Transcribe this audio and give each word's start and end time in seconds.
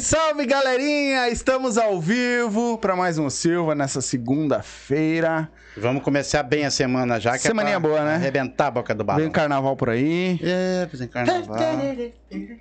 Salve, 0.00 0.02
salve, 0.02 0.46
galerinha! 0.46 1.28
Estamos 1.28 1.76
ao 1.76 2.00
vivo 2.00 2.78
para 2.78 2.96
mais 2.96 3.18
um 3.18 3.28
Silva 3.28 3.74
nessa 3.74 4.00
segunda-feira. 4.00 5.50
Vamos 5.76 6.02
começar 6.02 6.42
bem 6.42 6.64
a 6.64 6.70
semana 6.70 7.20
já. 7.20 7.32
Que 7.32 7.38
Semaninha 7.40 7.76
é 7.76 7.78
boa, 7.78 8.04
né? 8.04 8.14
Arrebentar 8.14 8.68
a 8.68 8.70
boca 8.70 8.94
do 8.94 9.04
balão. 9.04 9.20
Vem 9.20 9.28
o 9.28 9.32
carnaval 9.32 9.76
por 9.76 9.90
aí. 9.90 10.38
É, 10.42 10.88
é, 10.92 11.06
carnaval. 11.06 11.56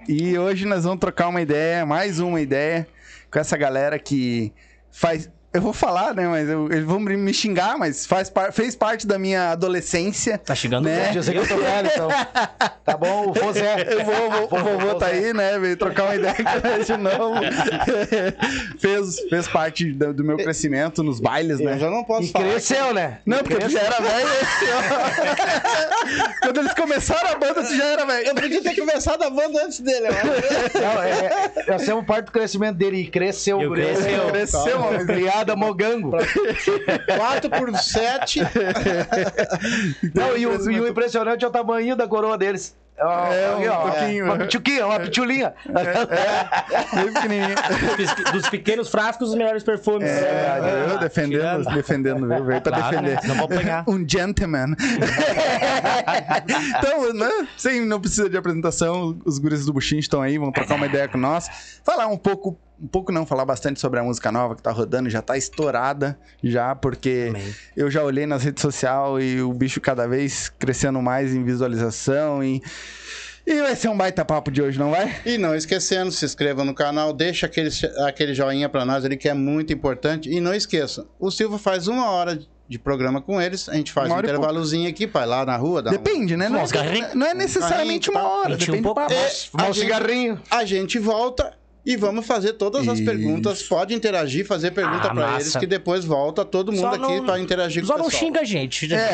E 0.07 0.37
hoje 0.37 0.65
nós 0.65 0.83
vamos 0.83 0.99
trocar 0.99 1.27
uma 1.29 1.41
ideia, 1.41 1.85
mais 1.85 2.19
uma 2.19 2.41
ideia, 2.41 2.87
com 3.31 3.39
essa 3.39 3.57
galera 3.57 3.97
que 3.97 4.53
faz. 4.91 5.29
Eu 5.51 5.61
vou 5.63 5.73
falar, 5.73 6.13
né? 6.13 6.27
Mas 6.27 6.47
eu- 6.47 6.67
eles 6.71 6.83
vão 6.85 6.99
me 6.99 7.33
xingar, 7.33 7.75
mas 7.75 8.05
faz 8.05 8.29
par- 8.29 8.53
fez 8.53 8.75
parte 8.75 9.07
da 9.07 9.17
minha 9.17 9.49
adolescência. 9.51 10.37
Tá 10.37 10.53
chegando 10.53 10.85
Né? 10.85 10.95
né? 11.09 11.11
Eu 11.15 11.23
sei 11.23 11.33
que 11.33 11.39
eu 11.39 11.47
tô 11.47 11.57
velho, 11.57 11.89
então. 11.91 12.07
Tá 12.85 12.95
bom, 12.95 13.31
o 13.31 13.33
Fozé. 13.33 13.85
Eu 13.89 14.03
vou, 14.05 14.29
vou- 14.29 14.59
o 14.59 14.63
vovô 14.63 14.95
tá 14.95 15.07
aí, 15.07 15.33
né? 15.33 15.57
Veio 15.57 15.75
trocar 15.75 16.03
uma 16.03 16.15
ideia 16.15 16.35
com 16.35 16.43
nós 16.43 16.85
de 16.85 16.97
novo. 16.97 17.39
fez, 18.79 19.19
fez 19.29 19.47
parte 19.47 19.91
do, 19.91 20.13
do 20.13 20.23
meu 20.23 20.37
crescimento 20.37 21.01
nos 21.03 21.19
bailes, 21.19 21.59
Eu 21.59 21.65
né? 21.65 21.79
já 21.79 21.89
não 21.89 22.03
posso 22.03 22.27
E 22.27 22.31
falar. 22.31 22.45
cresceu, 22.49 22.93
né? 22.93 23.17
Não, 23.25 23.39
porque 23.39 23.55
tu 23.55 23.69
já 23.69 23.79
era 23.81 23.99
velho. 24.01 24.29
Quando 26.41 26.59
eles 26.59 26.73
começaram 26.73 27.29
a 27.31 27.35
banda, 27.35 27.63
tu 27.63 27.75
já 27.75 27.85
era 27.85 28.05
velho. 28.05 28.27
Eu 28.27 28.35
podia 28.35 28.61
ter 28.61 28.75
começado 28.75 29.23
a 29.23 29.29
banda 29.29 29.63
antes 29.65 29.79
dele, 29.79 30.07
eu 30.07 30.11
acho. 30.11 30.77
Não, 30.79 31.03
é, 31.03 31.09
é, 31.65 31.71
nós 31.71 31.81
somos 31.83 32.05
parte 32.05 32.25
do 32.25 32.31
crescimento 32.31 32.75
dele. 32.75 32.97
E 33.01 33.07
cresceu, 33.07 33.61
Eu 33.61 33.69
guri. 33.69 33.81
cresceu. 33.85 34.27
Cresceu, 34.27 34.79
homem. 34.81 35.05
Criada 35.39 35.55
mogango. 35.55 36.11
4 37.17 37.49
por 37.49 37.75
7. 37.77 38.41
Não, 40.13 40.37
e 40.37 40.45
o, 40.45 40.71
e 40.71 40.79
o 40.81 40.87
impressionante 40.87 41.43
é 41.43 41.47
o 41.47 41.51
tamanho 41.51 41.95
da 41.95 42.07
coroa 42.07 42.37
deles. 42.37 42.77
É, 43.01 43.55
um 43.55 43.71
ó, 43.71 43.81
pouquinho. 43.89 44.25
Uma 44.25 44.37
pituquinha, 44.39 44.85
uma 44.85 44.99
pitulinha. 44.99 45.53
Bem 46.93 47.13
pequenininho. 47.13 47.55
Dos- 47.95 48.31
Dos 48.33 48.49
pequenos 48.49 48.89
frascos, 48.89 49.29
os 49.29 49.35
melhores 49.35 49.63
perfumes. 49.63 50.09
É, 50.09 50.87
eu 50.91 50.97
defendendo, 50.99 51.39
tirando. 51.39 51.73
defendendo, 51.75 52.27
viu? 52.27 52.43
Veio 52.43 52.59
pra 52.61 52.73
Claro, 52.73 52.89
defender. 52.97 53.15
né? 53.15 53.21
Senão 53.21 53.35
vou 53.35 53.45
apanhar. 53.45 53.85
Um 53.87 54.05
gentleman. 54.05 54.75
então, 56.77 57.13
né? 57.13 57.47
Sem, 57.57 57.85
não 57.85 58.01
precisa 58.01 58.29
de 58.29 58.35
apresentação, 58.37 59.17
os 59.25 59.39
guris 59.39 59.65
do 59.65 59.71
Buchinho 59.71 60.01
estão 60.01 60.21
aí, 60.21 60.37
vão 60.37 60.51
trocar 60.51 60.75
uma 60.75 60.85
ideia 60.85 61.07
com 61.07 61.17
nós. 61.17 61.79
Falar 61.85 62.07
um 62.07 62.17
pouco, 62.17 62.57
um 62.81 62.87
pouco 62.87 63.11
não, 63.11 63.25
falar 63.25 63.45
bastante 63.45 63.79
sobre 63.79 63.99
a 63.99 64.03
música 64.03 64.31
nova 64.31 64.55
que 64.55 64.61
tá 64.61 64.71
rodando, 64.71 65.09
já 65.09 65.21
tá 65.21 65.37
estourada, 65.37 66.17
já, 66.43 66.73
porque 66.75 67.27
Amém. 67.29 67.55
eu 67.75 67.89
já 67.91 68.03
olhei 68.03 68.25
nas 68.25 68.43
redes 68.43 68.61
sociais 68.61 69.23
e 69.23 69.41
o 69.41 69.51
bicho 69.53 69.81
cada 69.81 70.07
vez 70.07 70.49
crescendo 70.49 71.01
mais 71.01 71.33
em 71.33 71.43
visualização 71.43 72.43
e. 72.43 72.61
E 73.47 73.61
vai 73.61 73.75
ser 73.75 73.87
um 73.89 73.97
baita 73.97 74.23
papo 74.23 74.51
de 74.51 74.61
hoje, 74.61 74.77
não 74.77 74.91
vai? 74.91 75.21
E 75.25 75.37
não 75.37 75.55
esquecendo, 75.55 76.11
se 76.11 76.23
inscreva 76.23 76.63
no 76.63 76.73
canal, 76.73 77.11
deixa 77.11 77.47
aquele, 77.47 77.69
aquele 78.05 78.33
joinha 78.35 78.69
pra 78.69 78.85
nós 78.85 79.03
ali 79.03 79.17
que 79.17 79.27
é 79.27 79.33
muito 79.33 79.73
importante. 79.73 80.29
E 80.29 80.39
não 80.39 80.53
esqueça, 80.53 81.07
o 81.19 81.31
Silva 81.31 81.57
faz 81.57 81.87
uma 81.87 82.11
hora 82.11 82.39
de 82.67 82.77
programa 82.77 83.19
com 83.19 83.41
eles, 83.41 83.67
a 83.67 83.73
gente 83.73 83.91
faz 83.91 84.05
Uma 84.07 84.13
um 84.13 84.17
hora 84.19 84.27
intervalozinho 84.27 84.87
aqui, 84.87 85.07
vai 85.07 85.25
lá 85.25 85.43
na 85.43 85.57
rua, 85.57 85.81
dá 85.81 85.89
um- 85.89 85.93
Depende, 85.93 86.37
né? 86.37 86.47
Não, 86.47 86.61
Uns 86.61 86.71
carrinhos. 86.71 87.09
é, 87.09 87.15
não 87.15 87.25
é 87.25 87.33
necessariamente 87.33 88.11
uma 88.11 88.21
hora, 88.21 88.53
um 88.53 88.57
depende 88.57 88.77
do 88.77 88.83
pouco. 88.83 89.01
papo. 89.01 89.13
É, 89.13 89.31
a 89.53 89.63
um 89.63 89.65
gente- 89.73 89.79
cigarrinho. 89.79 90.39
A 90.51 90.63
gente 90.65 90.99
volta 90.99 91.51
e 91.85 91.95
vamos 91.95 92.25
fazer 92.27 92.53
todas 92.53 92.87
as 92.87 92.99
Isso. 92.99 93.05
perguntas. 93.05 93.63
Pode 93.63 93.93
interagir, 93.93 94.45
fazer 94.45 94.71
pergunta 94.71 95.07
Ah, 95.07 95.13
pra 95.13 95.27
massa. 95.27 95.41
eles, 95.41 95.55
que 95.55 95.65
depois 95.65 96.03
volta 96.05 96.43
todo 96.45 96.71
mundo 96.71 96.81
Só 96.81 96.89
aqui 96.89 96.99
não- 97.17 97.25
pra 97.25 97.39
interagir 97.39 97.85
Só 97.85 97.93
com 97.93 97.99
o 97.99 98.03
não 98.03 98.09
pessoal. 98.09 98.23
xinga 98.27 98.41
a 98.41 98.43
gente. 98.43 98.93
É. 98.93 99.09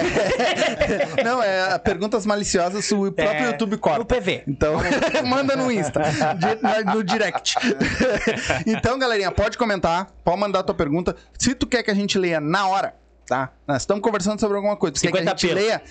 Não, 1.23 1.41
é 1.41 1.77
perguntas 1.79 2.25
maliciosas 2.25 2.91
o 2.91 3.11
próprio 3.11 3.45
É, 3.45 3.51
YouTube 3.51 3.77
corta. 3.77 3.99
no 3.99 4.05
PV. 4.05 4.43
Então, 4.47 4.75
manda 5.25 5.55
no 5.55 5.71
Insta, 5.71 6.01
no 6.93 7.03
direct. 7.03 7.55
então, 8.65 8.97
galerinha, 8.99 9.31
pode 9.31 9.57
comentar, 9.57 10.07
pode 10.23 10.39
mandar 10.39 10.63
tua 10.63 10.75
pergunta. 10.75 11.15
Se 11.37 11.53
tu 11.55 11.65
quer 11.67 11.83
que 11.83 11.91
a 11.91 11.95
gente 11.95 12.17
leia 12.17 12.39
na 12.39 12.67
hora, 12.67 12.95
tá? 13.25 13.51
Nós 13.67 13.81
estamos 13.83 14.01
conversando 14.03 14.39
sobre 14.39 14.55
alguma 14.57 14.75
coisa. 14.75 14.95
Tu 14.95 15.01
quer 15.01 15.11
que 15.11 15.17
a 15.17 15.21
50 15.21 15.37
gente 15.41 15.53
leia? 15.53 15.81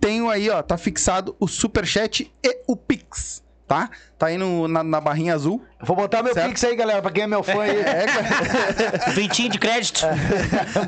Tenho 0.00 0.30
aí, 0.30 0.48
ó, 0.48 0.62
tá 0.62 0.78
fixado 0.78 1.36
o 1.38 1.46
Superchat 1.46 2.32
e 2.42 2.56
o 2.66 2.74
Pix, 2.76 3.42
tá? 3.70 3.88
Tá 4.18 4.26
aí 4.26 4.36
no, 4.36 4.66
na, 4.66 4.82
na 4.82 5.00
barrinha 5.00 5.32
azul. 5.32 5.64
Vou 5.80 5.94
botar 5.94 6.24
meu 6.24 6.34
Certo. 6.34 6.48
pix 6.48 6.64
aí, 6.64 6.74
galera, 6.74 7.00
pra 7.00 7.12
quem 7.12 7.22
é 7.22 7.26
meu 7.28 7.40
fã 7.40 7.62
aí. 7.62 7.78
É. 7.78 9.10
Vintinho 9.12 9.48
de 9.48 9.60
crédito. 9.60 10.00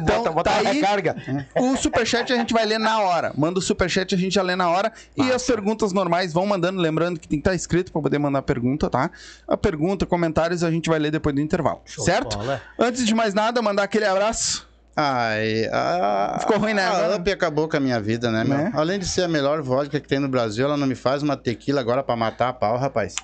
Então, 0.02 0.18
bota, 0.18 0.30
bota 0.32 0.50
tá 0.50 0.56
aí. 0.68 0.80
recarga. 0.80 1.14
O 1.54 1.76
superchat 1.76 2.32
a 2.32 2.36
gente 2.36 2.52
vai 2.52 2.66
ler 2.66 2.80
na 2.80 2.98
hora. 3.00 3.32
Manda 3.36 3.60
o 3.60 3.62
superchat, 3.62 4.12
a 4.12 4.18
gente 4.18 4.34
já 4.34 4.42
lê 4.42 4.56
na 4.56 4.68
hora. 4.68 4.92
E 5.16 5.30
as 5.30 5.44
perguntas 5.44 5.92
normais 5.92 6.32
vão 6.32 6.44
mandando. 6.44 6.80
Lembrando 6.80 7.20
que 7.20 7.28
tem 7.28 7.38
que 7.38 7.42
estar 7.42 7.54
escrito 7.54 7.92
para 7.92 8.02
poder 8.02 8.18
mandar 8.18 8.42
pergunta, 8.42 8.90
tá? 8.90 9.12
A 9.46 9.56
pergunta, 9.56 10.04
comentários 10.04 10.64
a 10.64 10.70
gente 10.72 10.90
vai 10.90 10.98
ler 10.98 11.12
depois 11.12 11.36
do 11.36 11.40
intervalo. 11.40 11.82
Show 11.84 12.04
certo? 12.04 12.36
Antes 12.76 13.06
de 13.06 13.14
mais 13.14 13.32
nada, 13.32 13.62
mandar 13.62 13.84
aquele 13.84 14.06
abraço. 14.06 14.71
Ai, 14.94 15.66
a... 15.72 16.36
Ficou 16.40 16.58
ruim, 16.58 16.74
né, 16.74 16.84
A? 16.86 17.16
Up 17.16 17.30
acabou 17.32 17.66
com 17.68 17.76
a 17.76 17.80
minha 17.80 17.98
vida, 17.98 18.30
né, 18.30 18.44
meu? 18.44 18.58
Né? 18.58 18.72
Além 18.74 18.98
de 18.98 19.06
ser 19.06 19.22
a 19.22 19.28
melhor 19.28 19.62
vodka 19.62 19.98
que 19.98 20.06
tem 20.06 20.18
no 20.18 20.28
Brasil, 20.28 20.66
ela 20.66 20.76
não 20.76 20.86
me 20.86 20.94
faz 20.94 21.22
uma 21.22 21.36
tequila 21.36 21.80
agora 21.80 22.02
pra 22.02 22.14
matar 22.14 22.48
a 22.50 22.52
pau, 22.52 22.76
rapaz. 22.76 23.14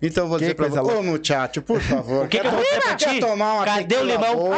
Então 0.00 0.24
eu 0.24 0.28
vou 0.28 0.38
Que 0.38 0.44
dizer 0.44 0.54
pra 0.54 0.68
você, 0.68 0.78
ô 0.94 1.02
muchacho, 1.02 1.60
por 1.60 1.80
favor. 1.80 2.24
O 2.26 2.28
que 2.28 2.36
quer 2.36 2.42
que 2.42 2.46
eu 2.46 2.52
vou 2.52 2.62
dizer 2.62 2.80
pra 2.82 2.94
quer 2.94 3.14
ti? 3.14 3.20
tomar 3.20 3.54
uma 3.54 3.64
Cadê 3.64 3.96
o 3.96 4.04
limão? 4.04 4.36
boa? 4.36 4.56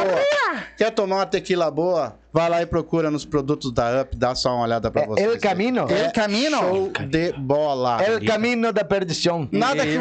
Quer 0.77 0.91
tomar 0.91 1.17
uma 1.17 1.27
tequila 1.27 1.71
boa? 1.71 2.20
Vai 2.33 2.49
lá 2.49 2.63
e 2.63 2.67
procura 2.67 3.11
nos 3.11 3.25
produtos 3.25 3.73
da 3.73 4.03
Up, 4.03 4.15
dá 4.17 4.37
só 4.37 4.55
uma 4.55 4.63
olhada 4.65 4.89
pra 4.89 5.03
É 5.03 5.07
vocês. 5.07 5.27
El 5.33 5.41
Camino. 5.41 5.87
El 5.91 6.13
Camino. 6.13 6.59
Show 6.59 6.93
de 7.09 7.33
bola. 7.33 8.01
El 8.05 8.25
Camino 8.25 8.73
da 8.73 8.85
Perdição. 8.85 9.49
Nada 9.51 9.85
que, 9.85 9.99
um, 9.99 10.01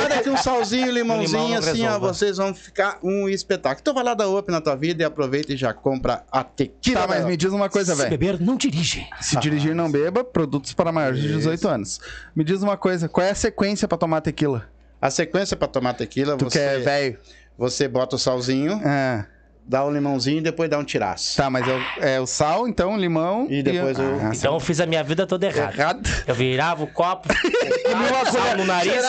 nada 0.00 0.22
que 0.22 0.30
um 0.30 0.36
salzinho, 0.36 0.90
limãozinho, 0.92 1.46
Limão 1.46 1.58
assim, 1.58 1.86
ó, 1.88 1.98
vocês 1.98 2.36
vão 2.36 2.54
ficar 2.54 2.98
um 3.02 3.28
espetáculo. 3.28 3.80
Então 3.80 3.92
vai 3.94 4.04
lá 4.04 4.14
dar 4.14 4.28
up 4.28 4.48
na 4.50 4.60
tua 4.60 4.76
vida 4.76 5.02
e 5.02 5.04
aproveita 5.04 5.52
e 5.52 5.56
já 5.56 5.74
compra 5.74 6.24
a 6.30 6.44
tequila. 6.44 7.00
Tá, 7.00 7.08
mas 7.08 7.22
da 7.22 7.26
me 7.26 7.36
diz 7.36 7.52
uma 7.52 7.68
coisa, 7.68 7.94
Se 7.94 7.98
velho. 7.98 8.10
beber, 8.10 8.40
não 8.40 8.56
dirige. 8.56 9.04
Se 9.20 9.36
dirigir, 9.40 9.74
não 9.74 9.90
beba. 9.90 10.22
Produtos 10.22 10.72
para 10.72 10.92
maiores 10.92 11.20
de 11.20 11.28
18 11.34 11.66
anos. 11.66 12.00
Me 12.34 12.44
diz 12.44 12.62
uma 12.62 12.76
coisa. 12.76 13.08
Qual 13.08 13.26
é 13.26 13.30
a 13.30 13.34
sequência 13.34 13.88
pra 13.88 13.98
tomar 13.98 14.20
tequila? 14.20 14.68
A 15.02 15.10
sequência 15.10 15.56
pra 15.56 15.66
tomar 15.66 15.94
tequila, 15.94 16.36
Tu 16.36 16.44
é 16.46 16.48
você, 16.48 16.78
velho. 16.78 17.18
você 17.58 17.88
bota 17.88 18.14
o 18.16 18.18
salzinho, 18.18 18.80
Ah, 18.84 19.24
dá 19.70 19.84
o 19.84 19.90
limãozinho 19.92 20.38
e 20.38 20.40
depois 20.40 20.68
dá 20.68 20.76
um 20.78 20.82
tiraço. 20.84 21.36
tá, 21.36 21.48
mas 21.48 21.66
é 21.68 21.72
o, 21.72 22.04
é 22.04 22.20
o 22.20 22.26
sal, 22.26 22.66
então, 22.66 22.94
o 22.94 22.96
limão. 22.96 23.46
E 23.48 23.62
depois 23.62 23.96
o- 23.98 24.02
Ah, 24.02 24.32
Então 24.34 24.54
eu 24.54 24.60
fiz 24.60 24.80
a 24.80 24.86
minha 24.86 25.02
vida 25.04 25.26
toda 25.28 25.46
errada. 25.46 25.72
Errado. 25.72 26.00
Eu 26.26 26.34
virava 26.34 26.82
o 26.82 26.86
copo, 26.88 27.28
colocava 27.86 28.30
sal 28.32 28.56
no 28.56 28.64
nariz 28.64 29.04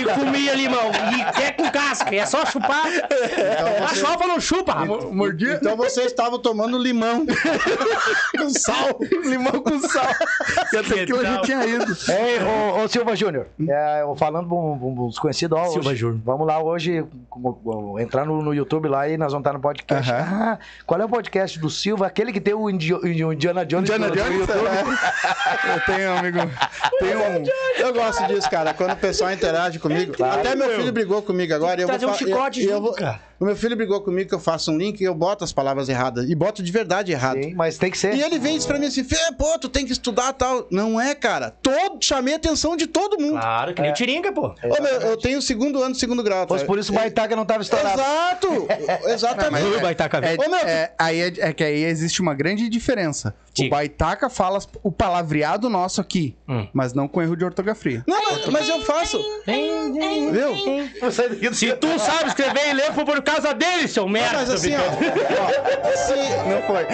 e 0.00 0.04
comia 0.18 0.54
limão. 0.54 0.90
E 1.36 1.42
é 1.42 1.52
com 1.52 1.70
casca, 1.70 2.14
é 2.14 2.24
só 2.24 2.46
chupar. 2.46 2.86
A 3.88 3.94
chova 3.94 4.26
não 4.26 4.40
chupa, 4.40 4.72
rapaz. 4.72 5.04
Mordia. 5.12 5.54
Então 5.60 5.76
você 5.76 6.02
estava 6.04 6.38
tomando 6.38 6.78
limão 6.78 7.26
com 8.38 8.48
sal. 8.50 8.98
limão 9.24 9.52
com 9.62 9.78
sal. 9.88 10.14
E 10.72 10.76
a 10.78 10.82
tequila 10.82 11.22
já 11.22 11.34
tal? 11.34 11.42
tinha 11.42 11.66
ido. 11.66 11.96
Ei, 12.08 12.38
ô, 12.42 12.82
ô 12.84 12.88
Silva 12.88 13.14
Júnior, 13.14 13.46
é, 13.68 14.02
eu 14.02 14.16
falando 14.16 14.48
com 14.48 15.06
uns 15.06 15.18
conhecidos, 15.18 15.58
ó, 15.58 15.66
Silva 15.66 15.90
hoje, 15.90 15.98
Júnior. 16.00 16.20
vamos 16.24 16.46
lá 16.46 16.62
hoje 16.62 17.04
com- 17.28 17.52
com- 17.52 18.00
entrar 18.00 18.24
no, 18.24 18.40
no 18.42 18.54
YouTube 18.54 18.88
lá 18.88 19.08
e 19.08 19.16
nós 19.18 19.32
vamos 19.32 19.42
estar 19.44 19.52
no 19.52 19.60
podcast. 19.60 19.97
Aham. 19.98 20.52
Ah, 20.52 20.58
qual 20.86 21.00
é 21.00 21.04
o 21.04 21.08
podcast 21.08 21.58
do 21.58 21.68
Silva? 21.70 22.06
Aquele 22.06 22.32
que 22.32 22.40
tem 22.40 22.54
o 22.54 22.68
Indi- 22.70 22.94
o 22.94 23.06
Indiana 23.32 23.64
Jones 23.66 23.90
Indiana 23.90 24.10
Jones? 24.10 24.48
É. 24.48 25.74
Eu 25.74 25.80
tenho 25.86 26.12
amigo. 26.18 26.38
Tenho 26.98 27.18
um. 27.20 27.44
Eu 27.78 27.92
gosto 27.94 28.26
disso, 28.26 28.48
cara. 28.50 28.74
Quando 28.74 28.92
o 28.92 28.96
pessoal 28.96 29.32
interage 29.32 29.78
comigo. 29.78 30.12
Até 30.24 30.54
meu 30.54 30.70
filho 30.76 30.92
brigou 30.92 31.22
comigo 31.22 31.52
agora. 31.54 31.80
Eu 31.80 31.88
vou 31.88 32.10
um 32.10 32.14
chicote 32.14 32.60
eu- 32.62 32.70
eu 32.70 32.76
junto, 32.76 32.82
vou- 32.82 32.94
cara. 32.94 33.27
O 33.40 33.44
meu 33.44 33.54
filho 33.54 33.76
brigou 33.76 34.00
comigo 34.00 34.28
que 34.28 34.34
eu 34.34 34.40
faço 34.40 34.72
um 34.72 34.76
link 34.76 35.00
e 35.00 35.04
eu 35.04 35.14
boto 35.14 35.44
as 35.44 35.52
palavras 35.52 35.88
erradas. 35.88 36.28
E 36.28 36.34
boto 36.34 36.62
de 36.62 36.72
verdade 36.72 37.12
errado. 37.12 37.40
Sim, 37.42 37.54
mas 37.54 37.78
tem 37.78 37.90
que 37.90 37.96
ser. 37.96 38.14
E 38.14 38.20
ele 38.22 38.38
vem 38.38 38.54
e 38.54 38.58
diz 38.58 38.66
pra 38.66 38.78
mim 38.78 38.86
assim, 38.86 39.04
Fê, 39.04 39.16
pô, 39.38 39.56
tu 39.58 39.68
tem 39.68 39.86
que 39.86 39.92
estudar 39.92 40.32
tal. 40.32 40.66
Não 40.70 41.00
é, 41.00 41.14
cara. 41.14 41.52
Todo, 41.62 42.02
chamei 42.02 42.34
a 42.34 42.36
atenção 42.36 42.76
de 42.76 42.86
todo 42.88 43.20
mundo. 43.20 43.38
Claro, 43.40 43.74
que 43.74 43.80
nem 43.82 43.90
o 43.92 43.94
Tiringa, 43.94 44.32
pô. 44.32 44.48
Ô, 44.48 44.82
meu, 44.82 44.92
eu 45.02 45.16
tenho 45.16 45.40
segundo 45.40 45.80
ano, 45.82 45.94
segundo 45.94 46.22
grau. 46.22 46.46
Pois 46.46 46.62
por 46.64 46.78
isso 46.78 46.90
o 46.90 46.94
Baitaca 46.94 47.36
não 47.36 47.44
estava 47.44 47.62
estourado. 47.62 48.00
Exato! 48.00 48.68
Exatamente. 49.08 49.80
Baitaca, 49.80 50.18
É. 50.18 50.34
Ô, 50.34 50.50
meu, 50.50 50.58
é- 50.60 50.92
aí 50.98 51.20
é, 51.20 51.32
é 51.38 51.52
que 51.52 51.62
aí 51.62 51.84
existe 51.84 52.20
uma 52.20 52.34
grande 52.34 52.68
diferença. 52.68 53.34
O. 53.58 53.68
Baitaca 53.68 54.28
fala 54.30 54.58
o 54.84 54.90
palavreado 54.92 55.68
nosso 55.68 56.00
aqui, 56.00 56.36
Hum. 56.48 56.68
mas 56.72 56.92
não 56.94 57.08
com 57.08 57.20
erro 57.20 57.36
de 57.36 57.44
ortografia. 57.44 58.04
Não, 58.06 58.20
mas, 58.30 58.46
mas 58.46 58.68
eu 58.68 58.80
faço. 58.84 59.18
Viu? 60.32 61.52
Se 61.54 61.72
tu 61.76 61.98
sabe 61.98 62.28
escrever 62.28 62.70
e 62.70 62.72
ler, 62.74 62.92
por 62.92 63.04
causa 63.32 63.54
dele, 63.54 63.88
seu 63.88 64.08
merda. 64.08 64.38
Mas 64.38 64.50
assim, 64.50 64.72
ó. 64.74 64.78
ó, 64.80 65.96
se, 65.96 66.14
Não 66.48 66.62
foi. 66.62 66.86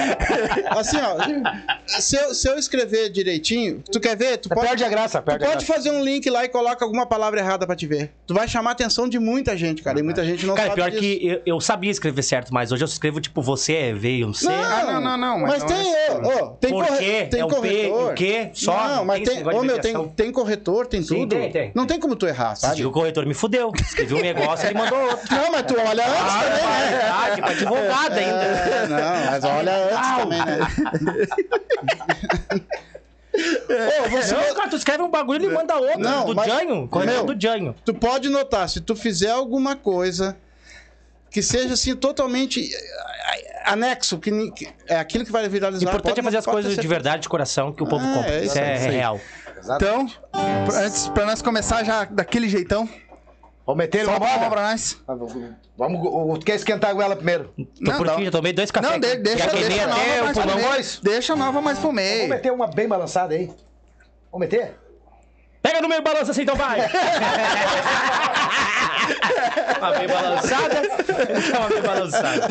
assim, 0.78 0.96
ó. 0.98 1.98
Se 2.00 2.16
eu, 2.16 2.34
se 2.34 2.48
eu 2.48 2.58
escrever 2.58 3.10
direitinho, 3.10 3.82
tu 3.90 4.00
quer 4.00 4.16
ver? 4.16 4.38
Tu 4.38 4.48
pode, 4.48 4.66
Perde 4.66 4.84
a 4.84 4.88
graça, 4.88 5.20
tu 5.20 5.24
perde 5.24 5.44
a 5.44 5.48
pode 5.48 5.64
graça. 5.64 5.72
fazer 5.80 5.90
um 5.96 6.02
link 6.02 6.28
lá 6.30 6.44
e 6.44 6.48
coloca 6.48 6.84
alguma 6.84 7.06
palavra 7.06 7.40
errada 7.40 7.66
pra 7.66 7.76
te 7.76 7.86
ver. 7.86 8.10
Tu 8.26 8.34
vai 8.34 8.48
chamar 8.48 8.70
a 8.70 8.72
atenção 8.72 9.08
de 9.08 9.18
muita 9.18 9.56
gente, 9.56 9.82
cara. 9.82 9.98
E 9.98 10.02
muita 10.02 10.24
gente 10.24 10.44
não 10.46 10.54
Cara, 10.54 10.68
sabe 10.70 10.80
pior 10.80 10.90
disso. 10.90 11.02
que 11.02 11.26
eu, 11.26 11.42
eu 11.46 11.60
sabia 11.60 11.90
escrever 11.90 12.22
certo, 12.22 12.52
mas 12.52 12.72
hoje 12.72 12.82
eu 12.82 12.86
escrevo 12.88 13.20
tipo 13.20 13.40
você 13.42 13.74
é 13.74 13.92
veio, 13.92 14.26
não 14.28 14.34
sei. 14.34 14.50
Ah, 14.54 14.84
não, 14.86 15.00
não, 15.00 15.16
não, 15.16 15.38
mas 15.40 15.50
Mas, 15.50 15.60
não 15.62 15.68
tem, 15.68 15.94
é 15.94 16.10
ô, 16.12 16.46
tem, 16.50 16.70
Por 16.70 16.86
corre- 16.86 16.98
quê? 16.98 17.26
tem 17.30 17.40
É 17.40 17.44
o 17.44 17.48
P, 17.48 17.54
corretor. 17.54 18.10
o 18.12 18.14
quê? 18.14 18.50
Só? 18.54 18.76
Não, 18.88 18.96
Não 18.96 19.04
mas 19.04 19.22
tem 19.28 19.46
ô, 19.46 19.62
meu, 19.62 19.78
tem, 19.80 20.08
tem 20.08 20.32
corretor, 20.32 20.86
tem 20.86 21.02
Sim, 21.02 21.20
tudo. 21.20 21.36
tem, 21.36 21.50
tem. 21.50 21.72
Não 21.74 21.86
tem 21.86 21.98
como 22.00 22.16
tu 22.16 22.26
errar, 22.26 22.54
Se 22.54 22.62
sabe? 22.62 22.76
digo, 22.76 22.88
o 22.88 22.92
corretor 22.92 23.26
me 23.26 23.34
fudeu. 23.34 23.72
Escrevi 23.80 24.14
um 24.14 24.20
negócio 24.20 24.64
e 24.66 24.68
ele 24.70 24.78
mandou 24.78 24.98
outro. 24.98 25.34
Não, 25.34 25.52
mas 25.52 25.62
tu 25.62 25.74
olha 25.78 26.04
antes 26.24 26.36
Ah, 26.36 26.42
também, 26.42 26.64
né? 26.64 26.88
verdade, 26.90 27.40
pra 27.40 27.50
advogado 27.50 28.18
ainda. 28.18 28.44
É, 28.44 28.86
não, 28.88 29.30
mas 29.30 29.44
olha 29.44 29.72
antes 29.84 30.10
também, 30.16 30.44
né? 30.44 30.58
Ô, 33.36 34.08
você, 34.10 34.34
Não, 34.34 34.54
cara, 34.54 34.68
tu 34.70 34.76
escreve 34.76 35.02
um 35.02 35.10
bagulho 35.10 35.42
e 35.42 35.46
ele 35.46 35.54
manda 35.54 35.74
outro. 35.76 35.98
Não, 35.98 36.26
do 36.26 36.34
mas- 36.36 36.46
Janho. 36.46 36.88
Meu, 37.04 37.24
do 37.24 37.40
Janho. 37.40 37.74
tu 37.84 37.92
pode 37.92 38.28
notar, 38.28 38.68
se 38.68 38.80
tu 38.80 38.94
fizer 38.94 39.30
alguma 39.30 39.74
coisa 39.74 40.36
que 41.30 41.42
seja 41.42 41.74
assim 41.74 41.96
totalmente 41.96 42.70
eh, 42.72 43.62
anexo, 43.64 44.18
que, 44.18 44.50
que 44.52 44.68
é 44.86 44.96
aquilo 44.96 45.24
que 45.24 45.32
vai 45.32 45.44
O 45.46 45.50
viralizar. 45.50 45.82
importante 45.84 46.10
pode- 46.14 46.20
é 46.20 46.22
fazer 46.22 46.36
as 46.38 46.46
coisas 46.46 46.76
de 46.76 46.86
verdade, 46.86 47.22
de 47.22 47.28
coração, 47.28 47.72
que 47.72 47.82
o 47.82 47.86
povo 47.88 48.04
Ah, 48.06 48.14
compra. 48.14 48.34
é 48.34 48.44
Isso 48.44 48.56
é, 48.58 48.76
real. 48.76 49.20
Então, 49.64 50.06
pra- 50.66 50.80
antes, 50.84 51.08
pra 51.08 51.26
nós 51.26 51.42
começar 51.42 51.82
já 51.82 52.04
daquele 52.04 52.48
jeitão, 52.48 52.88
Vamos 53.66 53.78
meter 53.78 53.98
ele 53.98 54.06
só 54.06 54.18
moda? 54.18 54.50
pra 54.50 54.62
nós. 54.70 54.98
Vamos, 55.76 56.00
o- 56.06 56.36
tu 56.38 56.44
quer 56.44 56.54
esquentar 56.56 56.90
a 56.90 56.92
goela 56.92 57.16
primeiro? 57.16 57.52
Tô 57.56 57.64
Não, 57.80 57.96
por 57.96 58.06
não. 58.06 58.14
aqui, 58.14 58.24
já 58.26 58.30
tomei 58.30 58.52
dois 58.52 58.70
cafés. 58.70 58.92
Não, 58.92 59.00
de- 59.00 59.16
deixa, 59.16 59.44
Já 59.44 59.50
queimei 59.50 59.68
deixa 59.68 59.84
até 59.84 59.94
nova 59.94 60.20
o 60.20 60.24
mais 60.24 60.36
pro 60.36 60.54
meio. 60.56 61.00
Deixa 61.02 61.36
nova 61.36 61.60
mais 61.62 61.78
pro 61.78 61.88
Vamos 61.88 62.02
meio. 62.02 62.28
meter 62.28 62.52
uma 62.52 62.66
bem 62.66 62.86
balançada 62.86 63.34
aí. 63.34 63.46
Vamos 64.30 64.46
meter? 64.48 64.76
Pega 65.64 65.80
no 65.80 65.88
meio 65.88 66.02
balança 66.02 66.30
assim, 66.30 66.42
então 66.42 66.54
vai. 66.56 66.78
Uma 69.78 69.92
bem 69.92 70.06
balançada. 70.06 70.82
Uma 71.58 71.68
bem 71.68 71.82
balançada. 71.82 72.48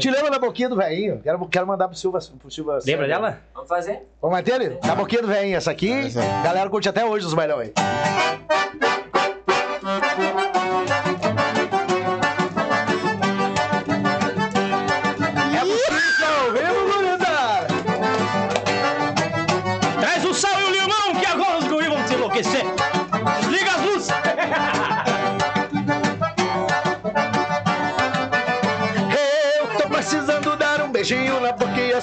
Te 0.00 0.10
lembra 0.10 0.32
da 0.32 0.40
boquinha 0.40 0.68
do 0.68 0.74
velhinho? 0.74 1.20
Quero, 1.22 1.46
quero 1.46 1.66
mandar 1.68 1.86
pro 1.86 1.96
Silva. 1.96 2.18
Pro 2.40 2.50
Silva 2.50 2.80
Lembra 2.84 3.06
dela? 3.06 3.38
Vamos 3.54 3.68
fazer? 3.68 4.02
Vamos 4.20 4.36
meter 4.36 4.60
ele? 4.60 4.74
Da 4.84 4.96
boquinha 4.96 5.22
do 5.22 5.28
velhinho. 5.28 5.56
Essa 5.56 5.70
aqui, 5.70 6.10
galera 6.42 6.68
curte 6.68 6.88
até 6.88 7.04
hoje 7.04 7.24
os 7.24 7.34
bailão 7.34 7.60
aí. 7.60 7.72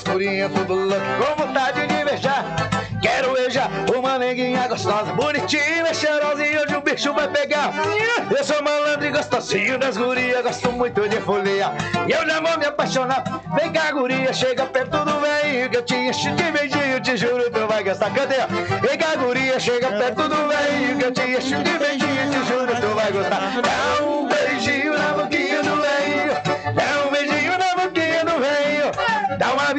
Escurinha, 0.04 0.50
tudo 0.50 0.76
louco, 0.76 1.06
com 1.18 1.46
vontade 1.48 1.88
de 1.88 2.04
beijar. 2.04 2.44
Quero 3.02 3.34
beijar 3.34 3.70
uma 3.96 4.20
neguinha 4.20 4.68
gostosa, 4.68 5.14
bonitinha, 5.14 5.94
cheirosa 5.94 6.46
e 6.46 6.58
hoje 6.58 6.76
o 6.76 6.82
bicho 6.82 7.14
vai 7.14 7.28
pegar. 7.30 7.72
Eu 8.30 8.44
sou 8.44 8.62
malandro 8.62 9.06
e 9.06 9.12
gostosinho 9.12 9.78
das 9.78 9.96
gurias, 9.98 10.42
gosto 10.42 10.72
muito 10.72 11.08
de 11.08 11.22
folia. 11.22 11.72
E 12.08 12.12
eu 12.12 12.28
já 12.28 12.42
vou 12.42 12.58
me 12.58 12.66
apaixonar. 12.66 13.24
Vem 13.58 13.72
cá, 13.72 13.92
guria, 13.92 14.34
chega 14.34 14.66
perto 14.66 15.06
do 15.06 15.20
velhinho 15.20 15.70
que 15.70 15.78
eu 15.78 15.82
te 15.84 15.96
encho 15.96 16.32
de 16.36 16.52
beijinho, 16.52 17.00
te 17.02 17.18
juro, 17.18 17.50
tu 17.50 17.68
vai 17.68 17.84
gastar. 17.84 18.14
Cadê? 18.14 18.36
Vem 18.86 18.98
cá, 18.98 19.16
guria, 19.16 19.60
chega 19.60 19.90
perto 19.90 20.28
do 20.28 20.48
velhinho 20.48 20.98
que 20.98 21.06
eu 21.06 21.14
te 21.14 21.22
encho 21.22 21.64
de 21.64 21.78
beijinho, 21.78 22.32
te 22.32 22.48
juro, 22.48 22.74
tu 22.76 22.96
vai 22.96 23.12
gostar. 23.12 23.62
Dá 23.62 24.06
um 24.06 24.28
beijinho 24.28 24.98
na 24.98 25.14
boquinha 25.14 25.64
do 25.64 25.82
velhinho, 25.82 26.34
dá 26.76 27.08
um 27.08 27.12
beijinho 27.12 27.58
na 27.58 27.76
boquinha 27.76 28.26
do 28.26 28.40
velhinho, 28.40 28.92
dá 29.38 29.54
uma 29.54 29.74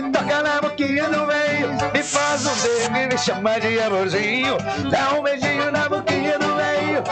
do 1.03 1.27
velhinho, 1.27 1.69
me 1.93 2.03
faz 2.03 2.47
um 2.47 2.55
beijo 2.55 2.97
e 2.97 3.07
me 3.07 3.19
chama 3.19 3.59
de 3.61 3.81
amorzinho. 3.81 4.57
Dá 4.91 5.15
um 5.15 5.23
beijinho 5.23 5.71
na 5.71 5.89
boquinha 5.89 6.39
do 6.39 6.55
velhinho, 6.55 7.03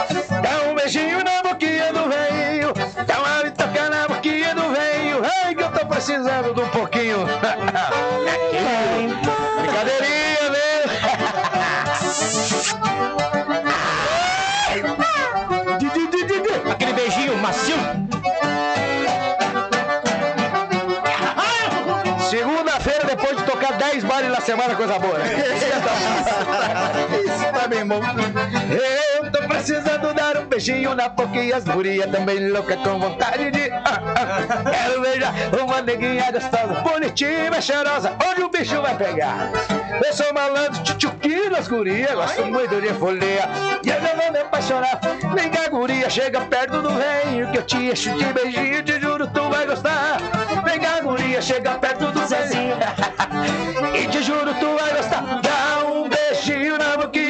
dá 0.41 0.69
um 0.69 0.75
beijinho 0.75 1.23
na 1.23 1.43
boquinha 1.43 1.91
do 1.91 2.09
velhinho, 2.09 2.73
dá 3.05 3.19
uma 3.19 3.43
bitoca 3.43 3.89
na 3.89 4.07
boquinha 4.07 4.55
do 4.55 4.61
velhinho. 4.71 5.21
Ai, 5.43 5.55
que 5.55 5.61
eu 5.61 5.71
tô 5.71 5.85
precisando 5.85 6.53
de 6.53 6.61
um 6.61 6.69
pouquinho. 6.69 7.17
10 23.93 24.05
bares 24.05 24.31
na 24.31 24.41
semana, 24.41 24.75
coisa 24.75 24.97
boa. 24.97 25.19
né? 25.19 25.25
Bom. 27.63 28.01
Eu 29.23 29.31
tô 29.31 29.47
precisando 29.47 30.13
dar 30.13 30.37
um 30.37 30.45
beijinho 30.45 30.93
na 30.93 31.07
boca 31.07 31.37
e 31.37 31.53
as 31.53 31.63
gurias 31.63 32.11
também 32.11 32.49
louca 32.49 32.75
com 32.75 32.99
vontade 32.99 33.51
de. 33.51 33.71
ah, 33.71 33.83
ah. 33.85 34.69
Quero 34.69 35.01
beijar 35.01 35.33
uma 35.61 35.81
neguinha 35.81 36.29
gostosa, 36.29 36.81
bonitinha, 36.81 37.61
cheirosa, 37.61 38.17
onde 38.29 38.43
o 38.43 38.49
bicho 38.49 38.81
vai 38.81 38.97
pegar. 38.97 39.49
Eu 40.05 40.13
sou 40.13 40.33
malandro, 40.33 40.83
tchutchuquinho 40.83 41.49
das 41.49 41.69
gurias, 41.69 42.11
gosto 42.11 42.45
muito 42.45 42.81
de 42.81 42.93
folia. 42.95 43.49
E 43.81 43.89
eu 43.89 44.01
já 44.01 44.13
vou 44.13 44.31
me 44.31 44.39
apaixonar. 44.39 44.99
Vem 45.33 45.49
cá, 45.49 45.69
guria, 45.69 46.09
chega 46.09 46.41
perto 46.41 46.81
do 46.81 46.89
reino 46.89 47.49
que 47.51 47.57
eu 47.59 47.63
te 47.63 47.77
encho 47.77 48.13
de 48.17 48.25
beijinho, 48.25 48.83
te 48.83 48.99
juro, 48.99 49.25
tu 49.27 49.49
vai 49.49 49.65
gostar. 49.65 50.17
chega 51.43 51.75
perto 51.75 52.11
do 52.11 52.25
Zezinho. 52.25 52.75
E 53.93 54.07
te 54.07 54.23
juro, 54.23 54.53
tu 54.55 54.77
vai 54.77 54.95
gostar. 54.95 55.41
Dá 55.41 55.85
um 55.85 56.07
beijinho 56.07 56.77
na 56.77 56.97
boquinha 56.97 57.22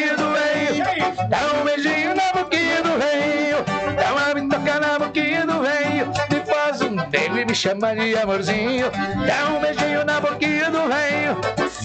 beijo 7.13 7.37
e 7.37 7.45
me 7.45 7.53
chama 7.53 7.95
de 7.95 8.15
amorzinho. 8.17 8.89
Dá 9.27 9.51
um 9.53 9.59
beijinho 9.59 10.03
na 10.03 10.19
boquinha 10.19 10.71
do 10.71 10.87
reinho. 10.87 11.37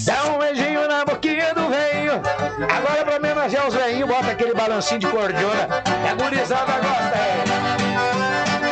Dá 0.05 0.25
um 0.25 0.39
beijinho 0.39 0.89
na 0.89 1.05
boquinha 1.05 1.53
do 1.55 1.69
reinho. 1.69 2.15
Agora 2.75 3.05
pra 3.05 3.17
homenagear 3.17 3.69
os 3.69 3.75
reinhos, 3.75 4.09
bota 4.09 4.31
aquele 4.31 4.55
balancinho 4.55 5.01
de 5.01 5.07
cordiona. 5.07 5.69
A 6.11 6.15
gurizada 6.15 6.73
gosta, 6.73 7.17
é. 7.17 7.45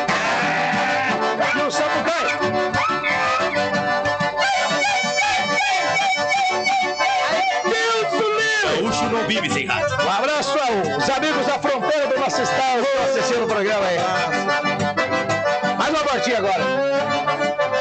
Ah, 0.09 1.59
E 1.59 1.61
o 1.61 1.71
Sapucai? 1.71 2.27
Deus 7.63 8.11
do 8.11 8.29
livre! 8.39 8.81
Gaúcho 8.81 9.05
não 9.11 9.27
vive 9.27 9.49
sem 9.51 9.67
rádio. 9.67 9.95
Um 10.03 10.09
abraço 10.09 10.57
aos 10.57 11.09
amigos 11.09 11.45
da 11.45 11.59
fronteira 11.59 12.07
do 12.07 12.19
nosso 12.19 12.41
estado 12.41 12.83
que 13.27 13.33
o 13.35 13.47
programa 13.47 13.85
aí. 13.85 13.97
Partida 16.41 16.53
agora. 16.53 17.77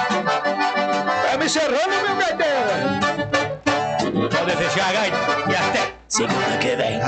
Tá 0.00 1.36
me 1.38 1.44
encerrando, 1.44 1.90
meu 2.06 2.16
gaiteiro. 2.16 2.60
Pode 4.30 4.56
fechar 4.56 4.88
a 4.88 4.92
gaita. 4.92 5.16
E 5.50 5.54
até 5.54 5.92
segunda 6.08 6.58
que 6.58 6.76
vem. 6.76 7.00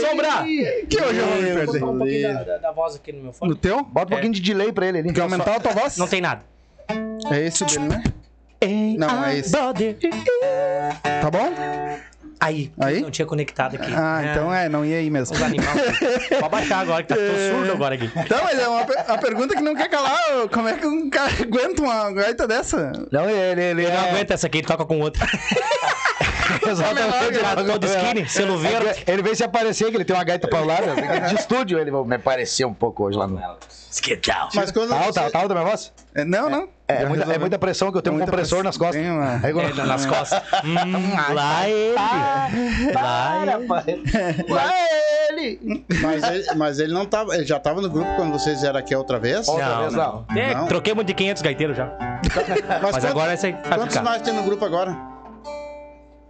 Sombra! 0.00 0.44
Que 0.88 1.00
hoje 1.02 1.18
eu 1.20 1.26
vou 1.26 1.36
me 1.36 1.54
perder. 1.54 1.84
Um 1.84 1.98
pouquinho 1.98 2.34
da, 2.34 2.42
da- 2.42 2.58
da 2.58 2.72
voz 2.72 2.96
aqui 2.96 3.12
no 3.12 3.18
meu 3.18 3.26
No 3.28 3.32
fone. 3.32 3.54
teu? 3.56 3.82
Bota 3.84 4.06
um 4.06 4.10
pouquinho 4.10 4.32
de 4.32 4.40
delay 4.40 4.72
pra 4.72 4.86
ele 4.86 4.98
ali. 4.98 5.12
Quer 5.12 5.22
aumentar 5.22 5.56
a 5.56 5.60
tua 5.60 5.72
voz? 5.72 5.96
Não 5.96 6.06
tem 6.08 6.20
nada. 6.20 6.42
É 7.30 7.40
esse 7.46 7.62
o 7.62 7.66
dele, 7.66 7.88
né? 7.88 8.02
Não, 8.98 9.24
é 9.24 9.38
esse. 9.38 9.52
Tá 9.52 11.30
bom? 11.30 11.52
Aí, 12.44 12.70
Aí? 12.78 13.00
não 13.00 13.10
tinha 13.10 13.24
conectado 13.24 13.76
aqui. 13.76 13.90
Ah, 13.94 14.20
então 14.30 14.52
é, 14.52 14.68
não 14.68 14.84
ia 14.84 14.98
aí 14.98 15.08
mesmo. 15.08 15.34
Os 15.34 15.42
animais. 15.42 15.80
Pode 16.40 16.50
baixar 16.50 16.80
agora, 16.80 17.02
que 17.02 17.08
tá 17.08 17.14
tô 17.14 17.56
surdo 17.56 17.72
agora 17.72 17.94
aqui. 17.94 18.10
Então, 18.16 18.38
mas 18.44 18.58
é 18.58 18.68
uma, 18.68 18.84
per- 18.84 19.18
pergunta 19.20 19.54
que 19.56 19.62
não 19.62 19.74
quer 19.74 19.88
calar. 19.88 20.18
Como 20.52 20.68
é 20.68 20.74
que 20.74 20.86
um 20.86 21.08
cara 21.08 21.32
aguenta 21.40 21.82
uma 21.82 22.12
gaita 22.12 22.46
dessa? 22.46 22.92
Não, 23.10 23.28
ele, 23.30 23.60
ele, 23.62 23.82
Ele 23.84 23.90
não 23.92 24.04
é- 24.04 24.10
aguenta 24.10 24.34
essa 24.34 24.46
aqui, 24.46 24.58
ele 24.58 24.66
toca 24.66 24.84
com 24.84 25.00
outra. 25.00 25.26
Exatamente. 26.66 27.38
Cara, 27.40 27.64
todo 27.64 27.86
skinny, 27.86 28.28
selo 28.28 28.58
verde. 28.58 29.02
Ele 29.06 29.22
veio 29.22 29.36
se 29.36 29.44
aparecer, 29.44 29.90
que 29.90 29.96
ele 29.96 30.04
tem 30.04 30.14
uma 30.14 30.24
gaita 30.24 30.48
pra 30.48 30.60
lá, 30.60 30.80
né? 30.80 31.20
de 31.28 31.34
estúdio. 31.36 31.78
Ele 31.78 31.90
vai 31.90 32.04
me 32.04 32.16
aparecer 32.16 32.64
um 32.66 32.74
pouco 32.74 33.04
hoje 33.04 33.16
lá 33.18 33.26
no. 33.26 33.40
Esquetal. 33.90 34.48
Mas 34.54 34.72
quando 34.72 34.88
Tá 34.88 34.96
alta, 34.96 35.22
você- 35.22 35.30
tá 35.30 35.38
alta 35.38 35.54
a 35.54 35.56
minha 35.56 35.68
voz? 35.70 35.92
É, 36.16 36.24
não, 36.24 36.50
não. 36.50 36.68
É, 36.88 37.02
Já 37.02 37.08
muita, 37.08 37.32
é 37.32 37.38
muita 37.38 37.58
pressão 37.60 37.92
que 37.92 37.96
eu 37.98 38.02
tenho 38.02 38.14
É 38.18 38.22
um 38.22 38.26
compressor 38.26 38.64
nas 38.64 38.76
costas. 38.76 39.00
Tem 39.00 39.08
uma- 39.10 39.40
É, 39.42 39.86
nas 39.86 40.04
costas. 40.04 40.42
Hum, 40.64 41.34
lá 41.34 41.68
ele. 41.68 41.94
Lá 42.92 43.38
ele. 43.86 44.52
Lá 44.52 44.72
ele! 45.30 45.84
Mas 46.02 46.22
ele, 46.24 46.54
mas 46.56 46.78
ele 46.80 46.92
não 46.92 47.06
tava. 47.06 47.34
Ele 47.36 47.44
já 47.46 47.58
tava 47.60 47.80
no 47.80 47.88
grupo 47.88 48.10
quando 48.16 48.32
vocês 48.32 48.60
vieram 48.60 48.78
aqui 48.80 48.92
a 48.94 48.98
outra 48.98 49.18
vez? 49.18 49.46
Outra 49.48 49.64
Não, 49.68 49.80
vez 49.82 49.92
não. 49.92 50.24
não. 50.28 50.36
É, 50.36 50.54
Não? 50.54 50.66
troquei 50.66 50.92
muito 50.92 51.06
de 51.08 51.14
500 51.14 51.42
gaiteiros 51.42 51.76
já. 51.76 51.86
Mas, 51.86 52.34
Mas 52.68 52.80
quantos- 52.80 53.04
agora 53.04 53.32
essa 53.32 53.46
aí 53.46 53.52
vai 53.52 53.78
Quantos 53.78 53.96
nós 53.96 54.22
tem 54.22 54.34
no 54.34 54.42
grupo 54.42 54.64
agora? 54.64 54.96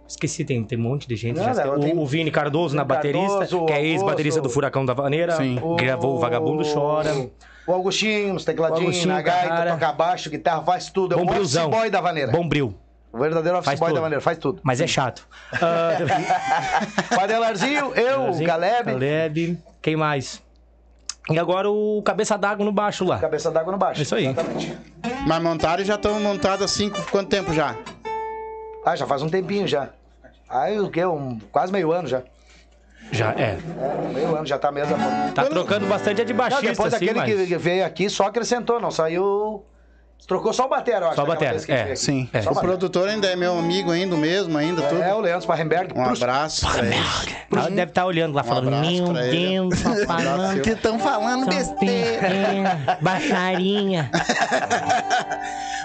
Esqueci, 0.07 0.45
tem, 0.45 0.63
tem 0.63 0.77
um 0.77 0.81
monte 0.81 1.07
de 1.07 1.15
gente. 1.15 1.37
Não, 1.37 1.53
já. 1.53 1.65
não, 1.65 1.75
o, 1.75 1.79
tem- 1.79 1.97
o 1.97 2.05
Vini 2.05 2.29
Cardoso 2.29 2.75
na 2.75 2.83
baterista, 2.83 3.39
Cardoso, 3.39 3.65
que 3.65 3.73
é 3.73 3.83
ex-baterista 3.83 4.39
do 4.41 4.49
Furacão 4.49 4.85
da 4.85 4.93
Vaneira. 4.93 5.35
Sim. 5.35 5.59
Gravou 5.77 6.15
o 6.15 6.19
Vagabundo 6.19 6.63
Chora. 6.71 7.11
O 7.67 7.71
Augustinho, 7.73 8.35
os 8.35 8.45
tecladinhos, 8.45 8.81
O 8.81 8.85
Augustinho, 8.85 9.13
na 9.15 9.21
gaita, 9.23 9.71
toca 9.71 9.91
baixo, 9.93 10.29
guitarra, 10.29 10.61
faz 10.63 10.89
tudo. 10.91 11.15
É 11.15 11.17
o 11.17 11.23
office 11.25 11.57
boy 11.57 11.89
da 11.89 11.99
vaneira. 12.01 12.31
Bombril. 12.31 12.75
O 13.11 13.17
verdadeiro 13.17 13.57
office 13.57 13.65
Faz 13.65 13.79
boy 13.79 13.87
tudo. 13.89 13.95
da 13.95 14.01
vaneira, 14.01 14.21
faz 14.21 14.37
tudo. 14.37 14.59
Mas 14.61 14.79
é 14.81 14.85
chato. 14.85 15.27
Ah, 15.53 15.97
Padelarzinho, 17.15 17.93
eu, 17.95 18.29
o 18.31 18.43
Galeb, 18.45 18.85
Caleb. 18.85 19.57
Quem 19.81 19.95
mais? 19.95 20.41
E 21.31 21.39
agora 21.39 21.69
o 21.71 22.01
Cabeça 22.03 22.37
d'Água 22.37 22.63
no 22.63 22.71
baixo 22.71 23.03
lá. 23.03 23.17
cabeça 23.17 23.49
d'água 23.49 23.71
no 23.71 23.79
baixo. 23.79 23.99
É 24.01 24.03
isso 24.03 24.13
aí. 24.15 24.27
Exatamente. 24.27 24.77
Mas 25.25 25.41
montaram 25.41 25.81
e 25.81 25.85
já 25.85 25.95
estão 25.95 26.19
montados 26.19 26.63
assim, 26.63 26.91
quanto 27.09 27.29
tempo 27.29 27.51
já? 27.51 27.75
Ah, 28.85 28.95
já 28.95 29.07
faz 29.07 29.23
um 29.23 29.29
tempinho 29.29 29.67
já. 29.67 29.89
Aí 30.47 30.79
o 30.79 30.91
quê? 30.91 31.03
Um, 31.03 31.39
quase 31.51 31.71
meio 31.71 31.91
ano 31.91 32.07
já. 32.07 32.21
Já, 33.11 33.31
é. 33.31 33.57
É, 33.57 34.13
meio 34.13 34.35
ano 34.35 34.45
já 34.45 34.59
tá 34.59 34.71
mesmo. 34.71 34.95
Não, 34.95 35.31
Tá 35.31 35.45
trocando 35.45 35.87
bastante 35.87 36.21
é 36.21 36.23
de 36.23 36.33
baixista, 36.33 36.67
depois 36.67 36.93
assim, 36.93 37.05
daquele 37.05 37.19
mas... 37.37 37.47
que 37.47 37.57
veio 37.57 37.85
aqui 37.85 38.09
só 38.09 38.27
acrescentou, 38.27 38.79
não 38.79 38.91
saiu. 38.91 39.63
Trocou 40.27 40.51
só 40.53 40.65
o 40.65 40.69
batera, 40.69 41.05
eu 41.05 41.07
acho. 41.09 41.15
Só 41.15 41.23
o 41.23 41.25
daquela 41.27 41.35
batera, 41.35 41.51
vez 41.51 41.65
que 41.65 41.71
a 41.71 41.77
gente 41.77 41.91
é, 41.91 41.95
sim. 41.95 42.29
É. 42.33 42.39
O 42.39 42.43
batera. 42.45 42.61
produtor 42.61 43.07
ainda 43.09 43.27
é 43.27 43.35
meu 43.35 43.57
amigo 43.57 43.91
ainda, 43.91 44.15
o 44.15 44.17
mesmo 44.17 44.57
ainda, 44.57 44.81
tudo. 44.81 45.01
É, 45.01 45.13
o 45.13 45.19
Leandro 45.19 45.43
Sparrenberg. 45.43 45.93
Um 45.95 46.03
abraço 46.03 46.67
pra 46.67 46.85
ele. 46.85 46.95
Ela 47.51 47.69
deve 47.69 47.91
estar 47.91 48.05
olhando 48.05 48.33
lá, 48.33 48.43
falando, 48.43 48.73
abraço 48.73 49.13
meu. 49.13 49.69
Deus, 49.69 49.81
tá 49.81 49.95
falando 50.07 50.61
Que 50.61 50.69
estão 50.71 50.97
falando 50.99 51.45
besteira. 51.47 52.27
é, 52.27 52.97
baixarinha. 53.01 54.09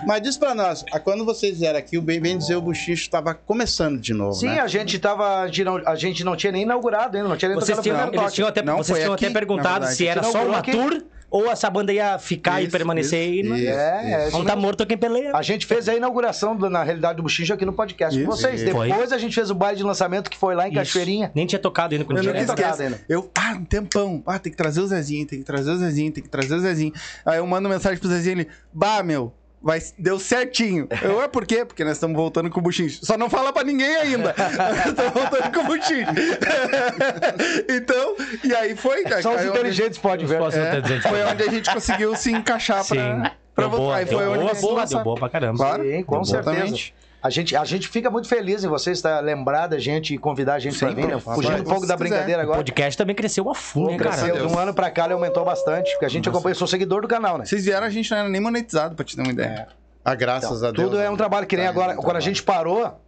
Mas 0.06 0.22
diz 0.22 0.38
pra 0.38 0.54
nós, 0.54 0.84
quando 1.04 1.24
vocês 1.24 1.58
vieram 1.58 1.78
aqui, 1.78 1.98
o 1.98 2.02
bem, 2.02 2.20
bem 2.20 2.38
dizer, 2.38 2.56
o 2.56 2.62
Buchicho 2.62 3.02
estava 3.02 3.34
começando 3.34 3.98
de 3.98 4.14
novo, 4.14 4.32
Sim, 4.34 4.48
né? 4.48 4.60
a 4.60 4.66
gente 4.66 4.98
tava. 4.98 5.42
A 5.42 5.94
gente, 5.96 6.24
não, 6.24 6.34
tinha 6.36 6.52
nem 6.52 6.62
inaugurado 6.62 7.16
ainda, 7.16 7.28
não 7.28 7.36
tinha 7.36 7.50
nem 7.50 7.58
Vocês 7.58 7.76
tocado 7.78 7.80
o 7.80 8.10
tinham, 8.10 8.22
eles 8.22 8.34
tinham 8.34 8.48
até, 8.48 8.62
Não, 8.62 8.78
vocês 8.78 8.98
tinham 8.98 9.12
aqui, 9.12 9.26
até 9.26 9.34
perguntado 9.34 9.86
se 9.88 10.06
era 10.06 10.22
só 10.22 10.42
uma 10.44 10.58
aqui. 10.58 10.72
tour 10.72 11.02
ou 11.30 11.50
essa 11.50 11.70
banda 11.70 11.92
ia 11.92 12.18
ficar 12.18 12.60
e 12.60 12.64
Isso, 12.64 12.72
permanecer 12.72 13.20
aí. 13.20 13.42
Não, 13.42 13.56
isso, 13.56 13.68
É, 13.68 14.28
isso 14.28 14.36
não 14.38 14.44
tá 14.44 14.56
morto 14.56 14.84
quem 14.84 14.98
peleia. 14.98 15.30
A 15.34 15.42
gente 15.42 15.64
fez 15.66 15.88
a 15.88 15.94
inauguração, 15.94 16.56
do- 16.56 16.68
na 16.68 16.82
realidade, 16.82 17.16
do 17.16 17.22
Buchincho 17.22 17.54
aqui 17.54 17.64
no 17.64 17.72
podcast 17.72 18.16
com 18.18 18.28
Isso, 18.30 18.42
vocês. 18.42 18.60
isso. 18.62 18.64
Depois 18.64 19.12
a 19.12 19.18
gente 19.18 19.34
fez 19.34 19.50
o 19.50 19.54
baile 19.54 19.76
de 19.78 19.82
lançamento 19.84 20.28
que 20.28 20.36
foi 20.36 20.54
lá 20.54 20.66
em 20.66 20.72
Isso. 20.72 20.78
Cachoeirinha. 20.80 21.30
Nem 21.34 21.46
tinha 21.46 21.58
tocado 21.58 21.94
ainda 21.94 22.04
quando 22.04 22.18
Eu 22.18 22.22
tinha 22.22 22.34
nunca 22.34 22.46
nem 22.46 22.56
tocado. 22.56 22.82
ainda. 22.82 23.00
Eu, 23.08 23.30
ah, 23.34 23.52
um 23.58 23.64
tempão. 23.64 24.22
Ah, 24.26 24.38
tem 24.38 24.50
que 24.50 24.56
trazer 24.58 24.80
o 24.80 24.86
Zezinho, 24.86 25.26
tem 25.26 25.38
que 25.38 25.44
trazer 25.44 25.70
o 25.70 25.76
Zezinho, 25.76 26.12
tem 26.12 26.22
que 26.22 26.28
trazer 26.28 26.54
o 26.54 26.60
Zezinho. 26.60 26.92
Aí 27.24 27.38
eu 27.38 27.46
mando 27.46 27.68
mensagem 27.68 27.98
pro 27.98 28.08
Zezinho 28.08 28.32
ele, 28.40 28.48
bah, 28.72 29.02
meu, 29.02 29.32
vai, 29.62 29.80
deu 29.98 30.18
certinho. 30.18 30.88
Eu, 31.02 31.22
é 31.22 31.28
por 31.28 31.46
quê? 31.46 31.64
Porque 31.64 31.84
nós 31.84 31.94
estamos 31.94 32.16
voltando 32.16 32.48
com 32.50 32.60
o 32.60 32.62
buchinho. 32.62 32.90
Só 32.90 33.16
não 33.18 33.28
fala 33.30 33.52
pra 33.52 33.62
ninguém 33.64 33.94
ainda. 33.96 34.34
Nós 34.56 34.86
estamos 34.86 35.12
voltando 35.12 35.52
com 35.54 35.60
o 35.60 35.64
buchinho. 35.64 36.06
então, 37.68 38.16
e 38.44 38.54
aí 38.54 38.76
foi. 38.76 39.04
Só 39.22 39.34
os 39.34 39.40
aí 39.40 39.48
onde- 39.48 39.58
inteligentes 39.58 39.98
podem 39.98 40.26
ver. 40.26 40.40
É, 40.40 40.46
até 40.46 40.80
dizer 40.80 41.02
foi 41.02 41.22
onde 41.24 41.42
a 41.42 41.50
gente 41.50 41.72
conseguiu 41.72 42.14
se 42.16 42.32
encaixar 42.32 42.82
Sim. 42.84 42.94
pra, 42.96 43.32
pra 43.54 43.68
boa, 43.68 43.96
Aí 43.96 44.04
onde 44.04 44.14
boa, 44.14 44.24
boa, 44.26 44.36
lançaram. 44.46 44.86
deu 44.86 45.00
boa 45.04 45.16
pra 45.16 45.28
caramba. 45.28 45.56
Claro. 45.58 45.82
Sim, 45.82 46.02
com 46.02 46.24
certeza. 46.24 46.50
exatamente. 46.52 46.94
A 47.22 47.28
gente, 47.28 47.54
a 47.54 47.64
gente 47.64 47.86
fica 47.88 48.10
muito 48.10 48.26
feliz 48.28 48.64
em 48.64 48.68
vocês 48.68 48.96
estar 48.98 49.20
lembrar 49.20 49.66
da 49.66 49.78
gente 49.78 50.14
e 50.14 50.18
convidar 50.18 50.54
a 50.54 50.58
gente 50.58 50.78
pra 50.78 50.88
vir, 50.90 51.06
né? 51.06 51.18
Fugindo 51.20 51.60
um 51.60 51.64
pouco 51.64 51.86
da 51.86 51.96
Se 51.98 52.02
quiser. 52.02 52.08
brincadeira 52.08 52.40
O 52.40 52.44
agora. 52.44 52.58
podcast 52.58 52.96
também 52.96 53.14
cresceu 53.14 53.50
a 53.50 53.54
fundo, 53.54 53.90
né, 53.92 53.98
cara? 53.98 54.32
de 54.32 54.42
um 54.42 54.58
ano 54.58 54.72
pra 54.72 54.90
cá 54.90 55.04
ele 55.04 55.12
aumentou 55.12 55.44
bastante, 55.44 55.90
porque 55.92 56.06
a 56.06 56.08
gente 56.08 56.28
acompanha, 56.28 56.52
eu 56.52 56.58
sou 56.58 56.66
seguidor 56.66 57.02
do 57.02 57.08
canal, 57.08 57.36
né? 57.36 57.44
Vocês 57.44 57.64
vieram, 57.64 57.86
a 57.86 57.90
gente 57.90 58.10
não 58.10 58.18
era 58.18 58.28
nem 58.28 58.40
monetizado, 58.40 58.94
pra 58.94 59.04
te 59.04 59.16
ter 59.16 59.22
uma 59.22 59.32
ideia. 59.32 59.68
Ah, 60.02 60.14
graças 60.14 60.62
a 60.64 60.70
Deus. 60.70 60.88
Tudo 60.88 60.98
é 60.98 61.10
um 61.10 61.16
trabalho 61.16 61.46
que 61.46 61.56
nem 61.56 61.66
Tá, 61.66 61.70
agora. 61.70 61.92
é 61.92 61.98
um 61.98 62.02
Quando 62.02 62.16
a 62.16 62.20
gente 62.20 62.42
parou, 62.42 62.98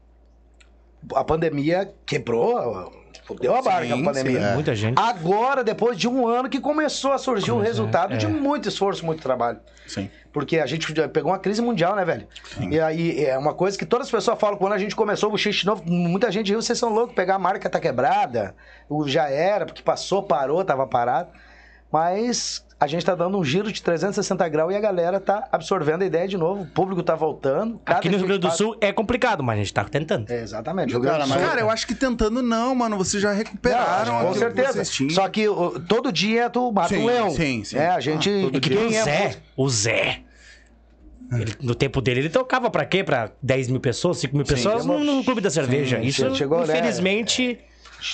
a 1.15 1.25
pandemia 1.25 1.91
quebrou, 2.05 2.93
fudeu 3.25 3.55
a 3.57 3.63
barca 3.63 3.87
Sim, 3.95 4.03
a 4.03 4.05
pandemia. 4.05 4.41
sim, 4.41 4.47
é. 4.47 4.55
Muita 4.55 4.75
gente. 4.75 4.99
Agora, 5.01 5.65
depois 5.65 5.97
de 5.97 6.07
um 6.07 6.29
ano, 6.29 6.51
que 6.51 6.61
começou 6.61 7.13
a 7.13 7.19
surgir 7.19 7.51
o 7.51 7.55
Começou, 7.55 7.67
resultado 7.73 8.13
é. 8.13 8.17
de 8.19 8.27
muito 8.27 8.69
esforço, 8.69 9.07
muito 9.07 9.23
trabalho. 9.23 9.59
Sim. 9.87 10.11
Porque 10.33 10.59
a 10.59 10.67
gente 10.67 10.93
pegou 11.09 11.31
uma 11.31 11.39
crise 11.39 11.61
mundial, 11.61 11.95
né, 11.95 12.05
velho? 12.05 12.27
E 12.71 12.81
aí 12.81 13.25
é 13.25 13.37
uma 13.37 13.53
coisa 13.53 13.77
que 13.77 13.85
todas 13.85 14.07
as 14.07 14.11
pessoas 14.11 14.39
falam, 14.39 14.57
quando 14.57 14.73
a 14.73 14.79
gente 14.79 14.97
começou 14.97 15.29
o 15.29 15.33
Buchiche 15.33 15.67
novo, 15.67 15.83
muita 15.87 16.31
gente 16.33 16.51
riu, 16.51 16.63
vocês 16.63 16.79
são 16.79 16.89
loucos, 16.89 17.15
pegar 17.15 17.35
a 17.35 17.39
marca 17.39 17.69
tá 17.69 17.79
quebrada, 17.79 18.55
já 19.07 19.29
era, 19.29 19.67
porque 19.67 19.83
passou, 19.83 20.23
parou, 20.23 20.65
tava 20.65 20.87
parado. 20.87 21.31
Mas 21.93 22.65
a 22.81 22.87
gente 22.87 23.05
tá 23.05 23.15
dando 23.15 23.37
um 23.39 23.45
giro 23.45 23.71
de 23.71 23.83
360 23.83 24.49
graus 24.49 24.73
e 24.73 24.77
a 24.77 24.81
galera 24.81 25.21
tá 25.21 25.47
absorvendo 25.53 26.03
a 26.03 26.07
ideia 26.07 26.27
de 26.27 26.37
novo, 26.39 26.63
o 26.63 26.67
público 26.67 27.03
tá 27.03 27.15
voltando. 27.15 27.79
cada 27.85 27.99
Aqui 27.99 28.09
no 28.09 28.17
Rio 28.17 28.27
Grande 28.27 28.41
do 28.41 28.51
Sul 28.51 28.77
é 28.81 28.91
complicado, 28.93 29.43
mas 29.43 29.57
a 29.57 29.59
gente 29.59 29.75
tá 29.75 29.85
tentando. 29.85 30.31
É, 30.31 30.41
exatamente. 30.43 30.99
Cara, 30.99 31.27
Sul. 31.27 31.37
Cara, 31.37 31.61
eu 31.61 31.71
acho 31.71 31.87
que 31.87 31.95
tentando 31.95 32.41
não, 32.43 32.75
mano. 32.75 32.97
Vocês 32.97 33.23
já 33.23 33.33
recuperaram 33.33 34.21
Não, 34.21 34.27
com 34.27 34.35
certeza. 34.35 34.83
Só 35.11 35.29
que 35.29 35.47
o- 35.49 35.79
todo 35.81 36.11
dia 36.11 36.49
tu 36.49 36.73
mata 36.73 36.89
Sim, 36.89 37.03
um 37.03 37.07
leão. 37.07 37.31
sim, 37.31 37.63
sim. 37.63 37.77
É, 37.77 37.89
a 37.91 38.01
gente. 38.01 38.31
Ah, 38.31 38.57
É 38.57 38.61
que 38.61 38.71
dia. 38.71 38.81
nem 38.81 38.89
o 38.89 38.95
é 38.97 39.03
Zé. 39.05 39.37
O 39.57 39.69
Zé. 39.69 40.21
Ele- 41.31 41.55
no 41.63 41.75
tempo 41.75 42.01
dele, 42.01 42.21
ele 42.21 42.29
tocava 42.31 42.69
pra 42.71 42.85
quê? 42.85 43.03
Pra 43.05 43.31
10 43.43 43.69
mil 43.69 43.81
pessoas, 43.81 44.19
5 44.19 44.37
mil 44.37 44.45
pessoas 44.45 44.83
chegou- 44.83 44.99
no, 44.99 45.17
no 45.17 45.25
clube 45.25 45.41
da 45.41 45.51
cerveja. 45.51 45.99
sim, 45.99 46.07
Isso, 46.07 46.35
chegou, 46.35 46.59
né? 46.67 46.75
infelizmente, 46.79 47.59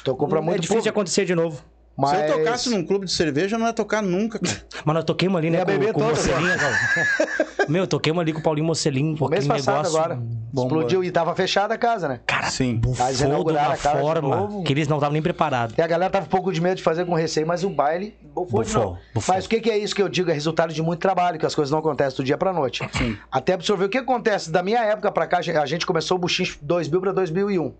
Tocou 0.05 0.29
pra 0.29 0.39
é 0.39 0.43
muito 0.43 0.61
difícil 0.61 0.83
de 0.83 0.89
acontecer 0.89 1.25
de 1.25 1.35
novo. 1.35 1.61
Mas... 1.99 2.11
Se 2.11 2.29
eu 2.29 2.39
tocasse 2.39 2.71
num 2.71 2.87
clube 2.87 3.07
de 3.07 3.13
cerveja, 3.13 3.57
eu 3.57 3.59
não 3.59 3.67
ia 3.67 3.73
tocar 3.73 4.01
nunca, 4.01 4.39
cara. 4.39 4.57
Mano, 4.87 5.01
eu 5.01 5.05
toquei 5.05 5.27
uma 5.27 5.41
ali, 5.41 5.51
né, 5.51 5.65
com, 5.65 5.93
com 5.93 6.01
o 6.01 6.15
cara. 6.15 7.49
Meu, 7.69 7.83
eu 7.83 7.87
toquei 7.89 8.13
uma 8.13 8.23
ali 8.23 8.33
com 8.33 8.39
o 8.39 8.43
Paulinho 8.43 8.67
Mocelinho, 8.67 9.17
porque 9.17 9.35
mês 9.35 9.47
passado 9.47 9.83
negócio... 9.83 9.99
agora. 9.99 10.23
Explodiu 10.57 11.05
e 11.05 11.11
tava 11.11 11.35
fechada 11.35 11.75
a 11.75 11.79
casa, 11.79 12.09
né? 12.09 12.21
Cara, 12.25 12.49
Sim. 12.49 12.77
bufou 12.77 13.05
Mas 13.05 13.19
de 13.19 13.27
uma 13.27 13.45
de 13.75 13.79
forma 13.79 14.37
novo. 14.37 14.63
que 14.63 14.73
eles 14.73 14.89
não 14.89 14.97
estavam 14.97 15.13
nem 15.13 15.21
preparados. 15.21 15.77
E 15.77 15.83
a 15.83 15.87
galera 15.87 16.11
tava 16.11 16.25
um 16.25 16.29
pouco 16.29 16.51
de 16.53 16.61
medo 16.61 16.77
de 16.77 16.83
fazer 16.83 17.05
com 17.05 17.15
receio, 17.15 17.47
mas 17.47 17.65
o 17.65 17.69
baile 17.69 18.15
Bufou, 18.45 18.83
novo. 18.83 18.99
bufou. 19.15 19.35
Mas 19.35 19.45
o 19.47 19.49
que, 19.49 19.61
que 19.61 19.71
é 19.71 19.79
isso 19.79 19.95
que 19.95 20.03
eu 20.03 20.09
digo? 20.09 20.31
É 20.31 20.35
resultado 20.35 20.73
de 20.73 20.83
muito 20.83 21.01
trabalho, 21.01 21.39
que 21.39 21.47
as 21.47 21.55
coisas 21.55 21.71
não 21.71 21.79
acontecem 21.79 22.17
do 22.17 22.25
dia 22.25 22.37
pra 22.39 22.53
noite. 22.53 22.89
Até 23.31 23.53
absorver 23.55 23.85
o 23.87 23.89
que 23.89 23.99
acontece. 23.99 24.51
Da 24.51 24.63
minha 24.63 24.81
época 24.85 25.11
pra 25.13 25.27
cá, 25.27 25.39
a 25.39 25.67
gente 25.67 25.85
começou 25.87 26.17
o 26.17 26.21
Buchinche 26.21 26.59
2000 26.63 27.01
pra 27.01 27.13
2001. 27.13 27.73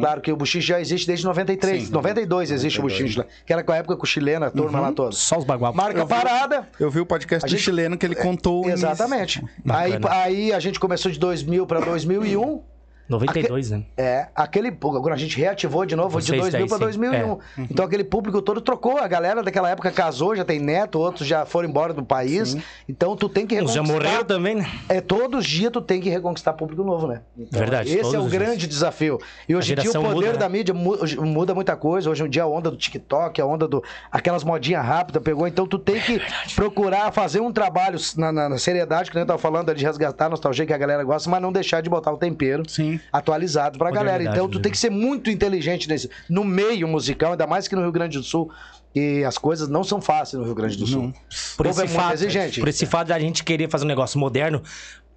Claro 0.00 0.22
que 0.22 0.32
o 0.32 0.36
Buchinche 0.36 0.66
já 0.68 0.80
existe 0.80 1.06
desde 1.06 1.26
93. 1.26 1.84
Sim. 1.88 1.92
92 1.92 2.50
existe 2.50 2.78
o 2.78 2.82
92, 2.82 3.02
Buchinche 3.02 3.18
lá. 3.18 3.26
Que 3.44 3.52
era 3.52 3.62
com 3.62 3.72
a 3.72 3.76
época 3.76 3.94
com 3.94 4.04
o 4.04 4.06
chileno, 4.06 4.46
a 4.46 4.50
turma 4.50 4.80
lá 4.80 4.90
toda. 4.90 5.12
Só 5.12 5.36
os 5.36 5.44
bagual. 5.44 5.74
Marca 5.74 6.06
parada. 6.06 6.66
Eu 6.80 6.90
vi 6.90 7.00
o 7.00 7.04
podcast 7.04 7.44
A 7.44 7.46
do 7.46 7.50
gente- 7.50 7.62
chileno 7.62 7.98
que 7.98 8.06
ele 8.06 8.14
contou. 8.14 8.62
o 8.64 8.68
início. 8.70 8.86
Exatamente. 8.86 9.44
Aí, 9.68 9.92
aí 10.08 10.52
a 10.54 10.60
gente 10.60 10.80
começou 10.80 11.12
de 11.12 11.18
2000 11.18 11.66
pra 11.66 11.80
2001. 11.80 12.62
92, 13.08 13.70
né? 13.70 13.82
É, 13.96 14.26
aquele. 14.34 14.68
Agora 14.68 15.14
a 15.14 15.18
gente 15.18 15.36
reativou 15.38 15.84
de 15.86 15.94
novo 15.94 16.20
de 16.20 16.26
Vocês 16.26 16.40
2000 16.40 16.52
daí, 16.60 16.68
para 16.68 16.78
sim. 16.78 16.84
2001. 16.84 17.38
Então 17.70 17.84
aquele 17.84 18.04
público 18.04 18.42
todo 18.42 18.60
trocou. 18.60 18.98
A 18.98 19.06
galera 19.08 19.42
daquela 19.42 19.70
época 19.70 19.90
casou, 19.90 20.34
já 20.34 20.44
tem 20.44 20.58
neto, 20.58 20.98
outros 20.98 21.26
já 21.26 21.46
foram 21.46 21.68
embora 21.68 21.92
do 21.92 22.04
país. 22.04 22.56
Então 22.88 23.16
tu 23.16 23.28
tem 23.28 23.46
que 23.46 23.54
Uns 23.60 23.72
já 23.72 23.80
reconquistar- 23.80 24.04
morreram 24.10 24.24
também, 24.24 24.54
né? 24.56 24.66
É, 24.88 25.00
todos 25.00 25.40
os 25.40 25.46
dias 25.46 25.70
tu 25.72 25.80
tem 25.80 26.00
que 26.00 26.08
reconquistar 26.08 26.52
público 26.54 26.82
novo, 26.82 27.06
né? 27.06 27.20
Então, 27.38 27.58
Verdade, 27.58 27.96
Esse 27.96 28.14
é 28.14 28.18
o 28.18 28.24
grande 28.26 28.58
dias. 28.58 28.68
desafio. 28.68 29.18
E 29.48 29.54
hoje 29.54 29.72
em 29.72 29.76
dia 29.76 29.90
o 29.90 29.92
poder 29.94 30.14
muda, 30.14 30.32
né? 30.32 30.38
da 30.38 30.48
mídia 30.48 30.74
muda 30.74 31.54
muita 31.54 31.76
coisa. 31.76 32.10
Hoje 32.10 32.24
em 32.24 32.28
dia 32.28 32.42
a 32.42 32.46
onda 32.46 32.70
do 32.70 32.76
TikTok, 32.76 33.40
a 33.40 33.46
onda 33.46 33.66
do. 33.68 33.82
aquelas 34.10 34.42
modinhas 34.44 34.84
rápidas 34.84 35.22
pegou. 35.22 35.46
Então 35.46 35.66
tu 35.66 35.78
tem 35.78 36.00
que 36.00 36.20
procurar 36.54 37.12
fazer 37.12 37.40
um 37.40 37.52
trabalho 37.52 37.98
na, 38.16 38.32
na- 38.32 38.48
na 38.48 38.58
seriedade, 38.58 39.10
que 39.10 39.18
eu 39.18 39.26
tava 39.26 39.38
falando, 39.38 39.74
de 39.74 39.84
resgatar 39.84 40.26
a 40.26 40.28
nostalgia 40.30 40.64
que 40.66 40.72
a 40.72 40.78
galera 40.78 41.02
gosta, 41.04 41.28
mas 41.30 41.40
não 41.42 41.52
deixar 41.52 41.80
de 41.80 41.88
botar 41.90 42.12
o 42.12 42.16
tempero 42.16 42.68
Sim. 42.68 42.95
Atualizado 43.12 43.78
pra 43.78 43.90
galera. 43.90 44.22
Então 44.22 44.48
tu 44.48 44.58
né? 44.58 44.62
tem 44.62 44.72
que 44.72 44.78
ser 44.78 44.90
muito 44.90 45.30
inteligente 45.30 45.88
nesse, 45.88 46.10
no 46.28 46.44
meio 46.44 46.86
musical, 46.88 47.32
ainda 47.32 47.46
mais 47.46 47.68
que 47.68 47.74
no 47.74 47.82
Rio 47.82 47.92
Grande 47.92 48.18
do 48.18 48.24
Sul. 48.24 48.50
E 48.94 49.22
as 49.24 49.36
coisas 49.36 49.68
não 49.68 49.84
são 49.84 50.00
fáceis 50.00 50.40
no 50.40 50.44
Rio 50.44 50.54
Grande 50.54 50.78
do 50.78 50.86
Sul. 50.86 51.12
Por 51.56 51.66
O 51.66 51.68
povo 51.68 51.82
esse, 51.82 51.94
é 51.94 51.98
fato, 52.00 52.14
exigente. 52.14 52.60
por 52.60 52.68
esse 52.68 52.86
fato 52.86 53.08
de 53.08 53.12
a 53.12 53.18
gente 53.18 53.44
querer 53.44 53.68
fazer 53.68 53.84
um 53.84 53.88
negócio 53.88 54.18
moderno 54.18 54.62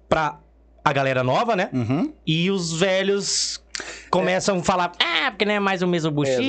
pra 0.06 0.38
a 0.84 0.92
galera 0.92 1.22
nova, 1.22 1.56
né? 1.56 1.70
Uhum. 1.72 2.12
E 2.26 2.50
os 2.50 2.78
velhos 2.78 3.62
começam 4.10 4.58
a 4.58 4.62
falar, 4.62 4.92
ah, 4.98 5.30
porque 5.30 5.44
não 5.44 5.54
é 5.54 5.60
mais 5.60 5.82
o 5.82 5.86
mesmo 5.86 6.10
buchiche, 6.10 6.48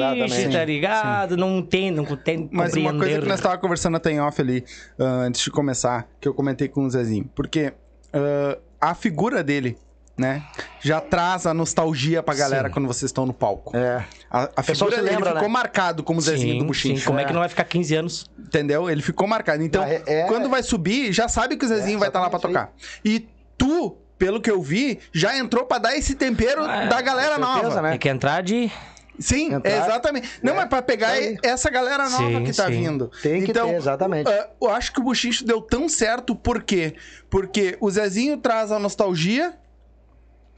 tá 0.51 0.65
ligado? 0.65 1.38
Não 1.38 1.62
tem, 1.62 1.91
não 1.91 2.06
tem 2.17 2.49
Mas 2.51 2.73
uma 2.73 2.97
coisa 2.97 3.19
que 3.19 3.27
nós 3.27 3.39
estávamos 3.39 3.62
conversando 3.62 3.97
até 3.97 4.12
em 4.12 4.19
off 4.19 4.41
ali, 4.41 4.65
ah, 4.99 5.23
antes 5.25 5.41
de 5.41 5.51
começar, 5.51 6.08
que 6.19 6.27
eu 6.27 6.34
comentei 6.34 6.67
com 6.67 6.86
o 6.86 6.89
Zezinho. 6.89 7.29
Porque 7.36 7.73
ah, 8.13 8.58
a 8.79 8.95
figura 8.95 9.43
dele, 9.43 9.77
né, 10.21 10.43
já 10.79 11.01
traz 11.01 11.45
a 11.45 11.53
nostalgia 11.53 12.21
pra 12.23 12.34
galera 12.34 12.67
Sim. 12.69 12.73
quando 12.73 12.88
vocês 12.88 13.10
estão 13.10 13.25
no 13.25 13.34
palco. 13.34 13.75
É. 13.75 14.03
A, 14.29 14.43
a 14.55 14.63
pessoal 14.63 14.89
figura 14.89 14.97
dele 14.97 15.15
lembra, 15.15 15.31
ficou 15.34 15.47
né? 15.47 15.53
marcado 15.53 16.03
como 16.03 16.21
Zezinho 16.21 16.53
do 16.55 16.60
Sim, 16.62 16.67
Buchinho. 16.67 16.97
sim. 16.97 17.03
Como 17.05 17.19
é 17.19 17.23
que 17.25 17.31
É. 17.31 17.34
não 17.34 17.39
vai 17.41 17.49
ficar 17.49 17.63
15 17.65 17.95
anos? 17.95 18.25
Entendeu? 18.39 18.89
Ele 18.89 19.01
ficou 19.01 19.27
marcado. 19.27 19.62
Então, 19.63 19.84
É, 19.84 20.01
é. 20.05 20.23
quando 20.27 20.47
vai 20.49 20.63
subir, 20.63 21.12
já 21.12 21.27
sabe 21.27 21.57
que 21.57 21.65
o 21.65 21.67
Zezinho 21.67 21.97
É, 21.97 21.99
vai 21.99 22.07
estar 22.10 22.21
lá 22.21 22.29
pra 22.29 22.39
tocar. 22.39 22.71
E 23.03 23.27
tu, 23.57 23.97
pelo 24.17 24.39
que 24.39 24.49
eu 24.51 24.62
vi, 24.62 24.99
já 25.12 25.36
entrou 25.38 25.65
pra 25.65 25.79
dar 25.79 25.97
esse 25.97 26.15
tempero 26.15 26.63
É, 26.63 26.88
da 26.88 27.01
galera 27.01 27.36
certeza, 27.36 27.63
nova. 27.69 27.81
né? 27.81 27.89
Tem 27.91 27.99
que 27.99 28.10
entrar 28.10 28.41
de... 28.43 28.71
Sim, 29.19 29.53
Entrar. 29.53 29.71
exatamente. 29.86 30.27
Não, 30.41 30.53
É, 30.53 30.55
mas 30.55 30.67
pra 30.69 30.81
pegar 30.81 31.12
essa 31.43 31.69
galera 31.69 32.10
nova 32.10 32.23
Sim, 32.39 32.43
que 32.43 32.53
tá 32.53 32.65
sim. 32.65 32.71
vindo. 32.71 33.12
Tem 33.21 33.43
que 33.43 33.51
então, 33.51 33.67
ter, 33.69 33.75
exatamente. 33.75 34.27
uh, 34.27 34.45
eu 34.62 34.69
acho 34.71 34.91
que 34.91 34.99
o 34.99 35.03
Buchicho 35.03 35.45
deu 35.45 35.62
tão 35.62 35.88
certo, 35.88 36.34
por 36.36 36.63
quê? 36.63 36.95
Porque 37.29 37.77
o 37.79 37.91
Zezinho 37.91 38.38
traz 38.38 38.71
a 38.71 38.79
nostalgia 38.79 39.53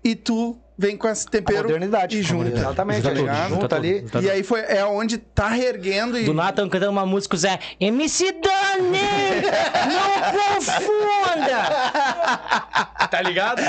e 0.03 0.15
tu 0.15 0.57
vem 0.77 0.97
com 0.97 1.07
esse 1.07 1.27
tempero 1.27 1.63
modernidade. 1.63 2.17
e 2.17 2.23
junta. 2.23 2.49
Exatamente. 2.49 3.01
Tá 3.03 3.13
junta 3.13 3.47
Junta 3.49 3.75
ali. 3.75 4.01
Tá 4.03 4.21
E 4.21 4.29
aí 4.29 4.43
foi, 4.43 4.61
é 4.61 4.85
onde 4.85 5.17
tá 5.17 5.47
reerguendo 5.47 6.17
e... 6.17 6.25
Do 6.25 6.33
nada 6.33 6.53
tão 6.53 6.69
cantando 6.69 6.91
uma 6.91 7.05
música, 7.05 7.35
o 7.35 7.37
Zé, 7.37 7.59
MC 7.79 8.31
Dani, 8.31 8.99
não 9.93 10.31
confunda! 10.31 11.63
tá 13.09 13.21
ligado? 13.21 13.61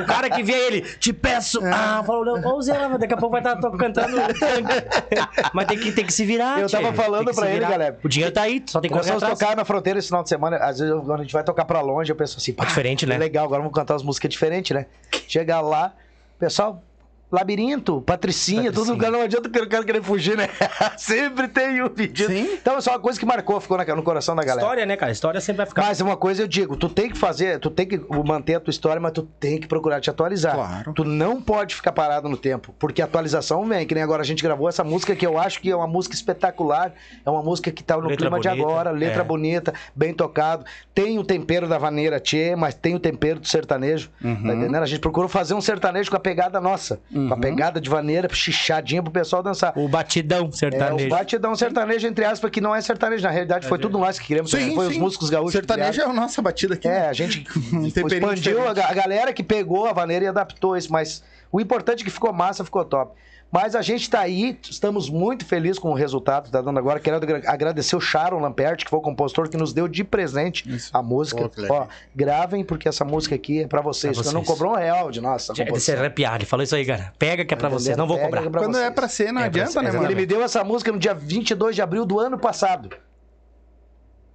O 0.00 0.06
cara 0.06 0.30
que 0.30 0.42
vê 0.42 0.54
ele, 0.54 0.80
te 0.80 1.12
peço, 1.12 1.60
ah, 1.64 2.02
falou, 2.06 2.24
não, 2.40 2.56
ô 2.56 2.62
Zé, 2.62 2.74
daqui 2.98 3.14
a 3.14 3.16
pouco 3.16 3.32
vai 3.32 3.40
estar 3.40 3.56
cantando. 3.76 4.16
Mas 5.52 5.66
tem 5.66 5.78
que, 5.78 5.92
tem 5.92 6.06
que 6.06 6.12
se 6.12 6.24
virar, 6.24 6.60
Eu 6.60 6.66
tchê. 6.68 6.76
tava 6.76 6.92
falando 6.92 7.32
pra 7.34 7.46
ele, 7.46 7.56
virar. 7.58 7.70
galera. 7.70 7.98
O 8.02 8.08
dinheiro 8.08 8.32
tá 8.32 8.42
aí, 8.42 8.62
só 8.66 8.80
tem 8.80 8.90
que 8.90 8.96
correr 8.96 9.10
atrás. 9.12 9.38
tocar 9.38 9.56
na 9.56 9.64
fronteira 9.64 9.98
esse 9.98 10.08
final 10.08 10.22
de 10.22 10.28
semana. 10.28 10.56
Às 10.56 10.78
vezes, 10.78 10.94
quando 10.94 11.20
a 11.20 11.22
gente 11.22 11.32
vai 11.32 11.44
tocar 11.44 11.64
pra 11.64 11.80
longe, 11.80 12.10
eu 12.10 12.16
penso 12.16 12.38
assim, 12.38 12.52
pá, 12.52 12.64
diferente, 12.64 13.06
né? 13.06 13.14
que 13.16 13.20
Legal, 13.20 13.44
agora 13.44 13.60
vamos 13.60 13.74
cantar 13.74 13.94
as 13.94 14.02
músicas 14.02 14.30
diferentes, 14.30 14.74
né? 14.74 14.86
Chega 15.26 15.60
lá, 15.60 15.92
pessoal. 16.38 16.87
Labirinto, 17.30 18.00
Patricinha, 18.02 18.72
todo 18.72 18.86
Patricinha. 18.86 18.92
lugar 18.94 19.10
não 19.10 19.22
adianta 19.22 19.48
que 19.50 19.58
o 19.58 19.68
cara 19.68 19.84
querer 19.84 20.02
fugir, 20.02 20.36
né? 20.36 20.48
Sempre 20.96 21.48
tem 21.48 21.82
um 21.82 21.88
pedido. 21.88 22.32
Sim. 22.32 22.54
Então 22.54 22.76
é 22.76 22.80
só 22.80 22.92
uma 22.92 22.98
coisa 22.98 23.18
que 23.18 23.26
marcou, 23.26 23.60
ficou 23.60 23.76
no 23.78 24.02
coração 24.02 24.34
da 24.34 24.42
galera. 24.42 24.62
História, 24.62 24.86
né, 24.86 24.96
cara? 24.96 25.12
História 25.12 25.40
sempre 25.40 25.58
vai 25.58 25.66
ficar. 25.66 25.82
Mas 25.82 26.00
uma 26.00 26.16
coisa 26.16 26.42
eu 26.42 26.48
digo, 26.48 26.76
tu 26.76 26.88
tem 26.88 27.10
que 27.10 27.18
fazer, 27.18 27.58
tu 27.58 27.70
tem 27.70 27.86
que 27.86 28.00
manter 28.24 28.54
a 28.54 28.60
tua 28.60 28.70
história, 28.70 29.00
mas 29.00 29.12
tu 29.12 29.22
tem 29.22 29.58
que 29.58 29.66
procurar 29.66 30.00
te 30.00 30.10
atualizar. 30.10 30.54
Claro. 30.54 30.92
Tu 30.94 31.04
não 31.04 31.40
pode 31.40 31.74
ficar 31.74 31.92
parado 31.92 32.28
no 32.28 32.36
tempo, 32.36 32.74
porque 32.78 33.02
a 33.02 33.04
atualização 33.04 33.64
vem, 33.66 33.86
que 33.86 33.94
nem 33.94 34.02
agora 34.02 34.22
a 34.22 34.24
gente 34.24 34.42
gravou 34.42 34.68
essa 34.68 34.82
música 34.82 35.14
que 35.14 35.26
eu 35.26 35.38
acho 35.38 35.60
que 35.60 35.70
é 35.70 35.76
uma 35.76 35.86
música 35.86 36.14
espetacular, 36.14 36.92
é 37.24 37.30
uma 37.30 37.42
música 37.42 37.70
que 37.70 37.82
tá 37.82 37.96
no 37.96 38.02
Letra 38.08 38.16
clima 38.16 38.40
de 38.40 38.48
bonita, 38.48 38.62
agora, 38.64 38.90
letra 38.90 39.20
é. 39.20 39.24
bonita, 39.24 39.74
bem 39.94 40.12
tocado, 40.14 40.64
tem 40.94 41.18
o 41.18 41.24
tempero 41.24 41.68
da 41.68 41.78
vaneira 41.78 42.18
tchê, 42.20 42.54
mas 42.56 42.74
tem 42.74 42.94
o 42.94 43.00
tempero 43.00 43.40
do 43.40 43.46
sertanejo, 43.46 44.10
Uhum. 44.22 44.42
tá 44.42 44.54
entendendo? 44.54 44.82
A 44.82 44.86
gente 44.86 45.00
procurou 45.00 45.28
fazer 45.28 45.54
um 45.54 45.60
sertanejo 45.60 46.10
com 46.10 46.16
a 46.16 46.20
pegada 46.20 46.60
nossa, 46.60 47.00
com 47.26 47.34
a 47.34 47.36
pegada 47.36 47.80
de 47.80 47.88
vaneira, 47.88 48.28
chichadinha 48.32 49.02
pro 49.02 49.10
pessoal 49.10 49.42
dançar. 49.42 49.72
O 49.76 49.88
batidão 49.88 50.48
É, 50.52 50.56
sertanejo. 50.56 51.06
o 51.06 51.08
batidão 51.08 51.54
sertanejo, 51.56 52.06
entre 52.06 52.24
aspas, 52.24 52.50
que 52.50 52.60
não 52.60 52.74
é 52.74 52.80
sertanejo. 52.80 53.22
Na 53.24 53.30
realidade, 53.30 53.66
foi 53.66 53.78
tudo 53.78 53.98
nós 53.98 54.18
que 54.18 54.26
queremos. 54.26 54.50
Sim, 54.50 54.74
foi 54.74 54.86
sim. 54.86 54.92
os 54.92 54.98
músicos 54.98 55.30
gaúchos. 55.30 55.52
Sertanejo 55.52 55.92
criaram. 55.92 56.12
é 56.12 56.16
a 56.16 56.20
nossa 56.20 56.40
batida 56.42 56.74
aqui. 56.74 56.86
É, 56.86 57.08
a 57.08 57.12
gente 57.12 57.46
expandiu 57.84 58.66
a, 58.66 58.70
a 58.70 58.94
galera 58.94 59.32
que 59.32 59.42
pegou 59.42 59.86
a 59.86 59.92
vaneira 59.92 60.24
e 60.26 60.28
adaptou 60.28 60.76
isso, 60.76 60.92
mas 60.92 61.22
o 61.50 61.60
importante 61.60 62.02
é 62.02 62.04
que 62.04 62.10
ficou 62.10 62.32
massa, 62.32 62.64
ficou 62.64 62.84
top. 62.84 63.12
Mas 63.50 63.74
a 63.74 63.80
gente 63.80 64.10
tá 64.10 64.20
aí, 64.20 64.58
estamos 64.68 65.08
muito 65.08 65.46
felizes 65.46 65.78
com 65.78 65.90
o 65.90 65.94
resultado 65.94 66.44
que 66.44 66.50
tá 66.50 66.60
dando 66.60 66.78
agora. 66.78 67.00
Quero 67.00 67.16
agra- 67.16 67.42
agradecer 67.46 67.96
o 67.96 68.00
Sharon 68.00 68.40
Lampert, 68.40 68.84
que 68.84 68.90
foi 68.90 68.98
o 68.98 69.02
compositor 69.02 69.48
que 69.48 69.56
nos 69.56 69.72
deu 69.72 69.88
de 69.88 70.04
presente 70.04 70.64
a 70.92 71.02
música. 71.02 71.48
Pô. 71.48 71.64
Ó, 71.70 71.86
gravem, 72.14 72.62
porque 72.62 72.86
essa 72.88 73.06
música 73.06 73.34
aqui 73.34 73.62
é 73.62 73.66
pra 73.66 73.80
vocês. 73.80 74.14
Pra 74.14 74.22
porque 74.22 74.34
não 74.34 74.44
vocês. 74.44 74.58
cobrou 74.58 74.74
um 74.74 74.76
real 74.76 75.10
de 75.10 75.22
nossa. 75.22 75.54
É 75.56 75.64
composição. 75.64 75.96
arrepiar. 75.98 76.34
Ele 76.34 76.44
falou 76.44 76.62
isso 76.62 76.76
aí, 76.76 76.84
cara. 76.84 77.10
Pega 77.18 77.42
que 77.42 77.54
é 77.54 77.56
pra 77.56 77.68
Entendeu? 77.68 77.80
vocês. 77.84 77.96
Não 77.96 78.06
vou 78.06 78.16
Pega 78.18 78.28
cobrar. 78.28 78.42
é 78.46 78.50
pra 78.50 78.60
Quando 78.60 78.76
é 78.76 78.80
vocês. 78.82 78.94
pra 78.94 79.08
ser, 79.08 79.32
não 79.32 79.40
É 79.40 79.44
adianta, 79.46 79.70
ser, 79.70 79.82
né, 79.82 79.92
mano? 79.92 80.04
Ele 80.04 80.14
me 80.14 80.26
deu 80.26 80.42
essa 80.42 80.62
música 80.62 80.92
no 80.92 80.98
dia 80.98 81.14
22 81.14 81.74
de 81.74 81.80
abril 81.80 82.04
do 82.04 82.20
ano 82.20 82.38
passado. 82.38 82.90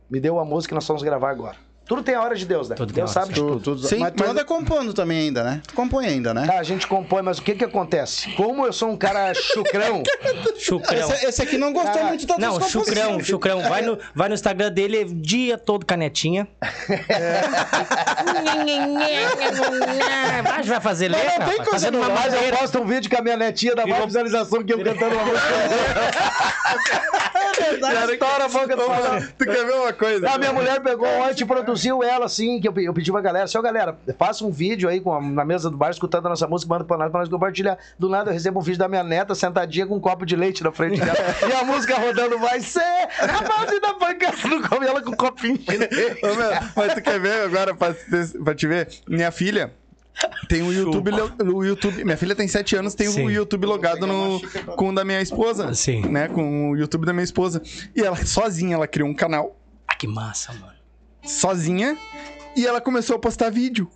Me 0.10 0.19
deu 0.19 0.39
a 0.39 0.45
música 0.45 0.69
que 0.71 0.76
nós 0.76 0.88
vamos 0.88 1.04
gravar 1.04 1.30
agora. 1.30 1.58
Tudo 1.85 2.01
tem 2.01 2.15
a 2.15 2.21
hora 2.21 2.33
de 2.35 2.45
Deus, 2.45 2.69
né? 2.69 2.75
Tudo 2.75 2.93
tem 2.93 3.03
Deus 3.03 3.15
a 3.15 3.19
hora. 3.19 3.27
sabe 3.27 3.33
de 3.33 3.41
Tu, 3.41 3.59
tudo. 3.59 3.81
tu- 3.81 3.87
Sim, 3.87 3.97
mas 3.99 4.11
tu 4.13 4.19
mas- 4.21 4.29
anda 4.29 4.45
compondo 4.45 4.93
também 4.93 5.17
ainda, 5.19 5.43
né? 5.43 5.61
Tu 5.67 5.73
compõe 5.73 6.05
ainda, 6.07 6.33
né? 6.33 6.47
Ah, 6.49 6.59
a 6.59 6.63
gente 6.63 6.87
compõe, 6.87 7.21
mas 7.21 7.39
o 7.39 7.41
que 7.41 7.55
que 7.55 7.63
acontece? 7.65 8.31
Como 8.31 8.65
eu 8.65 8.71
sou 8.71 8.89
um 8.89 8.95
cara 8.97 9.33
chucrão, 9.35 10.01
Chucrão. 10.57 11.11
Esse, 11.11 11.25
esse 11.25 11.41
aqui 11.41 11.57
não 11.57 11.73
gostou 11.73 12.01
Ah, 12.01 12.05
muito 12.05 12.25
das 12.25 12.37
Não, 12.37 12.61
chucrão, 12.61 13.19
chucrão. 13.21 13.61
Vai 13.63 13.81
no, 13.81 13.99
vai 14.15 14.29
no 14.29 14.33
Instagram 14.35 14.71
dele 14.71 15.03
o 15.03 15.13
dia 15.13 15.57
todo 15.57 15.85
canetinha. 15.85 16.47
Vai, 20.43 20.63
vai 20.63 20.81
fazer 20.81 21.09
Não, 21.09 21.17
letra? 21.17 21.39
não 21.39 21.45
tem 21.47 21.57
rapaz. 21.57 21.69
coisa 21.69 21.85
Fazendo 21.85 21.97
uma 21.97 22.09
Mas 22.09 22.33
eu 22.33 22.57
posto 22.57 22.79
um 22.79 22.85
vídeo 22.85 23.09
com 23.09 23.17
a 23.17 23.21
minha 23.21 23.37
netinha, 23.37 23.75
mais 23.75 23.87
Virou- 23.87 24.05
visualização 24.05 24.63
que 24.63 24.73
eu 24.73 24.83
cantando 24.83 25.15
uma 25.15 25.25
música. 25.25 25.47
é 27.35 27.61
verdade. 27.71 28.11
Estoura 28.13 28.45
a 28.45 28.47
boca 28.47 28.75
do 28.75 28.81
falando. 28.83 29.33
Tu 29.37 29.45
quer 29.45 29.65
ver 29.65 29.73
uma 29.73 29.93
coisa? 29.93 30.29
A 30.29 30.37
minha 30.37 30.53
mulher 30.53 30.79
pegou 30.81 31.07
ontem 31.07 31.43
e 31.43 31.45
produziu 31.45 31.72
ela, 32.03 32.25
assim, 32.25 32.59
que 32.59 32.67
eu, 32.67 32.73
eu 32.77 32.93
pedi 32.93 33.12
pra 33.12 33.21
galera, 33.21 33.45
assim, 33.45 33.57
ó, 33.57 33.62
galera, 33.62 33.97
faça 34.17 34.45
um 34.45 34.51
vídeo 34.51 34.88
aí 34.89 34.99
com 35.01 35.13
a- 35.13 35.21
na 35.21 35.43
mesa 35.45 35.69
do 35.69 35.77
bar, 35.77 35.89
escutando 35.91 36.25
a 36.25 36.29
nossa 36.29 36.47
música, 36.47 36.69
manda 36.73 36.83
pra 36.86 36.97
nós, 36.97 37.09
pra 37.12 37.19
nós 37.21 37.29
compartilhar. 37.29 37.77
Do 37.97 38.09
nada 38.09 38.29
eu 38.29 38.33
recebo 38.33 38.59
um 38.59 38.63
vídeo 38.63 38.79
da 38.79 38.88
minha 38.88 39.03
neta 39.03 39.33
sentadinha 39.36 39.86
com 39.88 39.95
um 39.95 39.99
copo 39.99 40.25
de 40.25 40.36
leite 40.36 40.63
na 40.63 40.71
frente 40.71 40.99
dela. 40.99 41.17
e 41.49 41.53
a 41.53 41.63
música 41.63 41.95
rodando 41.97 42.38
vai 42.39 42.59
ser 42.62 42.81
a 43.19 43.41
base 43.41 43.79
da 43.79 43.93
pancada 43.93 44.38
no 44.47 44.67
come 44.67 44.86
ela 44.86 45.01
com 45.01 45.12
um 45.12 45.15
copinho 45.15 45.57
de 45.57 45.77
leite. 45.77 46.25
Ô, 46.25 46.36
meu, 46.36 46.49
mas 46.75 46.93
tu 46.93 47.01
quer 47.01 47.19
ver 47.19 47.41
agora, 47.45 47.73
pra, 47.75 47.93
te- 47.93 48.38
pra 48.43 48.55
te 48.55 48.67
ver? 48.67 48.88
Minha 49.07 49.31
filha 49.31 49.73
tem 50.47 50.62
o 50.62 50.71
YouTube, 50.71 51.09
o 51.43 51.63
YouTube. 51.63 52.03
Minha 52.03 52.17
filha 52.17 52.36
tem 52.36 52.47
7 52.47 52.75
anos, 52.75 52.93
tem 52.93 53.07
Sim. 53.09 53.25
o 53.25 53.31
YouTube 53.31 53.65
logado 53.65 54.05
no, 54.05 54.39
com 54.75 54.89
o 54.89 54.95
da 54.95 55.03
minha 55.03 55.21
esposa. 55.21 55.73
Sim. 55.73 56.01
Né? 56.07 56.27
Com 56.27 56.71
o 56.71 56.77
YouTube 56.77 57.05
da 57.05 57.13
minha 57.13 57.23
esposa. 57.23 57.62
E 57.95 58.01
ela, 58.01 58.15
sozinha, 58.23 58.75
ela 58.75 58.88
criou 58.88 59.09
um 59.09 59.13
canal, 59.13 59.55
Ah, 59.88 59.95
que 59.95 60.07
massa, 60.07 60.53
mano. 60.53 60.72
Sozinha, 61.25 61.97
e 62.55 62.65
ela 62.65 62.79
começou 62.81 63.15
a 63.15 63.19
postar 63.19 63.49
vídeo. 63.51 63.89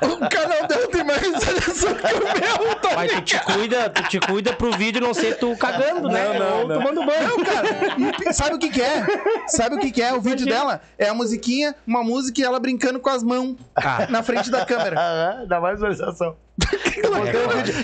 O 0.00 0.28
canal 0.28 0.66
dela 0.66 0.88
tem 0.88 1.04
mais 1.04 1.20
visualização 1.20 1.94
que 1.94 2.06
o 2.06 2.18
meu, 2.20 2.74
tá 2.76 2.90
Mas 2.96 3.12
tu 3.12 3.20
te 3.22 3.38
cuida, 3.44 3.90
tu 3.90 4.02
te 4.08 4.18
cuida 4.18 4.52
pro 4.52 4.72
vídeo 4.72 5.00
não 5.00 5.14
ser 5.14 5.36
tu 5.38 5.56
cagando, 5.56 6.08
né? 6.08 6.36
Não, 6.36 6.38
não, 6.38 6.60
Ou 6.62 6.68
não. 6.68 6.78
tomando 6.78 7.06
banho. 7.06 7.28
Não, 7.28 7.44
cara, 7.44 8.32
sabe 8.32 8.56
o 8.56 8.58
que, 8.58 8.70
que 8.70 8.82
é? 8.82 9.06
Sabe 9.46 9.76
o 9.76 9.78
que, 9.78 9.92
que 9.92 10.02
é? 10.02 10.12
O 10.14 10.20
vídeo 10.20 10.46
dela 10.46 10.80
é 10.98 11.08
a 11.08 11.14
musiquinha, 11.14 11.76
uma 11.86 12.02
música 12.02 12.40
e 12.40 12.44
ela 12.44 12.58
brincando 12.58 12.98
com 12.98 13.10
as 13.10 13.22
mãos 13.22 13.54
Ah. 13.76 14.06
na 14.08 14.22
frente 14.22 14.50
da 14.50 14.64
câmera. 14.66 14.96
Aham, 14.98 15.46
dá 15.46 15.60
mais 15.60 15.74
visualização. 15.74 16.34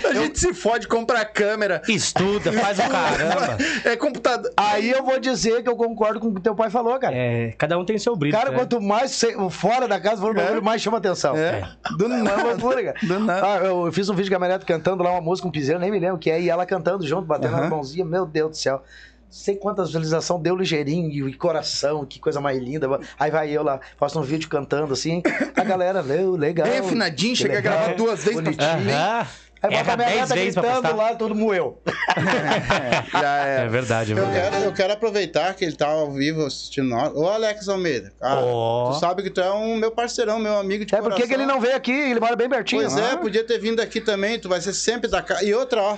A 0.09 0.13
gente 0.13 0.39
se 0.39 0.53
fode, 0.53 0.87
compra 0.87 1.21
a 1.21 1.25
câmera. 1.25 1.81
Estuda, 1.87 2.51
faz 2.53 2.77
o 2.79 2.87
caramba. 2.89 3.57
É 3.83 3.95
computador. 3.95 4.51
Aí 4.55 4.89
eu 4.89 5.03
vou 5.03 5.19
dizer 5.19 5.63
que 5.63 5.69
eu 5.69 5.75
concordo 5.75 6.19
com 6.19 6.27
o 6.27 6.35
que 6.35 6.41
teu 6.41 6.55
pai 6.55 6.69
falou, 6.69 6.97
cara. 6.99 7.15
É, 7.15 7.53
cada 7.57 7.77
um 7.77 7.85
tem 7.85 7.97
seu 7.97 8.15
brilho. 8.15 8.37
Cara, 8.37 8.51
né? 8.51 8.57
quanto 8.57 8.79
mais 8.79 9.21
fora 9.49 9.87
da 9.87 9.99
casa 9.99 10.21
for 10.21 10.31
o 10.31 10.33
bagulho, 10.33 10.63
mais 10.63 10.81
chama 10.81 10.97
atenção. 10.97 11.35
É. 11.35 11.67
Do 11.97 12.05
É 12.05 12.07
uma 12.07 12.17
nada. 12.23 12.43
loucura, 12.43 12.83
cara. 12.83 12.97
Do 13.01 13.19
nada. 13.19 13.47
Ah, 13.47 13.57
eu 13.65 13.91
fiz 13.91 14.09
um 14.09 14.15
vídeo 14.15 14.29
com 14.29 14.35
a 14.35 14.39
Marieta 14.39 14.65
cantando 14.65 15.03
lá 15.03 15.11
uma 15.11 15.21
música, 15.21 15.47
um 15.47 15.51
piseiro, 15.51 15.79
nem 15.79 15.91
me 15.91 15.99
lembro 15.99 16.15
o 16.17 16.19
que 16.19 16.29
é, 16.29 16.39
e 16.39 16.49
ela 16.49 16.65
cantando 16.65 17.05
junto, 17.05 17.23
batendo 17.25 17.53
Aham. 17.55 17.63
na 17.63 17.69
mãozinha. 17.69 18.05
Meu 18.05 18.25
Deus 18.25 18.51
do 18.51 18.57
céu. 18.57 18.83
Sei 19.29 19.55
quantas 19.55 19.87
visualizações 19.89 20.41
deu 20.41 20.55
ligeirinho 20.55 21.29
e 21.29 21.33
coração, 21.33 22.05
que 22.05 22.19
coisa 22.19 22.41
mais 22.41 22.57
linda. 22.59 22.87
Aí 23.19 23.29
vai 23.29 23.49
eu 23.49 23.61
lá, 23.63 23.79
faço 23.97 24.19
um 24.19 24.23
vídeo 24.23 24.49
cantando 24.49 24.91
assim. 24.93 25.21
A 25.55 25.63
galera, 25.63 26.01
leu, 26.01 26.31
legal. 26.35 26.67
Bem 26.67 26.79
afinadinho, 26.79 27.35
chega 27.35 27.53
a 27.53 27.55
legal, 27.57 27.77
gravar 27.77 27.93
duas 27.95 28.23
vezes 28.23 28.41
pra 28.41 28.51
bonitinho. 28.51 28.85
ti. 28.87 28.91
Aham. 28.91 29.27
Aí 29.61 29.71
bota 29.75 29.91
a 29.91 29.97
minha 29.97 30.07
10 30.09 30.21
neta 30.21 30.33
vezes 30.35 30.53
pra 30.53 30.71
gritando 30.71 30.95
lá, 30.95 31.15
todo 31.15 31.35
moeu. 31.35 31.81
Já 33.11 33.45
é. 33.45 33.65
É 33.65 33.67
verdade, 33.67 34.13
é 34.13 34.17
Eu 34.17 34.25
verdade. 34.25 34.49
quero, 34.51 34.63
eu 34.63 34.73
quero 34.73 34.93
aproveitar 34.93 35.53
que 35.53 35.65
ele 35.65 35.75
tá 35.75 35.87
ao 35.87 36.11
vivo 36.11 36.45
assistindo 36.45 36.87
nós. 36.87 37.11
Ô, 37.13 37.27
Alex 37.27 37.67
Almeida. 37.67 38.11
Cara, 38.19 38.39
Ó. 38.39 38.91
tu 38.93 38.99
sabe 38.99 39.21
que 39.21 39.29
tu 39.29 39.41
é 39.41 39.51
um 39.51 39.75
meu 39.75 39.91
parceirão, 39.91 40.39
meu 40.39 40.57
amigo 40.57 40.85
de 40.85 40.95
É 40.95 41.01
por 41.01 41.13
que 41.13 41.27
que 41.27 41.33
ele 41.33 41.45
não 41.45 41.59
veio 41.59 41.75
aqui? 41.75 41.91
Ele 41.91 42.19
mora 42.21 42.35
bem 42.37 42.49
pertinho. 42.49 42.83
Pois 42.83 42.97
é, 42.97 43.17
podia 43.17 43.43
ter 43.43 43.59
vindo 43.59 43.81
aqui 43.81 43.99
também. 43.99 44.39
Tu 44.39 44.47
vai 44.47 44.61
ser 44.61 44.73
sempre 44.73 45.09
da 45.09 45.21
casa. 45.21 45.43
E 45.43 45.53
outra, 45.53 45.81
ó. 45.81 45.97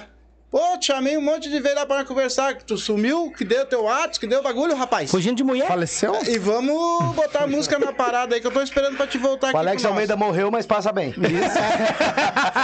Pô, 0.52 0.78
te 0.78 0.88
chamei 0.88 1.18
um 1.18 1.22
monte 1.22 1.50
de 1.50 1.62
vezes 1.62 1.78
lá 1.78 1.86
pra 1.86 2.04
conversar. 2.04 2.56
Que 2.56 2.66
tu 2.66 2.78
sumiu, 2.78 3.32
que 3.32 3.46
deu 3.46 3.66
teu 3.66 3.88
ato, 3.88 4.20
que 4.20 4.28
deu 4.28 4.44
bagulho, 4.44 4.76
rapaz. 4.76 5.10
Fugindo 5.10 5.38
de 5.38 5.46
mulher? 5.46 5.66
Faleceu? 5.66 6.14
E 6.28 6.38
vamos 6.38 7.16
botar 7.16 7.48
música 7.48 7.80
na 7.80 7.94
parada 7.94 8.36
aí 8.36 8.42
que 8.42 8.48
eu 8.48 8.52
tô 8.52 8.62
esperando 8.62 8.98
pra 8.98 9.08
te 9.08 9.18
voltar 9.18 9.48
aqui. 9.48 9.56
O 9.56 9.60
Alex. 9.60 9.86
Almeida 9.86 10.18
morreu, 10.18 10.52
mas 10.52 10.66
passa 10.66 10.92
bem. 10.92 11.14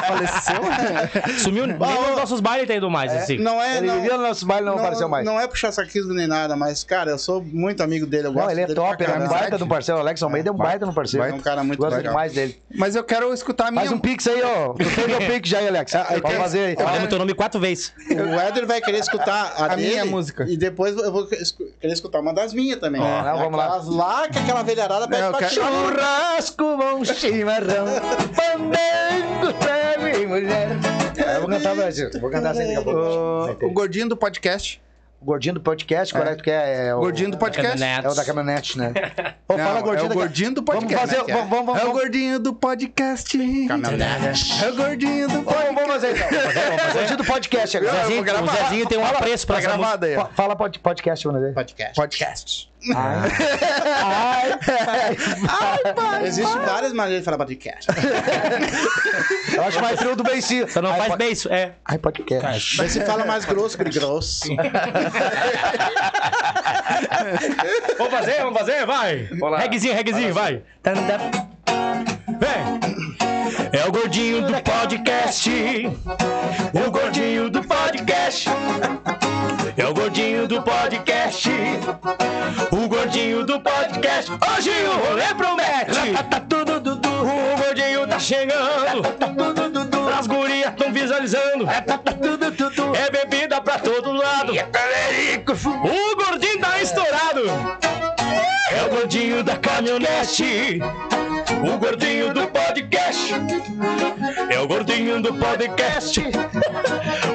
Faleceu? 0.08 0.62
Sumiu, 1.39 1.65
nem 1.65 1.78
nos 1.78 2.17
nossos 2.17 2.41
bailes 2.41 2.67
tá 2.67 2.76
indo 2.76 2.89
mais, 2.89 3.13
assim. 3.13 3.38
Não 3.38 3.62
é, 3.62 3.78
Ele 3.78 3.88
não, 3.88 3.95
vivia 3.95 4.17
no 4.17 4.23
nosso 4.23 4.45
baile 4.45 4.65
não, 4.65 4.78
apareceu 4.78 5.08
mais. 5.08 5.26
Não 5.26 5.39
é 5.39 5.47
puxar 5.47 5.71
saquismo 5.71 6.13
nem 6.13 6.28
nada, 6.28 6.58
mas, 6.58 6.84
cara, 6.84 7.12
eu 7.12 7.17
sou 7.17 7.41
muito 7.41 7.82
amigo 7.82 8.06
dele. 8.06 8.28
Eu 8.28 8.34
gosto 8.34 8.45
Não, 8.45 8.52
ele 8.52 8.62
é 8.62 8.65
dele 8.65 8.76
top, 8.76 9.02
ele 9.02 9.12
é 9.13 9.15
um 9.15 9.28
baita 9.30 9.58
do 9.58 9.65
parceiro. 9.67 9.97
O 10.00 10.02
Alex 10.02 10.21
Almeida 10.21 10.50
é 10.50 10.52
um 10.52 10.58
baita 10.58 10.86
no 10.86 10.93
parceiro. 10.93 11.26
É 11.26 11.34
um 11.34 11.39
cara 11.39 11.63
muito 11.63 11.80
Gosto 11.80 11.95
legal. 11.95 12.12
demais 12.12 12.34
dele. 12.34 12.60
Mas 12.76 12.95
eu 12.95 13.04
quero 13.04 13.34
escutar 13.34 13.67
a 13.67 13.71
minha. 13.71 13.82
Faz 13.86 13.93
um 13.93 14.00
pix 14.00 14.28
aí, 14.28 14.41
ó. 14.43 14.73
Tu 14.73 14.84
tem 14.93 15.08
meu 15.08 15.19
pix 15.34 15.47
já 15.50 15.60
aí, 15.60 15.67
Alex. 15.69 15.93
Pode 15.93 16.21
tem- 16.21 16.36
fazer 16.38 16.60
aí. 16.65 16.76
Falamos 16.76 17.08
teu 17.08 17.17
nome 17.17 17.34
quatro 17.34 17.60
vezes. 17.62 17.77
O 18.10 18.40
Éder 18.40 18.66
vai 18.66 18.82
querer 18.82 19.00
escutar 19.00 19.54
a, 19.58 19.66
A 19.66 19.76
dele, 19.76 19.90
minha 19.90 20.06
música. 20.06 20.46
E 20.48 20.58
depois 20.58 20.96
eu 20.96 21.12
vou 21.12 21.28
querer 21.28 21.94
escutar 21.94 22.20
uma 22.20 22.34
das 22.34 22.54
minhas 22.54 22.80
também. 22.80 23.02
Não, 23.02 23.38
vamos 23.38 23.58
lá. 23.58 23.82
Lá 23.86 24.28
que 24.30 24.40
aquela 24.40 24.63
velharada 24.63 25.08
pede 25.08 25.22
Não, 25.22 25.32
pra. 25.34 25.50
Churrasco, 25.50 26.78
bom 26.78 27.04
chimarrão, 27.06 27.86
pandango 28.36 29.54
pra 29.60 29.98
mim, 30.04 30.26
mulher. 30.26 30.70
Eu 31.36 31.42
vou 31.42 31.50
cantar, 31.50 31.76
Brasil. 31.76 32.10
Vou 32.20 32.30
cantar 32.30 32.52
assim 32.52 32.68
daqui 32.68 32.76
a 32.76 32.82
pouco. 32.84 33.00
Vai 33.00 33.56
O, 33.62 33.72
o 33.72 33.74
gordinho 33.74 34.10
do 34.10 34.18
podcast. 34.18 34.82
O 35.20 35.26
gordinho 35.26 35.56
do 35.56 35.62
podcast, 35.62 36.14
qual 36.14 36.24
é 36.26 36.36
que 36.36 36.44
quer? 36.44 36.88
É 36.88 36.96
o... 36.96 37.00
Gordinho 37.00 37.32
do 37.32 37.38
podcast. 37.40 37.84
É 37.84 38.08
o 38.08 38.14
da 38.14 38.24
caminhonete, 38.24 38.78
né? 38.78 38.94
Ô, 39.50 39.58
Não, 39.58 39.66
fala 39.66 39.80
é 39.80 39.82
gordinho 39.82 40.06
o 40.06 40.10
da- 40.10 40.16
gordinho 40.16 40.52
do 40.54 40.64
podcast. 40.64 40.96
Vamos 40.96 41.10
fazer... 41.10 41.18
né, 41.18 41.24
que 41.26 41.32
é? 41.32 41.36
Vamos, 41.36 41.50
vamos, 41.50 41.70
É 41.70 41.72
o 41.72 41.86
vamos. 41.88 42.02
gordinho 42.02 42.40
do 42.40 42.54
podcast. 42.54 43.38
É 43.38 44.70
o 44.70 44.76
gordinho 44.76 45.28
do 45.28 45.42
Vamos, 45.42 45.54
vamos 45.76 45.88
fazer 45.88 46.16
então. 46.16 46.28
O 46.90 46.94
gordinho 46.94 47.18
do 47.18 47.24
podcast 47.26 47.80
Zezinho, 47.80 48.22
o. 48.24 48.48
Zezinho 48.48 48.86
tem 48.88 48.98
um 49.00 49.06
apreço 49.06 49.48
pra 49.48 49.56
Tá 49.56 49.62
essa 49.62 49.70
música. 49.78 49.98
gravado 49.98 50.06
aí, 50.06 50.36
Fala 50.36 50.56
pod- 50.56 50.80
podcast, 50.80 51.26
vamos 51.28 51.42
ver. 51.42 51.54
Podcast. 51.54 51.96
Podcast. 51.96 52.72
Existem 56.24 56.60
várias 56.66 56.94
maneiras 56.94 57.22
de 57.22 57.26
falar 57.26 57.38
podcast. 57.38 57.88
Eu 59.54 59.63
acho 59.63 59.82
mais 59.82 60.00
frio 60.00 60.16
do 60.16 60.24
beicinho. 60.24 60.70
Só 60.70 60.82
não 60.82 60.92
Ai, 60.92 60.98
faz 61.00 61.12
po- 61.12 61.18
beijo, 61.18 61.50
é. 61.50 61.72
Ai, 61.86 61.98
podcast. 61.98 62.78
Mas 62.78 62.92
se 62.92 63.02
fala 63.06 63.26
mais 63.26 63.46
grosso 63.46 63.78
que 63.78 63.84
grosso. 63.86 64.48
Vamos 67.98 68.13
fazer, 68.13 68.38
vamos 68.44 68.60
fazer, 68.60 68.86
vai. 68.86 69.28
lá. 69.42 69.58
Reguezinho, 69.60 69.94
reguezinho, 69.96 70.34
vai. 70.34 70.62
Vem. 72.40 72.78
É 73.74 73.86
o 73.88 73.92
gordinho 73.92 74.44
do 74.46 74.54
podcast. 74.62 75.50
O 76.74 76.92
gordinho 76.92 77.50
do 77.50 77.63
podcast. 77.63 78.50
É 79.78 79.86
o 79.86 79.94
gordinho 79.94 80.48
do 80.48 80.60
podcast. 80.63 81.50
O 82.72 82.88
gordinho 82.88 83.46
do 83.46 83.60
podcast. 83.60 84.32
Hoje 84.32 84.72
o 84.72 85.08
rolê 85.08 85.34
promete. 85.36 86.13
Tá 86.32 86.40
tudo, 86.40 86.80
Dudu. 86.80 87.10
O 87.10 87.58
gordinho 87.63 88.08
tá 88.08 88.18
chegando. 88.18 89.04
As 90.18 90.26
gurias 90.26 90.74
tão 90.76 90.92
visualizando. 90.92 91.68
É 91.70 93.12
bebida 93.12 93.62
pra 93.62 93.78
todo 93.78 94.13
lado. 94.13 94.52
O 94.52 96.16
gordinho 96.16 96.60
tá 96.60 96.82
estourado. 96.82 97.87
É 98.98 99.00
o 99.00 99.02
gordinho 99.02 99.44
da 99.44 99.56
caminhonete. 99.58 100.80
O 101.72 101.78
gordinho 101.78 102.34
do 102.34 102.48
podcast. 102.48 103.32
É 104.50 104.60
o 104.60 104.68
gordinho 104.68 105.22
do 105.22 105.34
podcast. 105.36 106.20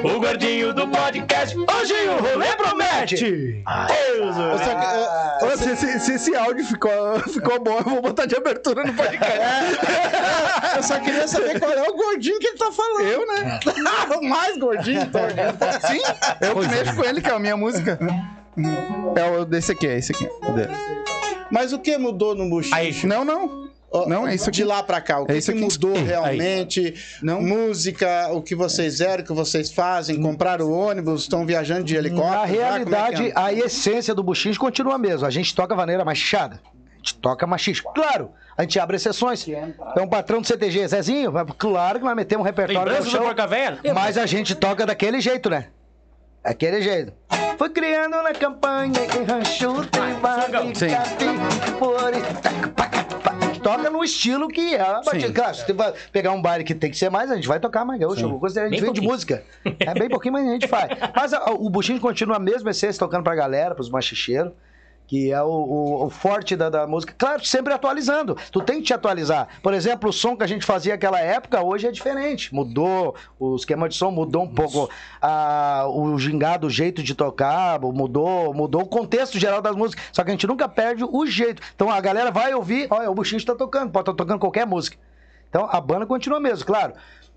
O 0.03 0.19
gordinho 0.19 0.73
do 0.73 0.85
podcast. 0.89 1.55
Hoje 1.57 1.93
o 2.09 2.21
rolê 2.21 2.47
promete. 2.57 3.63
Deus, 3.87 4.35
só 4.35 4.75
que- 4.75 5.45
Ô, 5.45 5.57
se, 5.57 5.75
se- 5.77 5.99
se 6.01 6.13
esse 6.15 6.35
áudio 6.35 6.65
ficou, 6.65 7.19
ficou 7.31 7.57
bom, 7.63 7.77
eu 7.77 7.83
vou 7.83 8.01
botar 8.01 8.25
de 8.25 8.35
abertura 8.35 8.83
no 8.83 8.93
podcast. 8.93 9.39
Eu 10.75 10.83
só 10.83 10.99
queria 10.99 11.27
saber 11.29 11.59
qual 11.61 11.71
é 11.71 11.83
o 11.89 11.93
gordinho 11.93 12.39
que 12.39 12.47
ele 12.47 12.57
tá 12.57 12.71
falando. 12.73 13.07
Eu, 13.07 13.25
né? 13.25 13.59
o 14.21 14.25
mais 14.27 14.57
gordinho. 14.57 15.01
Então. 15.01 15.21
Sim, 15.89 16.01
eu 16.41 16.55
que 16.59 16.67
mexo 16.67 16.95
com 16.95 17.03
ele, 17.05 17.21
que 17.21 17.29
é 17.29 17.33
a 17.33 17.39
minha 17.39 17.55
música. 17.55 17.97
É 19.15 19.39
o 19.39 19.45
desse 19.45 19.71
aqui, 19.71 19.87
é 19.87 19.97
esse 19.97 20.11
aqui. 20.11 20.25
Cadê? 20.41 20.67
Mas 21.51 21.73
o 21.73 21.79
que 21.79 21.97
mudou 21.97 22.35
no? 22.35 22.61
Aí, 22.71 22.95
Não, 23.05 23.23
não. 23.23 23.63
Não, 24.07 24.27
é 24.27 24.33
isso 24.33 24.49
aqui. 24.49 24.57
De 24.57 24.63
lá 24.63 24.81
pra 24.81 24.99
cá, 24.99 25.19
o 25.19 25.25
que, 25.27 25.33
É 25.33 25.39
que 25.39 25.53
mudou 25.53 25.95
Aí. 25.95 26.03
realmente? 26.03 26.95
Não. 27.21 27.39
Música, 27.41 28.29
o 28.31 28.41
que 28.41 28.55
vocês 28.55 28.99
eram, 28.99 29.23
o 29.23 29.27
que 29.27 29.33
vocês 29.33 29.71
fazem, 29.71 30.19
compraram 30.19 30.71
ônibus, 30.71 31.21
estão 31.21 31.45
viajando 31.45 31.83
de 31.83 31.95
helicóptero. 31.95 32.33
Na 32.35 32.43
é 32.43 32.47
que 32.47 32.53
realidade, 32.53 33.27
é? 33.29 33.33
a 33.35 33.53
essência 33.53 34.15
do 34.15 34.23
buchinho 34.23 34.57
continua 34.57 34.95
a 34.95 34.97
mesma. 34.97 35.27
A 35.27 35.31
gente 35.31 35.53
toca 35.53 35.75
vaneira 35.75 36.03
machada. 36.03 36.59
A 36.65 36.97
gente 36.97 37.15
toca 37.15 37.45
machismo. 37.45 37.91
Claro, 37.93 38.31
a 38.57 38.63
gente 38.63 38.79
abre 38.79 38.95
exceções. 38.95 39.47
É 39.47 40.01
um 40.01 40.07
patrão 40.07 40.41
do 40.41 40.47
CTG, 40.47 40.87
Zezinho, 40.87 41.31
claro 41.57 41.99
que 41.99 42.05
nós 42.05 42.15
metemos 42.15 42.43
um 42.43 42.45
repertório 42.45 42.79
no 42.79 42.85
lembrança 42.85 43.03
do 43.03 43.11
chão, 43.11 43.25
Porca 43.25 43.45
Velha? 43.45 43.79
mas 43.93 44.17
a 44.17 44.25
gente 44.25 44.55
toca 44.55 44.85
daquele 44.87 45.21
jeito, 45.21 45.49
né? 45.51 45.67
Aquele 46.43 46.81
jeito. 46.81 47.13
Foi 47.57 47.69
criando 47.69 48.21
na 48.21 48.33
campanha 48.33 48.91
em 49.05 49.23
rancho 49.23 49.87
tem 51.17 51.37
por 51.79 51.95
Toca 53.61 53.89
no 53.89 54.03
estilo 54.03 54.49
que 54.49 54.75
é 54.75 54.81
a 54.81 55.01
batida. 55.01 55.27
Sim. 55.27 55.33
Claro, 55.33 55.55
se 55.55 55.65
você 55.65 55.71
vai 55.73 55.93
pegar 56.11 56.31
um 56.33 56.41
baile 56.41 56.65
que 56.65 56.75
tem 56.75 56.91
que 56.91 56.97
ser 56.97 57.09
mais, 57.09 57.31
a 57.31 57.35
gente 57.35 57.47
vai 57.47 57.59
tocar 57.61 57.85
mais 57.85 57.97
gaúcho. 57.99 58.23
alguma 58.23 58.39
coisa, 58.41 58.61
A 58.61 58.63
gente 58.65 58.71
Bem 58.71 58.81
vem 58.81 58.91
de 58.91 58.99
pouquinho. 58.99 59.11
música. 59.13 59.43
É 59.79 59.93
bem 59.93 60.09
pouquinho, 60.09 60.33
mas 60.33 60.47
a 60.47 60.51
gente 60.51 60.67
faz. 60.67 60.89
Mas 61.15 61.33
a- 61.33 61.45
o 61.51 61.69
buchinho 61.69 61.99
continua 62.01 62.35
a 62.35 62.39
mesma 62.39 62.71
essência, 62.71 62.99
tocando 62.99 63.23
pra 63.23 63.33
galera, 63.35 63.73
pros 63.73 63.89
machicheiros. 63.89 64.51
Que 65.13 65.31
é 65.31 65.43
o, 65.43 65.45
o- 65.47 66.05
o 66.05 66.09
forte 66.09 66.55
da, 66.55 66.71
da 66.71 66.87
música. 66.87 67.13
Claro, 67.15 67.45
sempre 67.45 67.71
atualizando. 67.71 68.35
Tu 68.51 68.59
tem 68.63 68.77
que 68.77 68.85
te 68.87 68.93
atualizar. 68.95 69.47
Por 69.61 69.71
exemplo, 69.71 70.09
o 70.09 70.11
som 70.11 70.35
que 70.35 70.41
a 70.43 70.47
gente 70.47 70.65
fazia 70.65 70.93
naquela 70.93 71.19
época, 71.19 71.61
hoje 71.63 71.85
é 71.85 71.91
diferente. 71.91 72.51
Mudou, 72.51 73.13
o 73.37 73.55
esquema 73.55 73.87
de 73.87 73.95
som 73.95 74.09
mudou 74.09 74.41
um 74.41 74.47
pouco. 74.47 74.89
a- 75.21 75.85
o 75.87 76.17
gingado, 76.17 76.65
o 76.65 76.69
jeito 76.69 77.03
de 77.03 77.13
tocar, 77.13 77.79
mudou, 77.79 78.55
mudou 78.55 78.81
o 78.81 78.87
contexto 78.87 79.37
geral 79.37 79.61
das 79.61 79.75
músicas. 79.75 80.03
Só 80.11 80.23
que 80.23 80.31
a 80.31 80.33
gente 80.33 80.47
nunca 80.47 80.67
perde 80.67 81.03
o 81.07 81.25
jeito. 81.27 81.61
Então 81.75 81.91
a 81.91 82.01
galera 82.01 82.31
vai 82.31 82.51
ouvir, 82.55 82.87
olha, 82.89 83.11
o 83.11 83.13
Buchinho 83.13 83.37
está 83.37 83.53
tocando, 83.53 83.91
pode 83.91 84.09
estar 84.09 84.13
tocando 84.15 84.39
qualquer 84.39 84.65
música. 84.65 84.97
Então 85.47 85.69
a 85.71 85.79
banda 85.79 86.07
continua 86.07 86.39
mesmo, 86.39 86.65
claro. 86.65 86.93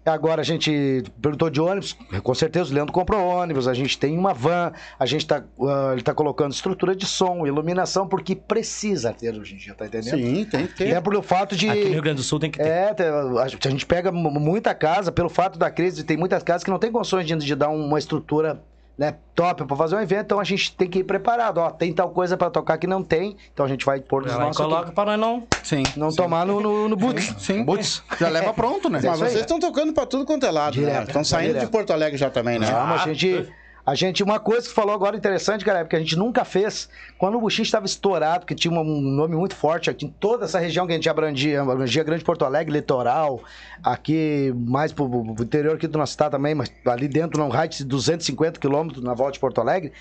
Agora 0.06 0.40
a 0.40 0.44
gente 0.44 1.02
perguntou 1.20 1.50
de 1.50 1.60
ônibus, 1.60 1.96
com 2.22 2.34
certeza 2.34 2.70
o 2.70 2.74
Leandro 2.74 2.92
comprou 2.92 3.20
ônibus, 3.26 3.66
a 3.66 3.74
gente 3.74 3.98
tem 3.98 4.16
uma 4.16 4.32
van, 4.32 4.72
a 4.98 5.04
gente 5.04 5.26
tá, 5.26 5.42
ah, 5.60 5.90
ele 5.92 6.02
tá 6.02 6.14
colocando 6.14 6.52
estrutura 6.52 6.94
de 6.94 7.04
som, 7.04 7.44
iluminação, 7.46 8.06
porque 8.06 8.36
precisa 8.36 9.12
ter 9.12 9.34
hoje 9.36 9.54
em 9.54 9.58
dia, 9.58 9.74
tá 9.74 9.84
entendendo? 9.86 10.16
Sim, 10.16 10.44
tem 10.44 10.66
que 10.68 10.74
ter. 10.74 10.88
É 10.90 11.00
pelo 11.00 11.22
fato 11.22 11.56
de. 11.56 11.68
Aqui 11.68 11.84
no 11.86 11.90
Rio 11.92 12.02
Grande 12.02 12.18
do 12.18 12.22
Sul 12.22 12.38
tem 12.38 12.50
que 12.50 12.58
ter. 12.58 12.66
É, 12.68 12.94
a 13.42 13.48
gente- 13.48 13.84
pega 13.84 14.12
mu- 14.12 14.30
muita 14.30 14.74
casa, 14.74 15.10
pelo 15.10 15.28
fato 15.28 15.58
da 15.58 15.70
crise, 15.70 16.04
tem 16.04 16.16
muitas 16.16 16.42
casas 16.42 16.62
que 16.62 16.70
não 16.70 16.78
tem 16.78 16.92
condições 16.92 17.26
de, 17.26 17.34
de 17.36 17.54
dar 17.56 17.68
uma 17.68 17.98
estrutura 17.98 18.60
né, 18.98 19.14
top 19.34 19.64
pra 19.66 19.76
fazer 19.76 19.94
um 19.96 20.00
evento, 20.00 20.24
então 20.24 20.40
a 20.40 20.44
gente 20.44 20.74
tem 20.74 20.88
que 20.88 21.00
ir 21.00 21.04
preparado. 21.04 21.58
Ó, 21.58 21.70
tem 21.70 21.92
tal 21.92 22.10
coisa 22.10 22.36
pra 22.36 22.48
tocar 22.48 22.78
que 22.78 22.86
não 22.86 23.02
tem, 23.02 23.36
então 23.52 23.66
a 23.66 23.68
gente 23.68 23.84
vai 23.84 24.00
pôr 24.00 24.22
nos 24.22 24.32
Ela 24.32 24.44
nossos. 24.44 24.56
coloca 24.56 24.90
pra 24.92 25.04
nós 25.04 25.20
não. 25.20 25.46
Sim. 25.62 25.82
Não 25.96 26.10
tomar 26.10 26.46
no, 26.46 26.60
no, 26.60 26.88
no 26.88 26.96
boot. 26.96 27.20
Sim. 27.38 27.62
Boots. 27.64 28.02
Já 28.18 28.28
leva 28.28 28.54
pronto, 28.54 28.88
né? 28.88 29.00
É 29.02 29.06
Mas 29.06 29.18
vocês 29.18 29.40
estão 29.40 29.58
tocando 29.60 29.92
pra 29.92 30.06
tudo 30.06 30.24
quanto 30.24 30.46
é 30.46 30.50
lado, 30.50 30.80
né? 30.80 30.86
Direto, 30.88 31.08
Estão 31.08 31.24
saindo 31.24 31.48
direto. 31.48 31.64
de 31.66 31.70
Porto 31.70 31.92
Alegre 31.92 32.16
já 32.18 32.30
também, 32.30 32.58
né? 32.58 32.70
Mas 32.70 33.02
a 33.02 33.04
gente. 33.12 33.46
A 33.86 33.94
gente, 33.94 34.20
uma 34.20 34.40
coisa 34.40 34.66
que 34.66 34.74
falou 34.74 34.92
agora 34.92 35.16
interessante, 35.16 35.64
cara, 35.64 35.78
é 35.78 35.84
porque 35.84 35.94
a 35.94 36.00
gente 36.00 36.16
nunca 36.16 36.44
fez. 36.44 36.88
Quando 37.16 37.36
o 37.36 37.40
Buxim 37.40 37.62
estava 37.62 37.86
estourado, 37.86 38.44
que 38.44 38.52
tinha 38.52 38.72
um 38.72 39.00
nome 39.00 39.36
muito 39.36 39.54
forte 39.54 39.88
aqui 39.88 40.06
em 40.06 40.08
toda 40.08 40.44
essa 40.44 40.58
região 40.58 40.88
que 40.88 40.92
a 40.92 40.96
gente 40.96 41.08
abrangia, 41.08 41.62
abrangia 41.62 42.02
Grande 42.02 42.24
Porto 42.24 42.44
Alegre, 42.44 42.72
litoral, 42.72 43.40
aqui 43.84 44.52
mais 44.56 44.92
pro, 44.92 45.08
pro 45.08 45.44
interior 45.44 45.76
aqui 45.76 45.86
do 45.86 45.98
nosso 45.98 46.10
estado 46.10 46.32
também, 46.32 46.52
mas 46.52 46.68
ali 46.84 47.06
dentro, 47.06 47.40
num 47.40 47.48
raio 47.48 47.70
de 47.70 47.84
250 47.84 48.58
quilômetros 48.58 49.04
na 49.04 49.14
volta 49.14 49.34
de 49.34 49.38
Porto 49.38 49.60
Alegre, 49.60 49.92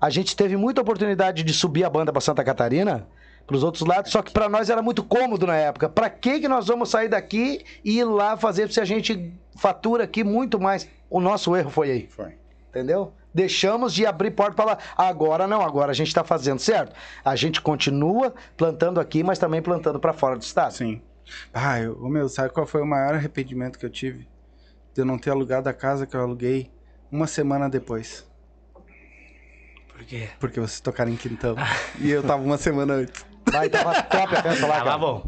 a 0.00 0.08
gente 0.08 0.34
teve 0.34 0.56
muita 0.56 0.80
oportunidade 0.80 1.42
de 1.42 1.52
subir 1.52 1.84
a 1.84 1.90
banda 1.90 2.10
para 2.10 2.22
Santa 2.22 2.42
Catarina, 2.42 3.06
para 3.46 3.56
os 3.56 3.62
outros 3.62 3.86
lados, 3.86 4.10
só 4.10 4.22
que 4.22 4.32
para 4.32 4.48
nós 4.48 4.70
era 4.70 4.80
muito 4.80 5.02
cômodo 5.04 5.46
na 5.46 5.56
época. 5.56 5.86
Para 5.86 6.08
que 6.08 6.40
que 6.40 6.48
nós 6.48 6.66
vamos 6.66 6.88
sair 6.88 7.08
daqui 7.08 7.62
e 7.84 7.98
ir 7.98 8.04
lá 8.04 8.38
fazer 8.38 8.70
se 8.72 8.80
a 8.80 8.86
gente 8.86 9.34
fatura 9.54 10.04
aqui 10.04 10.24
muito 10.24 10.58
mais? 10.58 10.88
O 11.10 11.20
nosso 11.20 11.54
erro 11.54 11.68
foi 11.68 11.90
aí. 11.90 12.06
Foi. 12.08 12.32
Entendeu? 12.78 13.12
Deixamos 13.34 13.92
de 13.92 14.06
abrir 14.06 14.30
porta 14.30 14.54
para 14.54 14.64
lá. 14.64 14.78
Agora 14.96 15.48
não, 15.48 15.62
agora 15.62 15.90
a 15.90 15.94
gente 15.94 16.06
está 16.06 16.22
fazendo 16.22 16.60
certo. 16.60 16.94
A 17.24 17.34
gente 17.34 17.60
continua 17.60 18.32
plantando 18.56 19.00
aqui, 19.00 19.24
mas 19.24 19.36
também 19.36 19.60
plantando 19.60 19.98
para 19.98 20.12
fora 20.12 20.36
do 20.36 20.42
estado. 20.42 20.72
Sim. 20.72 21.02
Ah, 21.52 21.80
eu, 21.80 22.00
ô, 22.00 22.08
meu, 22.08 22.28
sabe 22.28 22.50
qual 22.50 22.66
foi 22.66 22.80
o 22.80 22.86
maior 22.86 23.14
arrependimento 23.14 23.78
que 23.78 23.84
eu 23.84 23.90
tive? 23.90 24.28
De 24.94 25.02
eu 25.02 25.04
não 25.04 25.18
ter 25.18 25.30
alugado 25.30 25.68
a 25.68 25.72
casa 25.72 26.06
que 26.06 26.16
eu 26.16 26.20
aluguei 26.20 26.70
uma 27.10 27.26
semana 27.26 27.68
depois. 27.68 28.24
Por 29.88 30.04
quê? 30.04 30.28
Porque 30.38 30.60
vocês 30.60 30.80
tocaram 30.80 31.10
em 31.10 31.16
Quintão. 31.16 31.56
e 31.98 32.10
eu 32.10 32.22
tava 32.22 32.42
uma 32.42 32.56
semana 32.56 32.94
antes. 32.94 33.26
Vai, 33.52 33.68
tava 33.68 34.02
top 34.02 34.36
a 34.36 34.42
festa 34.42 34.66
lá, 34.66 34.74
Tava 34.78 34.84
cara. 34.84 34.98
bom. 34.98 35.22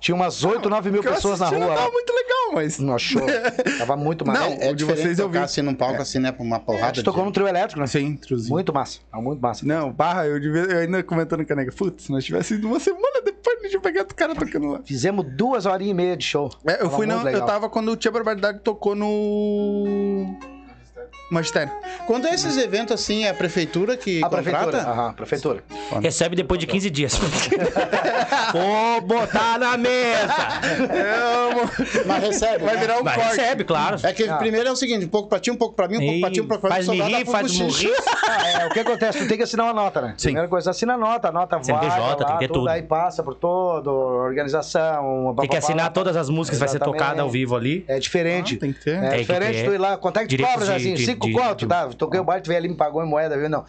Tinha 0.00 0.14
umas 0.14 0.44
8, 0.44 0.68
9 0.68 0.90
mil 0.90 1.02
pessoas 1.02 1.40
na 1.40 1.48
rua 1.48 1.58
não 1.58 1.68
lá. 1.68 1.74
Tava 1.76 1.90
muito 1.90 2.12
legal, 2.12 2.52
mas... 2.54 2.78
No 2.78 2.98
show. 2.98 3.22
Tava 3.78 3.96
muito 3.96 4.26
massa. 4.26 4.40
Não, 4.40 4.52
É, 4.52 4.68
é 4.68 4.70
o 4.70 4.74
de 4.74 4.84
vocês 4.84 5.18
eu 5.18 5.26
tocar 5.26 5.40
vi. 5.40 5.44
assim 5.44 5.62
num 5.62 5.74
palco 5.74 6.00
assim, 6.02 6.18
né? 6.18 6.32
Pra 6.32 6.42
uma 6.42 6.56
a 6.56 6.60
porrada 6.60 6.94
gente 6.94 7.04
tocou 7.04 7.22
de... 7.22 7.26
no 7.28 7.32
trio 7.32 7.48
elétrico, 7.48 7.80
né? 7.80 7.86
Sim, 7.86 8.16
triozinho. 8.16 8.50
Muito 8.52 8.72
massa. 8.72 9.00
Tava 9.10 9.22
muito 9.22 9.40
massa. 9.40 9.66
Não, 9.66 9.92
barra, 9.92 10.26
eu, 10.26 10.38
devia, 10.40 10.62
eu 10.62 10.78
ainda 10.80 11.02
comentando 11.02 11.44
com 11.46 11.52
a 11.52 11.56
nega. 11.56 11.72
Putz, 11.72 12.04
se 12.04 12.12
nós 12.12 12.24
tivéssemos 12.24 12.58
ido 12.62 12.68
uma 12.68 12.80
semana 12.80 13.20
depois, 13.24 13.58
a 13.58 13.62
gente 13.62 13.74
ia 13.74 13.80
pegar 13.80 14.02
o 14.02 14.14
cara 14.14 14.34
tocando 14.34 14.66
lá. 14.68 14.80
Fizemos 14.84 15.24
duas 15.36 15.66
horinhas 15.66 15.90
e 15.92 15.94
meia 15.94 16.16
de 16.16 16.24
show. 16.24 16.50
É, 16.66 16.74
eu 16.74 16.78
Tava 16.84 16.90
fui 16.96 17.06
legal. 17.06 17.26
eu 17.32 17.46
tava 17.46 17.68
quando 17.68 17.90
o 17.90 17.96
Tia 17.96 18.10
Barbaridade 18.10 18.60
tocou 18.60 18.94
no... 18.94 20.36
Magistério. 21.30 21.72
Quando 22.06 22.26
é 22.26 22.34
esses 22.34 22.56
eventos 22.58 22.92
assim, 22.94 23.24
é 23.24 23.30
a 23.30 23.34
prefeitura 23.34 23.96
que 23.96 24.22
A 24.22 24.28
prefeitura. 24.28 24.64
contrata? 24.66 24.90
Aham, 24.90 25.08
a 25.08 25.12
prefeitura. 25.14 25.64
Recebe 26.02 26.36
depois 26.36 26.60
de 26.60 26.66
15 26.66 26.90
dias. 26.90 27.18
Vou 28.52 29.00
botar 29.00 29.58
na 29.58 29.76
mesa. 29.76 30.34
Mas 32.06 32.22
recebe, 32.22 32.64
Vai 32.64 32.76
virar 32.76 32.98
um 32.98 33.02
Mas 33.02 33.14
corte. 33.16 33.36
recebe, 33.36 33.64
claro. 33.64 33.96
É 34.02 34.12
que 34.12 34.24
Ah. 34.28 34.36
primeiro 34.36 34.68
é 34.68 34.72
o 34.72 34.76
seguinte, 34.76 35.04
um 35.06 35.08
pouco 35.08 35.28
pra 35.28 35.38
ti, 35.40 35.50
um 35.50 35.56
pouco 35.56 35.74
pra 35.74 35.88
mim, 35.88 35.96
um 35.96 36.00
pouco 36.06 36.20
pra 36.20 36.30
ti, 36.30 36.40
um 36.40 36.46
pouco 36.46 36.60
pra 36.60 36.70
mim. 36.70 36.76
Faz 36.76 36.88
me 36.88 36.98
dá 36.98 37.04
rir, 37.18 37.24
faz 37.26 37.58
morrer. 37.58 37.94
Ah, 38.28 38.48
é, 38.62 38.66
o 38.66 38.70
que 38.70 38.80
acontece? 38.80 39.18
Tu 39.20 39.28
tem 39.28 39.36
que 39.36 39.42
assinar 39.44 39.66
uma 39.66 39.72
nota, 39.74 40.00
né? 40.00 40.14
Sim. 40.16 40.28
Primeira 40.28 40.48
coisa, 40.48 40.70
assina 40.70 40.94
a 40.94 40.98
nota, 40.98 41.28
a 41.28 41.32
nota 41.32 41.56
vai 41.56 41.64
CNPJ, 41.64 41.98
lá, 42.00 42.14
tem 42.16 42.26
que 42.26 42.38
ter 42.38 42.48
tudo. 42.52 42.68
Aí 42.68 42.82
passa 42.82 43.22
por 43.22 43.34
todo, 43.34 43.88
organização. 43.90 45.34
Tem 45.40 45.48
que 45.48 45.56
assinar 45.56 45.92
todas 45.92 46.16
as 46.16 46.28
músicas, 46.28 46.58
vai 46.60 46.68
ser 46.68 46.78
tocada 46.80 47.22
ao 47.22 47.30
vivo 47.30 47.56
ali. 47.56 47.84
É 47.88 47.98
diferente. 47.98 48.56
Ah, 48.56 48.60
tem 48.60 48.72
que 48.72 48.80
ter. 48.84 48.96
É 48.96 49.00
Tem 49.00 49.10
que 49.10 49.16
diferente 49.18 49.56
ter. 49.58 49.64
tu 49.64 49.74
ir 49.74 49.78
lá, 49.78 49.96
quanto 49.96 50.18
é 50.18 50.26
que 50.26 50.36
tu 50.36 50.44
assim? 50.44 50.94
de- 50.94 51.13
Cinco 51.14 51.26
de- 51.26 51.32
conto, 51.32 51.58
de- 51.60 51.66
tá? 51.66 51.88
Toquei 51.88 52.20
o 52.20 52.24
baile, 52.24 52.42
tu 52.42 52.48
veio 52.48 52.58
ali, 52.58 52.68
me 52.68 52.76
pagou 52.76 53.02
em 53.02 53.08
moeda, 53.08 53.36
viu? 53.38 53.48
Não. 53.48 53.64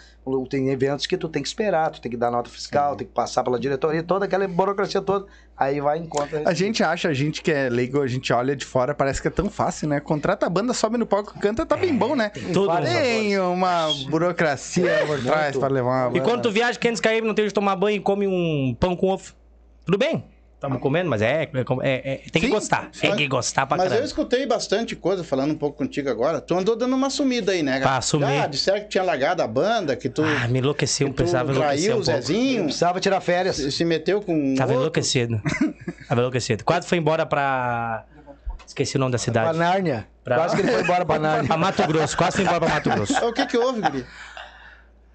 Tem 0.50 0.70
eventos 0.70 1.06
que 1.06 1.16
tu 1.18 1.30
tem 1.30 1.42
que 1.42 1.48
esperar, 1.48 1.90
tu 1.92 2.02
tem 2.02 2.10
que 2.12 2.18
dar 2.18 2.30
nota 2.32 2.50
fiscal, 2.50 2.96
tem 2.96 3.06
que 3.08 3.14
passar 3.14 3.44
pela 3.44 3.60
diretoria, 3.60 4.04
toda 4.04 4.26
aquela 4.26 4.48
burocracia 4.48 5.02
toda. 5.02 5.26
Aí 5.58 5.80
vai 5.80 6.00
em 6.00 6.06
conta. 6.06 6.44
A 6.46 6.54
gente 6.54 6.84
acha, 6.84 7.08
a 7.08 7.14
gente 7.14 7.42
que 7.42 7.52
é 7.52 7.70
leigo, 7.70 8.02
a 8.02 8.08
gente 8.08 8.34
olha 8.34 8.56
de 8.56 8.66
fora, 8.66 8.94
parece 8.94 9.22
que 9.22 9.28
é 9.28 9.32
tão 9.32 9.50
fácil, 9.50 9.88
né? 9.88 10.00
Contrata 10.00 10.46
a 10.46 10.50
banda, 10.50 10.74
sobe 10.74 10.98
no 10.98 11.06
palco, 11.06 11.38
canta, 11.40 11.66
tá 11.66 11.78
bem 11.78 11.96
bom, 11.96 12.16
né? 12.16 12.30
Tudo. 12.52 12.66
vários 12.68 12.90
Tem 12.92 13.40
uma 13.40 13.88
burocracia 14.10 15.04
por 15.08 15.22
trás 15.22 15.56
pra 15.56 15.68
levar 15.70 16.10
uma 16.10 16.18
E 16.18 16.22
quando 16.22 16.42
tu 16.42 16.52
viaja, 16.52 16.78
quer 16.78 16.92
descair, 16.92 17.24
não 17.24 17.34
tem 17.34 17.46
onde 17.46 17.54
tomar 17.54 17.76
banho 17.76 17.98
e 17.98 18.00
come 18.00 18.28
um 18.28 18.76
pão 18.80 18.96
com 18.96 19.08
ovo. 19.08 19.34
Tudo 19.86 19.98
bem. 19.98 20.24
Estamos 20.66 20.82
comendo, 20.82 21.10
mas 21.10 21.22
é, 21.22 21.44
é, 21.44 21.50
é- 21.84 22.14
é- 22.14 22.18
tem 22.32 22.42
que 22.42 22.48
Sim, 22.48 22.50
gostar. 22.50 22.90
Tem 23.00 23.16
que 23.16 23.28
gostar 23.28 23.66
pra 23.66 23.78
Mas 23.78 23.86
eu 23.86 23.90
caramba. 23.92 24.08
escutei 24.08 24.46
bastante 24.46 24.96
coisa, 24.96 25.24
falando 25.24 25.52
um 25.52 25.58
pouco 25.58 25.78
contigo 25.78 26.10
agora. 26.10 26.42
Tu 26.42 26.56
andou 26.58 26.76
dando 26.76 26.96
uma 26.96 27.10
sumida 27.10 27.52
aí, 27.52 27.62
né? 27.64 27.80
Pra 27.80 28.02
sumir. 28.02 28.26
Ah, 28.42 28.48
disseram 28.48 28.82
que 28.82 28.88
tinha 28.90 29.04
largado 29.04 29.42
a 29.44 29.48
banda, 29.48 29.96
que 29.96 30.10
tu, 30.10 30.24
Ah, 30.24 30.48
me 30.48 30.60
enlouqueceu, 30.60 31.08
que 31.08 31.14
tu 31.14 31.18
precisava 31.18 31.52
enlouquecer 31.52 31.78
traiu 31.86 31.98
um 31.98 32.02
o 32.02 32.04
pouco. 32.06 32.22
Zezinho, 32.22 32.64
Precisava 32.66 33.00
tirar 33.00 33.22
férias. 33.22 33.56
se 33.58 33.72
se 33.72 33.86
meteu 33.86 34.22
com 34.22 34.56
Tava 34.56 34.72
outro. 34.72 34.82
enlouquecido. 34.84 35.42
Tava 36.10 36.22
enlouquecido. 36.22 36.64
Quase 36.64 36.88
foi 36.88 36.98
embora 36.98 37.26
pra... 37.26 38.06
Esqueci 38.68 38.98
o 38.98 39.00
nome 39.00 39.12
da 39.12 39.18
Pra 39.18 39.24
cidade. 39.24 39.58
Nárnia. 39.58 40.08
Pra- 40.24 40.38
Quase 40.38 40.56
que 40.56 40.62
ele 40.64 40.72
foi 40.72 40.82
embora 40.82 41.06
pra 41.06 41.20
Nárnia. 41.20 41.48
Pra 41.48 41.58
Mato 41.58 41.86
Grosso. 41.88 42.18
Quase 42.18 42.38
foi 42.38 42.44
embora 42.46 42.60
pra 42.60 42.70
Mato 42.70 42.90
Grosso. 42.90 43.26
O 43.26 43.32
que 43.32 43.46
que 43.46 43.58
houve, 43.58 43.80
Guri? 43.82 44.06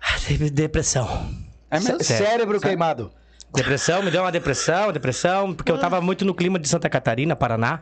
Ah, 0.00 0.16
Teve 0.26 0.48
depressão. 0.50 1.28
É 1.70 1.78
mesmo? 1.78 2.02
Sério. 2.02 2.26
Cérebro 2.26 2.60
queimado. 2.60 3.12
Depressão, 3.54 4.02
me 4.02 4.10
deu 4.10 4.22
uma 4.22 4.30
depressão, 4.32 4.92
depressão, 4.92 5.52
porque 5.54 5.70
eu 5.72 5.78
tava 5.78 6.00
muito 6.00 6.24
no 6.24 6.34
clima 6.34 6.58
de 6.58 6.68
Santa 6.68 6.88
Catarina, 6.88 7.34
Paraná. 7.34 7.80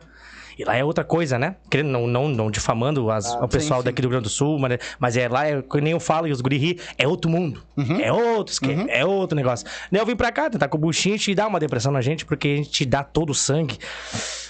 E 0.57 0.63
lá 0.65 0.75
é 0.75 0.83
outra 0.83 1.05
coisa, 1.05 1.39
né? 1.39 1.55
Não, 1.85 2.05
não, 2.05 2.27
não 2.27 2.51
difamando 2.51 3.09
as- 3.09 3.33
o 3.35 3.47
pessoal 3.47 3.81
daqui 3.81 4.01
do 4.01 4.05
Rio 4.05 4.09
Grande 4.11 4.23
do 4.23 4.29
Sul, 4.29 4.59
mas, 4.59 4.77
mas 4.99 5.15
é 5.15 5.29
lá, 5.29 5.47
é, 5.47 5.63
nem 5.81 5.91
eu 5.93 6.01
falo 6.01 6.27
e 6.27 6.31
os 6.33 6.41
guri 6.41 6.57
ri, 6.57 6.79
é 6.97 7.07
outro 7.07 7.31
mundo. 7.31 7.63
É 8.01 8.11
outro 8.11 8.51
esquema, 8.51 8.83
é 8.89 9.05
outro 9.05 9.37
negócio. 9.37 9.65
Daí 9.89 10.01
eu 10.01 10.05
vim 10.05 10.17
pra 10.17 10.33
cá, 10.33 10.49
tentar 10.49 10.67
com 10.67 10.77
o 10.77 10.81
buchinho 10.81 11.15
e 11.25 11.33
dá 11.35 11.47
uma 11.47 11.61
depressão 11.61 11.93
na 11.93 12.01
gente, 12.01 12.25
porque 12.25 12.47
a 12.49 12.55
gente 12.57 12.83
dá 12.85 13.03
todo 13.05 13.29
o 13.29 13.33
sangue, 13.35 13.77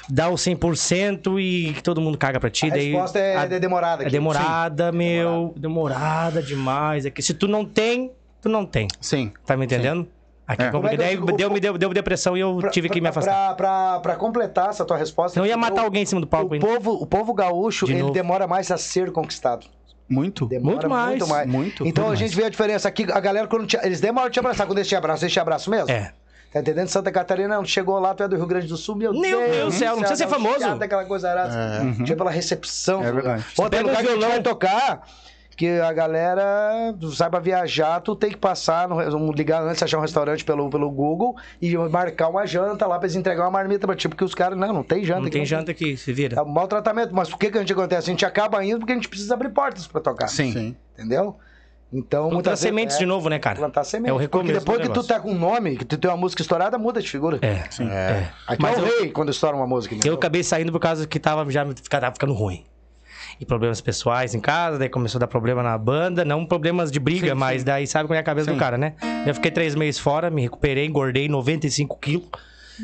dá 0.10 0.29
o 0.29 0.34
100% 0.36 1.39
e 1.39 1.73
todo 1.84 2.01
mundo 2.01 2.17
caga 2.17 2.39
pra 2.39 2.49
ti. 2.49 2.65
A 2.65 2.69
daí, 2.69 2.91
resposta 2.91 3.19
é, 3.19 3.36
a- 3.38 3.43
é 3.43 3.60
demorada. 3.60 4.01
é 4.01 4.05
aqui. 4.08 4.12
demorada, 4.12 4.91
meu. 4.91 5.53
Demorada 5.55 6.41
demais. 6.41 7.05
É 7.05 7.12
que 7.12 7.21
se 7.21 7.36
tu 7.36 7.47
não 7.47 7.63
tem, 7.63 8.12
tu 8.41 8.49
não 8.49 8.65
tem. 8.65 8.88
Sim. 8.99 9.32
Tá 9.45 9.55
me 9.55 9.65
entendendo? 9.65 10.08
Aqui 10.49 10.63
É. 10.63 10.71
como 10.71 10.88
é 10.88 10.97
daí 10.97 11.15
que 11.15 11.21
eu- 11.31 11.35
deu, 11.38 11.49
me 11.51 11.59
deu, 11.59 11.77
deu 11.77 11.93
depressão 11.93 12.35
e 12.35 12.39
eu 12.39 12.57
Pra- 12.57 12.71
tive 12.71 12.89
que 12.89 12.99
me 12.99 13.07
afastar. 13.07 13.55
Pra, 13.55 13.55
pra, 13.55 13.99
pra 13.99 14.15
completar 14.15 14.69
essa 14.71 14.83
tua 14.83 14.97
resposta. 14.97 15.39
Não 15.39 15.45
ia 15.45 15.55
matar 15.55 15.83
o- 15.83 15.85
alguém 15.85 16.01
em 16.01 16.05
cima 16.07 16.19
do 16.19 16.25
palco 16.25 16.49
O 16.49 16.53
ainda. 16.55 16.65
povo, 16.65 16.91
o 16.93 17.05
povo 17.05 17.33
gaúcho, 17.35 17.85
De 17.85 17.91
ele 17.93 18.01
novo. 18.01 18.13
demora 18.13 18.47
mais 18.47 18.71
a 18.71 18.77
ser 18.77 19.12
conquistado. 19.12 19.67
Muito? 20.09 20.47
Demora 20.47 20.71
Muito 20.71 20.89
mais, 20.89 21.09
Muito 21.09 21.27
mais. 21.27 21.47
muito, 21.47 21.85
então 21.85 22.05
muito 22.05 22.13
a 22.13 22.15
gente 22.15 22.35
vê 22.35 22.45
a 22.45 22.49
diferença 22.49 22.88
aqui. 22.88 23.05
A 23.12 23.19
galera, 23.19 23.45
quando 23.47 23.67
te, 23.67 23.77
eles 23.83 24.01
demoram 24.01 24.25
a 24.25 24.29
te 24.31 24.39
abraçar. 24.39 24.65
Quando 24.65 24.79
eles 24.79 24.88
te 24.88 24.95
abraçam, 24.95 25.25
eles 25.25 25.33
te 25.33 25.39
abraçam 25.39 25.69
mesmo? 25.71 25.91
É. 25.91 26.13
Tá 26.51 26.62
entendendo? 26.62 26.88
Santa 26.88 27.12
Catarina, 27.12 27.55
não 27.57 27.63
chegou 27.63 27.99
lá, 27.99 28.15
tu 28.15 28.23
é 28.23 28.27
do 28.27 28.35
Rio 28.35 28.47
Grande 28.47 28.65
do 28.65 28.75
Sul, 28.75 28.95
meu 28.95 29.13
Meu 29.13 29.21
Deus. 29.21 29.51
Deus 29.51 29.73
do 29.75 29.77
céu, 29.77 29.91
não 29.91 29.99
precisa 29.99 30.23
ser 30.23 30.27
famoso. 30.27 30.65
aquela 30.65 31.05
coisa 31.05 31.29
arada. 31.29 31.93
Tinha 32.03 32.17
pela 32.17 32.31
recepção. 32.31 33.03
É 33.03 33.12
verdade. 33.12 33.45
Pô, 33.55 33.69
tem 33.69 33.81
lugar 33.81 34.01
que 34.01 34.07
a 34.09 34.12
gente 34.13 34.25
vai 34.25 34.41
tocar 34.41 35.03
que 35.59 35.67
a 35.67 35.91
galera 35.91 36.95
saiba 37.13 37.37
viajar, 37.37 37.99
tu 37.99 38.15
tem 38.15 38.29
que 38.29 38.37
passar, 38.37 38.87
no, 38.87 39.29
ligar 39.33 39.61
antes, 39.61 39.83
achar 39.83 39.97
um 39.97 40.01
restaurante 40.01 40.45
pelo, 40.45 40.69
pelo 40.69 40.89
Google 40.89 41.35
e 41.61 41.75
marcar 41.75 42.29
uma 42.29 42.47
janta 42.47 42.87
lá 42.87 42.97
pra 42.97 43.07
eles 43.07 43.17
entregar 43.17 43.43
uma 43.43 43.51
marmita 43.51 43.85
pra 43.85 43.93
ti, 43.93 44.07
porque 44.07 44.23
os 44.23 44.33
caras, 44.33 44.57
não, 44.57 44.71
não 44.71 44.83
tem 44.83 45.03
janta 45.03 45.19
Não 45.19 45.27
aqui, 45.27 45.33
tem 45.33 45.45
janta 45.45 45.71
aqui, 45.71 45.97
se 45.97 46.13
vira. 46.13 46.39
É 46.39 46.41
um 46.41 46.47
mau 46.47 46.65
tratamento, 46.65 47.13
mas 47.13 47.29
por 47.29 47.37
que, 47.37 47.51
que 47.51 47.57
a 47.57 47.59
gente 47.59 47.73
acontece? 47.73 48.09
A 48.09 48.13
gente 48.13 48.25
acaba 48.25 48.63
indo 48.63 48.79
porque 48.79 48.93
a 48.93 48.95
gente 48.95 49.09
precisa 49.09 49.33
abrir 49.33 49.49
portas 49.49 49.85
pra 49.85 49.99
tocar. 49.99 50.29
Sim. 50.29 50.53
Sim. 50.53 50.75
Entendeu? 50.97 51.35
Então, 51.91 52.29
Plantar 52.29 52.33
muitas 52.35 52.59
sementes 52.61 52.95
é, 52.95 52.99
de 52.99 53.05
novo, 53.05 53.27
né, 53.27 53.37
cara? 53.37 53.57
Plantar 53.57 53.83
sementes. 53.83 54.11
É 54.11 54.13
o 54.13 54.17
recomeço 54.17 54.61
Porque 54.63 54.73
depois 54.73 54.87
que 54.87 54.93
tu 54.93 55.05
tá 55.05 55.19
com 55.19 55.31
um 55.31 55.37
nome, 55.37 55.75
que 55.75 55.83
tu 55.83 55.97
tem 55.97 56.09
uma 56.09 56.15
música 56.15 56.41
estourada, 56.41 56.77
muda 56.77 57.01
de 57.01 57.09
figura. 57.11 57.37
É. 57.41 57.83
É. 57.83 58.29
Aqui 58.47 58.61
Mas 58.61 58.77
é 58.77 58.81
o 58.81 58.85
eu- 58.85 58.99
rei 59.01 59.09
quando 59.11 59.29
estoura 59.29 59.57
uma 59.57 59.67
música. 59.67 59.93
Eu 60.05 60.13
acabei 60.13 60.41
saindo 60.41 60.71
por 60.71 60.79
causa 60.79 61.05
que 61.05 61.19
tava 61.19 61.45
já 61.51 61.65
tava 61.89 62.13
ficando 62.13 62.31
ruim. 62.31 62.63
E 63.39 63.45
problemas 63.45 63.80
pessoais 63.80 64.36
em 64.36 64.39
casa, 64.41 64.78
daí 64.78 64.89
começou 64.89 65.17
a 65.17 65.21
dar 65.21 65.28
problema 65.28 65.63
na 65.63 65.78
banda, 65.78 66.25
não 66.25 66.45
problemas 66.45 66.91
de 66.91 66.99
briga, 66.99 67.30
Sim, 67.30 67.34
mas 67.36 67.62
sim. 67.62 67.65
daí 67.65 67.88
sabe 67.88 68.08
como 68.08 68.15
é 68.15 68.19
a 68.19 68.23
cabeça 68.23 68.49
Sim. 68.52 68.58
do 68.58 68.60
cara, 68.60 68.78
né? 68.78 68.93
Eu 69.25 69.34
fiquei 69.34 69.49
três 69.49 69.75
meses 69.75 69.97
fora, 69.99 70.30
me 70.30 70.41
recuperei, 70.41 70.86
engordei 70.86 71.30
95 71.30 71.97
quilos. 71.99 72.28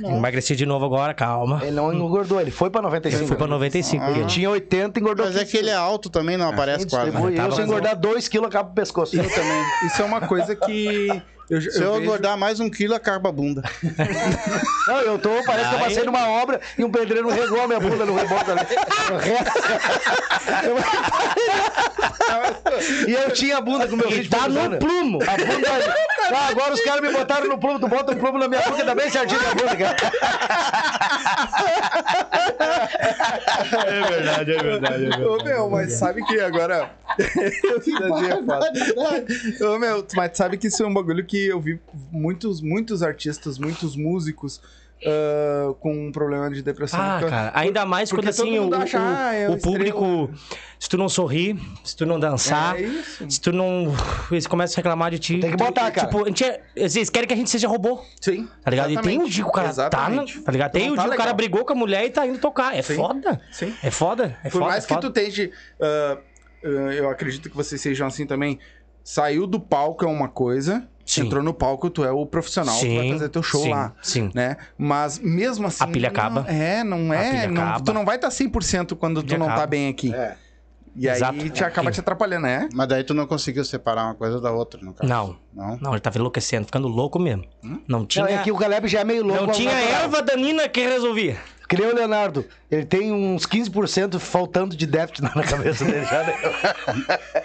Emagreci 0.04 0.56
de 0.58 0.66
novo 0.66 0.84
agora, 0.86 1.14
calma. 1.14 1.60
Ele 1.62 1.72
não 1.72 1.94
engordou, 1.94 2.40
ele 2.42 2.52
foi 2.52 2.70
pra 2.70 2.82
95. 2.82 3.24
Eu 3.24 3.28
fui 3.28 3.38
pra 3.38 3.48
95. 3.48 4.04
Ele 4.06 4.26
tinha 4.26 4.50
80 4.50 5.00
engordou 5.00 5.26
Mas 5.26 5.36
é 5.36 5.40
15 5.40 5.52
que 5.52 5.58
ele 5.58 5.70
é 5.70 5.74
alto 5.76 6.10
também, 6.10 6.36
não 6.36 6.50
aparece 6.50 6.86
quase. 6.88 7.08
Eu, 7.16 7.36
tava- 7.36 7.56
se 7.56 7.62
engordar 7.62 7.98
2 7.98 8.28
quilos, 8.28 8.48
acaba 8.48 8.70
o 8.70 8.74
pescoço. 8.74 9.16
Eu 9.16 9.24
também. 9.30 9.64
Isso 9.86 10.02
é 10.02 10.06
uma 10.06 10.20
coisa 10.22 10.54
que. 10.56 11.08
Eu, 11.50 11.62
Se 11.62 11.82
eu 11.82 11.94
vejo- 11.94 12.04
engordar 12.04 12.38
mais 12.38 12.60
um 12.60 12.70
quilo, 12.70 12.94
acaba 12.96 13.30
a 13.30 13.32
bunda. 13.32 13.62
Não, 14.88 15.00
eu 15.02 15.18
tô, 15.20 15.30
parece 15.46 15.70
que 15.70 15.76
eu 15.76 15.80
passei 15.80 16.04
numa 16.04 16.28
obra 16.28 16.60
e 16.78 16.84
um 16.84 16.92
pedreiro 16.92 17.30
regou 17.30 17.62
a 17.62 17.68
minha 17.68 17.80
bunda 17.80 18.06
no 18.06 18.16
rebote 18.16 18.52
ali. 18.52 18.62
E 23.08 23.14
eu 23.14 23.32
tinha 23.32 23.58
a 23.58 23.62
bunda 23.62 23.88
com 23.88 23.96
meu 23.96 24.10
ritmo 24.10 24.38
tá 24.38 24.48
no 24.50 24.78
plumo. 24.78 25.20
A 25.24 25.38
bunda. 25.38 25.68
Ah, 26.34 26.48
agora 26.50 26.74
os 26.74 26.82
caras 26.82 27.02
me 27.02 27.12
botaram 27.12 27.48
no 27.48 27.58
plumo. 27.58 27.80
Tu 27.80 27.88
bota 27.88 28.12
um 28.12 28.16
plumo 28.18 28.38
na 28.40 28.48
minha 28.48 28.62
boca, 28.62 28.84
tá 28.84 28.96
bem 28.96 29.10
certinho 29.10 29.42
na 29.42 29.54
bunda, 29.54 29.76
cara. 29.76 29.96
É 33.86 34.02
verdade, 34.10 34.52
é 34.52 34.64
verdade. 34.64 35.10
É 35.22 35.26
Ô, 35.28 35.44
meu, 35.44 35.70
mas 35.70 35.94
sabe 35.94 36.24
que 36.26 36.40
agora. 36.40 36.90
Cidadinha 37.84 38.34
é 38.34 38.44
foda. 38.44 38.72
Ô, 39.74 39.80
meu, 39.80 40.06
mas 40.16 40.36
sabe 40.36 40.58
que 40.58 40.68
isso 40.68 40.84
é 40.84 40.88
um 40.88 40.94
bagulho 40.94 41.26
que 41.26 41.35
eu 41.38 41.60
vi 41.60 41.80
muitos, 42.12 42.62
muitos 42.62 43.02
artistas, 43.04 43.58
muitos 43.58 43.96
músicos 43.96 44.62
ah, 45.06 45.74
com 45.80 46.08
um 46.08 46.12
problema 46.12 46.50
de 46.50 46.62
depressão. 46.62 47.00
Ah, 47.00 47.18
Porque- 47.20 47.30
cara, 47.30 47.52
ainda 47.54 47.86
mais 47.86 48.10
porque 48.10 48.24
quando 48.26 48.30
assim 48.30 48.44
todo 48.46 48.58
o, 48.60 48.62
mundo 48.64 48.76
acha, 48.76 48.98
o- 48.98 49.02
ah, 49.04 49.34
é 49.34 49.50
o 49.50 49.58
público, 49.60 50.30
se 50.80 50.88
tu 50.90 50.98
não 50.98 51.10
sorrir, 51.10 51.58
se 51.84 51.96
tu 51.96 52.06
não 52.06 52.20
dançar, 52.20 52.80
É 52.82 52.88
se 53.30 53.40
tu 53.40 53.52
não. 53.52 53.94
Eles 54.32 54.48
começam 54.48 54.76
a 54.76 54.78
reclamar 54.78 55.12
de 55.12 55.20
ti. 55.20 55.40
Tem 55.40 55.52
que 55.52 55.58
botar, 55.58 55.92
cara. 55.92 56.08
Tipo, 56.08 56.24
a 56.24 56.28
gente 56.28 56.44
é- 56.44 56.62
eles 56.76 57.10
querem 57.10 57.28
que 57.28 57.34
a 57.34 57.38
gente 57.38 57.50
seja 57.50 57.68
robô. 57.68 58.02
Sim. 58.22 58.48
Tá 58.64 58.72
ligado? 58.72 58.92
E 58.92 59.02
tem 59.02 59.20
um 59.20 59.26
dia 59.28 59.44
que 59.44 59.50
o 59.50 59.54
cara 59.54 59.70
Exatamente. 59.70 60.40
tá, 60.40 60.46
tá 60.46 60.52
ligado? 60.52 60.72
Tem 60.72 60.90
um 60.92 60.96
tá 60.96 61.02
dia 61.04 61.10
que 61.12 61.16
o 61.16 61.20
cara 61.20 61.34
brigou 61.34 61.66
com 61.66 61.74
a 61.74 61.76
mulher 61.76 62.06
e 62.06 62.10
tá 62.10 62.26
indo 62.26 62.40
tocar. 62.40 62.76
É 62.76 62.82
Sim. 62.82 62.96
foda. 62.96 63.42
Sim. 63.52 63.74
É 63.84 63.92
foda. 63.92 64.38
É 64.44 64.50
Por 64.50 64.60
foda, 64.60 64.66
mais 64.66 64.84
é 64.86 64.88
que 64.88 64.94
foda. 64.94 65.08
tu 65.08 65.14
tente. 65.14 65.52
ah, 65.82 66.18
eu 66.64 67.10
acredito 67.10 67.50
que 67.50 67.56
vocês 67.56 67.80
sejam 67.80 68.08
assim 68.08 68.26
também. 68.26 68.58
Saiu 69.04 69.46
do 69.46 69.60
palco 69.60 70.04
é 70.04 70.08
uma 70.08 70.28
coisa. 70.28 70.88
Sim. 71.06 71.22
Entrou 71.28 71.44
no 71.44 71.54
palco, 71.54 71.90
tu 71.90 72.04
é 72.04 72.12
o 72.12 72.26
profissional, 72.26 72.78
tu 72.80 72.96
vai 72.96 73.10
fazer 73.12 73.30
teu 73.30 73.44
show 73.44 73.62
sim, 73.62 73.70
lá. 73.70 73.94
Sim. 74.02 74.32
Né? 74.34 74.58
Mas 74.78 75.20
mesmo 75.20 75.68
assim. 75.68 75.84
A 75.84 75.88
pilha 75.88 76.10
não- 76.10 76.20
acaba. 76.20 76.46
É, 76.52 76.84
não 76.84 77.14
é. 77.14 77.48
não- 77.48 77.62
acaba. 77.62 77.86
tu 77.86 77.94
não 77.94 78.04
vai 78.04 78.16
estar 78.16 78.30
100% 78.32 78.96
quando 78.96 79.22
tu 79.22 79.38
não 79.38 79.46
tá 79.46 79.54
acaba. 79.54 79.68
bem 79.68 79.88
aqui. 79.88 80.14
É. 80.14 80.36
E 80.98 81.10
aí 81.10 81.18
Exato. 81.18 81.50
te 81.50 81.62
acaba 81.64 81.92
te 81.92 82.00
atrapalhando, 82.00 82.44
né? 82.44 82.70
Mas 82.74 82.88
daí 82.88 83.04
tu 83.04 83.14
não 83.14 83.28
conseguiu 83.28 83.66
separar 83.66 84.06
uma 84.06 84.16
coisa 84.16 84.40
da 84.40 84.50
outra, 84.52 84.80
no 84.82 84.94
caso. 84.94 85.08
Não. 85.10 85.36
Não? 85.54 85.78
Não, 85.82 85.92
ele 85.92 86.00
tava 86.00 86.18
enlouquecendo, 86.18 86.66
ficando 86.66 86.88
louco 86.88 87.20
mesmo. 87.20 87.44
Não 87.86 88.06
tinha. 88.06 88.24
Não, 88.24 88.32
é 88.32 88.38
que 88.42 88.52
o 88.52 88.56
Caleb 88.56 88.88
já 88.88 89.02
é 89.02 89.04
meio 89.04 89.24
louco. 89.24 89.46
não 89.46 89.52
tinha 89.54 89.72
natural. 89.74 90.02
erva 90.04 90.22
danina 90.22 90.70
que 90.70 90.82
resolvia. 90.88 91.38
Que 91.68 91.78
nem 91.78 91.88
o 91.88 91.96
Leonardo. 91.96 92.46
Ele 92.70 92.86
tem 92.86 93.12
uns 93.12 93.46
15% 93.48 94.20
faltando 94.20 94.76
de 94.76 94.86
déficit 94.86 95.24
na 95.24 95.44
cabeça 95.44 95.84
dele 95.86 96.06
já. 96.06 96.26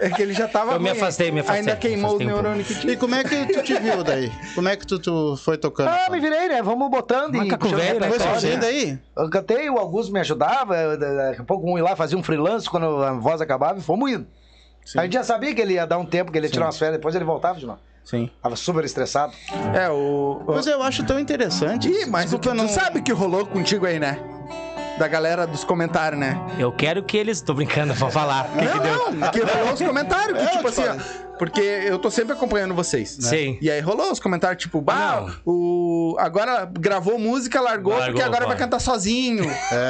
É 0.00 0.10
que 0.10 0.22
ele 0.22 0.32
já 0.32 0.46
tava. 0.46 0.74
Eu 0.74 0.80
me 0.80 0.90
afastei, 0.90 1.32
me 1.32 1.40
afastei, 1.40 1.60
Ainda 1.60 1.76
queimou 1.76 2.10
afastei 2.10 2.26
o 2.26 2.30
um 2.30 2.32
neurônio 2.34 2.64
que 2.64 2.74
tinha. 2.74 2.92
E 2.92 2.96
como 2.96 3.16
é 3.16 3.24
que 3.24 3.46
tu 3.46 3.62
te 3.62 3.74
viu 3.80 4.04
daí? 4.04 4.30
Como 4.54 4.68
é 4.68 4.76
que 4.76 4.86
tu, 4.86 4.98
tu 4.98 5.36
foi 5.38 5.58
tocando? 5.58 5.88
Ah, 5.88 6.06
me 6.08 6.20
virei, 6.20 6.48
né? 6.48 6.62
Vamos 6.62 6.88
botando 6.88 7.34
e. 7.34 7.56
Puxando 7.56 7.78
velho, 7.78 8.00
né? 8.00 8.08
Foi 8.10 8.56
daí? 8.56 8.98
Eu 9.16 9.28
cantei, 9.28 9.68
o 9.68 9.76
Augusto 9.76 10.12
me 10.12 10.20
ajudava, 10.20 10.96
daqui 10.96 11.40
a 11.40 11.44
pouco 11.44 11.68
um 11.68 11.76
ia 11.76 11.82
lá 11.82 11.96
fazia 11.96 12.16
um 12.16 12.22
freelance 12.22 12.70
quando 12.70 13.02
a 13.02 13.12
voz 13.14 13.40
acabava 13.40 13.78
e 13.78 13.82
fomos 13.82 14.10
indo. 14.10 14.26
A 14.96 15.02
gente 15.02 15.14
já 15.14 15.24
sabia 15.24 15.54
que 15.54 15.60
ele 15.60 15.74
ia 15.74 15.86
dar 15.86 15.98
um 15.98 16.06
tempo, 16.06 16.30
que 16.30 16.38
ele 16.38 16.46
ia 16.46 16.52
tirar 16.52 16.66
umas 16.66 16.78
férias, 16.78 16.98
depois 16.98 17.14
ele 17.14 17.24
voltava 17.24 17.58
de 17.58 17.66
novo. 17.66 17.80
Sim. 18.08 18.30
Tava 18.42 18.56
super 18.56 18.84
estressado. 18.86 19.34
É, 19.74 19.90
o. 19.90 20.40
o... 20.40 20.44
Pois 20.46 20.66
eu 20.66 20.82
acho 20.82 21.04
tão 21.04 21.20
interessante. 21.20 21.90
Ih, 21.90 22.06
mas 22.06 22.30
Desculpa, 22.30 22.48
tu 22.48 22.54
não... 22.54 22.66
sabe 22.66 23.00
o 23.00 23.02
que 23.02 23.12
rolou 23.12 23.44
contigo 23.44 23.84
aí, 23.84 24.00
né? 24.00 24.18
Da 24.98 25.06
galera 25.06 25.46
dos 25.46 25.62
comentários, 25.62 26.18
né? 26.18 26.40
Eu 26.58 26.72
quero 26.72 27.02
que 27.02 27.18
eles. 27.18 27.42
Tô 27.42 27.52
brincando, 27.52 27.92
vou 27.92 28.10
falar. 28.10 28.46
O 28.46 28.58
que, 28.58 28.66
que 28.66 28.78
deu? 28.80 29.12
Não, 29.12 29.30
que 29.30 29.40
rolou 29.40 29.74
os 29.74 29.82
comentários, 29.82 30.38
que 30.38 30.44
É, 30.44 30.48
tipo 30.48 30.68
assim, 30.68 30.84
ó, 30.84 31.27
porque 31.38 31.60
eu 31.60 31.98
tô 31.98 32.10
sempre 32.10 32.32
acompanhando 32.32 32.74
vocês. 32.74 33.18
né? 33.18 33.28
Sim. 33.28 33.58
E 33.60 33.70
aí 33.70 33.80
rolou 33.80 34.10
os 34.12 34.20
comentários, 34.20 34.60
tipo, 34.62 34.80
bah, 34.80 35.34
o. 35.46 36.16
Agora 36.18 36.68
gravou 36.78 37.18
música, 37.18 37.60
largou, 37.60 37.92
Largou, 37.92 38.08
porque 38.08 38.22
agora 38.22 38.40
vai 38.46 38.56
vai. 38.56 38.58
cantar 38.58 38.80
sozinho. 38.80 39.44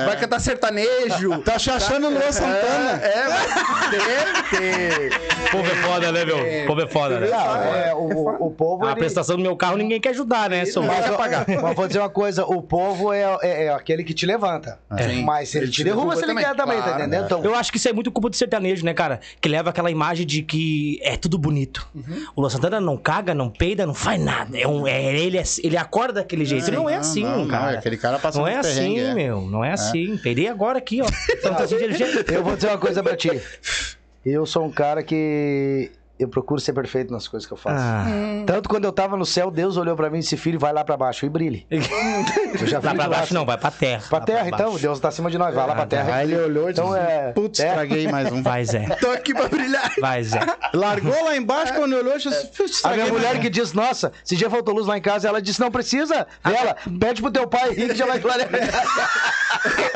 Vai 0.07 0.17
cantar 0.19 0.41
sertanejo. 0.41 1.39
Tá 1.43 1.55
achando 1.57 2.09
Luan 2.09 2.33
Santana. 2.33 3.01
É, 3.03 3.19
é, 3.19 3.29
vai 3.29 4.43
ter. 4.51 5.13
O 5.47 5.51
povo 5.51 5.67
é 5.67 5.75
foda, 5.77 6.13
né, 6.13 6.25
meu? 6.25 6.39
O 6.39 6.67
povo 6.67 6.81
é 6.83 6.87
foda, 6.87 7.21
né? 7.21 7.29
Não, 7.31 7.75
é, 7.75 7.95
o, 7.95 7.99
o, 7.99 8.47
o 8.47 8.51
povo. 8.51 8.85
A 8.85 8.91
ele- 8.91 9.01
prestação 9.01 9.37
do 9.37 9.43
meu 9.43 9.57
carro 9.57 9.77
ninguém 9.77 10.01
quer 10.01 10.11
ajudar, 10.11 10.51
né? 10.51 10.65
Sou 10.67 10.83
Mas, 10.83 11.05
ó, 11.11 11.19
Mas 11.63 11.77
vou 11.77 11.87
dizer 11.87 12.01
uma 12.01 12.11
coisa, 12.11 12.45
o 12.45 12.63
povo 12.63 13.13
é, 13.13 13.39
é, 13.43 13.65
é 13.67 13.69
aquele 13.75 14.05
que 14.05 14.13
te 14.15 14.27
levanta. 14.27 14.79
Sim. 15.01 15.23
Mas 15.25 15.49
se 15.51 15.59
ele, 15.59 15.67
Ele 15.67 15.73
te 15.73 15.85
derruba, 15.85 16.15
ele 16.15 16.27
também. 16.27 16.45
quer 16.45 16.55
também, 16.57 16.77
tá 16.79 16.83
Claro, 16.83 16.99
entendendo? 17.03 17.25
Então, 17.25 17.45
Eu 17.45 17.55
acho 17.55 17.71
que 17.71 17.79
isso 17.79 17.89
é 17.89 17.93
muito 17.93 18.11
culpa 18.11 18.29
do 18.31 18.37
sertanejo, 18.37 18.85
né, 18.85 18.93
cara? 18.95 19.21
Que 19.41 19.49
leva 19.49 19.71
aquela 19.71 19.91
imagem 19.91 20.27
de 20.27 20.43
que 20.43 20.99
é 21.03 21.17
tudo 21.17 21.38
bonito. 21.38 21.88
O 22.35 22.40
Luan 22.40 22.51
Santana 22.51 22.81
não 22.81 22.96
caga, 22.96 23.35
não 23.35 23.48
peida, 23.48 23.87
não 23.87 23.94
faz 23.94 24.20
nada. 24.20 24.59
É 24.59 24.66
um, 24.66 24.87
é, 24.87 25.14
ele, 25.16 25.38
é- 25.38 25.44
ele 25.62 25.77
acorda 25.77 26.14
daquele 26.20 26.44
jeito. 26.44 26.70
não 26.70 26.88
é 26.88 26.94
não, 26.94 27.01
assim, 27.01 27.22
não, 27.22 27.38
não, 27.38 27.48
cara. 27.48 27.79
aquele 27.79 27.96
cara 27.96 28.18
passa 28.18 28.38
Não 28.38 28.46
é 28.46 28.57
assim, 28.57 28.98
é. 28.98 29.14
meu. 29.14 29.40
Não 29.42 29.64
é 29.64 29.72
assim. 29.72 30.16
Peidei 30.18 30.48
agora 30.48 30.79
aqui, 30.79 31.01
ó. 31.03 31.07
Fantasia 31.42 31.79
de 31.79 31.96
gente. 31.96 32.33
eu 32.33 32.42
vou 32.42 32.57
dizer 32.57 32.68
uma 32.68 32.79
coisa 32.79 33.03
pra 33.03 33.16
ti. 33.16 33.31
Eu 34.27 34.44
sou 34.44 34.64
um 34.66 34.70
cara 34.70 35.03
que. 35.03 35.90
Eu 36.19 36.29
procuro 36.29 36.61
ser 36.61 36.73
perfeito 36.73 37.13
nas 37.13 37.29
coisas 37.29 37.47
que 37.47 37.53
eu 37.53 37.57
faço. 37.57 37.77
Ah. 37.81 38.05
Tanto 38.47 38.69
quando 38.69 38.85
eu 38.85 38.93
tava 38.93 39.17
no 39.17 39.25
céu, 39.25 39.51
Deus 39.51 39.77
olhou 39.77 39.95
pra 39.95 40.11
mim 40.11 40.19
e 40.19 40.21
disse: 40.21 40.37
Filho, 40.37 40.59
vai 40.59 40.73
lá 40.73 40.85
pra 40.85 40.97
baixo 40.97 41.25
e 41.25 41.29
brilhe. 41.29 41.67
Eu 41.71 42.67
já 42.67 42.79
Lá 42.79 42.91
fui 42.91 42.95
pra 42.99 43.09
baixo 43.09 43.35
não, 43.35 43.45
vai 43.45 43.59
pra 43.59 43.71
terra. 43.71 44.03
Pra 44.09 44.21
terra, 44.21 44.49
então, 44.49 44.71
baixo. 44.71 44.79
Deus 44.81 44.99
tá 44.99 45.09
acima 45.09 45.31
de 45.31 45.37
nós, 45.37 45.55
vai 45.55 45.67
lá 45.67 45.75
pra 45.75 45.87
terra. 45.87 46.15
Aí 46.15 46.33
ele 46.33 46.41
olhou 46.41 46.71
e 46.71 46.73
disse, 46.73 46.81
Então 46.81 46.97
é. 46.97 47.33
putz, 47.33 47.61
é. 47.61 47.69
estraguei 47.69 48.09
mais 48.09 48.33
um. 48.33 48.43
Vai, 48.43 48.65
Zé. 48.65 48.87
Tô 49.01 49.11
aqui 49.11 49.35
pra 49.35 49.49
brilhar. 49.49 49.93
Vai, 50.01 50.23
Zé. 50.25 50.41
Largou 50.73 51.25
lá 51.25 51.37
embaixo, 51.37 51.75
quando 51.75 51.95
olhou, 51.95 52.17
disse, 52.17 52.47
putz, 52.57 52.85
A 52.85 52.89
minha 52.91 53.01
mais 53.05 53.11
mulher 53.13 53.39
que 53.41 53.51
diz, 53.51 53.73
nossa, 53.75 54.13
esse 54.25 54.35
dia 54.35 54.49
faltou 54.49 54.75
luz 54.75 54.87
lá 54.87 54.97
em 54.97 55.03
casa, 55.03 55.29
ela 55.29 55.43
disse, 55.43 55.61
não 55.61 55.71
precisa, 55.71 56.27
ela, 56.43 56.75
pede 56.99 57.21
pro 57.21 57.31
teu 57.31 57.47
pai 57.47 57.75
que 57.75 57.95
já 57.95 58.07
vai 58.07 58.19
clarear. 58.19 58.49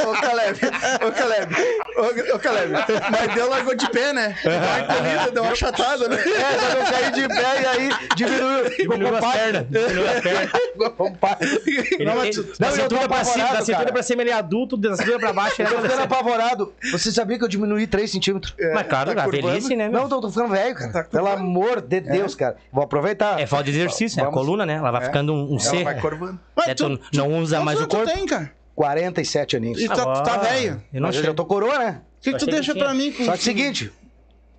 Ô, 0.06 0.12
Caleb, 0.20 0.58
ô, 1.06 1.12
Caleb, 1.12 1.54
ô, 1.96 2.36
ô, 2.36 2.38
Caleb, 2.38 2.72
mas 3.10 3.34
deu 3.34 3.48
largou 3.48 3.74
de 3.74 3.88
pé, 3.90 4.12
né? 4.12 4.36
Deu 4.42 4.52
uma 4.52 4.82
corrida, 4.94 5.30
deu 5.32 5.42
uma 5.42 5.54
chatada, 5.54 6.08
né? 6.08 6.11
É, 6.12 6.58
quando 6.58 6.78
eu 6.78 6.92
caí 6.92 7.12
de 7.12 7.28
pé 7.28 7.62
e 7.62 7.66
aí 7.66 7.90
diminuiu. 8.16 8.70
Diminuiu 8.76 9.16
as 9.16 9.32
pernas. 9.34 9.66
Diminuiu 9.68 10.08
as 10.10 10.20
pernas. 10.20 10.50
Não, 12.04 12.16
mas 12.16 12.36
tu- 12.36 12.42
da 12.58 12.68
não, 12.70 12.76
eu 12.76 12.88
tô 12.88 12.94
cintura 12.96 13.08
pra 13.08 13.24
cima, 13.24 13.36
da 13.36 13.44
apavorado, 13.44 13.64
cintura 13.64 13.78
cara. 13.78 13.92
pra 13.92 14.02
cima 14.02 14.22
ele 14.22 14.30
é 14.30 14.34
adulto, 14.34 14.76
da 14.76 14.96
cintura 14.96 15.18
pra 15.18 15.32
baixo 15.32 15.60
ele 15.62 15.68
é 15.68 15.72
Eu 15.72 15.76
tô 15.76 15.82
ficando 15.82 16.02
adolescente. 16.02 16.20
apavorado. 16.20 16.72
Você 16.90 17.12
sabia 17.12 17.38
que 17.38 17.44
eu 17.44 17.48
diminuí 17.48 17.86
3 17.86 18.10
centímetros? 18.10 18.54
Mas 18.74 18.86
claro, 18.86 19.14
tá 19.14 19.22
a 19.22 19.24
curvando. 19.24 19.48
velhice, 19.48 19.76
né, 19.76 19.88
meu? 19.88 20.00
Não, 20.02 20.08
tô, 20.08 20.20
tô 20.20 20.30
ficando 20.30 20.48
velho, 20.48 20.74
cara. 20.74 21.04
Pelo 21.04 21.28
amor 21.28 21.80
de 21.80 22.00
Deus, 22.00 22.34
cara. 22.34 22.56
Vou 22.72 22.82
aproveitar. 22.84 23.40
É 23.40 23.46
falta 23.46 23.64
de 23.64 23.70
exercício, 23.70 24.18
é 24.18 24.22
a 24.22 24.24
Vamos. 24.26 24.38
coluna, 24.40 24.66
né? 24.66 24.74
Ela 24.74 24.90
vai 24.90 25.04
ficando 25.04 25.32
um, 25.32 25.44
um 25.44 25.50
Ela 25.52 25.60
C. 25.60 25.84
vai 25.84 26.00
curvando. 26.00 26.40
Mas 26.56 26.68
É, 26.68 26.74
tu 26.74 27.00
não 27.14 27.38
usa 27.38 27.60
mais 27.60 27.78
o 27.78 27.82
anos 27.82 27.92
tu 27.94 27.96
corpo? 27.98 28.12
tem, 28.12 28.26
cara? 28.26 28.50
47 28.74 29.56
aninhos. 29.56 29.80
E 29.80 29.88
tá, 29.88 29.94
tu 29.96 30.22
tá 30.22 30.34
Ah, 30.34 30.38
velho. 30.38 30.82
Eu 30.92 31.00
não 31.00 31.08
Mas 31.08 31.16
eu 31.16 31.22
já 31.24 31.34
tô 31.34 31.44
coroa, 31.44 31.78
né? 31.78 32.00
O 32.18 32.22
que, 32.22 32.32
que 32.32 32.38
tu 32.38 32.44
achei 32.44 32.54
deixa 32.54 32.72
que 32.72 32.78
pra 32.78 32.94
mim? 32.94 33.12
Com... 33.12 33.24
Só 33.24 33.32
que 33.32 33.42
seguinte, 33.42 33.92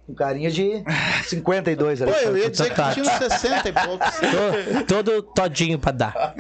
um 0.07 0.13
carinha 0.13 0.51
de 0.51 0.83
52 1.25 2.01
ali. 2.01 2.11
Pô, 2.11 2.17
eu 2.19 2.37
ia 2.37 2.49
dizer 2.49 2.73
que 2.73 2.91
tinha 2.93 3.05
uns 3.05 3.11
60 3.11 3.69
e 3.69 3.71
poucos. 3.71 4.07
Tô- 4.85 5.01
todo 5.01 5.21
todinho 5.23 5.79
pra 5.79 5.91
dar. 5.91 6.35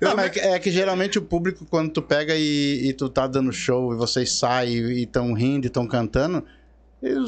Não, 0.00 0.14
mas 0.16 0.26
é, 0.26 0.30
que, 0.30 0.40
é 0.40 0.58
que 0.58 0.70
geralmente 0.70 1.18
o 1.18 1.22
público, 1.22 1.66
quando 1.68 1.90
tu 1.92 2.02
pega 2.02 2.34
e, 2.36 2.88
e 2.88 2.92
tu 2.92 3.08
tá 3.08 3.26
dando 3.26 3.52
show 3.52 3.92
e 3.92 3.96
vocês 3.96 4.32
saem 4.32 4.76
e 4.92 5.06
tão 5.06 5.32
rindo 5.32 5.66
e 5.66 5.70
tão 5.70 5.86
cantando, 5.86 6.44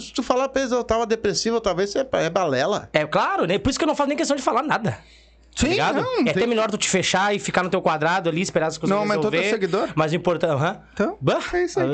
se 0.01 0.13
tu 0.13 0.23
falar 0.23 0.49
pra 0.49 0.63
eles, 0.63 0.73
eu 0.73 0.83
tava 0.85 1.07
depressivo, 1.07 1.61
talvez 1.61 1.95
é, 1.97 2.07
é 2.13 2.31
balela. 2.31 2.89
É 2.93 3.05
claro, 3.07 3.47
né? 3.47 3.59
Por 3.59 3.71
isso 3.71 3.79
que 3.79 3.85
eu 3.85 3.89
não 3.89 3.95
faço 3.97 4.09
nem 4.09 4.17
questão 4.17 4.37
de 4.37 4.43
falar 4.43 4.63
nada. 4.63 4.99
Tá 5.59 5.67
ligado? 5.69 6.03
não, 6.03 6.13
é 6.21 6.25
tem- 6.25 6.31
até 6.33 6.47
melhor 6.47 6.71
tu 6.71 6.77
te 6.77 6.89
fechar 6.89 7.35
e 7.35 7.39
ficar 7.39 7.63
no 7.63 7.71
teu 7.71 7.81
quadrado 7.81 8.29
ali, 8.29 8.43
esperar 8.43 8.67
as 8.67 8.77
coisas 8.77 8.95
Não 8.95 9.03
aumentou 9.03 9.31
teu 9.31 9.41
resolver. 9.41 9.51
seguidor? 9.55 9.89
Mas 9.95 10.13
o 10.13 10.15
importante... 10.17 10.51
aham. 10.53 10.81
Então, 10.93 11.17
Bah, 11.21 11.41
é 11.55 11.65
isso 11.65 11.81
aí. 11.81 11.91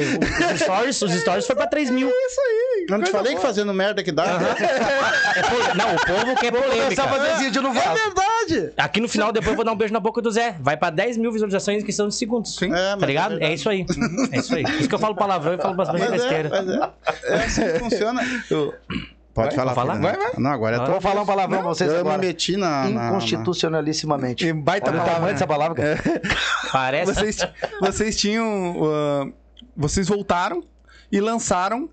Os 0.55 0.61
stories, 0.61 1.01
os 1.03 1.13
stories 1.13 1.47
foi 1.47 1.55
pra 1.55 1.67
3 1.69 1.89
mil. 1.91 2.09
Isso 2.09 2.41
aí. 2.41 2.87
Não 2.91 3.01
te 3.01 3.11
falei 3.11 3.33
boa. 3.33 3.41
que 3.41 3.47
fazendo 3.47 3.73
merda 3.73 4.03
que 4.03 4.11
dá? 4.11 4.25
É 4.25 5.43
pol- 5.43 5.75
Não, 5.77 5.95
o 5.95 6.07
povo 6.07 6.37
quer 6.41 6.51
Começar 6.53 7.05
a 7.05 7.09
polêmica. 7.09 7.29
fazer 7.31 7.45
vídeo 7.45 7.63
no 7.63 7.69
É 7.69 7.73
vaso. 7.73 7.95
verdade! 8.03 8.73
Aqui 8.77 9.01
no 9.01 9.09
final, 9.09 9.31
depois 9.33 9.51
eu 9.51 9.57
vou 9.57 9.65
dar 9.65 9.73
um 9.73 9.77
beijo 9.77 9.93
na 9.93 10.01
boca 10.01 10.21
do 10.21 10.31
Zé. 10.31 10.57
Vai 10.61 10.77
pra 10.77 10.91
10 10.91 11.17
mil 11.17 11.31
visualizações 11.31 11.83
em 11.83 11.87
questão 11.87 12.09
de 12.09 12.15
segundos. 12.17 12.57
Sim. 12.57 12.73
É, 12.73 12.91
Tá 12.91 12.97
mas 12.99 13.09
ligado? 13.09 13.41
É, 13.41 13.45
É 13.47 13.55
isso 13.55 13.71
aí. 13.71 13.87
É 14.33 14.39
isso 14.39 14.55
aí. 14.57 14.65
Por 14.65 14.75
isso 14.75 14.89
que 14.89 14.95
eu 14.95 14.99
falo 14.99 15.15
palavrão 15.15 15.55
e 15.55 15.59
falo 15.59 15.75
bastante 15.75 16.01
mas 16.01 16.09
é, 16.09 16.13
besteira. 16.17 16.49
mas 16.51 16.69
é, 16.69 17.33
é 17.33 17.45
assim 17.45 17.63
que 17.63 17.79
funciona. 17.79 18.23
Pode 19.35 19.55
falar, 19.57 19.75
falar? 19.75 19.95
Fernando. 19.95 20.19
Vai, 20.19 20.31
vai. 20.33 20.41
Não, 20.43 20.51
agora 20.51 20.75
é 20.75 20.79
Vai. 20.79 20.87
tua. 20.87 20.93
Vou 20.95 21.01
falar 21.01 21.23
um 21.23 21.27
palavrão 21.27 21.59
pra 21.61 21.69
vocês 21.69 21.91
Eu 21.91 22.01
agora. 22.01 22.19
me 22.19 22.27
meti 22.27 22.57
na. 22.57 22.85
na- 22.85 22.91
na- 22.91 23.09
Inconstitucionalissimamente. 23.09 24.47
E 24.47 24.53
baita 24.53 24.91
Olha 24.91 24.97
o 24.97 24.99
palavra, 25.01 25.15
tamanho 25.15 25.27
né? 25.27 25.33
dessa 25.33 25.47
palavra, 25.47 25.75
cara. 25.97 26.23
Parece. 26.71 27.15
Vocês, 27.15 27.39
vocês 27.81 28.17
tinham. 28.17 28.77
uh, 28.81 29.33
vocês 29.77 30.07
voltaram 30.09 30.63
e 31.11 31.21
lançaram 31.21 31.89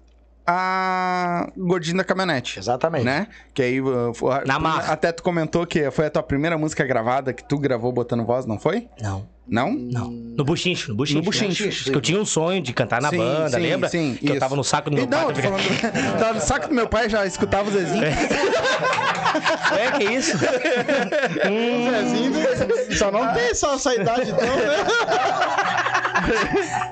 a 0.45 1.47
Gordinho 1.55 1.97
da 1.97 2.03
Caminhonete. 2.03 2.59
Exatamente. 2.59 3.05
Né? 3.05 3.27
Que 3.53 3.61
aí. 3.61 3.81
uh, 3.81 4.11
Na 4.45 4.59
marra. 4.59 4.91
Até 4.91 5.11
tu 5.11 5.21
comentou 5.23 5.65
que 5.65 5.89
foi 5.91 6.07
a 6.07 6.09
tua 6.09 6.23
primeira 6.23 6.57
música 6.57 6.83
gravada 6.85 7.31
que 7.33 7.43
tu 7.47 7.57
gravou 7.57 7.91
botando 7.91 8.25
voz, 8.25 8.45
não 8.45 8.59
foi? 8.59 8.87
Não. 9.01 9.27
Não? 9.49 9.71
Não. 9.71 10.11
No 10.37 10.45
buchincho, 10.45 10.91
no 10.91 10.95
buchincho. 10.95 11.17
No 11.19 11.25
buchincho. 11.25 11.65
né? 11.65 11.71
Porque 11.83 11.97
eu 11.97 12.01
tinha 12.01 12.21
um 12.21 12.25
sonho 12.25 12.61
de 12.61 12.71
cantar 12.71 13.01
na 13.01 13.09
Sim, 13.09 13.17
banda, 13.17 13.49
sim, 13.49 13.59
lembra? 13.59 13.89
sim, 13.89 14.15
que 14.17 14.25
eu 14.27 14.31
isso. 14.31 14.39
tava 14.39 14.55
no 14.55 14.63
saco 14.63 14.89
do 14.89 14.95
meu 14.95 15.05
não, 15.05 15.25
pai. 15.25 15.33
tô 15.33 15.41
falando, 15.41 16.17
tava 16.19 16.33
no 16.35 16.39
saco 16.41 16.69
do 16.69 16.73
meu 16.75 16.87
pai, 16.87 17.09
já 17.09 17.25
escutava 17.25 17.67
o 17.69 17.73
Zezinho. 17.73 18.05
É, 18.05 19.91
que 19.97 20.03
isso? 20.05 20.37
Zezinho, 20.37 22.33
só 22.97 23.11
não 23.11 23.33
tem 23.33 23.53
só 23.53 23.75
essa 23.75 23.93
idade, 23.93 24.31
então, 24.31 24.39
né? 24.39 24.85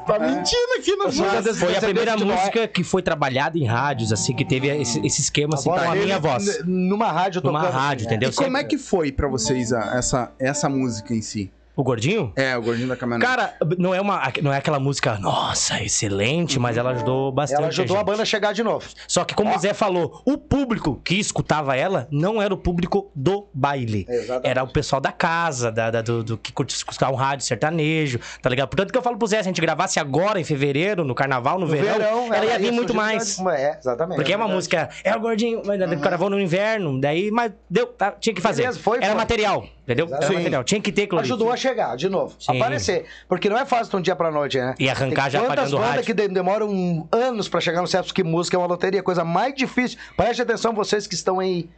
tá 0.05 0.19
mentindo 0.19 0.73
aqui 0.79 0.95
no 0.95 1.05
Mas 1.05 1.17
foi 1.57 1.75
a 1.75 1.79
Você 1.79 1.85
primeira 1.85 2.15
que 2.15 2.23
não 2.25 2.33
é- 2.33 2.37
música 2.39 2.67
que 2.67 2.83
foi 2.83 3.01
trabalhada 3.01 3.57
em 3.57 3.65
rádios, 3.65 4.11
assim, 4.11 4.35
que 4.35 4.45
teve 4.45 4.67
esse, 4.67 5.05
esse 5.05 5.21
esquema, 5.21 5.55
assim, 5.55 5.69
com 5.69 5.75
a 5.79 5.95
minha 5.95 6.19
voz. 6.19 6.63
Numa 6.65 7.11
rádio 7.11 7.41
Numa 7.43 7.69
rádio, 7.69 8.05
entendeu? 8.05 8.29
E 8.29 8.33
como 8.33 8.57
é 8.57 8.63
que 8.63 8.77
foi 8.77 9.11
pra 9.11 9.27
vocês 9.27 9.71
essa, 9.71 10.31
essa 10.39 10.69
música 10.69 11.13
em 11.13 11.21
si? 11.21 11.51
O 11.77 11.83
gordinho? 11.83 12.33
É, 12.35 12.57
o 12.57 12.61
Gordinho 12.63 12.87
da 12.87 12.95
Caminhonete. 12.97 13.29
Cara, 13.29 13.53
não 13.77 13.93
é, 13.93 14.01
uma, 14.01 14.19
não 14.41 14.51
é 14.51 14.57
aquela 14.57 14.79
música, 14.79 15.19
nossa, 15.19 15.79
excelente, 15.83 16.57
mas 16.57 16.75
ela 16.75 16.89
ajudou 16.89 17.31
bastante. 17.31 17.59
Ela 17.59 17.67
ajudou 17.67 17.95
a 17.97 17.99
gente. 17.99 18.07
banda 18.07 18.23
a 18.23 18.25
chegar 18.25 18.51
de 18.51 18.63
novo. 18.63 18.87
Só 19.07 19.23
que, 19.23 19.35
como 19.35 19.55
o 19.55 19.59
Zé 19.59 19.75
falou, 19.75 20.19
o 20.25 20.39
público 20.39 20.99
que 21.03 21.19
escutava 21.19 21.75
ela 21.77 22.07
não 22.09 22.41
era 22.41 22.51
o 22.51 22.57
público 22.57 23.11
do 23.13 23.47
baile. 23.53 24.07
Exatamente. 24.09 24.47
Era 24.47 24.63
o 24.63 24.67
pessoal 24.67 24.99
da 24.99 25.11
casa, 25.11 25.71
da, 25.71 25.91
da- 25.91 26.01
do, 26.01 26.23
do 26.23 26.35
que 26.35 26.51
escutar 26.69 27.11
um 27.11 27.15
rádio 27.15 27.45
sertanejo, 27.45 28.19
tá 28.41 28.49
ligado? 28.49 28.69
Portanto, 28.69 28.91
que 28.91 28.97
eu 28.97 29.03
falo 29.03 29.15
pro 29.15 29.27
Zé, 29.27 29.37
se 29.37 29.41
a 29.41 29.43
gente 29.51 29.61
gravasse 29.61 29.99
agora, 29.99 30.39
em 30.39 30.43
fevereiro, 30.43 31.03
no 31.03 31.13
carnaval, 31.13 31.59
no, 31.59 31.67
No 31.67 31.71
verão, 31.71 32.33
ela 32.33 32.43
ia 32.43 32.57
vir 32.57 32.65
surgir 32.65 32.71
muito 32.71 32.93
mais. 32.95 33.39
É, 33.39 33.77
exatamente. 33.77 34.15
Porque 34.15 34.33
é 34.33 34.35
uma 34.35 34.47
música, 34.47 34.89
é 35.03 35.15
o 35.15 35.19
gordinho, 35.19 35.61
mas 35.63 35.79
uhum. 35.79 35.99
carnaval 35.99 36.29
no 36.31 36.39
inverno, 36.39 36.99
daí, 36.99 37.29
mas 37.29 37.51
deu, 37.69 37.85
tá, 37.85 38.11
tinha 38.13 38.33
que 38.33 38.41
fazer. 38.41 38.63
Beleza, 38.63 38.79
foi, 38.79 38.97
Era 38.97 39.07
foi. 39.07 39.15
material, 39.15 39.67
entendeu? 39.87 40.07
Era 40.13 40.31
material, 40.33 40.63
tinha 40.63 40.81
que 40.81 40.91
ter 40.91 41.07
ali. 41.11 41.21
Ajudou 41.21 41.51
a 41.51 41.55
chegar 41.57 41.95
de 41.95 42.09
novo. 42.09 42.35
Sim. 42.39 42.57
Aparecer. 42.57 43.05
Porque 43.27 43.49
não 43.49 43.57
é 43.57 43.65
fácil 43.65 43.89
de 43.91 43.95
um 43.95 44.01
dia 44.01 44.15
pra 44.15 44.29
noite, 44.29 44.57
né? 44.59 44.75
E 44.77 44.89
arrancar 44.89 45.23
Tem 45.23 45.31
já 45.31 45.39
quantas 45.39 45.51
apagando 45.53 45.73
o 45.73 45.77
bandas 45.77 45.89
rádio. 45.91 46.05
que 46.05 46.13
de- 46.13 46.27
demoram 46.27 47.07
anos 47.11 47.47
pra 47.47 47.61
chegar 47.61 47.81
no 47.81 47.87
certo 47.87 48.13
que 48.13 48.23
música 48.23 48.57
é 48.57 48.59
uma 48.59 48.67
loteria, 48.67 49.01
coisa 49.01 49.23
mais 49.23 49.55
difícil. 49.55 49.97
Preste 50.17 50.41
atenção 50.41 50.73
vocês 50.73 51.07
que 51.07 51.13
estão 51.15 51.39
aí 51.39 51.69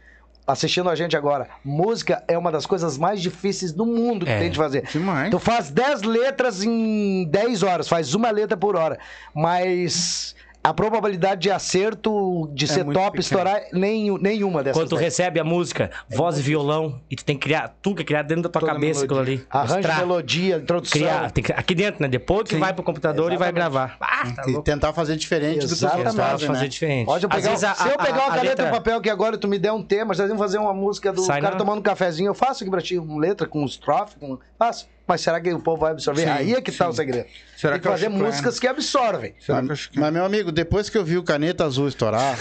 assistindo 0.46 0.90
a 0.90 0.96
gente 0.96 1.16
agora. 1.16 1.46
Música 1.64 2.24
é 2.26 2.36
uma 2.36 2.50
das 2.50 2.66
coisas 2.66 2.98
mais 2.98 3.22
difíceis 3.22 3.72
do 3.72 3.86
mundo 3.86 4.26
que 4.26 4.32
É. 4.32 4.38
tem 4.40 4.50
de 4.50 4.56
fazer. 4.56 4.82
Demais. 4.90 5.30
Tu 5.30 5.38
faz 5.38 5.70
10 5.70 6.02
letras 6.02 6.64
em 6.64 7.24
10 7.30 7.62
horas, 7.62 7.88
faz 7.88 8.14
uma 8.14 8.30
letra 8.32 8.56
por 8.56 8.74
hora. 8.74 8.98
Mas 9.32 10.34
a 10.62 10.74
probabilidade 10.74 11.40
de 11.40 11.50
acerto, 11.50 12.48
de 12.52 12.68
ser 12.68 12.84
muito 12.84 12.98
top, 12.98 13.12
pequena. 13.16 13.20
estourar, 13.20 13.62
nem, 13.72 14.10
nenhuma 14.18 14.62
dessas. 14.62 14.78
Quando 14.80 14.88
tu 14.90 14.96
dez. 14.96 15.06
recebe 15.06 15.40
a 15.40 15.44
música, 15.44 15.90
voz 16.08 16.38
e 16.38 16.42
violão, 16.42 17.00
e 17.10 17.16
tu 17.16 17.24
tem 17.24 17.36
que 17.36 17.42
criar, 17.44 17.74
tu 17.80 17.94
que 17.94 18.04
criar 18.04 18.22
dentro 18.22 18.42
da 18.44 18.48
tua 18.50 18.60
Toda 18.60 18.72
a 18.72 18.74
cabeça 18.74 19.04
aquilo 19.04 19.20
ali. 19.20 19.46
Arranjo, 19.48 19.74
Mostrar, 19.76 19.98
melodia, 20.00 20.56
introdução. 20.56 20.92
criar, 21.00 21.30
tem 21.30 21.42
que- 21.44 21.52
aqui 21.52 21.74
dentro, 21.74 22.02
né? 22.02 22.08
Depois 22.08 22.42
que 22.44 22.54
Sim. 22.54 22.60
vai 22.60 22.72
pro 22.74 22.82
computador 22.82 23.32
e 23.32 23.36
vai 23.38 23.48
Exatamente. 23.48 23.54
gravar. 23.54 23.96
Ah, 24.00 24.30
tá 24.36 24.50
E 24.50 24.62
tentar 24.62 24.92
fazer 24.92 25.16
diferente 25.16 25.60
do 25.60 25.66
que 25.66 25.72
Exatamente. 25.72 25.98
outros 26.08 26.14
Tentar 26.16 26.30
fazem, 26.30 26.46
fazer 26.48 26.60
né? 26.62 26.68
diferente. 26.68 27.06
Pode 27.06 27.28
pegar, 27.28 27.48
vezes 27.48 27.64
a- 27.64 27.74
se 27.74 27.88
eu 27.88 27.94
a- 27.94 27.98
pegar 27.98 28.16
uma 28.18 28.26
a 28.26 28.28
caneta 28.28 28.44
e 28.44 28.48
letra- 28.48 28.66
um 28.68 28.70
papel 28.70 28.98
aqui 28.98 29.10
agora 29.10 29.36
e 29.36 29.38
tu 29.38 29.48
me 29.48 29.58
der 29.58 29.72
um 29.72 29.82
tema, 29.82 30.06
nós 30.08 30.18
vamos 30.18 30.38
fazer 30.38 30.58
uma 30.58 30.74
música 30.74 31.12
do 31.12 31.22
Sai 31.22 31.40
cara 31.40 31.54
na- 31.54 31.58
tomando 31.58 31.78
um 31.78 31.82
cafezinho, 31.82 32.28
eu 32.28 32.34
faço 32.34 32.62
aqui 32.62 32.70
pra 32.70 32.82
ti, 32.82 32.98
uma 32.98 33.18
letra 33.18 33.46
com 33.46 33.64
estrofe, 33.64 34.16
com... 34.18 34.38
faço. 34.58 34.86
Mas 35.10 35.22
será 35.22 35.40
que 35.40 35.52
o 35.52 35.58
povo 35.58 35.80
vai 35.80 35.90
absorver? 35.90 36.22
Sim, 36.22 36.28
Aí 36.28 36.54
é 36.54 36.60
que 36.60 36.70
tá 36.70 36.84
sim. 36.84 36.90
o 36.90 36.92
segredo. 36.94 37.26
Será 37.56 37.72
Tem 37.72 37.80
que 37.80 37.82
que 37.82 37.88
é 37.88 37.90
fazer 37.90 38.04
chiclete? 38.06 38.24
músicas 38.24 38.60
que 38.60 38.66
absorvem. 38.68 39.34
Será 39.40 39.60
Mas, 39.60 39.70
acho 39.72 39.90
que- 39.90 39.98
mas, 39.98 40.12
meu 40.12 40.24
amigo, 40.24 40.52
depois 40.52 40.88
que 40.88 40.96
eu 40.96 41.04
vi 41.04 41.18
o 41.18 41.22
Caneta 41.24 41.64
Azul 41.64 41.88
estourar, 41.88 42.38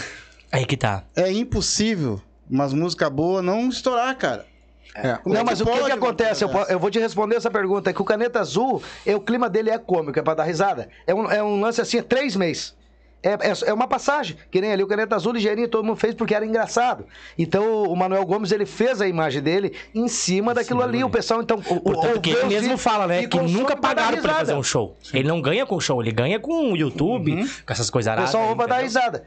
Aí 0.52 0.68
que 0.68 0.78
tá. 0.78 1.04
é 1.16 1.32
impossível 1.32 2.22
umas 2.48 2.72
músicas 2.72 3.10
boas 3.10 3.44
não 3.44 3.70
estourar, 3.70 4.16
cara. 4.16 4.46
É. 4.94 5.16
Como 5.16 5.34
não, 5.34 5.42
é 5.42 5.44
mas 5.44 5.60
o 5.62 5.66
que, 5.66 5.84
que 5.84 5.92
acontece? 5.92 6.44
Eu, 6.44 6.50
eu 6.70 6.78
vou 6.80 6.92
te 6.92 7.00
responder 7.00 7.38
essa 7.38 7.50
pergunta. 7.50 7.90
É 7.90 7.94
que 7.94 8.02
o 8.04 8.06
Caneta 8.06 8.40
Azul, 8.40 8.84
é, 9.04 9.16
o 9.16 9.20
clima 9.20 9.50
dele 9.50 9.72
é 9.72 9.78
cômico, 9.80 10.20
é 10.20 10.22
pra 10.22 10.36
dar 10.36 10.44
risada. 10.44 10.90
É 11.08 11.14
um, 11.16 11.32
é 11.32 11.42
um 11.44 11.60
lance 11.60 11.82
assim, 11.82 11.98
é 11.98 12.04
três 12.04 12.36
meses. 12.36 12.76
É, 13.22 13.32
é, 13.32 13.54
é 13.68 13.74
uma 13.74 13.88
passagem, 13.88 14.38
que 14.50 14.62
nem 14.62 14.72
ali 14.72 14.82
o 14.82 14.88
Caneta 14.88 15.14
Azul 15.16 15.34
ligeirinho, 15.34 15.68
todo 15.68 15.84
mundo 15.84 15.98
fez 15.98 16.16
porque 16.16 16.34
era 16.34 16.46
engraçado. 16.46 17.06
Então 17.38 17.84
o 17.84 17.96
Manuel 17.96 18.26
Gomes 18.26 18.52
ele 18.52 18.66
fez 18.66 19.02
a 19.02 19.08
imagem 19.10 19.42
dele 19.42 19.74
em 19.94 20.08
cima 20.08 20.54
daquilo 20.54 20.82
ali. 20.82 21.04
O 21.04 21.10
pessoal, 21.10 21.42
então. 21.42 21.58
O, 21.58 21.82
Portanto, 21.82 22.16
o- 22.18 22.22
que 22.22 22.30
ele 22.30 22.46
mesmo 22.46 22.78
fala, 22.78 23.08
né? 23.08 23.28
Que 23.28 23.38
nunca 23.42 23.76
pagaram 23.76 24.18
pra 24.22 24.32
ele 24.32 24.40
fazer 24.40 24.54
um 24.54 24.64
show. 24.64 24.96
Ele 25.14 25.28
não 25.28 25.42
ganha 25.42 25.66
com 25.66 25.78
show, 25.82 26.02
ele 26.02 26.12
ganha 26.12 26.40
com 26.40 26.72
o 26.72 26.78
YouTube, 26.78 27.36
com 27.66 27.74
essas 27.74 27.90
coisas 27.90 28.14
O 28.14 28.22
pessoal 28.22 28.56
pra 28.56 28.66
dar 28.68 28.80
risada. 28.84 29.24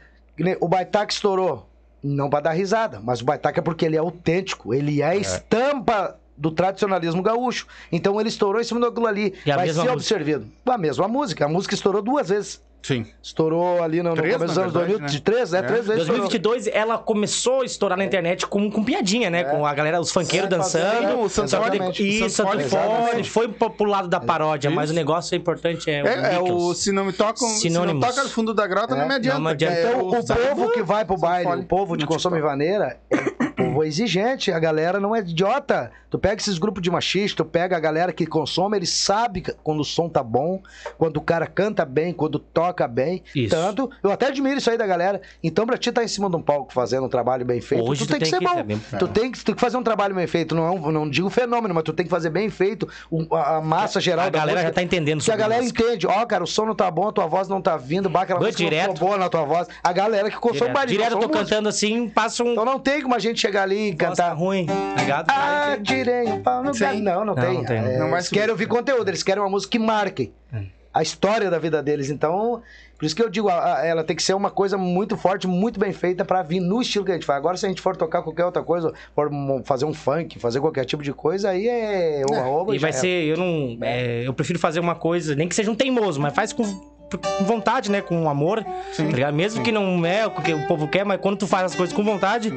O 0.59 0.67
Baitaca 0.67 1.13
estourou. 1.13 1.69
Não 2.03 2.29
pra 2.29 2.41
dar 2.41 2.51
risada, 2.51 2.99
mas 3.01 3.21
o 3.21 3.25
Baitaca 3.25 3.59
é 3.59 3.63
porque 3.63 3.85
ele 3.85 3.95
é 3.95 3.99
autêntico. 3.99 4.73
Ele 4.73 5.01
é 5.01 5.05
a 5.05 5.15
estampa 5.15 6.19
do 6.35 6.49
tradicionalismo 6.51 7.21
gaúcho. 7.21 7.67
Então 7.91 8.19
ele 8.19 8.27
estourou 8.27 8.59
em 8.59 8.63
cima 8.63 8.79
daquilo 8.79 9.05
ali. 9.07 9.33
E 9.45 9.51
Vai 9.53 9.67
ser 9.67 9.73
música? 9.75 9.93
observado. 9.93 10.47
A 10.65 10.77
mesma 10.77 11.07
música. 11.07 11.45
A 11.45 11.47
música 11.47 11.75
estourou 11.75 12.01
duas 12.01 12.27
vezes. 12.29 12.61
Sim. 12.83 13.05
Estourou 13.21 13.81
ali 13.81 14.03
no, 14.03 14.09
no 14.09 14.15
Três, 14.17 14.33
começo 14.33 14.53
dos 14.53 14.57
anos 14.57 14.73
verdade, 14.73 14.91
2000. 14.99 15.07
né? 15.07 15.07
De 15.13 15.21
três, 15.21 15.53
é, 15.53 15.59
É. 15.59 15.61
três 15.61 15.85
vezes. 15.87 16.01
estourou. 16.01 16.27
2022, 16.27 16.67
ela 16.67 16.97
começou 16.97 17.61
a 17.61 17.65
estourar 17.65 17.97
na 17.97 18.03
internet 18.03 18.45
com, 18.45 18.69
com 18.69 18.83
piadinha, 18.83 19.29
né? 19.29 19.45
Com 19.45 19.65
a 19.65 19.73
galera, 19.73 20.01
os 20.01 20.11
funkeiros 20.11 20.47
É, 20.47 20.49
dançando. 20.49 21.19
o 21.21 21.29
Santos 21.29 21.51
Só 21.51 21.61
que 21.69 21.77
Fone. 21.77 21.91
Isso, 21.91 22.25
O 22.25 22.29
Santos 22.29 22.51
Fone. 22.51 22.63
Santos 22.63 22.71
Fone. 22.85 22.93
Exatamente. 22.99 23.29
Foi 23.29 23.47
pro, 23.47 23.69
pro 23.69 23.85
lado 23.89 24.09
da 24.09 24.19
paródia, 24.19 24.69
mas 24.69 24.91
o 24.91 24.93
negócio 24.93 25.33
é 25.33 25.37
importante, 25.37 25.89
é, 25.89 26.01
É, 26.05 26.35
é 26.35 26.39
o 26.39 26.73
se 26.73 26.91
não 26.91 27.05
me 27.05 27.13
toca, 27.13 27.39
se 27.45 27.69
não 27.69 27.99
toca 28.01 28.21
no 28.23 28.29
fundo 28.29 28.53
da 28.53 28.67
grota, 28.67 28.95
não 28.95 29.03
É, 29.03 29.07
me 29.07 29.13
adianta. 29.15 29.37
não 29.39 29.45
me 29.45 29.51
adianta. 29.51 29.75
É, 29.77 29.89
Então, 29.93 30.07
o 30.09 30.55
povo 30.55 30.71
que 30.73 30.83
vai 30.83 31.05
pro 31.05 31.17
baile, 31.17 31.61
o 31.61 31.65
povo 31.65 31.95
de 31.95 32.03
No 32.05 32.11
e 32.11 32.17
TikTok. 32.17 32.41
vaneira, 32.41 32.97
é 33.83 33.87
exigente. 33.87 34.51
A 34.51 34.59
galera 34.59 34.99
não 34.99 35.15
é 35.15 35.19
idiota. 35.19 35.91
Tu 36.09 36.19
pega 36.19 36.39
esses 36.39 36.59
grupos 36.59 36.81
de 36.83 36.91
machistas, 36.91 37.33
tu 37.33 37.43
pega 37.43 37.75
a 37.75 37.79
galera 37.79 38.13
que 38.13 38.27
consome, 38.27 38.77
ele 38.77 38.85
sabe 38.85 39.43
quando 39.63 39.79
o 39.79 39.83
som 39.83 40.07
tá 40.07 40.21
bom, 40.21 40.61
quando 40.95 41.17
o 41.17 41.21
cara 41.21 41.47
canta 41.47 41.83
bem, 41.85 42.13
quando 42.13 42.37
toca 42.37 42.87
bem. 42.87 43.23
Isso. 43.33 43.49
Tanto, 43.55 43.89
eu 44.03 44.11
até 44.11 44.27
admiro 44.27 44.57
isso 44.59 44.69
aí 44.69 44.77
da 44.77 44.85
galera. 44.85 45.19
Então, 45.43 45.65
pra 45.65 45.75
ti 45.75 45.89
estar 45.89 46.03
em 46.03 46.07
cima 46.07 46.29
de 46.29 46.35
um 46.35 46.41
palco 46.41 46.71
fazendo 46.71 47.05
um 47.05 47.09
trabalho 47.09 47.43
bem 47.43 47.59
feito, 47.61 47.83
Hoje 47.89 48.01
tu, 48.01 48.07
tu 48.07 48.09
tem 48.11 48.19
que 48.19 48.25
tem 48.29 48.39
ser 48.39 48.39
que- 48.39 48.45
bom. 48.45 48.59
é 48.93 48.97
Tu 48.99 49.07
tem 49.07 49.31
que, 49.31 49.39
tu 49.39 49.45
tem 49.45 49.55
que 49.55 49.61
fazer 49.61 49.75
um 49.77 49.81
trabalho 49.81 50.13
bem 50.13 50.27
feito. 50.27 50.53
Não, 50.53 50.67
é 50.67 50.71
um- 50.71 50.91
não 50.91 51.09
digo 51.09 51.31
fenômeno, 51.31 51.73
mas 51.73 51.83
tu 51.83 51.91
tem 51.93 52.05
que 52.05 52.11
fazer 52.11 52.29
bem 52.29 52.49
feito. 52.49 52.87
o- 53.09 53.33
a, 53.35 53.57
a 53.57 53.61
massa 53.61 53.99
geral 53.99 54.27
A 54.27 54.29
da 54.29 54.37
galera 54.39 54.57
música. 54.59 54.69
já 54.69 54.73
tá 54.75 54.83
entendendo 54.83 55.23
Que 55.23 55.31
a 55.31 55.35
galera 55.35 55.61
música. 55.63 55.83
entende, 55.83 56.05
ó, 56.05 56.25
cara, 56.27 56.43
o 56.43 56.47
som 56.47 56.65
não 56.65 56.75
tá 56.75 56.91
bom, 56.91 57.07
a 57.07 57.11
tua 57.11 57.25
voz 57.25 57.47
não 57.47 57.59
tá 57.61 57.75
vindo, 57.75 58.07
aquela 58.15 58.39
música 58.39 58.61
não 58.61 58.69
direto. 58.69 58.99
boa 58.99 59.17
na 59.17 59.29
tua 59.29 59.43
voz. 59.45 59.67
A 59.83 59.91
galera 59.91 60.29
que 60.29 60.37
consome 60.37 60.69
Direto, 60.71 60.87
direto 60.89 61.11
eu 61.13 61.15
tô 61.17 61.21
são 61.21 61.29
músicos. 61.29 61.49
cantando 61.49 61.69
assim, 61.69 62.07
passa 62.09 62.43
um... 62.43 62.51
Então 62.51 62.65
não 62.65 62.77
tem 62.79 63.01
como 63.01 63.15
a 63.15 63.19
gente 63.19 63.39
chegar 63.41 63.63
ali 63.63 63.72
e 63.73 63.91
Voz 63.91 63.97
tá 63.97 64.07
cantar. 64.09 64.33
ruim, 64.33 64.65
tá 64.65 65.01
ligado? 65.01 65.29
Ah, 65.29 65.77
tirei 65.83 66.23
um 66.27 66.41
pau 66.41 66.63
no 66.63 66.73
Sim. 66.73 66.79
gato. 66.83 66.99
Não, 66.99 67.25
não, 67.25 67.25
Não, 67.25 67.35
tem. 67.35 67.53
não 67.53 67.65
tem. 67.65 67.77
É, 67.77 67.97
Não 67.99 68.09
eles 68.11 68.25
subir. 68.25 68.39
querem 68.39 68.51
ouvir 68.51 68.67
conteúdo, 68.67 69.07
eles 69.09 69.23
querem 69.23 69.41
uma 69.41 69.49
música 69.49 69.71
que 69.71 69.79
marque 69.79 70.31
a 70.93 71.01
história 71.01 71.49
da 71.49 71.57
vida 71.57 71.81
deles. 71.81 72.09
Então, 72.11 72.61
por 72.99 73.05
isso 73.05 73.15
que 73.15 73.23
eu 73.23 73.29
digo, 73.29 73.49
a- 73.49 73.77
a- 73.79 73.85
ela 73.85 74.03
tem 74.03 74.15
que 74.15 74.21
ser 74.21 74.35
uma 74.35 74.51
coisa 74.51 74.77
muito 74.77 75.17
forte, 75.17 75.47
muito 75.47 75.79
bem 75.79 75.91
feita 75.91 76.23
pra 76.23 76.43
vir 76.43 76.59
no 76.59 76.81
estilo 76.81 77.03
que 77.03 77.11
a 77.11 77.15
gente 77.15 77.25
faz. 77.25 77.37
Agora, 77.39 77.57
se 77.57 77.65
a 77.65 77.69
gente 77.69 77.81
for 77.81 77.95
tocar 77.97 78.21
qualquer 78.21 78.45
outra 78.45 78.61
coisa, 78.61 78.93
for 79.15 79.29
fazer 79.65 79.85
um 79.85 79.93
funk, 79.93 80.37
fazer 80.37 80.59
qualquer 80.59 80.85
tipo 80.85 81.01
de 81.01 81.11
coisa, 81.11 81.49
aí 81.49 81.67
é 81.67 82.21
oba-oba. 82.29 82.75
E 82.75 82.77
vai 82.79 82.93
ser, 82.93 83.07
eu 83.25 83.37
não. 83.37 83.75
é, 83.81 84.21
eu 84.27 84.33
prefiro 84.33 84.59
fazer 84.59 84.79
uma 84.79 84.93
coisa, 84.93 85.35
nem 85.35 85.47
que 85.47 85.55
seja 85.55 85.71
um 85.71 85.75
teimoso, 85.75 86.21
mas 86.21 86.31
faz 86.33 86.53
com, 86.53 86.63
com 86.63 87.43
vontade, 87.43 87.89
né? 87.91 87.99
Com 88.01 88.29
amor. 88.29 88.63
tá 88.63 89.03
ligado? 89.03 89.33
Mesmo 89.33 89.63
que 89.63 89.71
não 89.71 90.05
é 90.05 90.27
o 90.27 90.31
que 90.31 90.53
o 90.53 90.67
povo 90.67 90.87
quer, 90.87 91.03
mas 91.03 91.19
quando 91.19 91.37
tu 91.37 91.47
faz 91.47 91.65
as 91.65 91.75
coisas 91.75 91.95
com 91.95 92.03
vontade, 92.03 92.53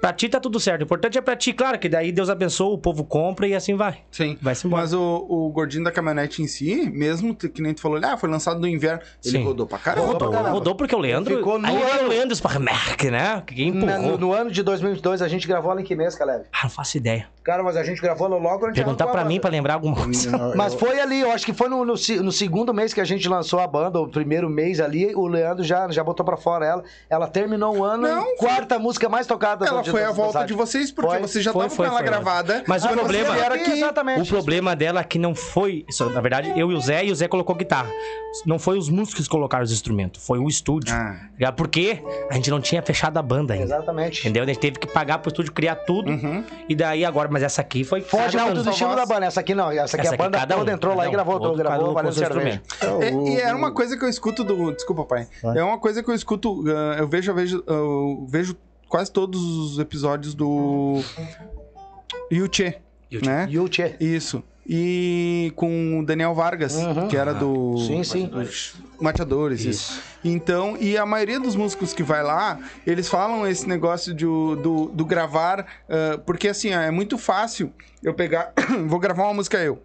pra 0.00 0.12
ti 0.12 0.28
tá 0.28 0.40
tudo 0.40 0.58
certo. 0.58 0.80
O 0.82 0.84
importante 0.84 1.18
é 1.18 1.20
pra 1.20 1.36
ti, 1.36 1.52
claro, 1.52 1.78
que 1.78 1.88
daí 1.88 2.10
Deus 2.12 2.28
abençoa, 2.28 2.72
o 2.74 2.78
povo 2.78 3.04
compra 3.04 3.46
e 3.46 3.54
assim 3.54 3.74
vai. 3.76 3.98
Sim. 4.10 4.38
Vai-se 4.40 4.66
embora. 4.66 4.82
Mas 4.82 4.92
o, 4.92 5.26
o 5.28 5.50
gordinho 5.50 5.84
da 5.84 5.90
caminhonete 5.92 6.42
em 6.42 6.46
si, 6.46 6.90
mesmo 6.90 7.34
que 7.34 7.60
nem 7.62 7.74
tu 7.74 7.80
falou, 7.80 8.00
ah, 8.02 8.16
foi 8.16 8.28
lançado 8.28 8.60
no 8.60 8.66
inverno, 8.66 9.00
ele 9.24 9.38
Sim. 9.38 9.44
rodou 9.44 9.66
pra 9.66 9.78
caramba. 9.78 10.06
Rodou 10.06 10.18
pra 10.18 10.26
Rodou, 10.26 10.38
caramba. 10.42 10.58
rodou 10.58 10.74
porque 10.74 10.94
o 10.94 10.98
Leandro. 10.98 11.36
Ficou 11.36 11.58
no 11.58 11.66
aí 11.66 11.76
veio 11.76 11.92
ano. 11.92 12.04
o 12.04 12.08
Leandro 12.08 12.36
Sparmerck, 12.36 13.10
né? 13.10 13.42
Que 13.46 13.70
Na- 13.70 13.96
empurrou. 13.96 14.12
no, 14.12 14.18
no 14.18 14.32
ano 14.32 14.50
de 14.50 14.62
2022, 14.62 15.22
a 15.22 15.28
gente 15.28 15.46
gravou 15.46 15.70
ela 15.72 15.80
em 15.80 15.84
que 15.84 15.94
mês, 15.94 16.14
Caleb? 16.14 16.44
Ah, 16.52 16.60
não 16.64 16.70
faço 16.70 16.96
ideia. 16.96 17.26
Cara, 17.42 17.62
mas 17.62 17.76
a 17.76 17.82
gente 17.82 18.00
gravou 18.02 18.28
logo 18.28 18.42
quando 18.58 18.64
a 18.64 18.66
gente 18.68 18.76
Perguntar 18.76 19.06
pra 19.06 19.24
mim 19.24 19.40
pra 19.40 19.48
lembrar 19.50 19.74
alguma 19.74 19.96
coisa. 19.96 20.52
Mas 20.54 20.74
foi 20.74 21.00
ali, 21.00 21.20
eu 21.20 21.32
acho 21.32 21.46
que 21.46 21.54
foi 21.54 21.68
no, 21.68 21.84
no, 21.84 21.94
no 21.94 22.32
segundo 22.32 22.72
mês 22.74 22.92
que 22.92 23.00
a 23.00 23.04
gente 23.04 23.26
lançou 23.28 23.58
a 23.60 23.66
banda, 23.66 23.98
o 23.98 24.08
primeiro 24.08 24.48
mês 24.50 24.78
ali, 24.78 25.14
o 25.14 25.26
Leandro 25.26 25.64
já, 25.64 25.88
já 25.90 26.04
botou 26.04 26.24
pra 26.24 26.36
fora 26.36 26.66
ela. 26.66 26.84
Ela 27.08 27.26
terminou 27.26 27.78
o 27.78 27.82
ano, 27.84 28.02
Não, 28.06 28.26
em 28.28 28.36
quarta 28.36 28.78
música 28.78 29.08
mais 29.08 29.26
tocada 29.26 29.66
Ela 29.66 29.82
do- 29.82 29.90
foi 29.90 30.02
do- 30.02 30.08
a 30.08 30.12
volta 30.12 30.44
de 30.44 30.52
vocês, 30.52 30.90
porque 30.92 31.10
Foi, 31.10 31.20
vocês 31.20 31.42
já 31.42 31.52
foi, 31.52 31.66
estavam 31.66 31.76
foi, 31.76 31.86
com 31.86 31.92
ela 31.92 32.00
foi. 32.02 32.08
gravada. 32.10 32.64
Mas 32.66 32.84
o 32.84 32.88
problema- 32.88 33.34
vieram 33.34 33.56
aqui. 33.56 33.70
Exatamente. 33.72 34.20
O 34.20 34.26
problema 34.26 34.76
dela 34.76 35.00
é 35.00 35.04
que 35.04 35.18
não 35.18 35.34
foi. 35.34 35.84
isso, 35.88 36.08
na 36.10 36.20
verdade, 36.20 36.52
eu 36.56 36.70
e 36.70 36.74
o 36.74 36.80
Zé, 36.80 37.04
e 37.06 37.10
o 37.10 37.14
Zé 37.14 37.26
colocou 37.26 37.56
guitarra. 37.56 37.90
Não 38.44 38.58
foi 38.58 38.76
os 38.78 38.88
músicos 38.88 39.24
que 39.24 39.30
colocaram 39.30 39.64
os 39.64 39.72
instrumentos, 39.72 40.24
foi 40.26 40.38
o 40.38 40.46
estúdio. 40.46 40.94
Ah. 40.94 41.52
Porque 41.52 42.02
a 42.30 42.34
gente 42.34 42.50
não 42.50 42.60
tinha 42.60 42.82
fechado 42.82 43.16
a 43.16 43.22
banda 43.22 43.54
ainda. 43.54 43.64
Exatamente. 43.64 44.20
Entendeu? 44.20 44.42
A 44.42 44.46
gente 44.46 44.58
teve 44.58 44.78
que 44.78 44.86
pagar 44.86 45.18
pro 45.18 45.30
estúdio 45.30 45.52
criar 45.52 45.74
tudo. 45.74 46.10
Uhum. 46.10 46.44
E 46.68 46.74
daí 46.74 47.04
agora, 47.04 47.29
mas 47.30 47.42
essa 47.42 47.60
aqui 47.60 47.84
foi. 47.84 48.02
Foge 48.02 48.36
muito 48.38 48.62
do 48.62 48.70
estilo 48.70 48.94
da 48.94 49.06
banda. 49.06 49.26
Essa 49.26 49.40
aqui 49.40 49.54
não. 49.54 49.70
Essa 49.70 49.96
aqui 49.96 50.06
Essa 50.06 50.14
a 50.14 50.18
banda 50.18 50.38
cada 50.38 50.54
toda 50.54 50.70
um, 50.70 50.74
entrou 50.74 50.94
lá 50.94 51.06
e 51.06 51.10
gravou, 51.10 51.34
Outro 51.34 51.54
gravou 51.54 51.94
valendo 51.94 52.12
cerveja. 52.12 52.62
E, 53.26 53.30
e 53.30 53.40
era 53.40 53.56
uma 53.56 53.72
coisa 53.72 53.96
que 53.96 54.04
eu 54.04 54.08
escuto 54.08 54.44
do. 54.44 54.72
Desculpa, 54.72 55.04
pai. 55.04 55.28
É 55.56 55.62
uma 55.62 55.78
coisa 55.78 56.02
que 56.02 56.10
eu 56.10 56.14
escuto. 56.14 56.64
ah, 56.68 56.96
eu 56.98 57.08
vejo, 57.08 57.30
eu 57.30 57.34
vejo, 57.34 57.64
eu 57.66 58.26
vejo 58.28 58.56
quase 58.88 59.10
todos 59.10 59.40
os 59.40 59.78
episódios 59.78 60.34
do. 60.34 61.00
Yuchê, 62.32 62.78
Yuchê. 63.12 63.26
né? 63.26 63.48
Yuchê. 63.50 63.96
Isso. 64.00 64.42
E 64.66 65.52
com 65.56 66.00
o 66.00 66.04
Daniel 66.04 66.34
Vargas, 66.34 66.76
que 67.08 67.16
era 67.16 67.32
do 67.32 67.76
Sim, 67.78 68.04
sim. 68.04 68.30
Mateadores, 69.00 69.64
isso. 69.64 70.02
Então, 70.22 70.76
e 70.78 70.96
a 70.96 71.06
maioria 71.06 71.40
dos 71.40 71.56
músicos 71.56 71.92
que 71.92 72.02
vai 72.02 72.22
lá, 72.22 72.58
eles 72.86 73.08
falam 73.08 73.46
esse 73.46 73.66
negócio 73.66 74.12
de, 74.12 74.24
do, 74.24 74.90
do 74.92 75.04
gravar, 75.04 75.66
ah, 75.88 76.20
porque 76.24 76.48
assim, 76.48 76.74
ó, 76.74 76.80
é 76.80 76.90
muito 76.90 77.16
fácil 77.16 77.72
eu 78.02 78.14
pegar, 78.14 78.52
vou 78.86 78.98
gravar 78.98 79.24
uma 79.24 79.34
música 79.34 79.58
eu. 79.58 79.82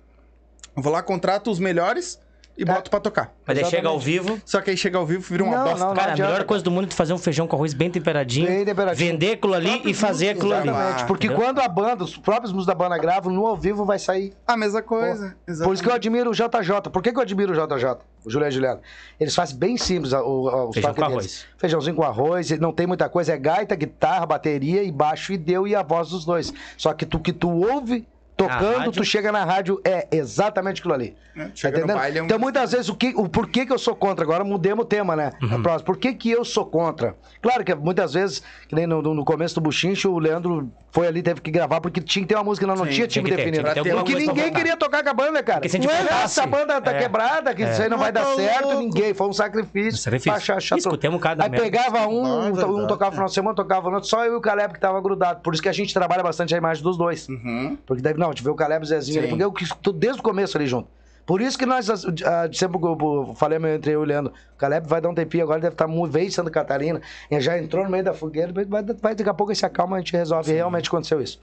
Vou 0.76 0.92
lá, 0.92 1.02
contrato 1.02 1.50
os 1.50 1.60
melhores 1.60 2.20
e 2.58 2.64
boto 2.64 2.90
pra 2.90 3.00
tocar. 3.00 3.34
Mas 3.46 3.58
aí 3.58 3.66
chega 3.66 3.88
ao 3.90 3.96
Exatamente. 3.98 4.28
vivo. 4.30 4.42
Só 4.46 4.62
que 4.62 4.70
aí 4.70 4.78
chega 4.78 4.98
ao 4.98 5.06
vivo 5.06 5.22
vira 5.22 5.44
uma 5.44 5.56
Não, 5.58 5.64
bosta. 5.66 5.80
não, 5.80 5.88
não. 5.90 5.96
Cara, 5.96 6.14
a 6.14 6.16
melhor 6.16 6.44
coisa 6.46 6.64
do 6.64 6.72
mundo 6.72 6.86
é 6.86 6.88
tu 6.88 6.96
fazer 6.96 7.14
um 7.14 7.18
feijão 7.18 7.48
com 7.48 7.56
arroz 7.56 7.74
bem 7.74 7.90
temperadinho, 7.92 8.48
Bem 8.48 8.64
temperadinho. 8.66 9.12
vender 9.12 9.34
aquilo 9.34 9.54
ali 9.54 9.82
e 9.86 9.94
fazer 9.94 10.30
aquilo 10.30 10.54
ali. 10.54 10.70
Exatamente, 10.70 11.04
Ah, 11.04 11.06
porque 11.06 11.28
entendeu? 11.28 11.44
quando 11.46 11.60
a 11.60 11.68
banda, 11.68 12.04
os 12.04 12.16
próprios 12.18 12.52
músicos 12.54 12.66
da 12.68 12.76
banda 12.76 12.98
gravam, 12.98 13.32
no 13.34 13.46
ao 13.46 13.58
vivo 13.58 13.84
vai 13.86 14.00
sair. 14.00 14.34
A 14.48 14.56
mesma 14.56 14.82
coisa. 14.82 15.36
Por 15.64 15.74
isso 15.74 15.84
que 15.84 15.90
eu 15.90 15.94
admiro 15.94 16.30
o 16.30 16.34
JJ. 16.34 16.90
Por 16.92 17.02
que, 17.02 17.12
que 17.12 17.18
eu 17.18 17.22
admiro 17.24 17.52
o 17.52 17.56
JJ? 17.56 17.98
O 18.24 18.30
Juliano 18.30 18.52
e 18.52 18.56
Juliano. 18.56 18.80
Eles 19.20 19.36
fazem 19.36 19.56
bem 19.58 19.78
simples 19.78 20.12
o, 20.14 20.18
a- 20.50 20.66
os 20.70 20.74
Feijão 20.74 20.94
com 20.94 21.02
deles. 21.02 21.12
arroz. 21.14 21.46
Feijãozinho 21.58 21.96
com 21.96 22.04
arroz, 22.04 22.50
não 22.60 22.72
tem 22.72 22.88
muita 22.88 23.08
coisa, 23.08 23.34
é 23.34 23.38
gaita, 23.38 23.76
guitarra, 23.76 24.26
bateria 24.26 24.82
e 24.82 24.92
baixo 24.92 25.32
e 25.34 25.38
deu 25.38 25.68
e 25.68 25.76
a 25.76 25.84
voz 25.84 26.10
dos 26.10 26.26
dois. 26.26 26.52
Só 26.78 26.94
que 26.94 27.06
tu 27.06 27.20
que 27.20 27.32
tu 27.34 27.50
ouve 27.50 28.08
tocando, 28.38 28.78
rádio. 28.78 28.92
tu 28.92 29.04
chega 29.04 29.32
na 29.32 29.44
rádio, 29.44 29.80
é 29.84 30.08
exatamente 30.12 30.80
aquilo 30.82 30.94
ali. 30.94 31.16
É, 31.38 31.46
Tá 31.48 31.70
entendendo? 31.70 31.96
baile, 31.98 32.20
é 32.20 32.22
um- 32.22 32.26
Então, 32.26 32.40
muitas 32.40 32.72
vezes, 32.72 32.88
o, 32.88 32.96
que, 32.96 33.14
o 33.16 33.28
porquê 33.28 33.66
que 33.66 33.74
eu 33.74 33.78
sou 33.78 33.94
contra, 33.94 34.24
agora 34.24 34.44
mudemos 34.44 34.86
o 34.86 34.88
tema, 34.88 35.16
né? 35.18 35.32
Uhum. 35.44 35.56
A 35.58 35.60
próxima. 35.62 35.86
Por 35.86 35.98
que, 35.98 36.14
que 36.14 36.32
eu 36.32 36.46
sou 36.46 36.66
contra? 36.66 37.14
Claro 37.42 37.64
que 37.64 37.76
muitas 37.76 38.14
vezes, 38.14 38.42
que 38.70 38.76
nem 38.76 38.88
no, 38.88 39.02
no- 39.02 39.26
começo 39.26 39.56
do 39.56 39.60
Buchincho, 39.62 40.12
o 40.12 40.20
Leandro 40.20 40.72
foi 40.94 41.08
ali, 41.08 41.22
teve 41.22 41.42
que 41.42 41.52
gravar, 41.52 41.82
porque 41.82 42.00
tinha 42.00 42.24
que 42.24 42.30
ter 42.30 42.36
uma 42.36 42.44
música, 42.46 42.66
não, 42.66 42.74
não 42.76 42.86
Sim, 42.86 42.92
tinha 42.92 43.08
tinha 43.08 43.22
time 43.24 43.30
que 43.30 43.36
definido. 43.36 43.64
ter 43.74 43.94
Porque 43.96 44.16
ninguém 44.16 44.54
queria 44.54 44.78
tocar 44.78 45.04
com 45.04 45.10
a 45.10 45.14
banda, 45.14 45.44
cara. 45.44 45.60
Porque 45.60 45.68
se 45.68 45.78
Não 45.78 45.92
é, 45.92 46.24
essa 46.24 46.46
banda 46.46 46.80
tá 46.80 46.92
É. 46.92 47.00
quebrada, 47.00 47.54
que 47.54 47.64
isso 47.64 47.82
aí 47.82 47.90
não 47.90 47.98
vai 47.98 48.14
dar 48.14 48.24
Tá 48.24 48.36
certo, 48.36 48.80
ninguém. 48.80 49.14
Foi 49.14 49.28
um 49.28 49.34
sacrifício. 49.34 49.98
Sacrifício. 49.98 50.32
pra 50.32 50.38
achar- 50.38 50.56
achar 50.58 50.78
Escutemos 50.78 51.22
cada 51.22 51.44
Aí 51.44 51.50
pegava 51.50 52.08
um, 52.08 52.24
um, 52.26 52.48
um 52.84 52.88
tocava 52.88 53.12
no 53.12 53.16
final 53.16 53.28
de 53.28 53.34
semana, 53.34 53.54
tocava 53.56 53.90
no 53.90 53.96
outro, 53.96 54.10
só 54.10 54.24
eu 54.26 54.34
e 54.34 54.36
o 54.38 54.42
Caleb 54.42 54.74
que 54.74 54.80
tava 54.80 55.02
grudado. 55.02 55.42
Por 55.42 55.54
isso 55.54 55.62
que 55.62 55.68
a 55.68 55.74
gente 55.74 55.94
trabalha 55.94 56.24
bastante 56.24 56.56
a 56.56 56.58
imagem 56.58 56.82
dos 56.82 56.98
dois. 56.98 57.28
Uhum. 57.28 57.78
Porque 57.86 58.02
daí, 58.02 58.14
não, 58.26 58.32
a 58.32 58.34
gente 58.34 58.44
vê 58.44 58.50
o 58.50 58.56
Caleb 58.56 58.84
e 58.84 58.86
o 58.86 58.88
Zezinho 58.88 59.20
ali, 59.20 59.30
Sim. 59.30 59.38
porque 59.38 59.66
eu 59.66 59.78
tudo 59.82 60.00
desde 60.00 60.20
o 60.20 60.24
começo 60.24 60.58
ali 60.58 60.68
junto. 60.68 60.90
Por 61.26 61.42
isso 61.42 61.58
que 61.58 61.66
nós, 61.66 61.90
ah, 61.90 62.50
sempre 62.54 62.80
que 62.80 62.86
eu 62.86 63.34
falei 63.36 63.58
entre 63.58 63.92
eu 63.92 64.02
e 64.02 64.04
o 64.04 64.06
Leandro, 64.06 64.32
o 64.54 64.58
Caleb 64.58 64.88
vai 64.88 65.02
dar 65.02 65.10
um 65.10 65.16
tempinho 65.16 65.44
agora, 65.44 65.60
deve 65.60 65.74
estar 65.74 65.88
muito, 65.88 66.12
veio 66.12 66.32
Santa 66.32 66.52
Catarina, 66.52 67.02
já 67.40 67.58
entrou 67.58 67.84
no 67.84 67.90
meio 67.90 68.04
da 68.04 68.14
fogueira, 68.14 68.54
vai, 68.54 68.66
vai, 68.66 69.16
daqui 69.16 69.30
a 69.30 69.34
pouco 69.34 69.52
ele 69.52 69.58
se 69.58 69.66
acalma, 69.66 69.96
a 69.96 70.00
gente 70.00 70.14
resolve, 70.14 70.52
e 70.52 70.56
realmente 70.56 70.88
aconteceu 70.88 71.20
isso. 71.20 71.40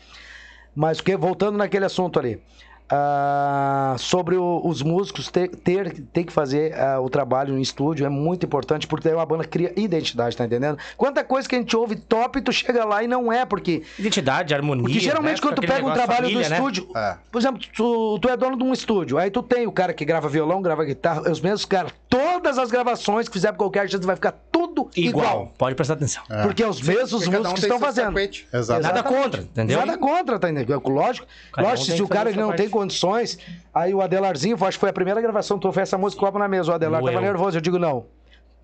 Mas 0.74 0.98
porque, 0.98 1.16
voltando 1.16 1.58
naquele 1.58 1.84
assunto 1.84 2.18
ali, 2.18 2.40
ah, 2.90 3.96
sobre 3.98 4.36
o- 4.36 4.60
os 4.64 4.82
músicos 4.82 5.28
ter, 5.28 5.48
ter, 5.48 6.00
ter 6.12 6.24
que 6.24 6.32
fazer 6.32 6.74
ah, 6.78 7.00
o 7.00 7.08
trabalho 7.08 7.54
no 7.54 7.60
estúdio 7.60 8.04
é 8.06 8.08
muito 8.08 8.44
importante, 8.46 8.86
porque 8.86 9.08
daí 9.08 9.16
uma 9.16 9.26
banda 9.26 9.44
cria 9.44 9.72
identidade, 9.76 10.36
tá 10.36 10.44
entendendo? 10.44 10.78
Quanta 10.96 11.24
coisa 11.24 11.48
que 11.48 11.54
a 11.54 11.58
gente 11.58 11.76
ouve 11.76 11.96
top, 11.96 12.40
tu 12.42 12.52
chega 12.52 12.84
lá 12.84 13.02
e 13.02 13.06
não 13.08 13.32
é, 13.32 13.44
porque 13.44 13.82
Identidade, 13.98 14.54
harmonia. 14.54 14.82
porque 14.84 15.00
geralmente 15.00 15.36
né? 15.36 15.42
quando 15.42 15.54
tu 15.56 15.60
pega 15.62 15.86
um 15.86 15.92
trabalho 15.92 16.28
negócio 16.28 16.38
do 16.38 16.44
família, 16.44 16.48
né? 16.48 16.56
estúdio, 16.56 16.88
É. 16.96 17.16
por 17.30 17.38
exemplo, 17.38 17.60
tu, 17.74 18.18
tu 18.20 18.28
é 18.28 18.36
dono 18.36 18.56
de 18.56 18.64
um 18.64 18.72
estúdio, 18.72 19.18
aí 19.18 19.30
tu 19.30 19.42
tem 19.42 19.66
o 19.66 19.72
cara 19.72 19.92
que 19.92 20.04
grava 20.04 20.28
violão, 20.28 20.60
grava 20.62 20.84
guitarra, 20.84 21.30
os 21.30 21.40
mesmos 21.40 21.64
caras, 21.64 21.92
todas 22.08 22.58
as 22.58 22.70
gravações 22.70 23.26
que 23.28 23.32
fizer 23.34 23.48
pra 23.48 23.58
qualquer 23.58 23.80
artista 23.80 24.06
vai 24.06 24.16
ficar 24.16 24.32
tudo 24.50 24.88
igual. 24.96 25.24
Igual. 25.26 25.52
Pode 25.56 25.74
prestar 25.74 25.94
atenção. 25.94 26.22
Porque 26.42 26.62
é 26.62 26.68
os 26.68 26.80
mesmos 26.80 27.24
cada 27.24 27.36
um 27.38 27.40
músicos 27.40 27.60
que 27.60 27.66
estão 27.66 27.78
fazendo. 27.80 28.18
Exato. 28.18 28.82
Nada 28.82 28.98
Exatamente. 29.00 29.22
contra, 29.22 29.42
entendeu? 29.42 29.78
Nada 29.78 29.98
contra, 29.98 30.38
tá 30.38 30.50
entendendo? 30.50 30.82
Lógico, 30.88 31.26
Cada 31.52 31.66
um 31.66 31.70
lógico 31.70 31.86
tem 31.88 31.96
se 31.96 32.02
o 32.02 32.08
cara 32.08 32.30
não 32.32 32.52
tem. 32.52 32.68
Condições, 32.82 33.38
aí 33.74 33.94
o 33.94 34.00
Adelarzinho, 34.00 34.56
acho 34.60 34.76
que 34.76 34.80
foi 34.80 34.90
a 34.90 34.92
primeira 34.92 35.20
gravação 35.20 35.58
que 35.58 35.62
tu 35.62 35.72
fez 35.72 35.88
essa 35.88 35.98
música 35.98 36.20
copo 36.20 36.38
na 36.38 36.48
mesa, 36.48 36.72
o 36.72 36.74
Adelar 36.74 37.00
Moeu. 37.00 37.12
tava 37.14 37.24
nervoso, 37.24 37.56
eu 37.56 37.60
digo 37.60 37.78
não. 37.78 38.04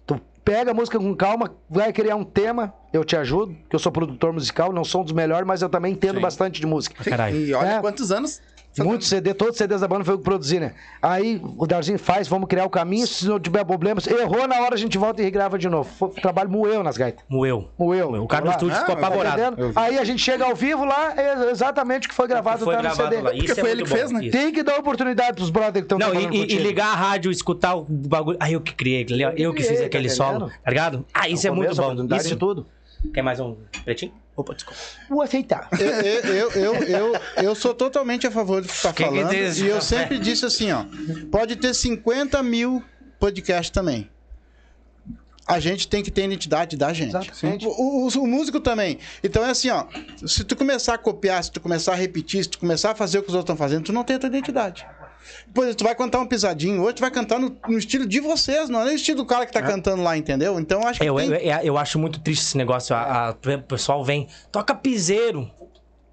Tu 0.06 0.20
pega 0.44 0.70
a 0.70 0.74
música 0.74 0.98
com 0.98 1.14
calma, 1.14 1.54
vai 1.68 1.92
criar 1.92 2.16
um 2.16 2.24
tema, 2.24 2.72
eu 2.92 3.04
te 3.04 3.16
ajudo, 3.16 3.54
que 3.68 3.74
eu 3.76 3.78
sou 3.78 3.92
produtor 3.92 4.32
musical, 4.32 4.72
não 4.72 4.84
sou 4.84 5.02
um 5.02 5.04
dos 5.04 5.12
melhores, 5.12 5.46
mas 5.46 5.60
eu 5.62 5.68
também 5.68 5.92
entendo 5.92 6.16
Sim. 6.16 6.22
bastante 6.22 6.60
de 6.60 6.66
música. 6.66 7.02
Sim, 7.04 7.10
Caralho. 7.10 7.36
E 7.36 7.52
olha 7.54 7.68
É. 7.74 7.80
quantos 7.80 8.10
anos. 8.10 8.40
Muitos 8.85 9.09
CD, 9.09 9.35
todos 9.35 9.53
os 9.55 9.59
CDs 9.59 9.81
da 9.81 9.89
banda 9.89 10.05
foi 10.05 10.14
eu 10.14 10.18
que 10.18 10.24
produzi, 10.24 10.59
né? 10.61 10.72
Aí 11.03 11.41
o 11.57 11.66
Darzinho 11.66 11.99
faz, 11.99 12.29
vamos 12.29 12.49
criar 12.49 12.64
o 12.64 12.70
caminho, 12.70 13.07
se 13.07 13.26
não 13.26 13.39
tiver 13.41 13.64
problemas, 13.64 14.07
errou 14.07 14.47
na 14.49 14.61
hora 14.61 14.74
a 14.74 14.79
gente 14.79 14.97
volta 14.99 15.20
e 15.20 15.24
regrava 15.24 15.59
de 15.59 15.68
novo. 15.68 15.89
Foi, 15.99 16.09
o 16.09 16.12
trabalho 16.12 16.51
moeu 16.51 16.83
nas 16.83 16.97
gaitas. 16.97 17.24
Moeu. 17.29 17.68
Moeu. 17.79 18.14
O 18.22 18.26
cara 18.29 18.43
do 18.43 18.49
Lá. 18.49 18.53
estúdio 18.55 18.76
Ah, 18.76 18.81
ficou 18.81 18.95
mas 18.95 19.03
tá 19.03 19.07
apavorado. 19.09 19.43
Entendendo? 19.55 19.72
Aí 19.79 19.99
a 19.99 20.05
gente 20.05 20.22
chega 20.22 20.45
ao 20.45 20.55
vivo 20.55 20.85
lá, 20.85 21.14
é 21.16 21.51
exatamente 21.51 22.07
o 22.07 22.11
que 22.11 22.14
foi 22.14 22.26
gravado, 22.29 22.64
Foi 22.64 22.74
tá 22.74 22.83
no 22.83 22.89
gravado 22.89 23.11
CD. 23.14 23.22
lá. 23.22 23.33
Isso 23.35 23.47
Porque 23.47 23.53
é 23.53 23.55
foi 23.64 23.74
muito 23.74 23.79
ele 23.81 23.83
que 23.85 23.91
bom. 23.91 23.97
fez, 23.97 24.11
né? 24.12 24.20
Isso. 24.22 24.31
Tem 24.33 24.53
que 24.53 24.62
dar 24.62 24.79
oportunidade 24.79 25.35
pros 25.37 25.51
brothers 25.51 25.72
que 25.87 25.95
estão 25.95 25.99
Não, 25.99 26.11
trabalhando 26.11 26.35
e, 26.35 26.53
e- 26.55 26.59
ligar 26.59 26.89
a 26.89 26.95
rádio, 26.95 27.31
escutar 27.31 27.74
o 27.76 27.85
bagulho. 27.89 28.37
Ah, 28.41 28.51
eu 28.51 28.61
que 28.61 28.74
criei, 28.74 29.07
eu, 29.09 29.31
Eu 29.37 29.55
que 29.55 29.62
fiz 29.62 29.79
tá 29.81 29.87
aquele 29.87 30.09
entendendo? 30.09 30.16
solo, 30.16 30.51
tá 30.64 30.70
ligado? 30.70 31.05
Ah, 31.12 31.29
isso 31.29 31.47
é 31.47 31.51
No 31.51 31.57
muito 31.57 31.74
bom. 31.76 32.16
Isso. 32.16 32.29
de 32.29 32.37
tudo. 32.37 32.66
Quer 33.14 33.22
mais 33.22 33.38
um 33.40 33.57
pretinho? 33.84 34.12
Opa, 34.36 34.55
desculpa. 34.55 34.78
Vou 35.09 35.22
aceitar. 35.22 35.68
Eu, 35.78 35.88
eu, 36.32 36.51
eu, 36.53 36.74
eu, 36.74 37.12
eu 37.42 37.55
sou 37.55 37.74
totalmente 37.74 38.26
a 38.26 38.30
favor 38.30 38.62
do 38.62 38.68
que 38.68 38.82
tá 38.82 38.92
que 38.92 39.05
falando. 39.05 39.32
e 39.32 39.66
eu 39.66 39.80
sempre 39.80 40.18
disse 40.18 40.44
assim, 40.46 40.70
ó. 40.72 40.84
Pode 41.30 41.57
ter 41.57 41.74
50 41.74 42.40
mil 42.42 42.82
podcasts 43.18 43.70
também. 43.70 44.09
A 45.46 45.59
gente 45.61 45.88
tem 45.88 46.03
que 46.03 46.11
ter 46.11 46.24
identidade 46.24 46.76
da 46.76 46.92
gente. 46.92 47.09
Exatamente. 47.16 47.66
O, 47.66 47.70
o- 47.70 48.07
o 48.09 48.26
músico 48.26 48.61
também. 48.61 48.99
Então 49.24 49.44
é 49.44 49.51
assim, 49.51 49.70
ó. 49.70 49.86
Se 50.26 50.44
tu 50.44 50.55
começar 50.55 50.94
a 50.94 50.99
copiar, 50.99 51.42
se 51.42 51.51
tu 51.51 51.59
começar 51.61 51.92
a 51.92 51.96
repetir, 51.96 52.44
se 52.44 52.51
tu 52.51 52.59
começar 52.59 52.90
a 52.90 52.94
fazer 52.94 53.18
o 53.18 53.22
que 53.22 53.28
os 53.30 53.34
outros 53.34 53.44
estão 53.55 53.57
fazendo, 53.57 53.84
tu 53.84 53.92
não 53.92 54.05
tem 54.05 54.16
a 54.16 54.18
tua 54.18 54.28
identidade. 54.28 54.86
Por 55.53 55.62
exemplo, 55.64 55.79
tu 55.79 55.85
vai 55.85 55.95
cantar 55.95 56.20
um 56.20 56.26
pisadinho, 56.26 56.83
hoje 56.83 56.95
tu 56.97 57.01
vai 57.01 57.11
cantar 57.11 57.39
no, 57.39 57.57
no 57.68 57.79
estilo 57.79 58.07
de 58.07 58.20
vocês, 58.20 58.68
não 58.68 58.83
é 58.83 58.85
no 58.87 58.93
estilo 58.93 59.18
do 59.18 59.26
cara 59.26 59.45
que 59.47 59.53
tá 59.53 59.62
cantando 59.62 60.03
lá, 60.03 60.16
entendeu? 60.16 60.59
Então 60.61 60.87
acho 60.87 61.01
que 61.01 61.07
Eu, 61.07 61.16
tem... 61.16 61.29
eu, 61.29 61.35
eu- 61.37 61.61
eu 61.64 61.79
acho 61.79 61.99
muito 61.99 62.20
triste 62.20 62.43
esse 62.43 62.57
negócio. 62.57 62.95
A- 62.95 63.29
a- 63.29 63.31
o 63.31 63.62
pessoal 63.62 64.05
vem, 64.05 64.29
toca 64.53 64.74
piseiro. 64.74 65.51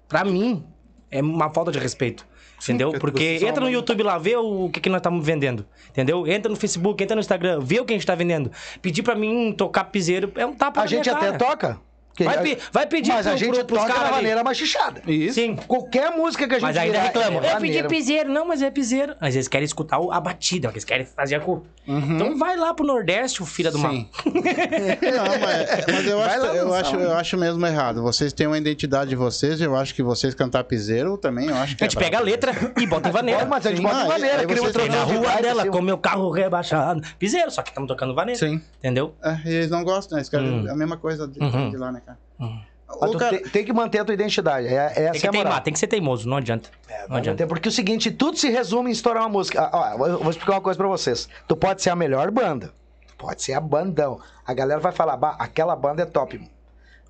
Pra 0.08 0.24
mim, 0.24 0.64
é 1.10 1.20
uma 1.20 1.52
falta 1.52 1.70
de 1.72 1.78
respeito. 1.78 2.26
Entendeu? 2.62 2.90
porque 2.98 3.38
entra 3.42 3.60
no 3.62 3.68
YouTube 3.70 4.02
lá, 4.02 4.16
vê 4.16 4.34
o 4.34 4.70
que, 4.70 4.80
que 4.80 4.88
nós 4.88 4.98
estamos 5.00 5.24
vendendo. 5.24 5.66
Entendeu? 5.90 6.26
Entra 6.26 6.48
no 6.50 6.56
Facebook, 6.56 7.02
entra 7.04 7.14
no 7.14 7.20
Instagram, 7.20 7.60
vê 7.60 7.80
o 7.80 7.84
que 7.84 7.92
a 7.92 7.96
gente 7.96 8.06
tá 8.06 8.14
vendendo. 8.14 8.50
Pedir 8.80 9.02
pra 9.02 9.14
mim 9.14 9.52
tocar 9.52 9.84
piseiro 9.84 10.32
é 10.36 10.46
um 10.46 10.54
tapa 10.54 10.80
A 10.80 10.84
na 10.84 10.86
gente 10.88 11.04
minha 11.04 11.16
até 11.16 11.26
cara. 11.32 11.38
toca. 11.38 11.80
Vai, 12.24 12.42
pe- 12.42 12.58
vai 12.72 12.86
pedir 12.86 13.12
Mas 13.12 13.26
a 13.26 13.30
pro- 13.30 13.38
gente 13.38 13.54
pro- 13.56 13.64
pros 13.66 13.80
toca 13.80 13.92
caras 13.92 14.02
da 14.10 14.16
ali. 14.16 14.16
maneira 14.24 14.44
machichada. 14.44 15.02
Isso. 15.06 15.34
Sim. 15.34 15.56
Qualquer 15.56 16.10
música 16.16 16.46
que 16.48 16.54
a 16.54 16.58
gente 16.58 16.66
Mas 16.66 16.76
ainda 16.76 16.92
virar 16.92 17.04
reclamam. 17.04 17.32
é 17.32 17.36
Eu 17.36 17.40
pedi 17.42 17.52
maneira. 17.54 17.88
piseiro. 17.88 18.30
Não, 18.30 18.46
mas 18.46 18.62
é 18.62 18.70
piseiro. 18.70 19.14
Mas 19.20 19.34
eles 19.34 19.48
querem 19.48 19.64
escutar 19.64 19.98
o- 19.98 20.10
a 20.12 20.20
batida, 20.20 20.68
eles 20.68 20.84
querem 20.84 21.04
fazer 21.06 21.36
a 21.36 21.40
cor. 21.40 21.62
Então 21.86 22.36
vai 22.36 22.56
lá 22.56 22.74
pro 22.74 22.84
Nordeste, 22.86 23.42
o 23.42 23.46
filho 23.46 23.70
do 23.70 23.78
mal. 23.78 23.92
Sim. 23.92 24.08
Não, 24.26 25.40
mas, 25.40 25.86
mas 25.86 26.06
eu, 26.06 26.18
Vai 26.18 26.28
acho, 26.30 26.40
lá 26.40 26.54
eu, 26.54 26.64
dançar, 26.64 26.80
acho, 26.80 26.96
né? 26.96 27.04
eu 27.04 27.12
acho 27.16 27.36
mesmo 27.38 27.66
errado. 27.66 28.02
Vocês 28.02 28.32
têm 28.32 28.46
uma 28.46 28.58
identidade 28.58 29.10
de 29.10 29.16
vocês, 29.16 29.60
eu 29.60 29.76
acho 29.76 29.94
que 29.94 30.02
vocês 30.02 30.34
cantar 30.34 30.64
piseiro 30.64 31.16
também, 31.16 31.48
eu 31.48 31.56
acho 31.56 31.76
que 31.76 31.84
A 31.84 31.88
gente 31.88 31.96
é 31.96 32.00
pega 32.00 32.18
a 32.18 32.20
letra 32.20 32.52
e 32.76 32.86
bota 32.86 33.08
em 33.08 33.12
vaneira. 33.12 33.44
Mas 33.46 33.66
a 33.66 33.70
gente 33.70 33.78
Sim, 33.78 33.82
bota 33.84 33.94
não, 33.96 34.06
de 34.06 34.12
aí- 34.12 34.18
maneira, 34.20 34.40
aí 34.40 34.46
cria 34.46 34.62
outra 34.62 34.86
na 34.86 35.00
outra 35.04 35.16
rua 35.16 35.42
dela, 35.42 35.62
assim, 35.62 35.70
com 35.70 35.80
meu 35.82 35.98
carro 35.98 36.30
rebaixado. 36.30 37.02
Piseiro, 37.18 37.50
só 37.50 37.62
que 37.62 37.68
estamos 37.70 37.88
tocando 37.88 38.14
vaneira. 38.14 38.38
Sim. 38.38 38.60
Entendeu? 38.78 39.14
É, 39.22 39.38
e 39.48 39.54
eles 39.54 39.70
não 39.70 39.84
gostam, 39.84 40.16
né? 40.16 40.20
Eles 40.20 40.28
querem 40.28 40.46
Hum. 40.66 40.70
a 40.70 40.76
mesma 40.76 40.96
coisa 40.96 41.26
de, 41.28 41.38
Uhum. 41.38 41.70
de 41.70 41.76
lá, 41.76 41.92
né, 41.92 42.00
Uhum. 42.38 42.60
Mas 43.00 43.10
Ô, 43.10 43.12
tu 43.12 43.18
cara, 43.18 43.36
tem, 43.38 43.48
tem 43.50 43.64
que 43.64 43.72
manter 43.72 43.98
a 43.98 44.04
tua 44.04 44.14
identidade. 44.14 44.68
É, 44.68 44.76
essa 44.86 44.94
Tem 44.94 45.06
é 45.06 45.10
que 45.12 45.26
moral. 45.26 45.42
teimar, 45.42 45.62
tem 45.62 45.72
que 45.72 45.78
ser 45.78 45.88
teimoso, 45.88 46.28
não 46.28 46.36
adianta. 46.36 46.70
não 47.08 47.16
adianta. 47.16 47.46
Porque 47.46 47.68
é 47.68 47.70
o 47.70 47.72
seguinte, 47.72 48.10
tudo 48.12 48.38
se 48.38 48.48
resume 48.48 48.90
em 48.90 48.92
estourar 48.92 49.22
uma 49.24 49.28
música. 49.28 49.60
Ah, 49.72 49.96
ó, 49.98 50.06
eu 50.06 50.18
vou 50.20 50.30
explicar 50.30 50.52
uma 50.52 50.60
coisa 50.60 50.76
pra 50.78 50.86
vocês. 50.86 51.28
Tu 51.48 51.56
pode 51.56 51.82
ser 51.82 51.90
a 51.90 51.96
melhor 51.96 52.30
banda. 52.30 52.72
Tu 53.08 53.14
pode 53.16 53.42
ser 53.42 53.54
a 53.54 53.60
bandão. 53.60 54.20
A 54.46 54.54
galera 54.54 54.78
vai 54.80 54.92
falar, 54.92 55.16
bah, 55.16 55.34
aquela 55.38 55.74
banda 55.74 56.02
é 56.02 56.06
top. 56.06 56.40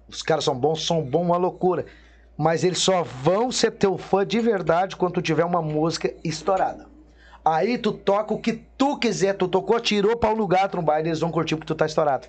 Os 0.08 0.22
caras 0.22 0.44
são 0.44 0.54
bons, 0.58 0.86
são 0.86 1.02
bons, 1.02 1.22
uma 1.26 1.36
loucura. 1.36 1.84
Mas 2.38 2.64
eles 2.64 2.78
só 2.78 3.02
vão 3.02 3.52
ser 3.52 3.72
teu 3.72 3.98
fã 3.98 4.26
de 4.26 4.40
verdade 4.40 4.96
quando 4.96 5.14
tu 5.14 5.22
tiver 5.22 5.44
uma 5.44 5.60
música 5.60 6.12
estourada. 6.24 6.86
Aí 7.44 7.76
tu 7.78 7.92
toca 7.92 8.32
o 8.34 8.38
que 8.40 8.54
tu 8.78 8.98
quiser, 8.98 9.34
tu 9.34 9.46
tocou, 9.46 9.78
tirou 9.78 10.16
pra 10.16 10.30
um 10.30 10.34
lugar, 10.34 10.68
tu 10.68 10.78
no 10.78 10.82
baile, 10.82 11.10
eles 11.10 11.20
vão 11.20 11.30
curtir 11.30 11.54
porque 11.54 11.66
tu 11.72 11.76
tá 11.76 11.86
estourado. 11.86 12.26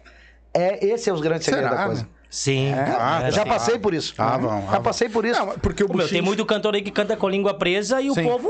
É, 0.54 0.86
esse 0.86 1.10
é 1.10 1.14
os 1.14 1.22
grandes 1.22 1.46
segredos 1.46 1.70
Será, 1.70 1.82
da 1.82 1.88
coisa. 1.88 2.04
né? 2.04 2.10
Sim. 2.30 2.74
Ah, 2.74 3.22
é, 3.24 3.28
Eu 3.28 3.32
já 3.32 3.44
sim. 3.44 3.50
passei 3.50 3.80
por 3.80 3.94
isso. 3.94 4.14
Ah, 4.18 4.38
vão, 4.38 4.52
ah, 4.52 4.62
já 4.62 4.72
vão. 4.72 4.82
passei 4.84 5.08
por 5.10 5.24
isso. 5.26 5.40
Não, 5.40 5.58
porque 5.60 5.84
o 5.84 5.90
Ô, 5.92 5.96
meu, 5.96 6.08
tem 6.10 6.22
muito 6.22 6.46
cantor 6.46 6.76
aí 6.76 6.82
que 6.82 6.92
canta 6.92 7.16
com 7.16 7.26
a 7.28 7.32
língua 7.32 7.54
presa 7.54 8.02
e 8.02 8.10
o 8.10 8.14
Sim. 8.14 8.24
povo. 8.26 8.50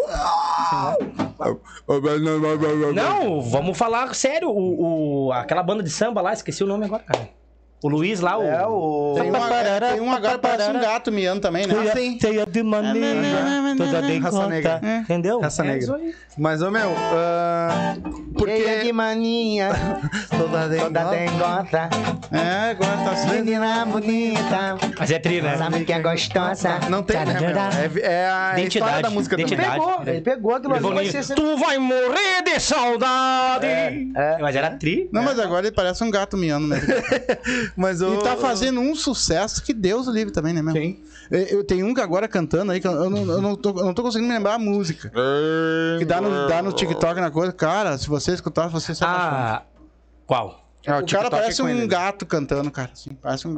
Não, 2.93 3.41
vamos 3.41 3.77
falar 3.77 4.13
sério. 4.15 4.49
O, 4.49 5.27
o- 5.27 5.31
aquela 5.33 5.63
banda 5.63 5.83
de 5.83 5.89
samba 5.89 6.21
lá, 6.21 6.33
esqueci 6.33 6.63
o 6.63 6.67
nome 6.67 6.85
agora, 6.85 7.03
cara. 7.03 7.29
O 7.83 7.89
Luiz 7.89 8.19
lá, 8.21 8.39
o. 8.39 8.43
É, 8.43 8.65
o... 8.65 9.13
Tem 9.15 9.31
um, 9.31 9.35
é, 9.35 9.79
tem 9.91 10.01
um 10.01 10.11
agora 10.11 10.33
que 10.33 10.39
parece 10.39 10.69
um 10.71 10.79
gato 10.81 11.11
miando 11.11 11.41
também, 11.41 11.67
né? 11.67 11.75
Ah, 11.77 11.95
sim. 11.95 12.17
Cheia 12.19 12.43
de 12.45 12.63
maneira, 12.63 13.21
toda 13.77 14.01
de 14.01 14.17
Raça 14.17 14.35
conta. 14.37 14.49
negra. 14.49 14.81
Entendeu? 15.01 15.39
Raça 15.39 15.63
É 15.63 15.67
negra. 15.67 15.99
Mas, 16.35 16.61
ô 16.63 16.71
meu, 16.71 16.91
ah, 16.97 17.95
Cheia 18.39 18.83
de 18.83 18.91
mania, 18.91 19.69
Toda 20.29 20.69
toda 20.69 21.03
dengota, 21.11 21.89
É, 22.31 22.71
agora 22.71 22.97
tá 22.97 23.11
assim. 23.11 23.29
menina 23.31 23.85
bonita, 23.85 24.77
Mas 24.99 25.11
é 25.11 25.19
tri, 25.19 25.41
né? 25.41 25.57
sabe 25.57 25.85
que 25.85 25.93
é 25.93 25.99
gostosa. 25.99 26.79
Não 26.89 27.03
tem, 27.03 27.17
né, 27.25 27.39
meu? 27.39 27.49
É, 27.49 28.11
é 28.23 28.27
a 28.29 28.53
Identidade, 28.53 28.67
história 28.67 29.01
da 29.03 29.09
música 29.09 29.35
também. 29.37 29.53
identidade. 29.53 29.79
Pegou, 29.79 30.01
ele 30.07 30.21
pegou 30.21 30.53
aquilo 30.55 30.97
ali, 30.99 31.11
ser... 31.23 31.35
Tu 31.35 31.57
vai 31.57 31.77
morrer 31.77 32.41
de 32.43 32.59
saudade. 32.59 33.65
é. 33.67 34.37
Mas 34.39 34.55
era 34.55 34.71
tri. 34.71 35.09
Não, 35.11 35.21
mas 35.23 35.39
agora 35.39 35.65
ele 35.67 35.75
parece 35.75 36.03
um 36.03 36.09
gato 36.11 36.37
miando 36.37 36.67
mesmo. 36.67 36.87
Mas 37.75 38.01
o... 38.01 38.13
E 38.13 38.23
tá 38.23 38.35
fazendo 38.37 38.79
um 38.79 38.95
sucesso 38.95 39.63
que 39.63 39.73
Deus 39.73 40.07
o 40.07 40.11
livre 40.11 40.31
também, 40.33 40.53
né, 40.53 40.61
meu? 40.61 40.73
Quem? 40.73 41.03
Eu, 41.29 41.39
eu 41.39 41.63
tenho 41.63 41.85
um 41.85 41.93
que 41.93 42.01
agora 42.01 42.27
cantando 42.27 42.71
aí, 42.71 42.79
que 42.79 42.87
eu, 42.87 42.91
eu 42.91 43.09
não, 43.09 43.31
eu 43.31 43.41
não 43.41 43.55
tô, 43.55 43.69
eu 43.69 43.85
não 43.85 43.93
tô 43.93 44.03
conseguindo 44.03 44.29
me 44.29 44.35
lembrar 44.35 44.55
a 44.55 44.59
música. 44.59 45.11
Que 45.99 46.05
dá 46.05 46.21
no, 46.21 46.47
dá 46.47 46.61
no 46.61 46.71
TikTok 46.71 47.19
na 47.19 47.31
coisa. 47.31 47.51
Cara, 47.51 47.97
se 47.97 48.07
você 48.07 48.33
escutar, 48.33 48.67
você 48.67 48.95
se 48.95 49.03
apaixona. 49.03 49.37
Ah, 49.37 49.63
qual? 50.25 50.66
É, 50.87 50.91
o 50.91 50.93
cara 50.93 51.03
TikTok 51.05 51.29
parece 51.31 51.59
é 51.61 51.63
um 51.65 51.69
ele. 51.69 51.85
gato 51.85 52.25
cantando, 52.25 52.71
cara. 52.71 52.89
Assim, 52.93 53.09
parece 53.21 53.45
um. 53.47 53.55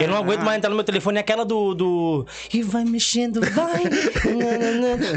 Eu 0.00 0.08
não 0.08 0.18
aguento 0.18 0.42
mais 0.42 0.58
entrar 0.58 0.68
no 0.68 0.76
meu 0.76 0.84
telefone, 0.84 1.16
é 1.16 1.20
aquela 1.20 1.44
do. 1.44 1.74
do... 1.74 2.26
E 2.52 2.62
vai 2.62 2.84
mexendo, 2.84 3.40
vai. 3.40 3.82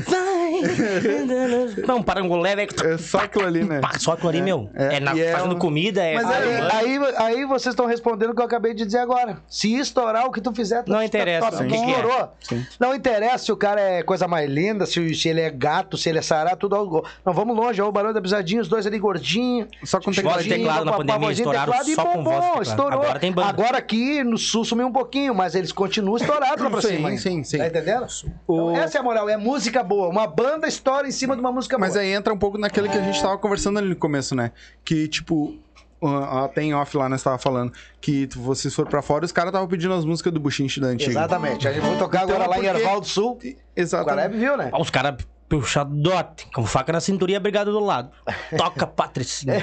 vai. 0.07 1.85
Não, 1.87 2.01
parangolé, 2.01 2.55
velho. 2.55 2.69
É 2.85 2.97
só 2.97 3.19
aquilo 3.19 3.45
ali, 3.45 3.63
né? 3.63 3.81
Só 3.99 4.13
aquilo 4.13 4.29
ali, 4.29 4.41
meu. 4.41 4.69
É, 4.73 4.99
na- 4.99 5.13
e 5.15 5.21
é 5.21 5.31
fazendo 5.33 5.55
um- 5.55 5.59
comida, 5.59 6.01
é. 6.03 6.15
Mas 6.15 6.27
Aí, 6.29 6.49
é- 6.49 6.71
aí, 6.71 6.99
aí 7.17 7.45
vocês 7.45 7.73
estão 7.73 7.85
respondendo 7.85 8.31
o 8.31 8.35
que 8.35 8.41
eu 8.41 8.45
acabei 8.45 8.73
de 8.73 8.85
dizer 8.85 8.99
agora. 8.99 9.39
Se 9.49 9.75
estourar 9.75 10.25
o 10.25 10.31
que 10.31 10.39
tu 10.41 10.53
fizer, 10.53 10.83
tu 10.83 10.91
Não 10.91 10.99
tá- 10.99 11.05
interessa, 11.05 11.51
tá- 11.51 11.63
o 11.63 11.67
que 11.67 11.75
é. 11.75 11.89
estourou. 11.91 12.31
Não 12.79 12.95
interessa 12.95 13.45
se 13.45 13.51
o 13.51 13.57
cara 13.57 13.81
é 13.81 14.03
coisa 14.03 14.27
mais 14.27 14.49
linda, 14.49 14.85
se, 14.85 15.13
se 15.13 15.27
ele 15.29 15.41
é 15.41 15.49
gato, 15.49 15.97
se 15.97 16.07
ele 16.09 16.19
é 16.19 16.21
sará, 16.21 16.55
tudo 16.55 16.75
algo. 16.75 17.05
Não, 17.25 17.33
vamos 17.33 17.55
longe, 17.55 17.81
ó, 17.81 17.87
o 17.87 17.91
barulho 17.91 18.13
da 18.13 18.21
pisadinha, 18.21 18.61
os 18.61 18.67
dois 18.67 18.85
ali 18.87 18.97
gordinhos. 18.99 19.56
Só 19.83 19.97
com 19.99 20.05
Voz 20.05 20.15
de 20.15 20.21
tecladinho. 20.21 20.55
teclado 20.55 20.85
na 20.85 20.91
pandemia, 20.93 21.19
vozinha, 21.27 21.31
estouraram 21.33 21.71
teclado 21.71 21.89
e 21.89 21.95
só 21.95 22.05
com 22.05 22.23
voz 22.23 22.35
teclado. 22.45 22.61
estourou. 22.63 23.01
Agora 23.01 23.19
tem 23.19 23.31
banda. 23.31 23.47
Agora 23.49 23.77
aqui 23.77 24.23
no 24.23 24.37
sul 24.37 24.65
sumiu 24.65 24.87
um 24.87 24.91
pouquinho, 24.91 25.33
mas 25.35 25.55
eles 25.55 25.71
continuam 25.71 26.17
estourados 26.17 26.63
lá 26.63 26.69
pra 26.69 26.81
Sim, 26.81 26.87
cima. 26.87 27.09
ainda. 27.09 27.21
sim, 27.21 27.43
sim. 27.43 27.57
Tá 27.57 27.67
entendendo? 27.67 28.05
O- 28.47 28.71
Então, 28.71 28.77
essa 28.83 28.97
é 28.97 29.01
a 29.01 29.03
moral, 29.03 29.29
é 29.29 29.37
música 29.37 29.81
boa. 29.83 30.07
Uma 30.09 30.27
banda 30.27 30.67
estoura 30.67 31.07
em 31.07 31.11
cima 31.11 31.35
de 31.35 31.39
uma 31.41 31.51
música 31.51 31.77
Mas 31.77 31.93
boa. 31.93 32.01
aí 32.01 32.11
entra 32.11 32.33
um 32.33 32.37
pouco 32.37 32.57
naquele 32.57 32.89
que 32.89 32.97
a 32.97 33.01
gente 33.01 33.21
tava 33.21 33.37
conversando 33.37 33.79
ali 33.79 33.89
no 33.89 33.95
começo, 33.95 34.35
né? 34.35 34.51
Que, 34.83 35.07
tipo, 35.07 35.55
a 36.03 36.43
a 36.45 36.47
tem 36.47 36.75
off 36.75 36.95
lá, 36.95 37.09
nós 37.09 37.23
tava 37.23 37.37
falando, 37.39 37.73
que 37.99 38.27
vocês 38.35 38.73
foram 38.73 38.89
pra 38.89 39.01
fora 39.01 39.23
e 39.23 39.25
os 39.25 39.31
caras 39.31 39.49
estavam 39.49 39.67
pedindo 39.67 39.93
as 39.95 40.05
músicas 40.05 40.31
do 40.31 40.39
Buchinche 40.39 40.79
da 40.79 40.87
antiga. 40.87 41.09
Exatamente. 41.11 41.67
A 41.67 41.73
gente 41.73 41.81
vai 41.81 41.97
tocar 41.97 42.23
Então, 42.23 42.35
agora 42.35 42.49
lá 42.49 42.59
em 42.59 42.65
Erval 42.67 42.99
do 43.01 43.07
Sul. 43.07 43.39
O 43.43 43.55
Exatamente. 43.75 44.15
Caleb 44.15 44.37
viu, 44.37 44.57
né? 44.57 44.69
Os 44.79 44.89
caras 44.91 45.15
puxadote, 45.49 46.47
com 46.53 46.65
faca 46.65 46.91
na 46.93 46.99
cintura 46.99 47.31
e 47.31 47.35
a 47.35 47.39
brigada 47.39 47.71
do 47.71 47.79
lado. 47.79 48.11
Toca, 48.57 48.85
Patricinha. 48.87 49.55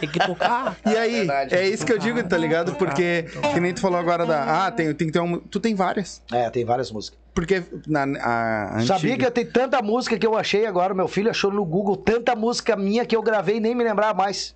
Tem 0.00 0.08
que 0.08 0.18
tocar. 0.18 0.76
E 0.86 0.96
aí, 0.96 1.16
verdade. 1.18 1.54
é 1.54 1.68
isso 1.68 1.84
que 1.84 1.92
eu 1.92 1.98
digo, 1.98 2.22
tá 2.24 2.36
ligado? 2.36 2.74
Porque, 2.74 3.24
que 3.52 3.60
nem 3.60 3.72
tu 3.74 3.80
falou 3.80 3.98
agora 3.98 4.24
da. 4.26 4.66
Ah, 4.66 4.70
tem, 4.70 4.92
tem 4.94 5.06
que 5.08 5.12
ter 5.12 5.20
um. 5.20 5.38
Tu 5.38 5.60
tem 5.60 5.74
várias. 5.74 6.22
É, 6.32 6.48
tem 6.50 6.64
várias 6.64 6.90
músicas. 6.90 7.18
Porque 7.34 7.62
na 7.86 8.04
a. 8.20 8.80
Sabia 8.86 9.16
que 9.18 9.26
eu 9.26 9.30
tenho 9.30 9.50
tanta 9.52 9.80
música 9.82 10.18
que 10.18 10.26
eu 10.26 10.36
achei 10.36 10.64
agora, 10.66 10.94
meu 10.94 11.08
filho 11.08 11.30
achou 11.30 11.50
no 11.52 11.64
Google 11.64 11.96
tanta 11.96 12.34
música 12.34 12.74
minha 12.76 13.04
que 13.04 13.14
eu 13.14 13.22
gravei 13.22 13.56
e 13.56 13.60
nem 13.60 13.74
me 13.74 13.84
lembrava 13.84 14.14
mais. 14.14 14.54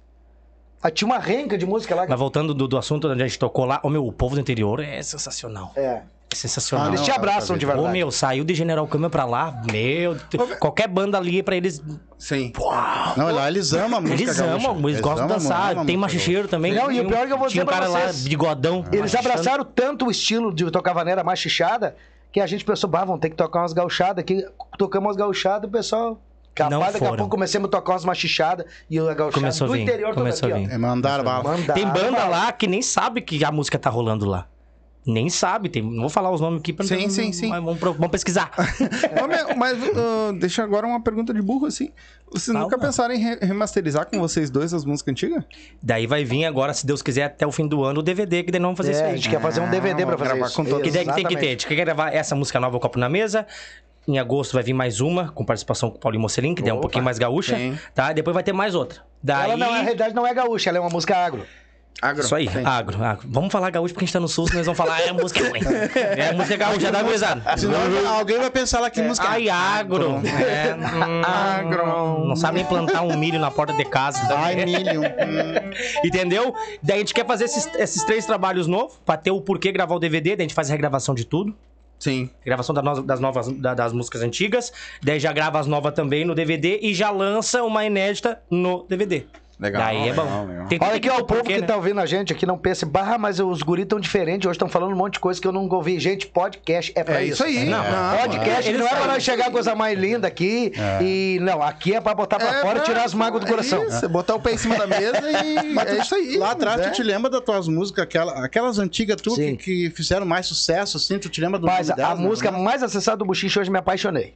Ah, 0.83 0.91
tinha 0.91 1.07
uma 1.07 1.19
renca 1.19 1.59
de 1.59 1.67
música 1.67 1.95
lá. 1.95 2.05
que- 2.05 2.11
Mas 2.11 2.19
voltando 2.19 2.55
do, 2.55 2.67
do 2.67 2.79
assunto 2.79 3.07
onde 3.07 3.23
a 3.23 3.27
gente 3.27 3.39
tocou 3.39 3.67
lá, 3.67 3.81
ô 3.83 3.91
meu, 3.91 4.07
o 4.07 4.11
povo 4.11 4.35
do 4.35 4.41
interior 4.41 4.81
é 4.81 5.03
sensacional. 5.03 5.73
É. 5.77 6.01
É 6.33 6.37
sensacional. 6.37 6.87
Ah, 6.87 6.91
Eles 6.91 7.03
te 7.03 7.11
abraçam 7.11 7.57
de 7.57 7.67
Ô 7.67 7.69
verdade. 7.69 7.93
meu, 7.93 8.11
saiu 8.11 8.45
de 8.45 8.55
General 8.55 8.87
Câmara 8.87 9.11
pra 9.11 9.25
lá, 9.25 9.61
meu. 9.71 10.17
Qualquer 10.61 10.87
banda 10.87 11.19
ali 11.19 11.43
pra 11.43 11.57
eles. 11.57 11.83
Sim. 12.19 12.53
Não, 13.17 13.33
lá 13.35 13.49
eles 13.49 13.73
amam 13.73 13.99
a 13.99 14.01
música 14.01 14.23
Eles 14.23 14.39
amam, 14.41 14.89
eles 14.89 15.01
gostam 15.01 15.27
de 15.27 15.33
dançar. 15.35 15.73
amam 15.73 15.87
Tem 15.87 15.97
machicheiro 15.97 16.47
também. 16.47 16.73
Não, 16.73 16.91
e 16.93 17.01
o 17.01 17.07
pior 17.09 17.25
é 17.25 17.27
que 17.27 17.33
eu 17.33 17.39
vou 17.39 17.49
tinha 17.49 17.63
um 17.63 17.67
dizer 17.67 17.79
pra 17.79 17.89
cara 17.89 17.89
lá, 17.89 18.01
vocês. 18.13 18.29
bigodão. 18.29 18.85
Eles 18.93 19.13
machistando. 19.13 19.29
abraçaram 19.29 19.65
tanto 19.65 20.07
o 20.07 20.11
estilo 20.11 20.55
de 20.55 20.71
tocar 20.71 20.93
vaneira 20.93 21.25
machichada 21.25 21.97
que 22.31 22.39
a 22.41 22.47
gente 22.47 22.65
pensou, 22.65 22.89
bah, 22.89 23.05
vamos 23.05 23.21
ter 23.21 23.31
que 23.31 23.37
tocar 23.37 23.61
umas 23.63 23.73
gauchadas 23.73 24.19
aqui. 24.19 24.47
Tocamos 24.79 25.09
umas 25.09 25.17
gauchadas, 25.17 25.69
o 25.69 25.73
pessoal. 25.73 26.21
Capaz, 26.55 26.71
Não 26.73 26.81
daqui 26.81 27.05
a 27.05 27.09
pouco 27.17 27.29
comecemos 27.29 27.67
a 27.69 27.71
tocar 27.71 27.93
umas 27.95 28.05
machichadas 28.05 28.67
e 28.89 28.99
a 28.99 29.03
gauchada 29.15 29.33
Começou 29.33 29.67
do 29.67 29.73
vir, 29.73 29.83
interior 29.83 30.15
começou 30.15 30.43
toda 30.49 30.55
a 30.55 30.59
aqui, 30.59 30.69
vir. 30.69 30.75
É 30.75 30.79
mandar 30.79 31.23
bala. 31.25 31.41
ó. 31.41 31.57
Mandaram 31.57 31.75
Tem 31.75 31.87
banda 31.89 32.25
lá 32.27 32.53
que 32.53 32.67
nem 32.69 32.83
sabe 32.83 33.21
que 33.21 33.45
a 33.45 33.51
música 33.51 33.79
tá 33.79 33.89
rolando 33.91 34.27
lá. 34.27 34.47
Nem 35.13 35.29
sabe, 35.29 35.69
tem, 35.69 35.83
não 35.83 36.01
vou 36.03 36.09
falar 36.11 36.31
os 36.31 36.41
nomes 36.41 36.61
aqui 36.61 36.73
pra 36.73 36.85
Sim, 36.85 37.03
não- 37.03 37.11
sim, 37.11 37.33
sim. 37.33 37.49
Mas 37.49 37.63
vamos, 37.65 37.81
vamos 37.81 38.09
pesquisar. 38.09 38.51
Mas 39.57 39.79
uh, 39.83 40.33
deixa 40.39 40.63
agora 40.63 40.87
uma 40.87 41.01
pergunta 41.01 41.33
de 41.35 41.43
burro, 41.43 41.67
assim. 41.67 41.91
Vocês 42.31 42.47
Fala. 42.53 42.61
nunca 42.61 42.79
pensaram 42.79 43.13
em 43.15 43.19
re- 43.19 43.39
remasterizar 43.41 44.07
com 44.07 44.19
vocês 44.21 44.51
dois 44.51 44.73
as 44.73 44.85
músicas 44.85 45.13
antigas? 45.13 45.43
daí 45.83 46.07
vai 46.07 46.25
vir 46.25 46.45
agora, 46.45 46.73
se 46.73 46.87
Deus 46.87 47.03
quiser, 47.03 47.25
até 47.25 47.47
o 47.47 47.51
fim 47.51 47.67
do 47.67 47.83
ano, 47.83 48.01
o 48.01 48.03
DVD, 48.03 48.43
que 48.45 48.53
daí 48.53 48.61
não 48.61 48.69
vamos 48.69 48.79
fazer 48.79 48.91
É, 48.91 48.95
isso 48.95 49.03
a 49.03 49.07
aí. 49.09 49.17
gente 49.17 49.29
quer 49.31 49.41
fazer 49.41 49.61
um 49.61 49.69
DVD 49.71 49.95
pra 49.97 50.05
vamos 50.05 50.19
fazer 50.21 50.31
gravar 50.35 50.47
isso. 50.47 50.57
com 50.57 50.65
todos. 50.65 50.83
Que 50.83 50.91
daí 50.93 51.05
que 51.07 51.15
tem 51.15 51.27
que 51.27 51.37
ter. 51.37 51.47
A 51.47 51.51
gente 51.51 51.67
quer 51.67 51.75
gravar 51.75 52.15
essa 52.15 52.35
música 52.37 52.61
nova, 52.61 52.77
o 52.77 52.81
Copo 52.81 52.99
na 52.99 53.09
Mesa. 53.09 53.47
Em 54.09 54.19
agosto 54.19 54.55
vai 54.55 54.63
vir 54.63 54.73
mais 54.73 55.01
uma, 55.01 55.29
com 55.31 55.45
participação 55.45 55.91
com 55.91 55.97
o 55.97 56.01
Paulinho 56.01 56.23
Mocelin, 56.23 56.55
que 56.55 56.63
daí 56.63 56.71
é 56.71 56.73
um 56.73 56.77
Opa, 56.77 56.83
pouquinho 56.83 57.05
mais 57.05 57.19
gaúcha. 57.19 57.57
sim. 57.57 57.77
Tá? 57.95 58.13
Depois 58.13 58.33
vai 58.33 58.43
ter 58.43 58.53
mais 58.53 58.75
outra. 58.75 59.01
Daí. 59.23 59.45
Ela 59.45 59.57
não, 59.57 59.71
na 59.73 59.83
realidade 59.83 60.15
não 60.15 60.27
é 60.27 60.33
gaúcha, 60.33 60.71
ela 60.71 60.79
é 60.79 60.81
uma 60.81 60.89
música 60.89 61.17
agro. 61.17 61.43
Agro. 62.03 62.25
Isso 62.25 62.35
aí, 62.35 62.49
Sim. 62.49 62.65
agro, 62.65 63.05
agro. 63.05 63.29
Vamos 63.31 63.53
falar 63.53 63.69
gaúcho 63.69 63.93
porque 63.93 64.05
a 64.05 64.07
gente 64.07 64.13
tá 64.15 64.21
no 64.21 64.27
sul, 64.29 64.47
senão 64.47 64.59
eles 64.61 64.67
vão 64.67 64.75
falar, 64.75 65.03
é 65.03 65.13
música 65.13 65.47
ruim. 65.47 65.61
É 66.17 66.33
música 66.33 66.57
gaúcha, 66.57 66.91
dá 66.91 67.03
gurizada. 67.03 67.59
Senão 67.59 67.79
alguém 68.17 68.39
vai 68.39 68.51
pensar 68.51 68.81
lá 68.81 68.89
que 68.89 69.03
música 69.03 69.27
é. 69.27 69.31
Ai, 69.33 69.49
agro. 69.51 70.15
É, 70.27 70.75
hum, 70.75 71.23
Agro. 71.23 72.25
Não 72.27 72.37
sabe 72.37 72.57
nem 72.57 72.65
plantar 72.65 73.03
um 73.03 73.15
milho 73.19 73.39
na 73.39 73.51
porta 73.51 73.75
de 73.75 73.85
casa. 73.85 74.19
Ai, 74.35 74.57
milho. 74.65 75.03
Entendeu? 76.03 76.55
Daí 76.83 76.97
a 76.97 76.99
gente 77.01 77.13
quer 77.13 77.27
fazer 77.27 77.45
esses, 77.45 77.67
esses 77.79 78.03
três 78.05 78.25
trabalhos 78.25 78.67
novos, 78.67 78.99
pra 79.05 79.19
ter 79.19 79.31
o 79.31 79.41
porquê 79.41 79.71
gravar 79.71 79.95
o 79.95 79.99
DVD, 79.99 80.31
daí 80.37 80.45
a 80.45 80.49
gente 80.49 80.55
faz 80.55 80.69
a 80.71 80.73
regravação 80.73 81.15
de 81.15 81.25
tudo. 81.27 81.55
Sim. 81.99 82.31
Gravação 82.47 82.75
da 82.75 82.81
no- 82.81 83.03
das 83.03 83.21
novas 83.21 83.47
da- 83.49 83.75
das 83.75 83.93
músicas 83.93 84.23
antigas, 84.23 84.73
daí 85.03 85.21
já 85.21 85.35
grava 85.35 85.59
as 85.61 85.67
novas 85.67 85.93
também 85.93 86.25
no 86.25 86.35
DVD 86.35 86.79
e 86.81 86.95
já 86.95 87.11
lança 87.11 87.63
uma 87.63 87.85
inédita 87.85 88.41
no 88.51 88.87
DVD. 88.89 89.27
Legal. 89.61 89.83
daí 89.83 90.09
é 90.09 90.13
bom. 90.15 90.23
legal, 90.25 90.47
legal. 90.47 90.67
Tem- 90.69 90.79
Olha 90.81 90.91
aqui, 90.93 91.01
que 91.01 91.11
ó, 91.11 91.19
o 91.19 91.25
povo 91.25 91.45
que 91.45 91.61
né? 91.61 91.67
tá 91.67 91.77
ouvindo 91.77 92.01
a 92.01 92.07
gente 92.07 92.33
aqui 92.33 92.47
não 92.47 92.57
pense, 92.57 92.87
barra, 92.87 93.19
mas 93.19 93.39
os 93.39 93.61
guris 93.63 93.85
tão 93.87 94.01
diferentes, 94.01 94.47
hoje 94.47 94.55
estão 94.57 94.69
falando 94.69 94.93
um 94.93 94.97
monte 94.97 95.15
de 95.15 95.21
coisa 95.21 95.41
que 95.41 95.47
eu 95.47 95.53
nunca 95.53 95.77
ouvi. 95.77 96.01
Gente, 96.01 96.27
podcast 96.27 96.93
é 96.97 97.05
pra 97.05 97.21
É 97.21 97.25
isso 97.27 97.45
aí. 97.45 97.67
Não, 97.67 97.83
Podcast 98.21 98.69
Eles 98.69 98.81
não 98.81 98.87
é 98.87 98.91
pra 98.95 99.07
nós 99.07 99.23
chegar 99.23 99.51
coisa 99.51 99.75
mais 99.75 99.99
linda 99.99 100.27
aqui 100.27 100.73
e 101.03 101.39
não, 101.43 101.61
aqui 101.63 101.95
é 101.95 102.01
pra 102.01 102.15
botar 102.15 102.39
pra 102.39 102.61
fora 102.63 102.79
e 102.79 102.83
tirar 102.83 103.05
as 103.05 103.13
mágoas 103.13 103.45
do 103.45 103.51
coração. 103.51 103.83
É 103.83 103.87
isso, 103.87 104.09
botar 104.09 104.35
o 104.35 104.41
pé 104.41 104.53
em 104.55 104.59
cima 104.59 104.77
da 104.79 104.87
mesa 104.87 105.21
e. 105.31 105.73
Mas 105.75 105.91
é 105.91 105.99
isso 105.99 106.15
aí. 106.15 106.37
Lá 106.39 106.53
atrás, 106.53 106.81
tu 106.81 106.89
é. 106.89 106.91
te 106.91 107.03
lembra 107.03 107.31
das 107.31 107.41
tuas 107.43 107.69
músicas, 107.69 108.05
aquela- 108.05 108.45
aquelas 108.45 108.79
antigas 108.79 109.17
tu 109.21 109.35
que, 109.35 109.57
que 109.57 109.91
fizeram 109.91 110.25
mais 110.25 110.47
sucesso, 110.47 110.97
assim, 110.97 111.19
tu 111.19 111.29
te 111.29 111.41
lembra 111.41 111.59
do 111.59 111.67
Mas 111.67 111.89
nome 111.89 112.01
a, 112.01 112.05
a 112.05 112.09
delas, 112.09 112.21
né? 112.21 112.27
música 112.27 112.51
mais 112.51 112.83
acessada 112.83 113.19
do 113.19 113.25
Buchiche 113.25 113.59
hoje 113.59 113.71
me 113.71 113.79
apaixonei. 113.79 114.35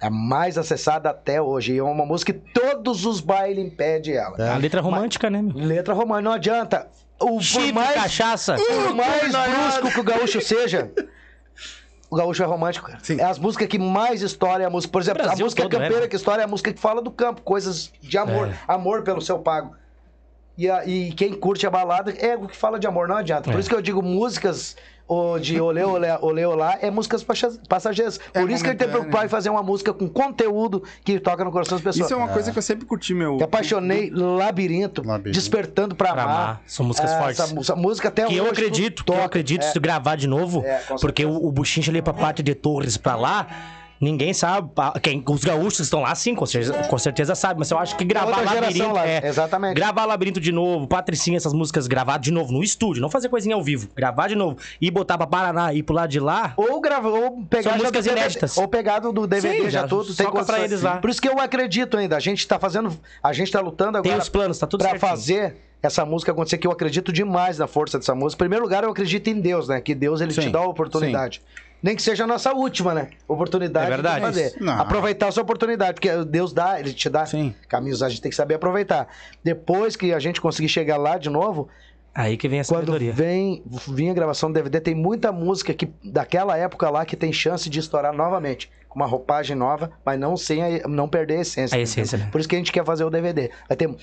É 0.00 0.06
a 0.06 0.10
mais 0.10 0.58
acessada 0.58 1.10
até 1.10 1.40
hoje. 1.40 1.74
E 1.74 1.78
é 1.78 1.82
uma 1.82 2.04
música 2.04 2.32
que 2.32 2.38
todos 2.52 3.04
os 3.06 3.20
bailes 3.20 3.72
pedem 3.74 4.14
ela. 4.14 4.52
A 4.54 4.56
letra 4.56 4.80
romântica, 4.80 5.30
né, 5.30 5.40
meu? 5.40 5.56
Letra 5.56 5.94
romântica, 5.94 6.22
não 6.22 6.32
adianta. 6.32 6.88
O, 7.20 7.40
Chifre, 7.40 7.72
mais, 7.72 7.94
cachaça. 7.94 8.56
por 8.56 8.94
mais 8.94 9.30
brusco 9.32 9.90
que 9.92 10.00
o 10.00 10.02
gaúcho 10.02 10.40
seja, 10.40 10.90
o 12.10 12.16
gaúcho 12.16 12.42
é 12.42 12.46
romântico, 12.46 12.86
cara. 12.88 12.98
Sim. 13.02 13.20
É 13.20 13.24
as 13.24 13.38
músicas 13.38 13.68
que 13.68 13.78
mais 13.78 14.20
história 14.20 14.66
a 14.66 14.70
música. 14.70 14.92
Por 14.92 15.00
exemplo, 15.00 15.22
a 15.28 15.36
música 15.36 15.62
né, 15.64 15.68
campeira 15.70 16.08
que 16.08 16.16
história 16.16 16.42
é 16.42 16.44
a 16.44 16.48
música 16.48 16.72
que 16.72 16.80
fala 16.80 17.00
do 17.00 17.10
campo, 17.10 17.40
coisas 17.42 17.90
de 18.00 18.18
amor, 18.18 18.48
É. 18.48 18.54
amor 18.68 19.02
pelo 19.02 19.20
seu 19.20 19.38
pago. 19.38 19.74
E, 20.58 20.68
a- 20.70 20.84
e 20.84 21.12
quem 21.12 21.32
curte 21.32 21.66
a 21.66 21.70
balada 21.70 22.12
é 22.12 22.36
o 22.36 22.46
que 22.46 22.56
fala 22.56 22.78
de 22.78 22.86
amor, 22.86 23.08
não 23.08 23.16
adianta. 23.16 23.50
Por 23.50 23.56
É. 23.56 23.60
isso 23.60 23.68
que 23.68 23.74
eu 23.74 23.82
digo 23.82 24.02
músicas 24.02 24.76
o 25.06 25.38
de 25.38 25.60
olê, 25.60 25.82
olê, 25.84 26.08
olê, 26.20 26.44
olá, 26.46 26.78
é 26.80 26.90
músicas 26.90 27.22
passageiras. 27.68 28.18
É 28.32 28.40
Por 28.40 28.50
isso 28.50 28.64
que 28.64 28.70
ele 28.70 28.76
tem 28.78 28.88
preocupar 28.88 29.26
em 29.26 29.28
fazer 29.28 29.50
uma 29.50 29.62
música 29.62 29.92
com 29.92 30.08
conteúdo 30.08 30.82
que 31.04 31.20
toca 31.20 31.44
no 31.44 31.52
coração 31.52 31.76
das 31.76 31.84
pessoas. 31.84 32.06
Isso 32.06 32.14
é 32.14 32.16
uma 32.16 32.28
coisa 32.28 32.50
que 32.50 32.58
eu 32.58 32.62
sempre 32.62 32.86
curti, 32.86 33.12
meu. 33.12 33.36
Me 33.36 33.42
apaixonei, 33.42 34.10
Labirinto, 34.10 35.06
Labirinto. 35.06 35.38
Despertando 35.38 35.94
pra, 35.94 36.12
Pra 36.12 36.22
amar. 36.22 36.34
Amar. 36.36 36.62
São 36.66 36.86
músicas 36.86 37.10
Essa 37.10 37.20
fortes. 37.20 37.52
mu- 37.52 37.60
Essa, 37.60 37.76
música 37.76 38.08
até 38.08 38.24
Que 38.26 38.36
eu 38.36 38.44
hoje 38.44 38.52
acredito, 38.52 39.04
que 39.04 39.12
eu 39.12 39.22
acredito 39.22 39.62
É. 39.62 39.70
se 39.70 39.78
gravar 39.78 40.16
de 40.16 40.26
novo, 40.26 40.62
É, 40.64 40.80
porque 41.00 41.24
o, 41.26 41.34
o 41.46 41.52
buchincho 41.52 41.90
ali 41.90 42.00
pra 42.00 42.12
parte 42.14 42.42
de 42.42 42.54
Torres 42.54 42.96
pra 42.96 43.14
lá, 43.14 43.46
ninguém 44.00 44.32
sabe. 44.32 44.70
Quem, 45.02 45.22
os 45.26 45.44
gaúchos 45.44 45.80
estão 45.80 46.02
lá, 46.02 46.14
sim, 46.14 46.34
com 46.34 46.46
certeza, 46.46 46.74
com 46.84 46.98
certeza 46.98 47.34
sabe, 47.34 47.58
mas 47.58 47.70
eu 47.70 47.78
acho 47.78 47.96
que 47.96 48.04
gravar 48.04 48.38
outra 48.38 48.60
labirinto. 48.60 48.92
lá, 48.92 49.06
é, 49.06 49.26
exatamente. 49.26 49.74
Gravar 49.74 50.04
labirinto 50.04 50.40
de 50.40 50.52
novo, 50.52 50.86
Patricinha, 50.86 51.36
essas 51.36 51.52
músicas 51.52 51.86
gravar 51.86 52.18
de 52.18 52.30
novo 52.30 52.52
no 52.52 52.62
estúdio, 52.62 53.00
não 53.00 53.10
fazer 53.10 53.28
coisinha 53.28 53.54
ao 53.54 53.62
vivo, 53.62 53.88
gravar 53.94 54.28
de 54.28 54.34
novo 54.34 54.56
e 54.80 54.90
botar 54.90 55.16
pra 55.16 55.26
Paraná 55.26 55.72
e 55.72 55.82
pro 55.82 55.94
lado 55.94 56.10
de 56.10 56.20
lá. 56.20 56.52
Ou 56.56 56.80
gravar, 56.80 57.08
ou 57.08 57.42
pegar 57.48 57.70
São 57.70 57.78
músicas 57.78 58.04
DVD, 58.04 58.20
inéditas. 58.20 58.56
Ou 58.58 58.68
pegado 58.68 59.12
do 59.12 59.26
DVD 59.26 59.56
Sim, 59.56 59.70
já, 59.70 59.80
já 59.82 59.88
tudo. 59.88 60.14
Tem 60.14 60.30
pra 60.30 60.60
eles 60.60 60.82
lá. 60.82 60.98
Por 60.98 61.10
isso 61.10 61.20
que 61.20 61.28
eu 61.28 61.38
acredito 61.38 61.96
ainda. 61.96 62.16
A 62.16 62.20
gente 62.20 62.46
tá 62.46 62.58
fazendo. 62.58 62.96
A 63.22 63.32
gente 63.32 63.50
tá 63.50 63.60
lutando 63.60 64.00
Tem 64.02 64.12
agora 64.12 64.22
os 64.22 64.28
planos, 64.28 64.58
tá 64.58 64.66
tudo 64.66 64.80
pra 64.80 64.90
certinho. 64.90 65.10
fazer 65.10 65.56
essa 65.82 66.04
música 66.04 66.32
acontecer, 66.32 66.58
que 66.58 66.66
eu 66.66 66.72
acredito 66.72 67.12
demais 67.12 67.58
na 67.58 67.66
força 67.66 67.98
dessa 67.98 68.14
música. 68.14 68.38
Em 68.38 68.44
primeiro 68.44 68.64
lugar, 68.64 68.84
eu 68.84 68.90
acredito 68.90 69.28
em 69.28 69.40
Deus, 69.40 69.68
né? 69.68 69.80
Que 69.80 69.94
Deus 69.94 70.20
ele 70.20 70.32
te 70.32 70.42
Sim, 70.42 70.50
dá 70.50 70.60
a 70.60 70.66
oportunidade. 70.66 71.42
Nem 71.84 71.94
que 71.94 72.00
seja 72.02 72.24
a 72.24 72.26
nossa 72.26 72.50
última, 72.54 72.94
né? 72.94 73.08
Oportunidade 73.28 73.86
É 73.86 73.90
verdade. 73.90 74.16
de 74.20 74.20
fazer. 74.22 74.54
Não. 74.58 74.80
Aproveitar 74.80 75.28
a 75.28 75.32
sua 75.32 75.42
oportunidade, 75.42 75.92
porque 76.00 76.24
Deus 76.24 76.50
dá, 76.50 76.80
Ele 76.80 76.94
te 76.94 77.10
dá 77.10 77.26
Sim. 77.26 77.54
caminhos, 77.68 78.02
a 78.02 78.08
gente 78.08 78.22
tem 78.22 78.30
que 78.30 78.36
saber 78.36 78.54
aproveitar. 78.54 79.06
Depois 79.44 79.94
que 79.94 80.10
a 80.14 80.18
gente 80.18 80.40
conseguir 80.40 80.70
chegar 80.70 80.96
lá 80.96 81.18
de 81.18 81.28
novo, 81.28 81.68
Aí 82.14 82.38
que 82.38 82.48
vem 82.48 82.60
a 82.60 82.64
quando 82.64 82.86
sabedoria. 82.86 83.12
vem, 83.12 83.62
vem 83.88 84.08
a 84.10 84.14
gravação 84.14 84.50
do 84.50 84.54
DVD, 84.54 84.80
tem 84.80 84.94
muita 84.94 85.30
música 85.30 85.74
que 85.74 85.92
daquela 86.02 86.56
época 86.56 86.88
lá 86.88 87.04
que 87.04 87.16
tem 87.16 87.30
chance 87.34 87.68
de 87.68 87.78
estourar 87.80 88.14
novamente. 88.14 88.70
Com 88.88 89.00
uma 89.00 89.06
roupagem 89.06 89.54
nova, 89.54 89.90
mas 90.06 90.18
não 90.18 90.36
sem 90.38 90.62
a- 90.62 90.88
não 90.88 91.06
perder 91.06 91.38
a 91.38 91.40
essência. 91.42 91.76
A 91.76 91.80
essência, 91.82 92.16
né? 92.16 92.28
Por 92.32 92.40
isso 92.40 92.48
que 92.48 92.54
a 92.54 92.58
gente 92.58 92.72
quer 92.72 92.84
fazer 92.84 93.04
o 93.04 93.10
DVD. 93.10 93.50
Vai 93.68 93.76
ter, 93.76 93.94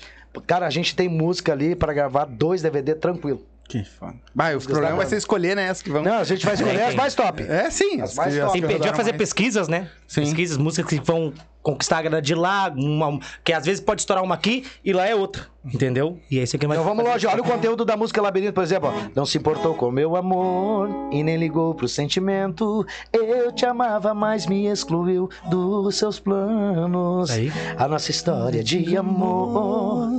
cara, 0.46 0.66
a 0.66 0.70
gente 0.70 0.94
tem 0.94 1.08
música 1.08 1.50
ali 1.50 1.74
pra 1.74 1.92
gravar 1.92 2.26
dois 2.26 2.62
DVD 2.62 2.94
tranquilo. 2.94 3.40
Que 3.68 3.84
foda. 3.84 4.14
Bah, 4.34 4.54
o 4.56 4.60
problema 4.60 4.96
vai 4.96 5.06
ser 5.06 5.16
escolher, 5.16 5.56
né? 5.56 5.70
As 5.70 5.80
que 5.80 5.90
vão. 5.90 6.02
Não, 6.02 6.18
a 6.18 6.24
gente 6.24 6.44
vai 6.44 6.54
escolher 6.54 6.82
as 6.82 6.94
mais 6.94 7.14
top. 7.14 7.42
É, 7.42 7.70
sim. 7.70 8.00
As 8.00 8.14
mais 8.14 8.36
top. 8.36 8.60
Rodaram 8.60 8.96
fazer 8.96 9.12
mais. 9.12 9.18
pesquisas, 9.18 9.68
né? 9.68 9.88
Sim. 10.06 10.22
Pesquisas, 10.22 10.58
músicas 10.58 10.90
que 10.90 11.00
vão 11.00 11.32
conquistar 11.62 11.98
a 11.98 12.02
grana 12.02 12.22
de 12.22 12.34
lá, 12.34 12.72
uma- 12.76 13.18
que 13.44 13.52
às 13.52 13.64
vezes 13.64 13.80
pode 13.80 14.02
estourar 14.02 14.22
uma 14.24 14.34
aqui 14.34 14.64
e 14.84 14.92
lá 14.92 15.06
é 15.06 15.14
outra. 15.14 15.50
Entendeu? 15.64 16.18
E 16.28 16.40
é 16.40 16.42
isso 16.42 16.58
que 16.58 16.66
mais. 16.66 16.80
Então 16.80 16.92
vamos 16.92 17.08
lá, 17.08 17.16
olha 17.30 17.40
o 17.40 17.44
conteúdo 17.44 17.84
da 17.84 17.96
música 17.96 18.20
Labirinto, 18.20 18.52
por 18.52 18.64
exemplo. 18.64 18.88
ó. 18.92 19.10
Não 19.14 19.24
se 19.24 19.38
importou 19.38 19.74
com 19.76 19.92
meu 19.92 20.16
amor 20.16 20.88
e 21.12 21.22
nem 21.22 21.36
ligou 21.36 21.72
pro 21.72 21.86
sentimento. 21.86 22.84
Eu 23.12 23.52
te 23.52 23.64
amava, 23.64 24.12
mas 24.12 24.44
me 24.48 24.66
excluiu 24.66 25.30
dos 25.48 25.94
seus 25.94 26.18
planos. 26.18 27.30
Aí. 27.30 27.52
A 27.78 27.86
nossa 27.86 28.10
história 28.10 28.64
de 28.64 28.96
amor 28.96 30.10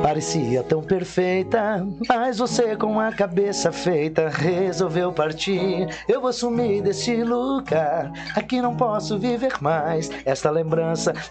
parecia 0.00 0.62
tão 0.62 0.80
perfeita, 0.80 1.84
mas 2.08 2.38
você 2.38 2.76
com 2.76 3.00
a 3.00 3.10
cabeça 3.10 3.72
feita 3.72 4.28
resolveu 4.28 5.12
partir. 5.12 5.88
Eu 6.08 6.20
vou 6.20 6.32
sumir 6.32 6.82
desse 6.82 7.16
lugar, 7.24 8.12
aqui 8.36 8.62
não 8.62 8.76
posso 8.76 9.18
viver 9.18 9.54
mais. 9.60 10.08
Esta 10.24 10.50
lembrança 10.50 10.67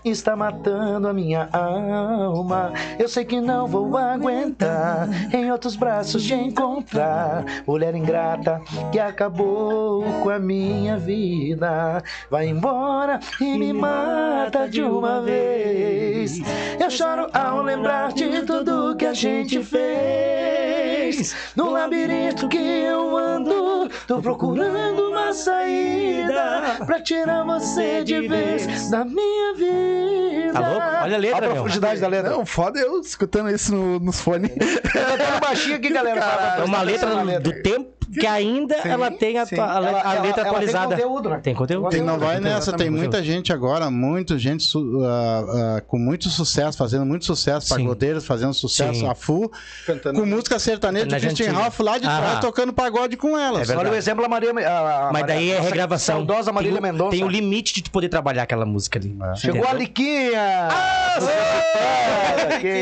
está 0.04 0.36
matando 0.36 1.08
a 1.08 1.14
minha 1.14 1.50
alma. 1.52 2.74
Eu 2.98 3.08
sei 3.08 3.26
que 3.26 3.40
não 3.40 3.68
vou 3.68 3.98
aguentar 3.98 5.08
em 5.34 5.52
outros 5.52 5.76
braços 5.76 6.24
te 6.24 6.34
encontrar. 6.34 7.46
Mulher 7.66 7.96
ingrata 7.96 8.62
que 8.92 9.00
acabou 9.00 10.04
com 10.22 10.30
a 10.30 10.40
minha 10.40 10.98
vida. 10.98 12.04
Vai 12.30 12.48
embora 12.48 13.20
e 13.40 13.58
me 13.58 13.74
mata 13.74 14.68
de 14.68 14.82
uma 14.82 15.22
vez. 15.22 16.40
Eu 16.80 16.90
choro 16.90 17.28
ao 17.34 17.62
lembrar 17.62 18.14
de 18.14 18.42
tudo 18.44 18.96
que 18.96 19.06
a 19.06 19.14
gente 19.14 19.64
fez. 19.64 21.36
No 21.56 21.72
labirinto 21.72 22.48
que 22.48 22.58
eu 22.58 23.18
ando, 23.18 23.90
tô 24.08 24.22
procurando 24.22 25.10
uma 25.10 25.34
saída 25.34 26.78
pra 26.86 27.02
tirar 27.02 27.44
você 27.44 28.04
de 28.04 28.28
vez 28.28 28.90
da 28.90 29.06
minha 29.06 29.27
vida. 29.56 30.54
Tá 30.54 30.60
louco? 30.60 30.88
Olha 31.04 31.16
a 31.16 31.20
letra, 31.20 31.38
Olha 31.38 31.46
a 31.48 31.50
meu. 31.54 31.62
profundidade 31.64 32.00
da 32.02 32.08
letra. 32.08 32.30
Não, 32.32 32.46
foda 32.46 32.80
eu 32.80 33.00
escutando 33.02 33.50
isso 33.50 33.74
no- 33.76 34.00
nos 34.00 34.20
fones. 34.22 34.52
Eu 34.52 35.18
tô 35.34 35.40
baixinho 35.46 35.76
aqui, 35.76 35.90
galera. 35.90 36.20
É 36.60 36.64
uma 36.64 36.82
letra 36.82 37.10
do, 37.16 37.40
do 37.42 37.62
tempo 37.62 37.97
que 38.14 38.26
ainda 38.26 38.82
Sim, 38.82 38.90
ela 38.90 39.12
tem 39.12 39.38
a, 39.38 39.44
a, 39.44 39.48
Ela- 39.52 39.68
a 39.78 40.14
ela- 40.14 40.22
letra 40.22 40.42
ela 40.42 40.50
atualizada. 40.52 40.96
Tem 40.96 41.06
conteúdo, 41.06 41.30
né? 41.30 41.40
Tem 41.44 41.54
conteúdo. 41.56 41.96
E 41.96 42.02
não 42.02 42.18
vai 42.20 42.36
Tem 42.36 42.44
nessa, 42.44 42.72
tem 42.74 42.88
exatamente. 42.88 42.92
muita 43.00 43.24
gente 43.24 43.54
agora, 43.54 43.90
muita 43.92 44.38
gente 44.40 44.66
ah, 45.06 45.78
ah, 45.78 45.82
com 45.88 45.98
muito 45.98 46.30
sucesso, 46.30 46.78
fazendo 46.78 47.06
muito 47.06 47.26
sucesso, 47.26 47.68
Sim. 47.68 47.76
pagodeiros 47.76 48.26
fazendo 48.26 48.54
sucesso 48.54 49.00
Sim. 49.02 49.08
a 49.10 49.16
full, 49.16 49.52
Cantando. 49.86 50.20
com 50.20 50.26
música 50.26 50.58
sertaneja 50.60 51.06
de 51.06 51.12
Na 51.14 51.20
Christian. 51.20 51.52
Ralph 51.54 51.80
lá 51.80 51.98
de 51.98 52.06
Ah. 52.08 52.18
trás, 52.18 52.40
tocando 52.40 52.74
pagode 52.74 53.18
com 53.18 53.38
elas. 53.38 53.70
É. 53.70 53.76
Olha 53.78 53.92
o 53.92 53.96
exemplo 53.96 54.22
da 54.24 54.30
Maria. 54.30 54.52
a- 54.52 55.08
a 55.10 55.12
Mas 55.12 55.22
Maria- 55.22 55.26
daí 55.28 55.52
é 55.52 55.60
regravação. 55.60 56.16
Saudosa 56.18 56.52
Marília 56.52 56.80
tem, 56.82 56.90
o- 56.90 56.94
Mendonça. 56.94 57.12
tem 57.12 57.24
o 57.24 57.28
limite 57.28 57.74
de 57.74 57.84
tu 57.84 57.92
poder 57.92 58.10
trabalhar 58.10 58.44
aquela 58.44 58.66
música 58.66 58.98
ali. 59.00 59.16
Chegou 59.36 59.68
a? 59.68 59.74
Liquinha! 59.74 60.68
Ah, 60.72 61.18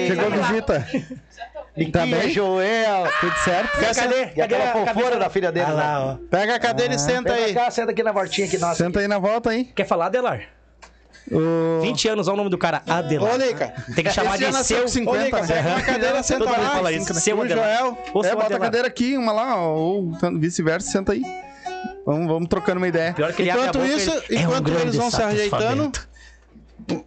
Chegou 0.08 0.26
a 0.28 0.30
visita. 0.48 0.88
Liquinha, 1.78 2.22
Tá? 2.22 2.28
Joel. 2.30 3.04
Tudo 3.20 3.36
certo? 3.44 3.96
Cadê? 3.96 4.30
E 4.36 4.42
aquela 4.42 4.64
a 4.84 4.94
fofura 4.94 5.18
da 5.18 5.30
filha 5.30 5.52
dele. 5.52 5.66
Ah 5.70 5.74
lá, 5.74 6.06
ó. 6.06 6.18
Pega 6.30 6.56
a 6.56 6.60
cadeira 6.60 6.94
e 6.96 7.00
senta 7.00 7.34
aí. 7.34 7.54
cá, 7.54 7.70
senta 7.70 7.92
aqui 7.92 8.02
na 8.02 8.12
voltinha 8.14 8.48
aqui, 8.48 8.58
nossa. 8.58 8.76
Senta 8.84 9.00
aí 9.00 9.08
na 9.08 9.20
volta 9.20 9.50
aí. 9.50 9.66
Quer 9.66 9.86
falar, 9.86 10.06
Adelar? 10.08 10.42
O... 11.32 11.82
20 11.82 12.08
anos, 12.10 12.28
olha 12.28 12.36
o 12.36 12.38
nome 12.38 12.50
do 12.52 12.58
cara, 12.58 12.84
Adelar. 12.88 13.34
Ô, 13.34 13.38
Lica. 13.38 13.74
Tem 13.96 14.04
que 14.04 14.12
chamar 14.12 14.40
Esse 14.40 14.52
de 14.52 14.64
seu. 14.64 14.82
com 14.84 14.88
50, 14.88 15.20
Ô, 15.20 15.26
Lica, 15.26 15.42
né? 15.42 15.48
Pega 15.48 15.70
uma 15.70 15.82
cadeira, 15.82 16.24
senta 16.24 16.44
lá. 16.46 16.70
fala 16.70 16.92
isso. 16.92 17.14
Seu 17.16 17.38
O 17.38 17.42
Adelar. 17.42 17.66
Joel. 17.78 17.98
Ô, 18.14 18.20
É, 18.20 18.24
seu 18.24 18.32
bota 18.34 18.44
a 18.44 18.46
Adelar. 18.46 18.60
cadeira 18.62 18.88
aqui, 18.88 19.18
uma 19.18 19.32
lá, 19.32 19.56
ou 19.58 20.12
vice-versa, 20.40 20.90
senta 20.92 21.14
aí. 21.14 21.24
Vamos, 22.06 22.28
vamos 22.28 22.48
trocando 22.48 22.78
uma 22.78 22.88
ideia. 22.88 23.14
Pior 23.14 23.34
que 23.34 23.42
ele 23.42 23.50
a 23.50 23.56
Enquanto 23.56 23.84
isso, 23.86 24.12
ele- 24.30 24.38
é 24.38 24.48
um 24.48 24.52
enquanto 24.52 24.70
eles 24.70 24.96
vão 24.96 25.10
se 25.10 25.22
ajeitando. 25.22 25.92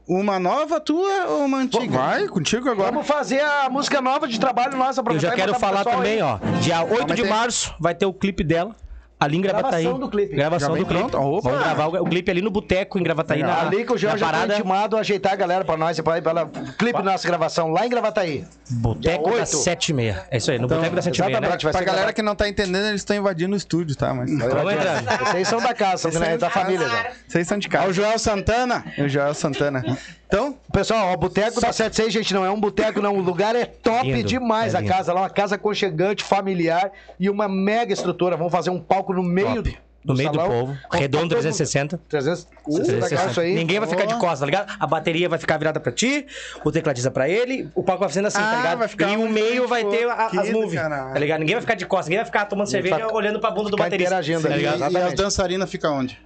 Uma 0.06 0.38
nova 0.38 0.80
tua 0.80 1.26
ou 1.26 1.44
uma 1.44 1.58
Pô, 1.58 1.62
antiga? 1.78 1.98
vai, 1.98 2.26
contigo 2.28 2.68
agora. 2.70 2.90
Vamos 2.90 3.06
fazer 3.06 3.40
a 3.40 3.68
música 3.70 4.00
nova 4.00 4.26
de 4.26 4.38
trabalho 4.40 4.76
nossa. 4.76 5.02
Eu 5.06 5.18
já 5.18 5.32
quero 5.32 5.54
falar 5.54 5.84
também, 5.84 6.14
aí. 6.14 6.22
ó. 6.22 6.38
Dia 6.60 6.82
8 6.82 7.06
mas 7.08 7.16
de 7.16 7.22
tem- 7.22 7.30
março 7.30 7.74
vai 7.78 7.94
ter 7.94 8.06
o 8.06 8.12
clipe 8.12 8.42
dela. 8.42 8.74
Ali 9.20 9.36
em 9.36 9.40
Gravataí. 9.40 9.82
Gravação 9.82 9.98
do 9.98 10.08
clipe. 10.08 10.36
Gravação 10.36 10.68
do 10.70 10.76
clipe. 10.76 10.94
pronto? 10.94 11.18
Opa. 11.18 11.50
Vamos 11.50 11.64
gravar 11.64 11.86
o, 11.86 12.02
o 12.02 12.04
clipe 12.04 12.30
ali 12.30 12.40
no 12.40 12.50
boteco 12.50 12.98
em 12.98 13.02
Gravataí. 13.02 13.42
Na, 13.42 13.62
Ali 13.62 13.84
que 13.84 13.92
o 13.92 13.98
João 13.98 14.16
já 14.16 14.26
tá 14.26 14.32
parada. 14.32 14.54
intimado 14.54 14.96
a 14.96 15.00
ajeitar 15.00 15.32
a 15.32 15.36
galera 15.36 15.64
pra 15.64 15.76
nós 15.76 15.98
pra 16.00 16.22
pela 16.22 16.46
clipe 16.78 16.98
da 17.02 17.12
nossa 17.12 17.26
gravação 17.26 17.70
lá 17.70 17.84
em 17.84 17.88
Gravataí. 17.90 18.44
Boteco 18.70 19.30
da 19.30 19.36
oito. 19.36 19.56
7 19.56 19.88
e 19.88 19.92
meia. 19.92 20.26
É 20.30 20.36
isso 20.36 20.50
aí, 20.50 20.58
no 20.58 20.68
Boteco 20.68 20.94
da 20.94 21.02
7 21.02 21.18
e 21.18 21.24
meia, 21.24 21.40
né? 21.40 21.56
Pra 21.56 21.82
galera 21.82 22.12
que 22.12 22.22
não 22.22 22.36
tá 22.36 22.48
entendendo, 22.48 22.86
eles 22.86 23.00
estão 23.00 23.16
invadindo 23.16 23.54
o 23.54 23.56
estúdio, 23.56 23.96
tá? 23.96 24.14
Mas 24.14 24.30
entrando. 24.30 25.18
Vocês 25.26 25.48
são 25.48 25.60
da 25.60 25.74
casa, 25.74 26.10
são 26.10 26.20
da, 26.20 26.36
da 26.36 26.38
são 26.38 26.48
de 26.48 26.54
família 26.54 26.88
já. 26.88 27.10
vocês 27.26 27.48
são 27.48 27.58
de 27.58 27.68
casa. 27.68 27.88
o 27.88 27.92
Joel 27.92 28.18
Santana. 28.18 28.84
O 28.98 29.08
Joel 29.08 29.34
Santana. 29.34 29.82
Então, 30.28 30.56
Pessoal, 30.72 31.08
ó, 31.08 31.14
o 31.14 31.16
Boteco 31.16 31.58
da 31.60 31.72
76, 31.72 32.12
gente, 32.12 32.34
não 32.34 32.44
é 32.44 32.50
um 32.50 32.60
boteco, 32.60 33.00
não. 33.00 33.16
O 33.16 33.20
lugar 33.20 33.56
é 33.56 33.64
top 33.64 34.12
Lindo, 34.12 34.28
demais, 34.28 34.74
é 34.74 34.78
a 34.78 34.84
casa 34.84 35.12
lá. 35.12 35.22
Uma 35.22 35.30
casa 35.30 35.54
aconchegante, 35.56 36.22
familiar 36.22 36.92
e 37.18 37.30
uma 37.30 37.48
mega 37.48 37.92
estrutura. 37.94 38.36
Vamos 38.36 38.52
fazer 38.52 38.68
um 38.70 38.78
palco 38.78 39.12
no 39.14 39.22
meio 39.22 39.62
Top. 39.62 39.78
No 40.04 40.14
meio 40.14 40.30
do 40.30 40.36
salão. 40.36 40.48
povo. 40.50 40.66
Vamos 40.66 40.82
ficar 40.82 40.98
Redondo 40.98 41.22
todo 41.28 41.36
mundo- 41.36 41.42
360. 41.42 42.00
300. 42.08 42.42
Uh, 42.66 42.74
360. 42.76 43.08
legal 43.16 43.30
isso 43.30 43.40
aí. 43.40 43.54
Ninguém 43.54 43.80
vai 43.80 43.88
ficar 43.88 44.04
de 44.04 44.14
costas, 44.14 44.40
tá 44.40 44.46
ligado? 44.46 44.76
A 44.78 44.86
bateria 44.86 45.28
vai 45.28 45.38
ficar 45.38 45.56
virada 45.58 45.80
pra 45.80 45.90
ti, 45.90 46.26
o 46.64 46.70
tecladista 46.70 47.10
pra 47.10 47.28
ele, 47.28 47.68
o 47.74 47.82
palco 47.82 48.00
vai 48.00 48.08
fazendo 48.08 48.26
assim, 48.26 48.38
Ah, 48.38 48.50
tá 48.50 48.56
ligado? 48.58 48.78
vai 48.78 48.88
ficar 48.88 49.10
e 49.10 49.16
o 49.16 49.28
meio 49.28 49.66
vai 49.66 49.84
ter 49.84 50.08
a- 50.08 50.26
as 50.26 50.50
movies, 50.50 50.80
tá 50.80 51.14
ligado? 51.18 51.40
Ninguém 51.40 51.56
vai 51.56 51.62
ficar 51.62 51.74
de 51.74 51.84
costas, 51.84 52.06
ninguém 52.06 52.18
vai 52.18 52.26
ficar 52.26 52.44
tomando 52.46 52.68
cerveja 52.70 52.96
ficar- 52.96 53.12
olhando 53.12 53.40
pra 53.40 53.50
bunda 53.50 53.70
do 53.70 53.76
baterista. 53.76 54.14
tá 54.14 54.20
ligado? 54.20 54.60
E, 54.60 54.92
e 54.92 54.96
as 54.98 55.14
dançarinas 55.14 55.68
ficam 55.70 55.98
onde? 55.98 56.18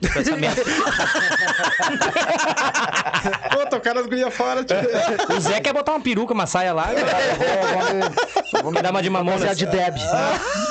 Pensamento. 0.00 0.62
Pô, 3.52 3.66
tocaram 3.78 4.00
as 4.00 4.06
gurias 4.06 4.34
fora. 4.34 4.64
tio. 4.64 4.76
o 5.36 5.40
Zé 5.40 5.60
quer 5.60 5.72
botar 5.72 5.92
uma 5.92 6.00
peruca, 6.00 6.32
uma 6.34 6.46
saia 6.46 6.72
lá, 6.72 6.88
vamos 8.62 8.82
dar 8.82 8.90
uma 8.90 9.02
de 9.02 9.10
mamona. 9.10 9.54
De 9.54 9.66
Deb. 9.66 9.96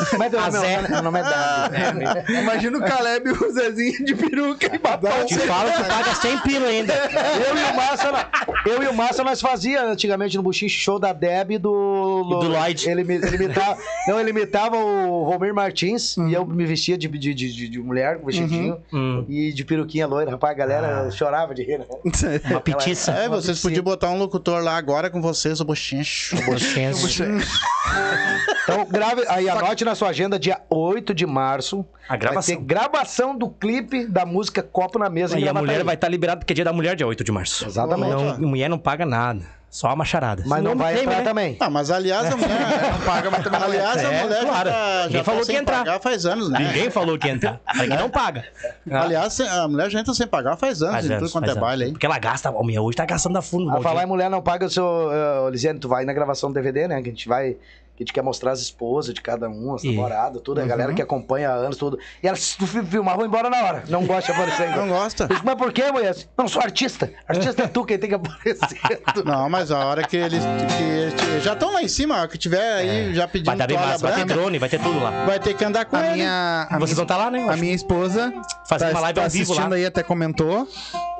Como 0.09 0.23
é 0.23 0.29
que 0.29 0.35
é 0.35 0.39
o 0.39 0.43
A 0.43 0.51
meu 0.51 0.61
Zé. 0.61 0.75
nome? 0.77 0.89
Meu 0.89 1.01
nome 1.03 1.19
é 1.19 1.23
Deb. 1.23 2.29
imagina 2.41 2.77
o 2.77 2.81
Caleb 2.81 3.29
e 3.29 3.31
o 3.31 3.51
Zezinho 3.51 4.05
de 4.05 4.15
peruca 4.15 4.75
e 4.75 4.77
batom. 4.77 5.25
Te 5.25 5.37
falo 5.39 5.71
que 5.71 5.83
paga 5.83 6.15
100 6.15 6.37
pila 6.39 6.67
ainda. 6.67 6.93
Eu 6.93 7.57
e 7.57 7.63
o 7.71 7.75
Massa, 7.75 8.29
eu 8.65 8.83
e 8.83 8.87
o 8.87 8.93
Massa 8.93 9.23
nós 9.23 9.41
fazia 9.41 9.83
antigamente 9.83 10.37
no 10.37 10.43
Buchiche 10.43 10.77
show 10.79 10.99
da 10.99 11.13
Deb 11.13 11.51
e 11.51 11.57
do, 11.57 12.23
E 12.25 12.29
do 12.29 12.49
Lloyd. 12.49 12.89
Ele, 12.89 13.01
ele 13.01 13.35
imitava, 13.35 13.77
não, 14.07 14.19
ele 14.19 14.29
imitava 14.29 14.77
o 14.77 15.23
Romir 15.23 15.53
Martins 15.53 16.17
e 16.17 16.33
eu 16.33 16.45
me 16.45 16.65
vestia 16.65 16.97
de, 16.97 17.07
de, 17.07 17.33
de, 17.33 17.53
de- 17.53 17.67
de 17.69 17.79
mulher, 17.79 18.19
com 18.19 18.25
vestidinho 18.25 18.77
Hum. 18.93 19.25
e 19.27 19.51
de 19.51 19.63
peruquinha 19.65 20.05
loira. 20.07 20.31
Rapaz, 20.31 20.53
a 20.53 20.57
galera 20.57 21.11
chorava 21.11 21.53
de 21.53 21.63
rir. 21.63 21.79
Né? 21.79 21.85
Uma 22.49 22.61
É, 23.07 23.29
vocês 23.29 23.61
podiam 23.61 23.83
botar 23.83 24.09
um 24.09 24.17
locutor 24.17 24.63
lá 24.63 24.77
agora 24.77 25.09
com 25.09 25.21
vocês, 25.21 25.59
o 25.59 25.65
Bochincho. 25.65 26.35
Então, 28.63 28.85
grave, 28.85 29.23
aí 29.29 29.49
anote 29.49 29.85
na 29.85 29.95
sua 29.95 30.09
agenda, 30.09 30.37
dia 30.37 30.59
8 30.69 31.13
de 31.13 31.25
março. 31.25 31.85
A 32.09 32.17
gravação. 32.17 32.55
Vai 32.55 32.63
ter 32.63 32.67
gravação 32.67 33.37
do 33.37 33.49
clipe 33.49 34.05
da 34.05 34.25
música 34.25 34.61
Copo 34.61 34.99
na 34.99 35.09
Mesa. 35.09 35.39
E 35.39 35.47
a 35.47 35.53
mulher 35.53 35.83
vai 35.83 35.95
estar 35.95 36.09
liberada 36.09 36.39
porque 36.39 36.53
é 36.53 36.55
dia 36.55 36.65
da 36.65 36.73
mulher, 36.73 36.95
dia 36.95 37.07
8 37.07 37.23
de 37.23 37.31
março. 37.31 37.65
Exatamente. 37.65 38.39
Não, 38.39 38.47
mulher 38.49 38.69
não 38.69 38.77
paga 38.77 39.05
nada. 39.05 39.41
Só 39.77 39.89
a 39.89 39.95
macharada. 39.95 40.41
Mas 40.43 40.63
não 40.63 40.71
Senão 40.71 40.83
vai 40.83 40.99
entrar 40.99 41.17
né? 41.17 41.21
também. 41.21 41.55
Ah, 41.59 41.69
mas 41.69 41.91
aliás, 41.91 42.33
a 42.33 42.35
mulher 42.35 42.49
não 42.97 43.05
paga, 43.05 43.29
mas 43.29 43.43
também 43.43 43.61
Aliás, 43.61 43.97
a 44.03 44.11
É, 44.11 44.23
mulher 44.23 44.41
claro. 44.43 44.69
já 44.69 44.75
tá, 44.75 45.01
Ninguém 45.03 45.17
já 45.17 45.23
falou 45.23 45.41
tá 45.41 45.45
que 45.45 45.55
entrar. 45.59 45.77
pagar 45.77 45.99
faz 45.99 46.25
anos, 46.25 46.49
né? 46.49 46.59
Ninguém 46.59 46.89
falou 46.89 47.15
que 47.19 47.27
ia 47.27 47.33
entrar. 47.33 47.61
Aqui 47.63 47.87
não 47.95 48.09
paga. 48.09 48.43
Aliás, 48.89 49.39
a 49.39 49.67
mulher 49.67 49.91
já 49.91 49.99
entra 49.99 50.15
sem 50.15 50.25
pagar 50.25 50.57
faz 50.57 50.81
anos, 50.81 50.95
Faz 50.95 51.05
em 51.05 51.13
anos, 51.13 51.31
tudo 51.31 51.31
quanto 51.41 51.51
é 51.51 51.61
baile 51.61 51.83
aí. 51.83 51.87
anos. 51.89 51.93
Porque 51.93 52.07
ela 52.07 52.17
gasta, 52.17 52.51
minha, 52.63 52.81
hoje 52.81 52.97
tá 52.97 53.05
gastando 53.05 53.37
a 53.37 53.41
fundo. 53.43 53.69
A 53.69 53.79
falar 53.79 54.01
em 54.01 54.07
mulher 54.07 54.31
não 54.31 54.41
paga 54.41 54.65
o 54.65 54.69
seu. 54.71 54.83
Uh, 54.83 55.47
Lisiane, 55.51 55.77
tu 55.77 55.87
vai 55.87 56.05
na 56.05 56.13
gravação 56.13 56.49
do 56.49 56.55
DVD, 56.55 56.87
né? 56.87 56.99
Que 57.03 57.09
a 57.09 57.11
gente 57.11 57.27
vai. 57.29 57.55
Que 57.97 58.03
a 58.03 58.05
gente 58.05 58.13
quer 58.13 58.21
mostrar 58.21 58.51
as 58.51 58.59
esposas 58.61 59.11
de 59.11 59.21
cada 59.21 59.49
um, 59.49 59.73
as 59.73 59.83
namoradas, 59.83 60.39
tudo, 60.43 60.61
a 60.61 60.65
galera 60.65 60.89
Uhum. 60.91 60.95
que 60.95 61.01
acompanha 61.01 61.49
há 61.49 61.53
anos, 61.53 61.77
tudo. 61.77 61.97
E 62.21 62.27
elas, 62.27 62.39
se 62.43 62.55
tu 62.57 62.67
fi- 62.67 62.83
filmar, 62.85 63.17
vão 63.17 63.25
embora 63.25 63.49
na 63.49 63.57
hora. 63.63 63.83
Não 63.89 64.05
gosta 64.05 64.31
de 64.31 64.39
aparecer. 64.39 64.69
Não 64.77 64.87
gosta? 64.87 65.27
Mas 65.43 65.55
por 65.55 65.73
que, 65.73 65.91
mulher? 65.91 66.15
Não, 66.37 66.47
sou 66.47 66.61
artista. 66.61 67.11
Artista 67.27 67.63
é 67.63 67.67
tu 67.67 67.83
quem 67.83 67.97
tem 67.97 68.07
que 68.09 68.15
aparecer. 68.15 68.79
Não, 69.25 69.49
mas 69.49 69.71
a 69.71 69.83
hora 69.83 70.03
que 70.07 70.15
eles, 70.15 70.43
que 70.77 70.83
eles 71.23 71.43
já 71.43 71.53
estão 71.53 71.73
lá 71.73 71.81
em 71.81 71.87
cima, 71.87 72.15
a 72.15 72.19
hora 72.19 72.27
que 72.27 72.37
tiver 72.37 72.73
aí 72.73 73.15
já 73.15 73.27
pedindo 73.27 73.47
Vai 73.47 73.57
dar 73.57 73.65
bem 73.67 73.77
massa, 73.77 73.97
vai 74.07 74.15
ter 74.15 74.25
drone, 74.25 74.59
vai 74.59 74.69
ter 74.69 74.79
tudo 74.79 74.99
lá. 75.01 75.25
vai 75.25 75.39
ter 75.39 75.55
que 75.55 75.65
andar 75.65 75.85
com 75.85 75.95
A 75.95 76.05
ele. 76.05 76.13
minha, 76.17 76.67
a 76.69 76.77
Vocês 76.77 76.89
minha, 76.91 76.95
vão 76.97 77.03
estar 77.03 77.17
lá, 77.17 77.31
né? 77.31 77.47
a 77.49 77.57
minha 77.57 77.73
esposa 77.73 78.31
Fazer 78.69 78.85
tá, 78.85 78.91
uma 78.91 78.99
live 79.01 79.15
tá 79.15 79.23
ao 79.23 79.29
vivo 79.31 79.43
assistindo 79.51 79.69
lá. 79.71 79.75
aí, 79.75 79.85
até 79.87 80.03
comentou. 80.03 80.67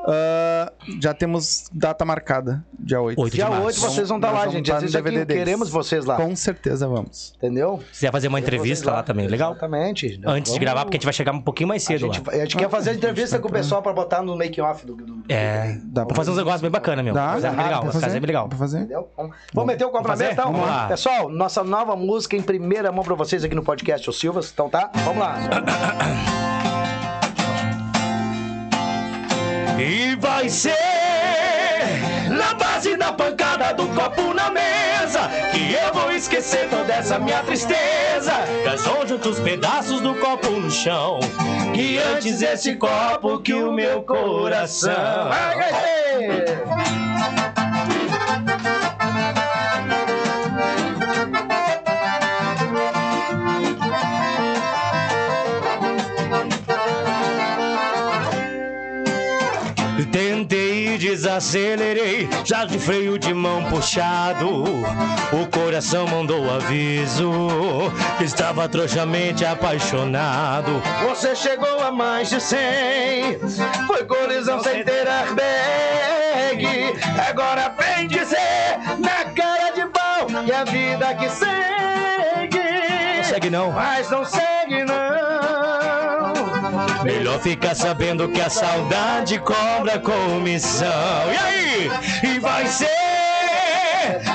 Ah, 0.09 0.71
já 1.01 1.13
temos 1.13 1.69
data 1.73 2.05
marcada, 2.05 2.63
dia 2.79 3.01
8. 3.01 3.19
8 3.19 3.31
de 3.31 3.35
Dia 3.37 3.49
março. 3.49 3.65
8 3.65 3.79
vocês 3.81 4.07
vão 4.07 4.17
estar 4.17 4.27
Nós 4.29 4.35
lá, 4.37 4.39
vamos 4.45 4.53
gente. 4.55 4.71
tá 4.71 4.77
aqui, 4.77 4.85
DVD 4.91 5.25
deles. 5.25 5.43
queremos 5.43 5.69
vocês 5.69 6.05
lá. 6.05 6.15
Com 6.15 6.33
certeza 6.33 6.87
vamos. 6.87 7.33
Entendeu? 7.37 7.79
Se 7.87 7.91
quiser 7.99 8.11
fazer 8.13 8.27
uma 8.29 8.39
entrevista 8.39 8.89
lá 8.89 9.03
também, 9.03 9.27
legal. 9.27 9.51
Exatamente. 9.51 10.21
Antes 10.25 10.53
de 10.53 10.59
gravar, 10.59 10.85
porque 10.85 10.95
a 10.95 10.97
gente 10.99 11.05
vai 11.05 11.13
chegar 11.13 11.33
um 11.33 11.41
pouquinho 11.41 11.67
mais 11.67 11.83
a 11.83 11.87
cedo 11.87 11.99
gente, 11.99 12.23
lá. 12.25 12.33
a 12.33 12.37
gente 12.37 12.55
quer 12.55 12.69
fazer 12.69 12.91
a 12.91 12.93
entrevista 12.93 13.37
com 13.37 13.49
o 13.49 13.51
pessoal 13.51 13.81
pra 13.81 13.91
botar 13.91 14.21
no 14.21 14.35
make-off 14.37 14.85
do, 14.85 14.95
do- 14.95 15.23
É, 15.27 15.77
Dá 15.83 16.01
vamos 16.01 16.07
pra 16.07 16.15
fazer 16.15 16.31
uns 16.31 16.37
negócios 16.37 16.61
bem 16.61 16.71
bacana, 16.71 17.03
meu. 17.03 17.13
Dá, 17.13 17.33
Fazer 17.33 17.51
dá, 17.51 17.63
legal, 17.63 17.81
pra 17.81 17.91
fazer 17.91 18.05
fazer? 18.05 18.19
bem 18.21 18.27
legal. 18.27 18.47
Pra 18.47 18.57
fazer? 18.57 18.77
Entendeu? 18.79 19.09
Vamos, 19.17 19.35
vamos 19.53 19.67
meter 19.73 19.83
o 19.83 19.89
copo 19.89 20.07
na 20.07 20.15
Vamos 20.15 20.19
mesa, 20.19 20.31
então? 20.31 20.51
Vamos 20.53 20.67
lá. 20.67 20.87
Pessoal, 20.87 21.27
nossa 21.29 21.63
nova 21.65 21.95
música 21.97 22.37
em 22.37 22.41
primeira 22.41 22.91
mão 22.93 23.03
pra 23.03 23.13
vocês 23.15 23.43
aqui 23.43 23.53
no 23.55 23.63
podcast, 23.63 24.09
o 24.09 24.13
Silvas. 24.13 24.49
Então 24.53 24.69
tá? 24.69 24.89
Vamos 25.03 25.19
lá. 25.19 26.86
E 29.79 30.15
vai 30.15 30.49
ser 30.49 30.73
na 32.29 32.55
base 32.55 32.97
da 32.97 33.13
pancada 33.13 33.73
do 33.73 33.87
copo 33.89 34.33
na 34.33 34.49
mesa 34.49 35.29
que 35.51 35.73
eu 35.73 35.93
vou 35.93 36.11
esquecer 36.11 36.67
toda 36.69 36.91
essa 36.93 37.19
minha 37.19 37.43
tristeza. 37.43 38.33
Casou 38.63 39.07
junto 39.07 39.29
os 39.29 39.39
pedaços 39.39 40.01
do 40.01 40.15
copo 40.15 40.49
no 40.49 40.71
chão. 40.71 41.19
Que 41.75 41.99
antes 41.99 42.41
esse 42.41 42.75
copo 42.75 43.39
que 43.39 43.53
o 43.53 43.71
meu 43.71 44.01
coração. 44.01 45.29
Vai, 45.29 47.06
Desacelerei, 61.37 62.27
já 62.43 62.65
de 62.65 62.79
freio 62.79 63.19
de 63.19 63.31
mão 63.31 63.63
puxado. 63.65 64.63
O 65.31 65.45
coração 65.51 66.07
mandou 66.07 66.51
aviso 66.51 67.31
estava 68.19 68.67
trouxamente 68.67 69.45
apaixonado. 69.45 70.81
Você 71.07 71.35
chegou 71.35 71.79
a 71.83 71.91
mais 71.91 72.29
de 72.29 72.41
100 72.41 72.57
Foi 73.85 74.03
colisão 74.05 74.59
sem 74.63 74.83
ter 74.83 75.07
airbag 75.07 76.65
Agora 77.29 77.71
vem 77.77 78.07
dizer 78.07 78.79
na 78.97 79.25
cara 79.31 79.71
de 79.75 79.85
pau 79.85 80.25
Que 80.43 80.51
a 80.51 80.63
vida 80.63 81.13
que 81.15 81.29
segue 81.29 83.17
Não 83.17 83.23
segue 83.23 83.49
não. 83.51 83.71
Mas 83.71 84.09
não 84.09 84.25
segue 84.25 84.83
não 84.83 85.36
Melhor 87.17 87.39
ficar 87.39 87.73
sabendo 87.73 88.29
que 88.29 88.39
a 88.39 88.47
saudade 88.47 89.39
cobra 89.39 89.97
comissão. 89.97 90.87
E 91.33 91.37
aí? 91.37 91.91
E 92.21 92.39
vai 92.39 92.67
ser 92.67 92.87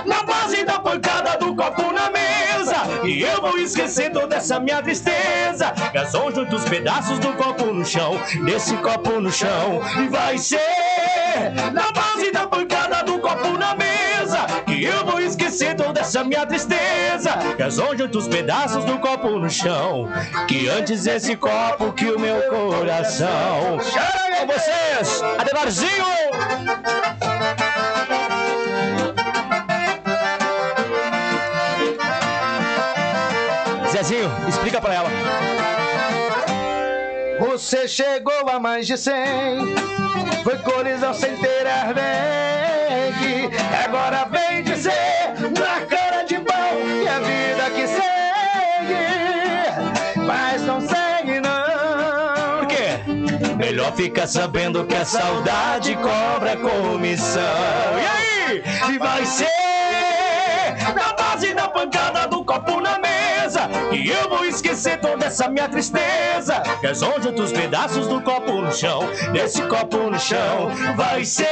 na 0.05 0.25
base 0.25 0.65
da 0.65 0.81
pancada 0.81 1.39
do 1.39 1.55
copo 1.55 1.93
na 1.93 2.11
mesa. 2.11 3.07
E 3.07 3.23
eu 3.23 3.41
vou 3.41 3.57
esquecer 3.57 4.11
toda 4.11 4.35
essa 4.35 4.59
minha 4.59 4.83
tristeza. 4.83 5.73
Gasou 5.95 6.35
junto 6.35 6.57
os 6.57 6.65
pedaços 6.65 7.21
do 7.21 7.33
copo 7.35 7.67
no 7.67 7.87
chão. 7.87 8.21
Desse 8.45 8.77
copo 8.79 9.21
no 9.21 9.31
chão. 9.31 9.81
E 10.03 10.09
vai 10.09 10.37
ser 10.37 10.59
na 11.73 11.93
base 11.93 12.33
da 12.33 12.49
pancada 12.49 13.05
do 13.05 13.21
copo 13.21 13.57
na 13.57 13.77
mesa. 13.77 13.92
Que 15.53 15.65
eu 15.65 15.69
vou 15.69 15.75
esquecer 15.75 15.75
toda 15.77 16.01
essa 16.01 16.25
minha 16.25 16.47
tristeza. 16.47 17.33
Gasou 17.59 17.97
junto 17.97 18.19
os 18.19 18.27
pedaços 18.27 18.85
do 18.85 18.99
copo 18.99 19.29
no 19.39 19.51
chão. 19.51 20.09
Que 20.49 20.69
antes 20.69 21.07
esse 21.07 21.37
copo 21.37 21.93
que 21.93 22.07
o 22.07 22.19
meu 22.19 22.43
coração. 22.49 23.79
Com 24.41 24.47
vocês, 24.47 25.23
Adelarzinho! 25.39 26.07
Zezinho, 33.91 34.31
explica 34.49 34.81
pra 34.81 34.95
ela. 34.95 35.52
Você 37.53 37.87
chegou 37.87 38.49
a 38.51 38.59
mais 38.59 38.87
de 38.87 38.97
100 38.97 39.13
Foi 40.43 40.57
colisão 40.61 41.13
sem 41.13 41.37
ter 41.37 41.67
airbag 41.67 43.51
Agora 43.85 44.25
vem 44.25 44.63
dizer 44.63 45.35
na 45.59 45.85
cara 45.85 46.23
de 46.23 46.37
pau 46.41 46.57
Que 47.03 47.09
a 47.09 47.21
vida 47.21 47.71
que 47.75 47.87
segue 47.87 49.05
Mas 50.17 50.63
não 50.63 50.81
segue 50.81 51.41
não 51.41 52.61
Por 52.61 52.69
quê? 52.69 52.99
Melhor 53.55 53.93
ficar 53.93 54.27
sabendo 54.27 54.87
que 54.87 54.97
a 54.97 55.05
saudade 55.05 55.95
cobra 55.97 56.57
comissão. 56.57 57.43
E 57.99 58.07
aí? 58.49 58.63
E 58.95 58.99
vai 58.99 59.27
ser 59.27 59.45
na 60.95 61.13
base 61.13 61.53
da 61.53 61.69
pancada 61.69 62.27
do 62.29 62.43
copo 62.47 62.81
na 62.81 62.99
mesa. 62.99 63.12
E 63.93 64.09
eu 64.09 64.29
vou 64.29 64.45
esquecer 64.45 64.99
toda 65.01 65.27
essa 65.27 65.49
minha 65.49 65.69
tristeza. 65.69 66.63
Gasou 66.83 67.21
junto 67.21 67.43
os 67.43 67.53
pedaços 67.53 68.07
do 68.07 68.21
copo 68.23 68.53
no 68.53 68.73
chão. 68.73 69.01
Desse 69.33 69.63
copo 69.63 69.99
no 70.11 70.19
chão. 70.19 70.71
Vai 70.97 71.25
ser 71.25 71.47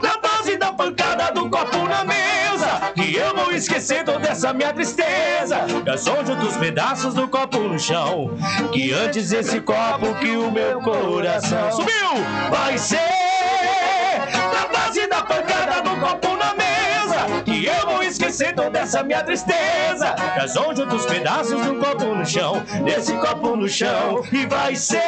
na 0.00 0.16
base 0.18 0.56
da 0.56 0.72
pancada 0.72 1.32
do 1.32 1.50
copo 1.50 1.88
na 1.88 2.04
mesa. 2.04 2.92
Que 2.94 3.16
eu 3.16 3.34
vou 3.34 3.50
esquecer 3.50 4.04
toda 4.04 4.28
essa 4.28 4.52
minha 4.52 4.72
tristeza. 4.72 5.66
Gasou 5.84 6.24
junto 6.24 6.46
os 6.46 6.56
pedaços 6.56 7.14
do 7.14 7.26
copo 7.26 7.58
no 7.58 7.78
chão. 7.80 8.30
Que 8.72 8.92
antes 8.92 9.32
esse 9.32 9.60
copo 9.60 10.14
que 10.20 10.36
o 10.36 10.52
meu 10.52 10.80
coração 10.82 11.72
subiu. 11.72 12.14
Vai 12.48 12.78
ser 12.78 13.00
na 14.52 14.68
base 14.68 15.06
da 15.08 15.22
pancada 15.22 15.82
do 15.82 15.96
copo 15.96 16.36
na 16.36 16.54
mesa. 16.54 17.42
Que 17.44 17.66
eu 17.66 17.86
vou 17.86 18.03
esquecer 18.24 18.54
toda 18.54 18.78
essa 18.78 19.02
minha 19.02 19.22
tristeza. 19.22 20.14
Gasou 20.36 20.74
junto 20.74 20.96
os 20.96 21.06
pedaços 21.06 21.60
do 21.64 21.76
copo 21.76 22.04
no 22.06 22.24
chão. 22.24 22.62
Desse 22.84 23.12
copo 23.18 23.56
no 23.56 23.68
chão. 23.68 24.22
E 24.32 24.46
vai 24.46 24.74
ser 24.74 25.02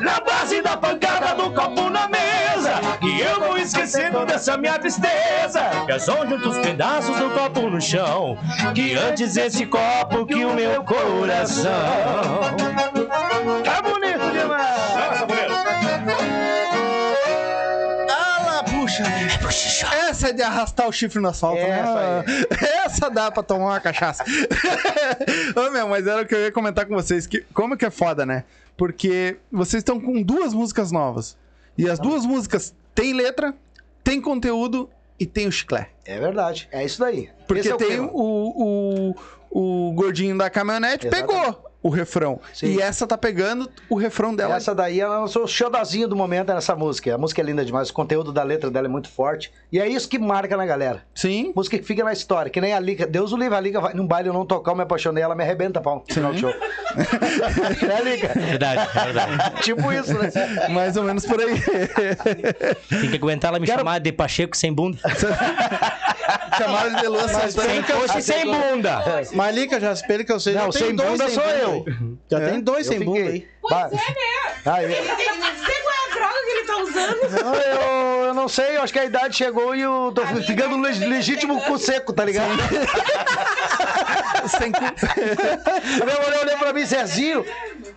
na 0.00 0.20
base 0.20 0.62
da 0.62 0.76
pancada 0.76 1.34
do 1.34 1.50
copo 1.50 1.90
na 1.90 2.08
mesa. 2.08 2.80
Que 3.00 3.20
eu 3.20 3.40
vou 3.40 3.58
esquecer 3.58 4.10
toda 4.10 4.34
essa 4.34 4.56
minha 4.56 4.78
tristeza. 4.78 5.62
Gasou 5.86 6.26
junto 6.26 6.48
os 6.48 6.58
pedaços 6.58 7.16
do 7.18 7.30
copo 7.30 7.68
no 7.68 7.80
chão. 7.80 8.38
Que 8.74 8.94
antes 8.94 9.36
esse 9.36 9.66
copo 9.66 10.26
que 10.26 10.44
o 10.44 10.54
meu 10.54 10.82
coração. 10.84 11.74
Essa 19.84 20.28
é 20.28 20.32
de 20.32 20.42
arrastar 20.42 20.88
o 20.88 20.92
chifre 20.92 21.20
no 21.20 21.28
asfalto, 21.28 21.60
né? 21.60 21.80
Essa 21.80 22.24
Essa 22.86 23.10
dá 23.10 23.30
pra 23.30 23.42
tomar 23.42 23.66
uma 23.66 23.80
cachaça. 23.80 24.24
Ô, 25.56 25.70
meu, 25.70 25.88
mas 25.88 26.06
era 26.06 26.22
o 26.22 26.26
que 26.26 26.34
eu 26.34 26.40
ia 26.40 26.52
comentar 26.52 26.86
com 26.86 26.94
vocês. 26.94 27.26
Que, 27.26 27.40
como 27.52 27.76
que 27.76 27.84
é 27.84 27.90
foda, 27.90 28.24
né? 28.24 28.44
Porque 28.76 29.36
vocês 29.50 29.80
estão 29.80 30.00
com 30.00 30.22
duas 30.22 30.54
músicas 30.54 30.92
novas. 30.92 31.36
E 31.76 31.88
as 31.88 31.98
duas 31.98 32.24
músicas 32.24 32.74
têm 32.94 33.12
letra, 33.12 33.54
têm 34.02 34.20
conteúdo 34.20 34.88
e 35.18 35.26
tem 35.26 35.46
o 35.46 35.52
chiclete. 35.52 35.90
É 36.04 36.18
verdade, 36.18 36.68
é 36.70 36.84
isso 36.84 37.00
daí 37.00 37.28
Porque 37.46 37.68
é 37.68 37.74
o 37.74 37.76
tem 37.76 38.00
o, 38.00 38.08
o, 38.12 39.16
o 39.50 39.92
gordinho 39.92 40.38
da 40.38 40.48
caminhonete 40.48 41.06
Exatamente. 41.06 41.34
pegou 41.34 41.65
o 41.82 41.88
refrão. 41.88 42.40
Sim. 42.52 42.66
E 42.74 42.80
essa 42.82 43.06
tá 43.06 43.16
pegando 43.16 43.70
o 43.88 43.94
refrão 43.96 44.34
dela. 44.34 44.56
Essa 44.56 44.74
daí 44.74 45.00
ela 45.00 45.20
lançou 45.20 45.44
o 45.44 45.48
xodozinho 45.48 46.08
do 46.08 46.16
momento 46.16 46.52
nessa 46.52 46.74
música. 46.74 47.14
A 47.14 47.18
música 47.18 47.40
é 47.40 47.44
linda 47.44 47.64
demais, 47.64 47.90
o 47.90 47.92
conteúdo 47.92 48.32
da 48.32 48.42
letra 48.42 48.70
dela 48.70 48.86
é 48.86 48.90
muito 48.90 49.08
forte. 49.08 49.52
E 49.70 49.78
é 49.78 49.86
isso 49.88 50.08
que 50.08 50.18
marca 50.18 50.56
na 50.56 50.66
galera. 50.66 51.02
Sim. 51.14 51.52
Música 51.54 51.78
que 51.78 51.84
fica 51.84 52.02
na 52.02 52.12
história, 52.12 52.50
que 52.50 52.60
nem 52.60 52.72
a 52.72 52.80
Liga. 52.80 53.06
Deus 53.06 53.32
o 53.32 53.36
livre, 53.36 53.54
a 53.56 53.60
Liga 53.60 53.80
vai 53.80 53.94
num 53.94 54.06
baile 54.06 54.28
eu 54.28 54.32
não 54.32 54.44
tocar, 54.44 54.72
eu 54.72 54.76
me 54.76 54.82
apaixonei, 54.82 55.22
ela 55.22 55.34
me 55.34 55.42
arrebenta 55.44 55.80
pau 55.80 56.04
final 56.10 56.32
do 56.32 56.38
show. 56.38 56.50
é, 56.56 58.02
Liga? 58.02 58.28
Verdade, 58.34 58.88
verdade. 58.94 59.62
Tipo 59.62 59.92
isso, 59.92 60.14
né? 60.14 60.30
Mais 60.70 60.96
ou 60.96 61.04
menos 61.04 61.24
por 61.24 61.40
aí. 61.40 61.60
Tem 62.88 63.10
que 63.10 63.16
aguentar 63.16 63.50
ela 63.50 63.58
me 63.60 63.66
Quero- 63.66 63.78
chamar 63.78 64.00
de 64.00 64.12
Pacheco 64.12 64.56
sem 64.56 64.72
bunda. 64.72 64.98
Chamaram 66.58 66.94
de 66.96 67.06
Luan 67.06 67.28
Sem 67.28 67.50
Santana. 67.50 67.82
coxa 67.82 68.18
e 68.18 68.22
sem 68.22 68.44
bunda. 68.46 69.02
Malica, 69.34 69.78
já 69.80 69.94
pelo 70.06 70.24
que 70.24 70.32
eu 70.32 70.40
sei, 70.40 70.54
Não, 70.54 70.72
sem 70.72 70.94
bunda 70.94 71.26
sem 71.26 71.34
sou 71.34 71.44
eu. 71.44 71.65
Aí. 71.72 71.84
Já 72.30 72.40
É? 72.40 72.50
tem 72.50 72.60
dois 72.60 72.86
Eu 72.86 72.92
sem 72.92 73.04
bunda 73.04 73.20
fiquei. 73.30 73.48
Aí. 73.74 73.80
Vai. 73.80 73.88
Pois 73.90 74.02
é, 74.02 74.12
né? 74.64 74.82
Ele 74.84 74.94
que 74.94 75.52
dizer 75.52 75.82
qual 75.82 75.94
é 75.94 76.10
a 76.10 76.14
droga 76.14 76.34
que 76.44 76.50
ele 76.50 76.64
tá 76.66 76.76
usando. 76.76 77.44
Não, 77.44 77.54
eu, 77.54 78.24
eu 78.28 78.34
não 78.34 78.48
sei, 78.48 78.76
eu 78.76 78.82
acho 78.82 78.92
que 78.92 78.98
a 78.98 79.04
idade 79.04 79.36
chegou 79.36 79.74
e 79.74 79.80
eu 79.82 80.12
tô 80.14 80.24
ficando 80.42 80.76
le- 80.80 81.06
legítimo 81.06 81.60
com 81.62 81.78
seco, 81.78 82.12
tá 82.12 82.24
ligado? 82.24 82.50
Sem 84.48 84.70
cu. 84.72 84.84
A 84.84 86.04
minha 86.04 86.20
mulher 86.20 86.40
olhou 86.44 86.58
pra 86.58 86.72
mim, 86.72 86.84
Zezinho. 86.84 87.44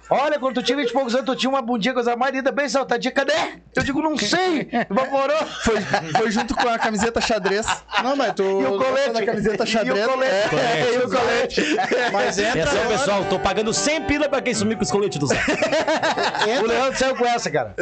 Olha, 0.09 0.39
quando 0.39 0.55
tu 0.55 0.63
tinha 0.63 0.75
20 0.77 0.89
e 0.89 0.93
poucos 0.93 1.13
anos, 1.13 1.25
tu 1.27 1.35
tinha 1.35 1.49
uma 1.49 1.61
bundinha 1.61 1.93
coisa 1.93 2.15
mais 2.15 2.33
linda, 2.33 2.51
bem 2.51 2.67
saltadinha. 2.67 3.11
Cadê? 3.13 3.33
Eu 3.75 3.83
digo, 3.83 4.01
não 4.01 4.17
sei. 4.17 4.67
Evaporou. 4.89 5.37
Foi, 5.63 5.75
foi 6.17 6.31
junto 6.31 6.55
com 6.55 6.67
a 6.67 6.79
camiseta 6.79 7.21
xadrez. 7.21 7.67
Não, 8.03 8.15
mas 8.15 8.33
tu. 8.33 8.43
E 8.43 8.65
o 8.65 8.77
colete. 8.77 9.11
da 9.11 9.25
camiseta 9.25 9.65
xadrez. 9.65 9.99
E 9.99 10.01
o 10.07 10.09
colete. 10.09 10.55
É, 10.55 10.93
e 10.95 10.97
o 10.97 11.09
colete. 11.09 11.77
Mas 12.11 12.39
entra 12.39 12.63
Atenção, 12.63 12.81
agora. 12.81 12.97
pessoal, 12.97 13.25
tô 13.25 13.39
pagando 13.39 13.71
100 13.73 14.01
pila 14.03 14.27
pra 14.27 14.41
quem 14.41 14.53
sumir 14.53 14.75
com 14.77 14.83
os 14.83 14.91
coletes 14.91 15.19
do 15.19 15.27
Zé. 15.27 15.39
O 16.61 16.65
Leandro 16.65 16.97
saiu 16.97 17.15
com 17.15 17.25
essa, 17.25 17.49
cara. 17.49 17.75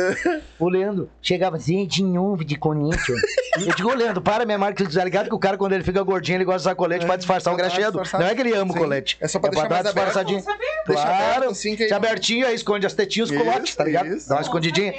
O 0.59 0.67
Leandro 0.69 1.09
chegava 1.21 1.57
assim, 1.57 1.85
de 1.85 2.03
novo 2.03 2.43
de 2.43 2.55
Corinthians. 2.57 3.21
Eu 3.65 3.73
digo, 3.75 3.89
ô 3.91 3.93
Leandro, 3.93 4.21
para 4.21 4.45
minha 4.45 4.57
marca, 4.57 4.83
tá 4.87 5.03
ligado 5.03 5.29
que 5.29 5.35
o 5.35 5.39
cara, 5.39 5.57
quando 5.57 5.73
ele 5.73 5.83
fica 5.83 6.01
gordinho, 6.03 6.37
ele 6.37 6.45
gosta 6.45 6.59
de 6.59 6.63
usar 6.63 6.75
colete 6.75 7.05
pra 7.05 7.15
disfarçar 7.15 7.53
o 7.53 7.57
Pra 7.57 7.67
dar 7.67 7.75
graxedo. 7.75 8.01
Não 8.19 8.25
é 8.27 8.35
que 8.35 8.41
ele 8.41 8.53
ama 8.53 8.73
o 8.73 8.77
colete. 8.77 9.17
É 9.21 9.27
só 9.27 9.39
pra 9.39 9.49
deixar 9.49 9.67
dar 9.67 9.75
mais 9.75 9.87
aberto. 9.87 10.05
disfarçadinho. 10.05 10.43
Deixa 10.87 11.03
Claro. 11.03 11.23
aberto, 11.35 11.51
assim, 11.51 11.75
que 11.75 11.93
abertinho, 11.93 12.47
aí 12.47 12.55
esconde 12.55 12.85
as 12.85 12.93
tetinhas, 12.93 13.29
os 13.31 13.37
colotes, 13.37 13.75
tá 13.75 13.83
ligado? 13.83 14.07
isso. 14.07 14.29
Dá 14.29 14.35
uma 14.35 14.41
escondidinha. 14.41 14.93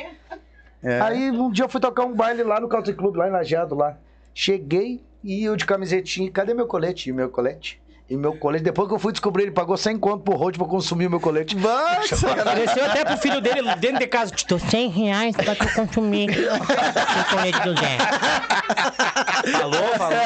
É. 0.83 1.01
Aí 1.01 1.31
um 1.31 1.51
dia 1.51 1.65
eu 1.65 1.69
fui 1.69 1.81
tocar 1.81 2.05
um 2.05 2.15
baile 2.15 2.43
lá 2.43 2.61
no 2.61 2.69
Country 2.69 2.95
Club, 2.95 3.17
lá 3.17 3.27
em 3.29 3.33
Lajeado, 3.33 3.75
lá. 3.75 3.97
Cheguei 4.33 5.01
e 5.25 5.43
eu 5.45 5.57
de 5.57 5.67
camisetinha, 5.67 6.31
cadê 6.31 6.55
meu 6.55 6.67
colete? 6.67 7.11
E 7.11 7.13
meu 7.13 7.29
colete? 7.29 7.81
E 8.11 8.17
meu 8.17 8.35
colete, 8.39 8.65
depois 8.65 8.89
que 8.89 8.95
eu 8.95 8.99
fui 8.99 9.13
descobrir, 9.13 9.43
ele 9.43 9.51
pagou 9.51 9.77
100 9.77 9.99
conto 9.99 10.25
pro 10.25 10.35
road 10.35 10.57
pra 10.57 10.67
consumir 10.67 11.09
o 11.09 11.11
meu 11.11 11.21
colete. 11.21 11.55
Apareceu 12.41 12.87
até 12.87 13.05
pro 13.05 13.19
filho 13.19 13.39
dele 13.39 13.61
dentro 13.77 13.99
de 13.99 14.07
casa. 14.07 14.35
Te 14.35 14.47
dou 14.47 14.59
100 14.59 14.89
reais 14.89 15.37
pra 15.37 15.55
tu 15.55 15.71
consumir 15.75 16.31
o 16.41 17.25
colete 17.31 17.61
do 17.61 17.75
Zé. 17.79 17.99
Falou, 19.53 19.89
falou. 19.99 20.19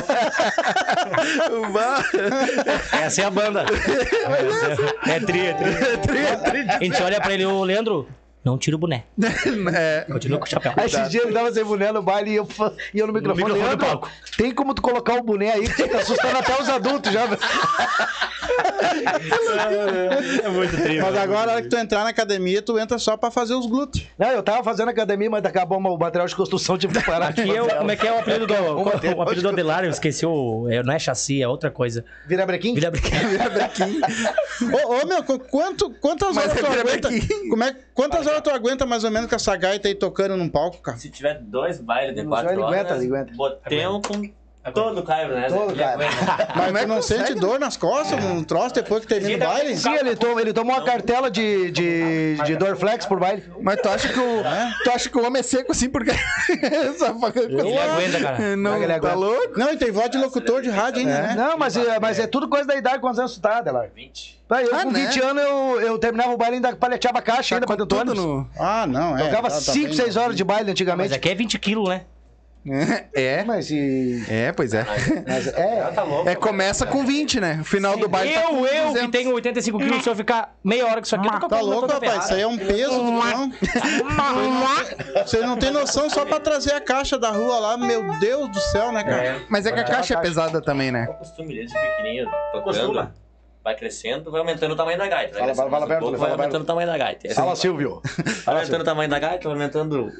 Essa 3.03 3.23
é 3.23 3.25
a 3.25 3.31
banda. 3.31 3.67
É 5.07 5.19
tri, 5.19 5.47
é 5.47 5.55
tri. 5.55 6.61
A 6.71 6.85
gente 6.85 7.03
olha 7.03 7.21
pra 7.21 7.33
ele, 7.35 7.45
ô 7.47 7.65
Leandro, 7.65 8.07
não 8.45 8.59
tira 8.59 8.77
o 8.77 8.79
boné. 8.79 9.05
É. 9.75 10.05
Continua 10.11 10.39
com 10.39 10.45
o 10.45 10.49
chapéu. 10.49 10.73
Aí 10.77 10.87
esses 10.87 11.09
dias 11.11 11.25
ele 11.25 11.33
tava 11.33 11.53
sem 11.53 11.65
boné 11.65 11.93
no 11.93 12.03
baile 12.03 12.31
e 12.33 12.37
eu, 12.37 12.49
e 12.95 12.99
eu 12.99 13.07
no 13.07 13.13
microfone. 13.13 13.45
microfone 13.45 13.53
do 13.55 13.67
Leandro, 13.67 13.87
palco. 13.87 14.11
tem 14.37 14.53
como 14.53 14.75
tu 14.75 14.83
colocar 14.83 15.15
o 15.15 15.23
boné 15.23 15.53
aí 15.53 15.69
que 15.69 15.75
você 15.77 15.89
tá 15.89 15.99
assustando 15.99 16.37
até 16.39 16.61
os 16.61 16.69
adultos 16.69 17.13
já. 17.13 17.23
É 20.45 20.49
muito 20.49 20.77
tri. 20.77 21.01
Mas 21.01 21.17
agora, 21.17 21.47
na 21.47 21.53
hora 21.53 21.63
que 21.63 21.69
tu 21.69 21.77
entrar 21.77 22.05
na 22.05 22.11
academia, 22.11 22.61
tu 22.63 22.79
entra 22.79 22.99
só 22.99 23.17
pra 23.17 23.31
fazer 23.31 23.55
os 23.55 23.67
glúteos. 23.67 24.07
Não, 24.19 24.29
eu 24.29 24.43
tava 24.43 24.63
fazendo 24.63 24.89
academia, 24.89 25.31
mas 25.31 25.45
acabou 25.45 25.79
o 25.79 25.99
material 25.99 26.27
de 26.27 26.35
construção, 26.37 26.77
tive 26.79 26.99
que 26.99 27.05
parar. 27.05 27.29
Aqui 27.29 27.43
é 27.55 27.63
o, 27.63 27.69
como 27.69 27.91
é 27.91 27.97
que 27.97 28.07
é 28.07 28.13
o 28.13 28.19
apelido 28.19 28.47
do, 28.47 28.55
o 29.17 29.23
apelido 29.23 29.43
do 29.43 29.49
Adelar? 29.49 29.85
Eu 29.85 29.91
esqueci 29.91 30.27
o. 30.27 30.67
é, 30.71 30.83
não 30.83 30.93
é 30.93 30.99
chassi, 30.99 31.43
é 31.43 31.49
outra 31.49 31.71
coisa. 31.71 32.05
Vira 32.27 32.45
brequim? 32.47 32.75
Vira 32.75 32.91
brincadeira. 32.91 33.51
Ô, 34.87 34.95
ô, 35.03 35.07
meu, 35.07 35.23
qu- 35.25 35.39
quanto, 35.39 35.91
quantas 36.01 36.35
Mas 36.35 36.51
horas 36.51 36.61
tu 36.61 36.67
é 36.67 36.81
aguenta? 36.81 37.09
brequim. 37.09 37.49
Como 37.49 37.65
é, 37.65 37.75
quantas 37.95 38.27
horas 38.27 38.41
tu 38.43 38.51
aguenta 38.51 38.87
mais 38.87 39.05
ou 39.05 39.11
menos 39.11 39.29
com 39.29 39.37
essa 39.37 39.55
gaita 39.57 39.89
aí 39.89 39.95
tocando 39.95 40.37
num 40.37 40.49
palco, 40.49 40.79
cara? 40.79 40.99
Se 40.99 41.11
tiver 41.11 41.41
dois 41.41 41.81
bailes 41.81 42.15
de 42.15 42.25
quatro 42.25 42.61
horas, 42.61 42.75
aguenta, 42.75 42.97
ele 42.97 43.07
aguenta. 43.07 43.35
botemos 43.35 44.07
com 44.07 44.42
todo 44.71 45.03
caibo, 45.03 45.33
né? 45.33 45.49
Todo 45.49 45.71
Ele 45.73 45.79
caibo. 45.83 46.03
aguenta. 46.05 46.49
Mas 46.55 46.75
é 46.75 46.81
tu 46.83 46.87
não 46.89 46.97
consegue, 46.97 47.27
sente 47.27 47.41
dor 47.41 47.59
nas 47.59 47.77
costas, 47.77 48.23
num 48.23 48.45
troço 48.45 48.75
depois 48.75 49.01
que 49.05 49.09
termina 49.09 49.45
o 49.45 49.49
baile? 49.49 49.77
Sim, 49.77 49.93
ele, 49.95 50.15
tom, 50.15 50.39
ele 50.39 50.53
tomou 50.53 50.77
uma 50.77 50.85
cartela 50.85 51.29
de, 51.31 51.71
de, 51.73 52.37
de 52.45 52.57
Dorflex 52.57 53.05
por 53.07 53.19
baile. 53.19 53.43
Mas 53.61 53.81
tu 53.81 53.89
acha 53.89 54.09
que 54.09 54.21
o, 54.21 54.43
tu 54.85 54.91
acha 54.91 55.09
que 55.09 55.19
o 55.19 55.27
homem 55.27 55.41
é 55.41 55.43
seco 55.43 55.73
assim 55.73 55.89
porque. 55.89 56.13
Pra- 56.63 57.43
Ele 57.43 57.79
aguenta, 57.79 58.21
cara. 58.21 58.57
Não, 58.57 58.77
Ele 58.77 58.87
tá 58.87 58.95
aguenta. 58.95 59.15
louco? 59.15 59.59
Não, 59.59 59.73
e 59.73 59.77
tem 59.77 59.91
voz 59.91 60.11
de 60.11 60.19
locutor 60.19 60.63
de 60.63 60.71
rádio 60.71 61.01
ainda, 61.01 61.21
né? 61.23 61.35
Não, 61.37 61.57
mas, 61.59 61.77
é- 61.77 61.99
mas 61.99 62.19
é 62.19 62.27
tudo 62.27 62.49
coisa 62.49 62.67
da 62.67 62.77
idade 62.77 62.99
quantos 63.01 63.19
anos 63.19 63.35
tu 63.35 63.41
tá, 63.41 63.59
Adelar. 63.59 63.89
20. 63.95 64.41
Vai, 64.49 64.65
Eu 64.65 64.75
Ah, 64.75 64.83
com 64.83 64.91
né? 64.91 65.07
20 65.07 65.21
anos 65.23 65.43
eu, 65.43 65.81
eu 65.81 65.99
terminava 65.99 66.33
o 66.33 66.37
baile 66.37 66.55
e 66.55 66.57
ainda 66.57 66.77
paleteava 66.77 67.19
a 67.19 67.23
caixa 67.23 67.55
ainda 67.55 67.67
Tá 67.67 67.75
pra 67.75 67.85
com 67.85 67.89
dentro 67.89 68.15
do 68.15 68.21
ônibus. 68.21 68.25
no. 68.25 68.51
Ah, 68.63 68.87
não, 68.87 69.17
é. 69.17 69.25
Tocava 69.25 69.49
tá- 69.49 69.55
tá 69.55 69.61
5, 69.61 69.87
bem 69.87 69.95
6 69.97 70.17
horas 70.17 70.37
de 70.37 70.45
baile 70.45 70.65
Mas 70.65 70.71
antigamente. 70.73 71.15
aqui 71.15 71.29
é 71.31 71.35
20 71.35 71.59
quilos, 71.59 71.89
né? 71.89 72.03
É, 73.13 73.43
Mas 73.43 73.71
e. 73.73 74.25
é, 74.29 74.53
pois 74.53 74.73
é. 74.73 74.87
Mas 75.27 75.49
é. 75.49 75.91
Tá 75.93 76.05
louco. 76.05 76.29
É, 76.29 76.35
começa 76.37 76.87
com 76.87 77.05
20, 77.05 77.41
né? 77.41 77.59
O 77.61 77.65
final 77.65 77.97
do 77.97 78.09
baile 78.09 78.35
tá 78.35 78.43
com 78.43 78.59
Eu, 78.59 78.67
eu, 78.67 78.83
que 78.87 78.93
200. 78.93 79.11
tenho 79.11 79.35
85 79.35 79.79
quilos, 79.79 80.03
se 80.05 80.09
eu 80.11 80.15
ficar 80.15 80.55
meia 80.63 80.85
hora 80.87 80.97
com 81.01 81.07
isso 81.07 81.17
aqui, 81.17 81.27
eu 81.27 81.33
tô 81.33 81.41
com 81.41 81.47
a 81.47 81.59
Tá 81.59 81.61
louco, 81.61 81.93
rapaz? 81.93 82.25
Isso 82.25 82.35
aí 82.35 82.43
é 82.43 82.47
um 82.47 82.57
peso, 82.57 82.91
tu 82.99 83.11
não. 83.11 83.53
Você 85.27 85.39
não 85.41 85.57
tem 85.57 85.71
noção 85.71 86.09
só 86.09 86.25
pra 86.25 86.39
trazer 86.39 86.73
a 86.73 86.81
caixa 86.81 87.19
da 87.19 87.31
rua 87.31 87.59
lá, 87.59 87.77
meu 87.77 88.19
Deus 88.19 88.49
do 88.49 88.61
céu, 88.61 88.93
né, 88.93 89.03
cara? 89.03 89.43
Mas 89.49 89.67
é 89.67 89.73
que 89.73 89.81
a 89.81 89.85
caixa 89.85 90.15
é 90.15 90.21
pesada 90.21 90.61
também, 90.61 90.91
né? 90.93 91.07
É 91.09 91.11
o 91.11 91.15
costume 91.15 91.55
desde 91.55 91.75
pequenininho, 91.79 92.31
tocando, 92.53 93.11
vai 93.65 93.77
crescendo, 93.77 94.31
vai 94.31 94.41
aumentando 94.41 94.73
o 94.73 94.77
tamanho 94.77 94.99
da 94.99 95.09
gaita. 95.09 95.35
Fala, 95.35 95.47
Vai 95.47 95.55
fala, 95.55 95.71
fala 95.71 95.85
um 95.85 95.99
pouco, 95.99 96.17
vai 96.19 96.31
aumentando 96.33 96.63
o 96.63 96.67
tamanho 96.67 96.89
da 96.89 96.99
gaita. 96.99 97.27
É 97.29 97.35
Fala, 97.35 97.53
assim, 97.53 97.63
Silvio. 97.63 98.03
vai 98.45 98.55
aumentando 98.57 98.81
o 98.81 98.85
tamanho 98.85 99.11
da 99.11 99.19
gaita, 99.19 99.45
vai 99.45 99.53
aumentando 99.53 100.13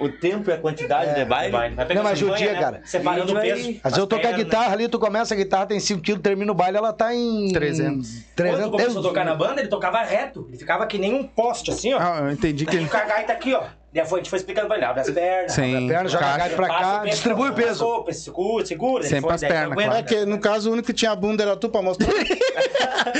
o 0.00 0.08
tempo 0.08 0.50
e 0.50 0.52
a 0.52 0.58
quantidade 0.58 1.14
de 1.14 1.24
baile. 1.24 1.52
Vai 1.74 1.86
pegar 1.86 1.94
Não, 1.94 2.02
mas 2.02 2.18
judia, 2.18 2.36
banha, 2.36 2.52
né? 2.52 2.60
cara. 2.60 2.80
Separando 2.84 3.32
o 3.32 3.40
peso. 3.40 3.68
Às 3.82 3.82
vezes 3.82 3.98
eu 3.98 4.06
tô 4.06 4.18
com 4.18 4.26
a 4.26 4.32
guitarra 4.32 4.72
ali, 4.72 4.88
tu 4.88 4.98
começa 4.98 5.34
a 5.34 5.36
guitarra, 5.36 5.66
tem 5.66 5.80
5 5.80 6.00
quilos, 6.00 6.22
termina 6.22 6.50
o 6.50 6.54
baile, 6.54 6.76
ela 6.76 6.92
tá 6.92 7.14
em. 7.14 7.52
300. 7.52 8.08
Quando 8.10 8.34
300. 8.34 8.70
começou 8.70 9.00
a 9.00 9.02
tocar 9.02 9.24
na 9.24 9.34
banda, 9.34 9.60
ele 9.60 9.68
tocava 9.68 10.02
reto. 10.02 10.46
Ele 10.48 10.58
ficava 10.58 10.86
que 10.86 10.98
nem 10.98 11.14
um 11.14 11.24
poste, 11.24 11.70
assim, 11.70 11.92
ó. 11.94 11.98
Ah, 12.00 12.20
eu 12.20 12.32
entendi 12.32 12.66
que. 12.66 12.76
E 12.76 12.86
com 12.86 12.96
a 12.96 13.04
gaita 13.04 13.32
aqui, 13.32 13.54
ó. 13.54 13.62
Daí 13.94 14.04
foi- 14.04 14.18
a 14.18 14.22
gente 14.22 14.30
foi 14.30 14.38
explicando 14.40 14.66
pra 14.66 14.76
ele, 14.76 14.84
abre 14.86 15.00
as 15.02 15.10
pernas. 15.10 15.52
Sim. 15.52 15.86
perna, 15.86 16.08
joga 16.08 16.26
a 16.26 16.36
gaita 16.36 16.56
pra 16.56 16.66
cá, 16.66 16.98
peso, 17.00 17.10
distribui 17.14 17.50
o 17.50 17.54
peso. 17.54 17.68
passou, 17.68 18.12
Segura, 18.12 18.66
segura. 18.66 19.02
ele 19.02 19.08
Sempre 19.08 19.22
foi, 19.26 19.34
as 19.34 19.40
daí 19.40 19.50
pernas, 19.50 19.74
claro. 19.84 19.94
É 19.98 20.02
que 20.02 20.24
no 20.26 20.38
caso 20.40 20.68
o 20.68 20.72
único 20.72 20.86
que 20.86 20.92
tinha 20.92 21.12
a 21.12 21.16
bunda 21.16 21.44
era 21.44 21.56
tu 21.56 21.68
pra 21.68 21.80
mostrar. 21.80 22.08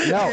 Não. 0.07 0.29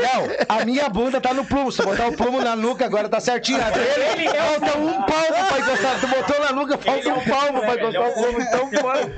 Não, 0.00 0.28
a 0.48 0.64
minha 0.64 0.88
bunda 0.88 1.20
tá 1.20 1.34
no 1.34 1.44
plumo. 1.44 1.70
Se 1.70 1.82
botar 1.82 2.06
o 2.08 2.12
plumo 2.16 2.40
na 2.40 2.54
nuca, 2.56 2.84
agora 2.86 3.08
tá 3.08 3.20
certinho. 3.20 3.60
A 3.62 3.70
dele 3.70 4.28
falta 4.30 4.78
um 4.78 4.92
palmo 5.02 5.46
pra 5.48 5.58
encostar. 5.58 6.00
Tu 6.00 6.06
botou 6.06 6.40
na 6.40 6.52
nuca, 6.52 6.78
falta 6.78 7.08
um 7.08 7.24
palmo 7.24 7.60
pra 7.60 7.74
encostar 7.74 8.08
o 8.08 8.12
plumo. 8.14 8.40
Então, 8.40 8.70
bora. 8.82 9.10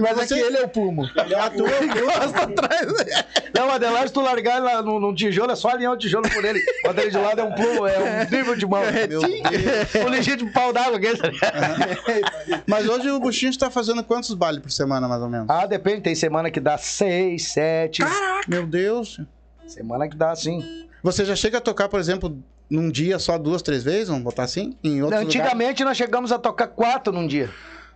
Mas 0.00 0.18
aqui 0.18 0.38
ele 0.40 0.56
é 0.56 0.62
o 0.64 0.68
plumo. 0.68 1.08
É 1.16 1.34
a 1.34 1.50
tua, 1.50 1.68
Gosta 1.68 2.42
atrás. 2.42 2.86
Não, 3.54 3.70
Adelar, 3.70 4.06
se 4.08 4.12
tu 4.12 4.20
largar 4.22 4.60
lá 4.62 4.82
no, 4.82 4.98
no 4.98 5.14
tijolo, 5.14 5.52
é 5.52 5.56
só 5.56 5.68
alinhar 5.68 5.92
o 5.92 5.96
tijolo 5.98 6.28
por 6.30 6.44
ele. 6.44 6.60
Bota 6.84 7.02
ele 7.02 7.10
de 7.12 7.18
lado, 7.18 7.40
é 7.40 7.44
um 7.44 7.52
plumo, 7.52 7.86
é 7.86 7.98
um 7.98 8.30
nível 8.36 8.56
de 8.56 8.66
mão. 8.66 8.82
O 10.04 10.08
legítimo 10.08 10.52
pau 10.52 10.72
d'água. 10.72 10.98
tá? 11.00 11.30
Mas 12.66 12.88
hoje 12.88 13.10
o 13.10 13.20
Buchinho 13.20 13.50
está 13.50 13.70
fazendo 13.70 14.02
quantos 14.02 14.34
bailes 14.34 14.60
por 14.62 14.70
semana, 14.70 15.06
mais 15.06 15.22
ou 15.22 15.28
menos? 15.28 15.46
Ah, 15.48 15.66
depende. 15.66 16.00
Tem 16.02 16.14
semana 16.14 16.50
que 16.50 16.58
dá 16.60 16.76
seis, 16.78 17.48
sete. 17.52 18.02
Meu 18.48 18.66
Deus. 18.66 19.20
Semana 19.66 20.08
que 20.08 20.16
dá 20.16 20.30
assim. 20.32 20.88
Você 21.02 21.24
já 21.24 21.36
chega 21.36 21.58
a 21.58 21.60
tocar, 21.60 21.88
por 21.88 22.00
exemplo, 22.00 22.36
num 22.68 22.90
dia 22.90 23.18
só 23.18 23.38
duas, 23.38 23.62
três 23.62 23.82
vezes? 23.82 24.08
Vamos 24.08 24.22
botar 24.24 24.44
assim? 24.44 24.76
Em 24.82 25.02
outros 25.02 25.20
lugares? 25.22 25.26
Antigamente 25.26 25.84
nós 25.84 25.96
chegamos 25.96 26.32
a 26.32 26.38
tocar 26.38 26.68
quatro 26.68 27.12
num 27.12 27.26
dia. 27.26 27.50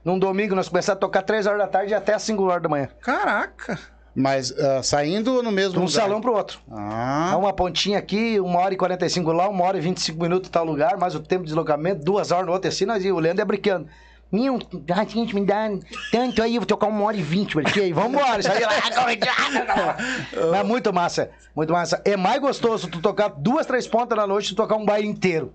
Num 0.05 0.19
domingo 0.19 0.55
nós 0.55 0.69
começamos 0.69 0.97
a 0.97 1.01
tocar 1.01 1.23
três 1.23 1.47
horas 1.47 1.59
da 1.59 1.67
tarde 1.67 1.93
e 1.93 1.95
até 1.95 2.15
às 2.15 2.23
cinco 2.23 2.45
horas 2.45 2.63
da 2.63 2.69
manhã. 2.69 2.89
Caraca. 3.01 3.79
Mas 4.17 4.51
ah, 4.59 4.83
saindo 4.83 5.43
no 5.43 5.53
mesmo 5.53 5.75
De 5.75 5.79
um 5.79 5.83
lugar? 5.83 5.93
salão 5.93 6.23
pro 6.23 6.35
outro. 6.35 6.59
Ah, 6.71 7.35
uma 7.39 7.53
pontinha 7.53 7.99
aqui, 7.99 8.41
uma 8.41 8.61
hora 8.61 8.73
e 8.73 8.77
45 8.77 9.31
lá, 9.31 9.47
uma 9.47 9.63
hora 9.63 9.77
e 9.77 9.81
25 9.83 10.23
minutos 10.23 10.49
tal 10.49 10.65
lugar, 10.65 10.97
mais 10.97 11.15
o 11.15 11.21
tempo 11.21 11.43
de 11.43 11.49
deslocamento, 11.49 12.03
duas 12.03 12.31
horas 12.31 12.47
no 12.47 12.53
outro, 12.53 12.69
assim, 12.69 12.87
nós 12.87 13.05
íamos, 13.05 13.19
o 13.19 13.23
Leandro 13.23 13.43
é 13.43 13.45
brincando. 13.45 13.87
Meu, 14.33 14.59
a 14.93 15.05
gente 15.05 15.35
me 15.35 15.45
dá 15.45 15.71
tanto 16.11 16.43
aí, 16.43 16.59
vou 16.59 16.67
tocar 16.67 16.87
uma 16.87 17.05
hora 17.05 17.17
e 17.17 17.23
vinte, 17.23 17.53
porque 17.53 17.79
aí, 17.81 17.93
vambora, 17.93 18.41
isso 18.41 18.51
aí 18.51 18.65
lá. 18.65 19.97
Mas 20.51 20.67
muito 20.67 20.93
massa, 20.93 21.31
muito 21.55 21.73
massa. 21.73 22.01
É 22.05 22.17
mais 22.17 22.41
gostoso 22.41 22.89
tu 22.89 23.01
tocar 23.01 23.29
duas, 23.29 23.67
três 23.67 23.87
pontas 23.87 24.17
na 24.17 24.27
noite, 24.27 24.49
tu 24.49 24.57
tocar 24.57 24.77
um 24.77 24.85
baile 24.85 25.07
inteiro. 25.07 25.53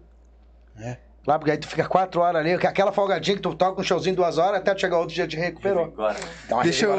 É. 0.79 0.97
Lá, 1.25 1.37
porque 1.37 1.51
aí 1.51 1.57
tu 1.57 1.67
fica 1.67 1.87
quatro 1.87 2.19
horas 2.21 2.41
ali, 2.41 2.57
que 2.57 2.65
aquela 2.65 2.91
folgadinha 2.91 3.35
que 3.35 3.43
tu 3.43 3.53
toca 3.53 3.79
um 3.79 3.83
showzinho 3.83 4.15
duas 4.15 4.39
horas, 4.39 4.59
até 4.59 4.73
tu 4.73 4.81
chegar 4.81 4.97
outro 4.97 5.13
dia 5.13 5.27
te 5.27 5.37
recuperou. 5.37 5.93
Uma 6.49 6.63
Deixa 6.63 6.85
eu, 6.85 6.95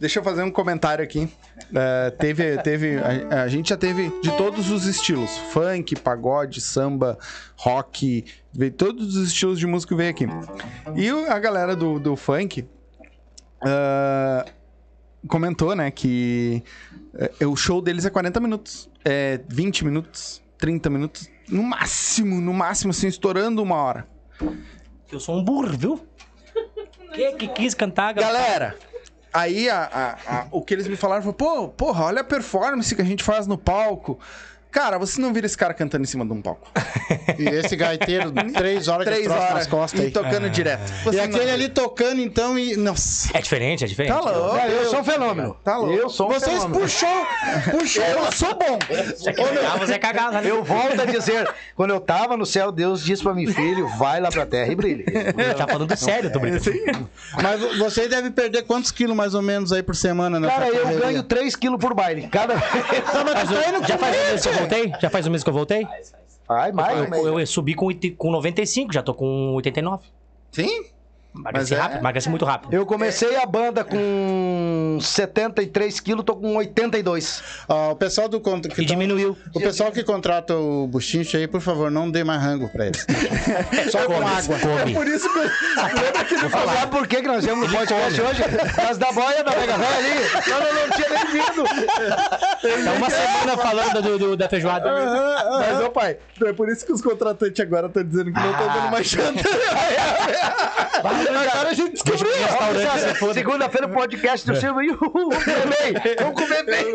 deixa 0.00 0.18
eu 0.18 0.24
fazer 0.24 0.42
um 0.42 0.50
comentário 0.50 1.04
aqui. 1.04 1.28
É, 1.74 2.10
teve, 2.10 2.56
teve, 2.62 2.96
a, 2.98 3.42
a 3.42 3.48
gente 3.48 3.68
já 3.68 3.76
teve 3.76 4.10
de 4.22 4.30
todos 4.38 4.70
os 4.70 4.86
estilos: 4.86 5.36
funk, 5.52 5.94
pagode, 5.96 6.60
samba, 6.60 7.18
rock, 7.56 8.24
veio 8.52 8.72
todos 8.72 9.14
os 9.14 9.28
estilos 9.28 9.58
de 9.58 9.66
música 9.66 9.94
veio 9.94 10.10
aqui. 10.10 10.26
E 10.94 11.10
a 11.28 11.38
galera 11.38 11.76
do, 11.76 11.98
do 11.98 12.16
funk 12.16 12.66
ah, 13.60 14.44
comentou, 15.28 15.74
né, 15.74 15.90
que 15.90 16.62
é, 17.40 17.46
o 17.46 17.56
show 17.56 17.80
deles 17.80 18.04
é 18.04 18.10
40 18.10 18.40
minutos, 18.40 18.88
é 19.04 19.40
20 19.48 19.84
minutos, 19.84 20.42
30 20.58 20.90
minutos, 20.90 21.28
no 21.48 21.62
máximo, 21.62 22.40
no 22.40 22.52
máximo, 22.52 22.90
assim, 22.90 23.06
estourando 23.08 23.62
uma 23.62 23.76
hora. 23.76 24.06
Eu 25.10 25.20
sou 25.20 25.36
um 25.36 25.44
burro, 25.44 25.76
viu? 25.76 26.06
Quem 27.14 27.36
que 27.36 27.48
quis 27.48 27.74
cantar? 27.74 28.12
Galera, 28.12 28.76
aí 29.32 29.68
a- 29.70 29.84
a- 29.92 30.38
a- 30.40 30.46
o 30.50 30.62
que 30.62 30.74
eles 30.74 30.88
me 30.88 30.96
falaram 30.96 31.22
foi, 31.22 31.32
pô, 31.32 31.68
porra, 31.68 32.04
olha 32.06 32.20
a 32.20 32.24
performance 32.24 32.94
que 32.94 33.02
a 33.02 33.04
gente 33.04 33.22
faz 33.22 33.46
no 33.46 33.56
palco. 33.56 34.18
Cara, 34.76 34.98
você 34.98 35.18
não 35.22 35.32
vira 35.32 35.46
esse 35.46 35.56
cara 35.56 35.72
cantando 35.72 36.04
em 36.04 36.06
cima 36.06 36.22
de 36.26 36.32
um 36.32 36.42
palco. 36.42 36.68
E 37.38 37.44
esse 37.48 37.76
gaiteiro, 37.76 38.32
três 38.54 38.88
horas 38.88 39.04
Três 39.04 39.24
de 39.24 39.28
horas 39.28 39.52
nas 39.54 39.66
costas 39.66 40.00
e 40.00 40.04
aí. 40.04 40.10
tocando 40.10 40.48
direto. 40.48 40.90
E 41.00 41.04
Você 41.04 41.20
aquele 41.20 41.44
não- 41.46 41.52
ali 41.52 41.68
tocando, 41.68 42.20
então, 42.20 42.58
e. 42.58 42.76
Nossa. 42.76 43.30
É 43.36 43.42
diferente, 43.42 43.84
é 43.84 43.86
diferente. 43.86 44.12
Tá 44.14 44.20
louco. 44.20 44.56
Não, 44.56 44.64
eu 44.66 44.84
sou 44.90 45.00
um 45.00 45.04
fenômeno. 45.04 45.56
Tá 45.62 45.76
louco. 45.76 45.92
Eu 45.92 46.08
sou 46.08 46.28
um 46.30 46.32
Vocês 46.32 46.52
fenômeno. 46.62 46.80
puxou, 46.80 47.26
puxou. 47.72 48.02
Eu 48.04 48.32
sou 48.32 48.54
bom. 48.54 48.78
Você 49.16 49.32
quer 49.34 49.48
pegar, 49.48 49.76
você 49.78 49.94
é 49.94 49.98
cagado, 49.98 50.32
né? 50.34 50.42
Eu 50.50 50.64
volto 50.64 51.00
a 51.00 51.04
dizer, 51.04 51.46
quando 51.74 51.90
eu 51.90 52.00
tava 52.00 52.36
no 52.38 52.46
céu, 52.46 52.72
Deus 52.72 53.04
disse 53.04 53.22
pra 53.22 53.34
mim, 53.34 53.46
filho, 53.52 53.86
vai 53.98 54.18
lá 54.20 54.30
pra 54.30 54.46
terra 54.46 54.72
e 54.72 54.74
brilhe. 54.76 55.04
Ele 55.06 55.54
tá 55.54 55.66
falando 55.66 55.94
sério, 55.96 56.28
eu 56.28 56.32
tô 56.32 56.38
brincando. 56.38 57.10
Mas 57.42 57.60
vo- 57.60 57.76
você 57.78 58.08
deve 58.08 58.30
perder 58.30 58.62
quantos 58.62 58.90
quilos 58.90 59.14
mais 59.16 59.34
ou 59.34 59.42
menos 59.42 59.72
aí 59.72 59.82
por 59.82 59.94
semana 59.96 60.40
nessa 60.40 60.54
Cara, 60.54 60.68
eu 60.68 60.80
correria? 60.82 61.00
ganho 61.00 61.22
3 61.22 61.54
quilos 61.56 61.78
por 61.78 61.92
baile. 61.92 62.28
Cada 62.28 62.54
vez. 62.54 62.64
Mas 63.24 63.50
eu- 63.50 63.84
já 63.86 63.98
faz 63.98 64.46
eu 64.46 64.65
voltei? 64.68 64.92
Já 65.00 65.10
faz 65.10 65.26
um 65.26 65.30
mês 65.30 65.42
que 65.42 65.50
eu 65.50 65.54
voltei? 65.54 65.86
Ai, 66.48 66.72
mais 66.72 66.98
Eu, 66.98 67.10
menos. 67.10 67.40
eu 67.40 67.46
subi 67.46 67.74
com, 67.74 67.88
com 68.16 68.30
95, 68.30 68.92
já 68.92 69.02
tô 69.02 69.12
com 69.14 69.52
89. 69.54 70.04
Sim? 70.52 70.84
Emagreci 71.38 71.74
é- 71.74 71.78
rápido, 71.78 71.98
emagreci 71.98 72.28
muito 72.28 72.44
rápido. 72.44 72.72
Eu 72.74 72.86
comecei 72.86 73.36
a 73.36 73.46
banda 73.46 73.84
com 73.84 74.98
73 75.00 76.00
quilos, 76.00 76.24
tô 76.24 76.34
com 76.36 76.56
82. 76.56 77.42
Ó, 77.68 77.92
o 77.92 77.96
pessoal 77.96 78.28
do 78.28 78.40
contra- 78.40 78.72
que 78.72 78.82
E 78.82 78.84
tá- 78.86 78.92
diminuiu. 78.92 79.36
O 79.54 79.60
pessoal 79.60 79.92
que 79.92 80.02
contrata 80.02 80.54
o 80.56 80.86
buchincho 80.86 81.36
aí, 81.36 81.46
por 81.46 81.60
favor, 81.60 81.90
não 81.90 82.10
dê 82.10 82.24
mais 82.24 82.42
rango 82.42 82.68
pra 82.68 82.86
eles. 82.86 83.06
Só 83.90 84.04
com 84.06 84.14
água. 84.26 84.58
Come. 84.58 84.94
Por 84.94 85.06
isso 85.06 85.30
que 85.32 85.38
eu... 85.38 85.42
Lembra 85.44 86.24
que? 86.24 86.38
Sabe 86.38 86.90
por 86.90 87.06
que 87.06 87.16
que 87.22 87.28
nós 87.28 87.44
viemos 87.44 87.70
no 87.70 87.76
podcast 87.78 88.20
hoje? 88.20 88.42
Mas 88.76 88.98
da 88.98 89.12
boia 89.12 89.44
da 89.44 89.50
Mega 89.56 89.76
Véia 89.76 89.96
ali, 89.96 90.50
eu 90.50 90.60
não, 90.60 90.74
não 90.82 90.90
tinha 90.96 91.08
nem 91.10 91.26
vindo. 91.32 91.64
Tá 92.84 92.92
uma 92.92 93.10
semana 93.10 93.56
falando 93.56 94.02
do, 94.02 94.18
do- 94.18 94.36
da 94.36 94.48
feijoada. 94.48 94.90
Mas, 95.58 95.80
ô 95.84 95.90
pai, 95.90 96.16
é 96.44 96.52
por 96.52 96.68
isso 96.68 96.84
que 96.86 96.92
os 96.92 97.00
contratantes 97.02 97.60
agora 97.60 97.86
estão 97.86 98.02
dizendo 98.04 98.32
que 98.32 98.38
não 98.40 98.50
estão 98.50 98.66
dando 98.68 98.90
mais 98.90 99.06
janta. 99.08 99.42
Agora 101.28 101.68
a 101.70 101.74
gente 101.74 101.92
descobriu. 101.92 102.26
Segunda-feira 103.34 103.86
o 103.86 103.90
podcast 103.90 104.44
do 104.46 104.56
Silvio. 104.56 104.96
Uhul, 105.00 105.30
comer 105.30 105.66
bem. 105.66 105.94
Vamos 106.18 106.34
comer 106.40 106.62
bem. 106.64 106.86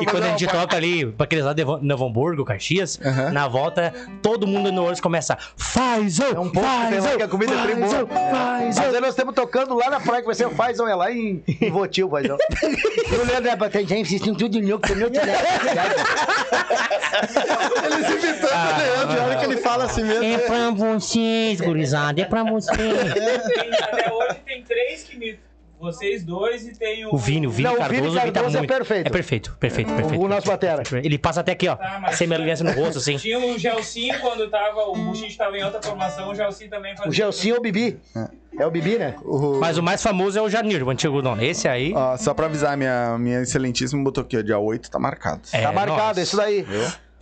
E 0.00 0.06
quando 0.06 0.24
a 0.24 0.28
gente 0.28 0.46
toca 0.46 0.76
ali, 0.76 1.06
pra 1.06 1.24
aqueles 1.24 1.44
lá 1.44 1.52
de 1.52 1.64
Novo- 1.64 2.04
Hamburgo, 2.06 2.44
Caxias, 2.44 2.98
na 3.32 3.48
volta, 3.48 3.92
todo 4.22 4.46
mundo 4.46 4.70
no 4.72 4.82
Ônibus 4.82 5.00
começa, 5.00 5.36
faz, 5.56 6.20
É 6.20 6.38
um 6.38 6.48
pouco 6.50 6.68
lá 6.68 6.90
que 7.16 7.22
a 7.22 7.28
comida 7.28 7.52
é 7.54 7.62
tri 7.62 7.74
boa. 7.74 8.06
faz, 8.06 8.78
Mas 8.78 8.92
nós 9.00 9.10
estamos 9.10 9.34
tocando 9.34 9.74
lá 9.74 9.90
na 9.90 10.00
praia, 10.00 10.20
que 10.20 10.26
vai 10.26 10.34
ser 10.34 10.46
o 10.46 10.50
Fazão, 10.50 10.86
é 10.88 10.94
lá 10.94 11.10
em, 11.10 11.42
em 11.60 11.70
Votil, 11.70 12.08
Fazão. 12.10 12.36
E 12.62 13.14
o 13.14 13.24
Leandro 13.26 13.50
é 13.50 13.56
batendo, 13.56 13.88
gente, 13.88 14.08
vocês 14.08 14.20
estão 14.20 14.34
tudo 14.34 14.58
louco, 14.60 14.86
tô 14.86 14.94
meu 14.94 15.08
Eles 15.08 15.18
imitando 18.08 18.52
o 18.52 18.78
Leandro, 18.78 19.22
olha 19.24 19.36
que 19.36 19.44
ele 19.44 19.56
fala 19.58 19.84
assim 19.84 20.04
mesmo. 20.04 20.24
É 20.24 20.38
pra 20.38 20.70
vocês, 20.70 21.60
gurizada, 21.60 22.20
é 22.20 22.24
pra 22.24 22.42
vocês. 22.44 22.78
Tem- 23.76 23.84
até 24.00 24.12
hoje 24.12 24.36
tem 24.46 24.62
três 24.62 25.04
que 25.04 25.16
me. 25.18 25.38
Vocês 25.76 26.24
dois 26.24 26.66
e 26.66 26.72
tem 26.72 27.04
o. 27.04 27.12
O 27.14 27.18
Vini, 27.18 27.46
o 27.46 27.50
Vini 27.50 27.68
Não, 27.68 27.74
o 27.74 27.78
Cardoso, 27.78 28.02
Vini 28.02 28.16
ele 28.16 28.30
tá 28.32 28.40
Cardoso 28.40 28.56
é 28.56 28.60
muito... 28.60 28.72
perfeito. 28.74 29.06
É 29.06 29.10
perfeito, 29.10 29.56
perfeito, 29.58 29.92
perfeito. 29.92 30.24
O 30.24 30.28
nosso 30.28 30.46
batera. 30.46 30.82
Ele 31.02 31.18
passa 31.18 31.40
até 31.40 31.52
aqui, 31.52 31.68
ó, 31.68 31.74
Tá, 31.76 31.98
mas- 32.00 32.16
sem 32.16 32.32
elegância 32.32 32.64
no 32.64 32.70
rosto, 32.72 32.98
assim. 32.98 33.16
Tinha 33.16 33.38
o 33.38 33.58
Gelsin 33.58 34.08
quando 34.20 34.48
tava. 34.48 34.84
O 34.84 34.94
Buchinho 34.94 35.36
tava 35.36 35.58
em 35.58 35.64
outra 35.64 35.82
formação, 35.82 36.30
o 36.30 36.34
Gelsin 36.34 36.68
também 36.68 36.96
fazia. 36.96 37.10
O 37.10 37.12
Gelsinho 37.12 37.56
é 37.56 37.58
o 37.58 37.60
Bibi. 37.60 37.98
É 38.56 38.64
o 38.64 38.70
Bibi, 38.70 38.98
né? 38.98 39.16
Mas 39.60 39.76
o 39.76 39.82
mais 39.82 40.00
famoso 40.00 40.38
é 40.38 40.42
o 40.42 40.48
Janir, 40.48 40.82
o 40.86 40.88
antigo 40.90 41.20
dono. 41.20 41.42
Esse 41.42 41.66
aí... 41.66 41.92
Ó, 41.92 42.16
só 42.16 42.32
pra 42.32 42.46
avisar, 42.46 42.76
minha, 42.76 43.18
minha 43.18 43.40
excelentíssima 43.42 44.02
botou 44.04 44.22
aqui, 44.22 44.38
ó, 44.38 44.42
dia 44.42 44.58
8 44.60 44.88
tá 44.88 44.98
marcado. 45.00 45.42
é 45.52 45.60
Tá 45.60 45.72
marcado, 45.72 45.98
nossa. 46.06 46.20
isso 46.22 46.36
daí. 46.36 46.64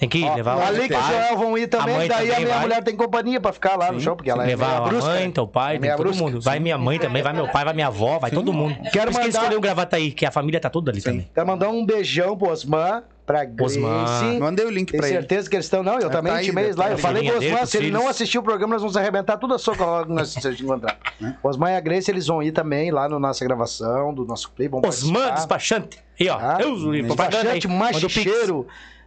Tem 0.03 0.09
que 0.09 0.19
ir, 0.19 0.35
levar 0.35 0.55
a 0.61 0.71
o 0.71 0.73
Lica 0.75 0.97
e 0.97 0.99
o 0.99 1.03
Joel 1.07 1.37
vão 1.37 1.57
ir 1.57 1.69
também, 1.69 1.95
a 1.95 1.99
daí 1.99 2.09
a 2.11 2.17
também 2.33 2.45
minha 2.45 2.49
vai. 2.57 2.61
mulher 2.63 2.83
tem 2.83 2.97
companhia 2.97 3.41
pra 3.41 3.53
ficar 3.53 3.77
lá 3.77 3.93
no 3.93 4.01
show, 4.01 4.17
porque 4.17 4.29
ela 4.33 4.43
é 4.43 4.47
levar 4.49 4.67
meia 4.67 4.79
a 4.79 4.81
brusca. 4.89 5.11
mãe, 5.11 5.31
teu 5.31 5.47
pai, 5.47 5.77
É 5.77 5.79
tem 5.79 5.91
todo 5.93 5.99
brusca. 6.03 6.25
mundo. 6.25 6.41
Vai 6.41 6.59
minha 6.59 6.77
mãe 6.77 6.99
também, 6.99 7.23
vai 7.23 7.33
meu 7.33 7.47
pai, 7.47 7.65
vai 7.65 7.73
minha 7.73 7.87
avó, 7.87 8.19
vai 8.19 8.33
todo 8.33 8.53
mundo. 8.53 8.75
Quero 8.75 8.83
Por 8.83 8.91
isso 8.91 8.93
que 8.93 8.99
ele 8.99 9.13
mandar- 9.13 9.29
escolheu 9.29 9.59
o 9.59 9.61
Gravataí, 9.61 10.11
que 10.11 10.27
a 10.27 10.33
família 10.33 10.59
tá 10.59 10.69
toda 10.69 10.91
ali 10.91 11.01
também. 11.01 11.31
Quero 11.33 11.47
mandar 11.47 11.69
um 11.69 11.87
beijão 11.87 12.37
pro 12.37 12.51
Osman, 12.51 13.05
pra 13.25 13.45
Grace. 13.45 13.79
Osman. 13.79 14.41
Mandei 14.41 14.67
o 14.67 14.71
link 14.71 14.91
Tenho 14.91 15.01
pra 15.01 15.09
ele. 15.09 15.19
certeza 15.21 15.49
que 15.49 15.55
eles 15.55 15.67
estão. 15.67 15.85
Não, 15.85 15.95
eu 16.01 16.11
tá 16.11 16.17
também 16.17 16.33
aí, 16.33 16.43
intimei 16.47 16.73
lá. 16.73 16.75
tá 16.75 16.91
Eu 16.91 16.97
aí. 16.97 17.01
falei 17.01 17.23
pro 17.31 17.39
Osman, 17.39 17.67
se 17.67 17.77
ele 17.77 17.87
filhos. 17.87 18.03
não 18.03 18.09
assistir 18.09 18.39
o 18.39 18.43
programa, 18.43 18.73
nós 18.73 18.83
vamos 18.83 18.97
arrebentar 18.97 19.37
tudo 19.37 19.55
a 19.55 19.59
soca 19.61 19.85
logo 19.85 20.07
que 20.07 20.13
nós 20.13 20.31
se 20.31 20.49
encontrar. 20.65 20.99
O 21.41 21.49
Osman 21.49 21.71
e 21.71 21.77
a 21.77 21.81
Grace, 21.81 22.11
eles 22.11 22.27
vão 22.27 22.43
ir 22.43 22.51
também 22.51 22.91
lá 22.91 23.09
na 23.09 23.21
nossa 23.21 23.45
gravação, 23.45 24.13
do 24.13 24.25
nosso 24.25 24.51
play. 24.51 24.67
Vão 24.69 24.81
Osman, 24.85 25.13
participar. 25.13 25.35
despachante. 25.37 25.99
Aí, 26.21 26.29
ó. 26.29 26.39
Ah, 26.41 26.59
Eu, 26.61 26.75
propaganda 27.07 27.51
aí. 27.53 27.61
Despachante, 27.61 27.69
Manda 27.69 27.99
o 27.99 28.11
Pix. 28.11 28.25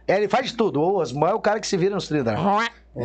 É, 0.06 0.16
ele 0.16 0.28
faz 0.28 0.52
tudo. 0.52 0.80
O 0.80 0.96
Osman 0.96 1.30
é 1.30 1.34
o 1.34 1.40
cara 1.40 1.58
que 1.60 1.66
se 1.66 1.76
vira 1.76 1.94
nos 1.94 2.06
30. 2.08 2.34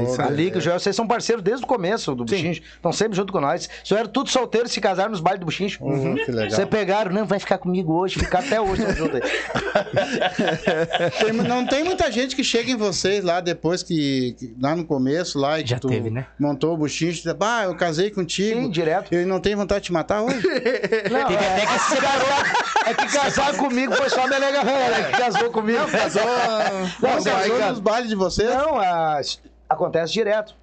Isso 0.04 0.22
a 0.22 0.26
aí. 0.26 0.36
Liga 0.36 0.58
e 0.58 0.60
o 0.60 0.62
Joel, 0.62 0.80
vocês 0.80 0.96
são 0.96 1.08
parceiros 1.08 1.44
desde 1.44 1.64
o 1.64 1.68
começo 1.68 2.16
do 2.16 2.24
Buchincho. 2.26 2.62
Estão 2.62 2.92
sempre 2.92 3.16
junto 3.16 3.32
com 3.34 3.39
nós. 3.42 3.70
Vocês 3.84 4.00
eram 4.00 4.10
tudo 4.10 4.30
solteiros 4.30 4.72
e 4.72 4.74
se 4.74 4.82
casaram 4.82 5.12
nos 5.12 5.20
bailes 5.20 5.39
do 5.39 5.46
Buchincho. 5.46 5.84
Uhum, 5.84 6.16
que 6.16 6.32
legal. 6.32 6.52
Você 6.52 6.66
pegaram, 6.66 7.12
não, 7.12 7.26
vai 7.26 7.39
ficar 7.39 7.58
comigo 7.58 7.94
hoje, 7.94 8.20
ficar 8.20 8.39
até 8.39 8.60
hoje, 8.62 8.84
junto 8.96 9.18
aí. 9.18 9.22
Tem- 11.20 11.34
não 11.34 11.66
tem 11.66 11.84
muita 11.84 12.12
gente 12.12 12.36
que 12.36 12.44
chega 12.44 12.72
em 12.72 12.76
vocês 12.76 13.24
lá 13.24 13.39
depois 13.42 13.84
que, 13.84 14.36
que- 14.38 14.56
lá 14.62 14.76
no 14.76 14.86
começo 14.86 15.38
lá 15.39 15.60
e 15.60 15.64
que 15.64 15.70
Já 15.70 15.80
tu 15.80 15.88
teve, 15.88 16.10
né? 16.10 16.26
montou 16.39 16.74
o 16.74 16.78
buchinho, 16.78 17.12
diz, 17.12 17.24
bah, 17.34 17.64
eu 17.66 17.76
casei 17.76 18.10
contigo. 18.10 18.62
Sim, 18.62 18.70
direto. 18.70 19.14
Ele 19.14 19.26
não 19.26 19.39
tem 19.39 19.56
vontade 19.56 19.82
de 19.82 19.86
te 19.88 19.94
matar 19.94 20.22
hoje? 20.22 20.42
Não, 21.12 21.28
Teve 21.28 21.44
é, 21.44 21.48
até 21.54 21.66
que 21.66 21.80
se 21.80 21.96
é 22.89 22.94
que 22.94 23.14
casar 23.14 23.56
comigo 23.58 23.94
foi 23.96 24.10
só 24.10 24.24
a 24.24 24.28
nega 24.28 24.64
velha, 24.64 24.89
né, 24.98 25.04
que 25.12 25.18
casou 25.18 25.52
comigo. 25.52 25.80
Não, 25.80 25.89
Casou, 25.89 26.22
Não, 27.02 27.24
casou 27.24 27.58
cara. 27.58 27.70
nos 27.72 27.80
bailes 27.80 28.10
de 28.10 28.16
vocês? 28.16 28.50
Não, 28.50 28.78
a- 28.80 29.20
acontece 29.72 30.13
direto. 30.13 30.55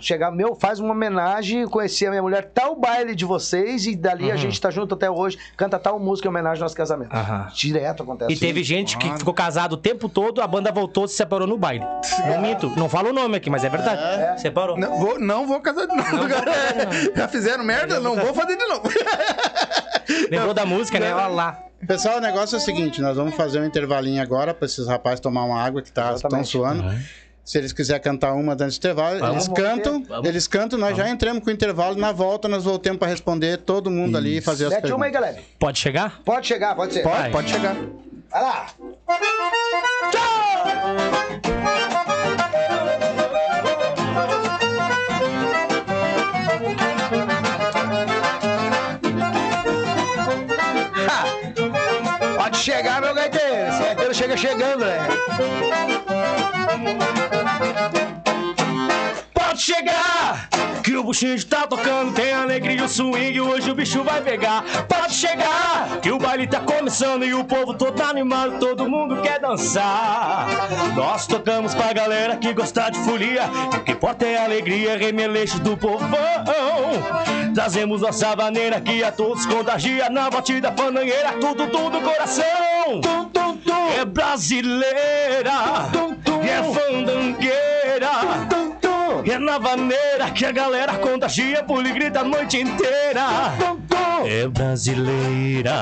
Chegar, 0.00 0.32
meu, 0.32 0.54
faz 0.54 0.80
uma 0.80 0.92
homenagem, 0.92 1.66
conheci 1.68 2.06
a 2.06 2.10
minha 2.10 2.22
mulher, 2.22 2.50
tal 2.52 2.74
baile 2.74 3.14
de 3.14 3.24
vocês, 3.26 3.86
e 3.86 3.94
dali 3.94 4.32
a 4.32 4.36
gente 4.36 4.58
tá 4.58 4.70
junto 4.70 4.94
até 4.94 5.08
hoje, 5.08 5.38
canta 5.54 5.78
tal 5.78 6.00
música 6.00 6.26
em 6.26 6.30
homenagem 6.30 6.60
ao 6.60 6.64
nosso 6.64 6.74
casamento. 6.74 7.14
Aham. 7.14 7.48
Direto 7.54 8.02
acontece. 8.02 8.32
E 8.32 8.36
teve 8.36 8.64
gente 8.64 8.96
que 8.96 9.08
ficou 9.18 9.34
casado 9.34 9.74
o 9.74 9.76
tempo 9.76 10.08
todo, 10.08 10.40
a 10.40 10.46
banda 10.46 10.72
voltou 10.72 11.04
e 11.04 11.08
se 11.08 11.14
separou 11.14 11.46
no 11.46 11.58
baile. 11.58 11.84
Não 12.26 12.40
minto, 12.40 12.72
não 12.74 12.88
falo 12.88 13.10
o 13.10 13.12
nome 13.12 13.36
aqui, 13.36 13.50
mas 13.50 13.64
é 13.64 13.68
verdade. 13.68 14.40
Separou. 14.40 14.78
Não 14.78 14.98
vou, 14.98 15.20
não 15.20 15.46
vou 15.46 15.60
casar 15.60 15.86
de 15.86 15.94
novo, 15.94 16.28
cara. 16.28 16.52
Já 17.14 17.28
fizeram 17.28 17.62
merda? 17.62 18.00
Não 18.00 18.16
vou 18.16 18.34
fazer 18.34 18.56
de 18.56 18.66
novo. 18.66 18.88
Lembrou 20.30 20.54
da 20.54 20.64
música, 20.64 20.98
né? 20.98 21.14
Olha 21.14 21.26
lá. 21.26 21.62
Pessoal, 21.86 22.16
o 22.16 22.20
negócio 22.20 22.56
é 22.56 22.58
o 22.58 22.60
seguinte, 22.60 23.02
nós 23.02 23.16
vamos 23.16 23.34
fazer 23.34 23.60
um 23.60 23.64
intervalinho 23.64 24.22
agora 24.22 24.54
para 24.54 24.64
esses 24.64 24.88
rapazes 24.88 25.20
tomar 25.20 25.44
uma 25.44 25.62
água 25.62 25.82
que 25.82 25.92
tá, 25.92 26.14
estão 26.14 26.30
Exatamente. 26.30 26.48
suando. 26.48 26.82
Se 27.46 27.58
eles 27.58 27.72
quiserem 27.72 28.02
cantar 28.02 28.32
uma 28.34 28.56
durante 28.56 28.74
o 28.74 28.78
intervalo, 28.78 29.20
Vamos. 29.20 29.46
eles 29.46 29.56
cantam, 29.56 30.02
Vamos. 30.02 30.28
eles 30.28 30.48
cantam, 30.48 30.76
nós 30.76 30.96
já 30.96 31.08
entramos 31.08 31.44
com 31.44 31.48
o 31.48 31.52
intervalo, 31.52 31.94
na 31.96 32.10
volta 32.10 32.48
nós 32.48 32.64
voltemos 32.64 32.98
para 32.98 33.06
responder 33.06 33.58
todo 33.58 33.88
mundo 33.88 34.18
ali 34.18 34.38
e 34.38 34.40
fazer 34.40 34.64
as 34.66 34.70
Mete 34.72 34.90
uma 34.92 35.06
aí, 35.06 35.12
perguntas. 35.12 35.32
galera. 35.36 35.42
Pode 35.56 35.78
chegar? 35.78 36.20
Pode 36.24 36.44
chegar, 36.44 36.74
pode 36.74 36.94
ser. 36.94 37.02
Pode, 37.04 37.16
Vai. 37.20 37.30
pode 37.30 37.48
chegar. 37.48 37.76
Vai 38.32 38.42
lá. 38.42 38.66
Ha! 51.08 51.24
Pode 52.36 52.56
chegar, 52.58 53.00
meu 53.00 53.14
gaiteiro. 53.14 53.68
Esse 53.68 53.82
gaiteiro 53.82 54.14
chega 54.14 54.36
chegando, 54.36 54.84
né? 54.84 54.98
Pode 59.56 59.64
chegar! 59.64 60.50
Que 60.84 60.94
o 60.96 61.02
buchinho 61.02 61.42
tá 61.46 61.66
tocando, 61.66 62.12
tem 62.12 62.30
alegria 62.30 62.76
e 62.76 62.82
o 62.82 62.88
swing, 62.88 63.40
hoje 63.40 63.70
o 63.70 63.74
bicho 63.74 64.04
vai 64.04 64.20
pegar. 64.20 64.62
Pode 64.86 65.14
chegar! 65.14 65.98
Que 66.02 66.10
o 66.10 66.18
baile 66.18 66.46
tá 66.46 66.60
começando 66.60 67.24
e 67.24 67.32
o 67.32 67.42
povo 67.42 67.72
todo 67.72 67.98
animado, 68.02 68.58
todo 68.58 68.86
mundo 68.86 69.22
quer 69.22 69.40
dançar. 69.40 70.46
Nós 70.94 71.26
tocamos 71.26 71.74
pra 71.74 71.94
galera 71.94 72.36
que 72.36 72.52
gosta 72.52 72.90
de 72.90 72.98
folia, 72.98 73.44
e 73.72 73.76
o 73.76 73.80
que 73.82 73.92
importa 73.92 74.26
é 74.26 74.44
alegria, 74.44 74.98
remeleixo 74.98 75.58
do 75.60 75.74
povão. 75.74 76.10
Trazemos 77.54 78.02
nossa 78.02 78.36
maneira 78.36 78.78
que 78.78 79.02
a 79.02 79.10
todos 79.10 79.46
contagia, 79.46 80.10
na 80.10 80.28
batida 80.28 80.70
pananheira, 80.70 81.32
tudo, 81.40 81.66
tudo 81.68 81.98
coração. 82.02 83.00
É 83.98 84.04
brasileira, 84.04 85.54
é 86.44 86.62
fandangueira. 86.74 88.65
É 89.28 89.38
na 89.40 89.58
vaneira 89.58 90.30
que 90.30 90.46
a 90.46 90.52
galera 90.52 90.98
contagia, 90.98 91.62
pula 91.64 91.88
e 91.88 91.92
grita 91.92 92.20
a 92.20 92.24
noite 92.24 92.58
inteira. 92.60 93.26
É 94.24 94.46
brasileira, 94.46 95.72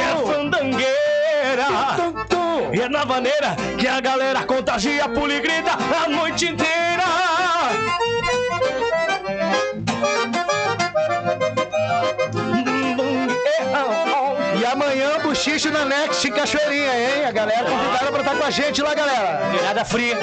é 0.00 0.26
fandangueira. 0.26 0.86
É 2.72 2.88
na 2.88 3.04
vaneira 3.04 3.54
que 3.78 3.86
a 3.86 4.00
galera 4.00 4.42
contagia, 4.44 5.06
pula 5.08 5.34
e 5.34 5.40
grita 5.40 5.72
a 5.72 6.08
noite 6.08 6.46
inteira. 6.46 7.04
Amanhã 14.76 15.18
bochicho 15.22 15.70
na 15.70 15.84
Next 15.84 16.30
Cachoeirinha, 16.30 16.92
hein? 16.92 17.24
A 17.24 17.32
galera 17.32 17.64
convidada 17.64 18.12
pra 18.12 18.20
estar 18.20 18.36
com 18.36 18.44
a 18.44 18.50
gente 18.50 18.82
lá, 18.82 18.94
galera. 18.94 19.50
Virada 19.50 19.84
fria. 19.84 20.18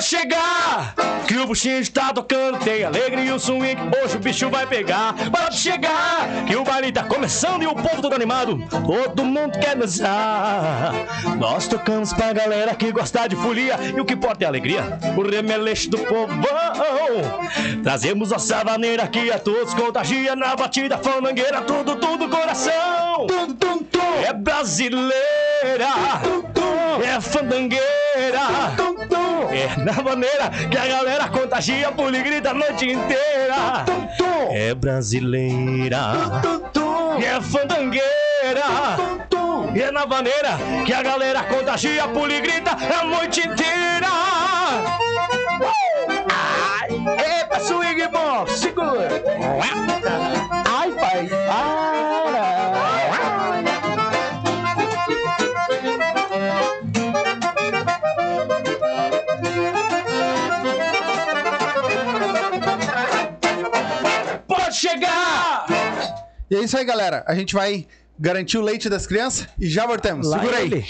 Pode 0.00 0.08
chegar! 0.08 0.94
Que 1.28 1.36
o 1.36 1.46
buchinho 1.46 1.78
está 1.78 2.10
tocando, 2.10 2.58
tem 2.60 2.82
alegria 2.82 3.26
e 3.26 3.32
o 3.32 3.38
swing, 3.38 3.76
hoje 4.02 4.16
o 4.16 4.18
bicho 4.18 4.48
vai 4.48 4.66
pegar. 4.66 5.14
Pode 5.30 5.58
chegar! 5.58 6.26
Que 6.46 6.56
o 6.56 6.64
baile 6.64 6.90
tá 6.90 7.04
começando 7.04 7.62
e 7.62 7.66
o 7.66 7.74
povo 7.74 8.00
todo 8.00 8.14
animado, 8.14 8.58
todo 8.70 9.22
mundo 9.26 9.58
quer 9.58 9.76
dançar. 9.76 10.94
Nós 11.38 11.68
tocamos 11.68 12.14
pra 12.14 12.32
galera 12.32 12.74
que 12.74 12.90
gosta 12.90 13.28
de 13.28 13.36
folia 13.36 13.78
e 13.94 14.00
o 14.00 14.04
que 14.06 14.14
importa 14.14 14.42
é 14.42 14.46
a 14.46 14.48
alegria, 14.48 14.98
o 15.14 15.20
remeleixo 15.20 15.90
do 15.90 15.98
povão. 15.98 16.40
Trazemos 17.82 18.30
nossa 18.30 18.64
maneira 18.64 19.06
que 19.06 19.30
a 19.30 19.38
todos 19.38 19.74
contagia 19.74 20.34
na 20.34 20.56
batida 20.56 20.96
fandangueira, 20.96 21.60
tudo, 21.60 21.96
tudo 21.96 22.26
coração. 22.26 23.26
É 24.26 24.32
brasileira, 24.32 25.12
é 27.04 27.20
fandangueira. 27.20 27.90
É 29.52 29.89
na 29.90 30.02
maneira 30.02 30.50
que 30.70 30.78
a 30.78 30.86
galera 30.86 31.28
contagia, 31.28 31.90
pula 31.90 32.16
e 32.16 32.22
grita 32.22 32.50
a 32.50 32.54
noite 32.54 32.86
inteira. 32.86 33.84
É 34.50 34.74
brasileira, 34.74 35.98
é 37.18 37.40
fandangueira. 37.40 38.04
É 39.74 39.90
na 39.90 40.06
maneira 40.06 40.58
que 40.84 40.92
a 40.92 41.02
galera 41.02 41.42
contagia, 41.44 42.06
pula 42.08 42.32
e 42.32 42.40
grita 42.40 42.70
a 42.72 43.04
noite 43.04 43.40
inteira. 43.40 44.08
Ai, 46.28 47.40
epa, 47.40 47.60
swing 47.60 48.06
box, 48.08 48.52
segura. 48.52 49.08
E 66.50 66.56
é 66.56 66.64
isso 66.64 66.76
aí, 66.76 66.84
galera. 66.84 67.22
A 67.28 67.34
gente 67.34 67.54
vai 67.54 67.86
garantir 68.18 68.58
o 68.58 68.62
leite 68.62 68.88
das 68.88 69.06
crianças 69.06 69.46
e 69.58 69.68
já 69.68 69.86
voltamos. 69.86 70.26
Lá 70.26 70.40
Segura 70.40 70.58
aí. 70.58 70.66
ele. 70.66 70.84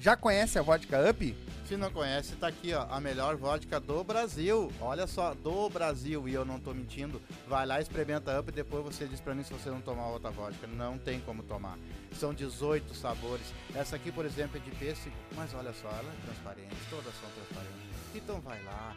Já 0.00 0.16
conhece 0.16 0.58
a 0.58 0.62
vodka 0.62 1.08
Up? 1.08 1.36
Se 1.68 1.76
não 1.76 1.88
conhece, 1.92 2.34
tá 2.34 2.48
aqui, 2.48 2.74
ó, 2.74 2.84
a 2.90 3.00
melhor 3.00 3.36
vodka 3.36 3.78
do 3.78 4.02
Brasil. 4.02 4.72
Olha 4.80 5.06
só, 5.06 5.34
do 5.34 5.70
Brasil, 5.70 6.28
e 6.28 6.34
eu 6.34 6.44
não 6.44 6.58
tô 6.58 6.74
mentindo. 6.74 7.22
Vai 7.46 7.64
lá, 7.64 7.80
experimenta 7.80 8.40
Up 8.40 8.48
e 8.50 8.52
depois 8.52 8.82
você 8.84 9.06
diz 9.06 9.20
pra 9.20 9.36
mim 9.36 9.44
se 9.44 9.52
você 9.52 9.70
não 9.70 9.80
tomar 9.80 10.08
outra 10.08 10.32
vodka. 10.32 10.66
Não 10.66 10.98
tem 10.98 11.20
como 11.20 11.44
tomar. 11.44 11.78
São 12.18 12.34
18 12.34 12.92
sabores. 12.92 13.46
Essa 13.72 13.94
aqui, 13.94 14.10
por 14.10 14.24
exemplo, 14.26 14.56
é 14.56 14.68
de 14.68 14.76
pêssego, 14.76 15.14
mas 15.36 15.54
olha 15.54 15.72
só, 15.72 15.86
ela 15.86 16.10
é 16.12 16.24
transparente, 16.26 16.74
todas 16.90 17.14
são 17.20 17.30
transparentes. 17.36 17.88
Então 18.16 18.40
vai 18.40 18.60
lá, 18.64 18.96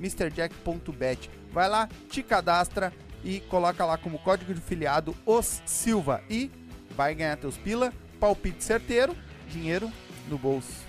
MrJack.bet. 0.00 1.30
Vai 1.52 1.68
lá, 1.68 1.88
te 2.08 2.22
cadastra 2.22 2.92
e 3.22 3.40
coloca 3.40 3.84
lá 3.84 3.98
como 3.98 4.18
código 4.18 4.54
de 4.54 4.60
filiado 4.60 5.14
os 5.26 5.62
Silva 5.66 6.22
e 6.28 6.50
vai 6.96 7.14
ganhar 7.14 7.36
teus 7.36 7.56
pila, 7.56 7.92
palpite 8.18 8.64
certeiro, 8.64 9.14
dinheiro 9.48 9.90
no 10.28 10.38
bolso. 10.38 10.88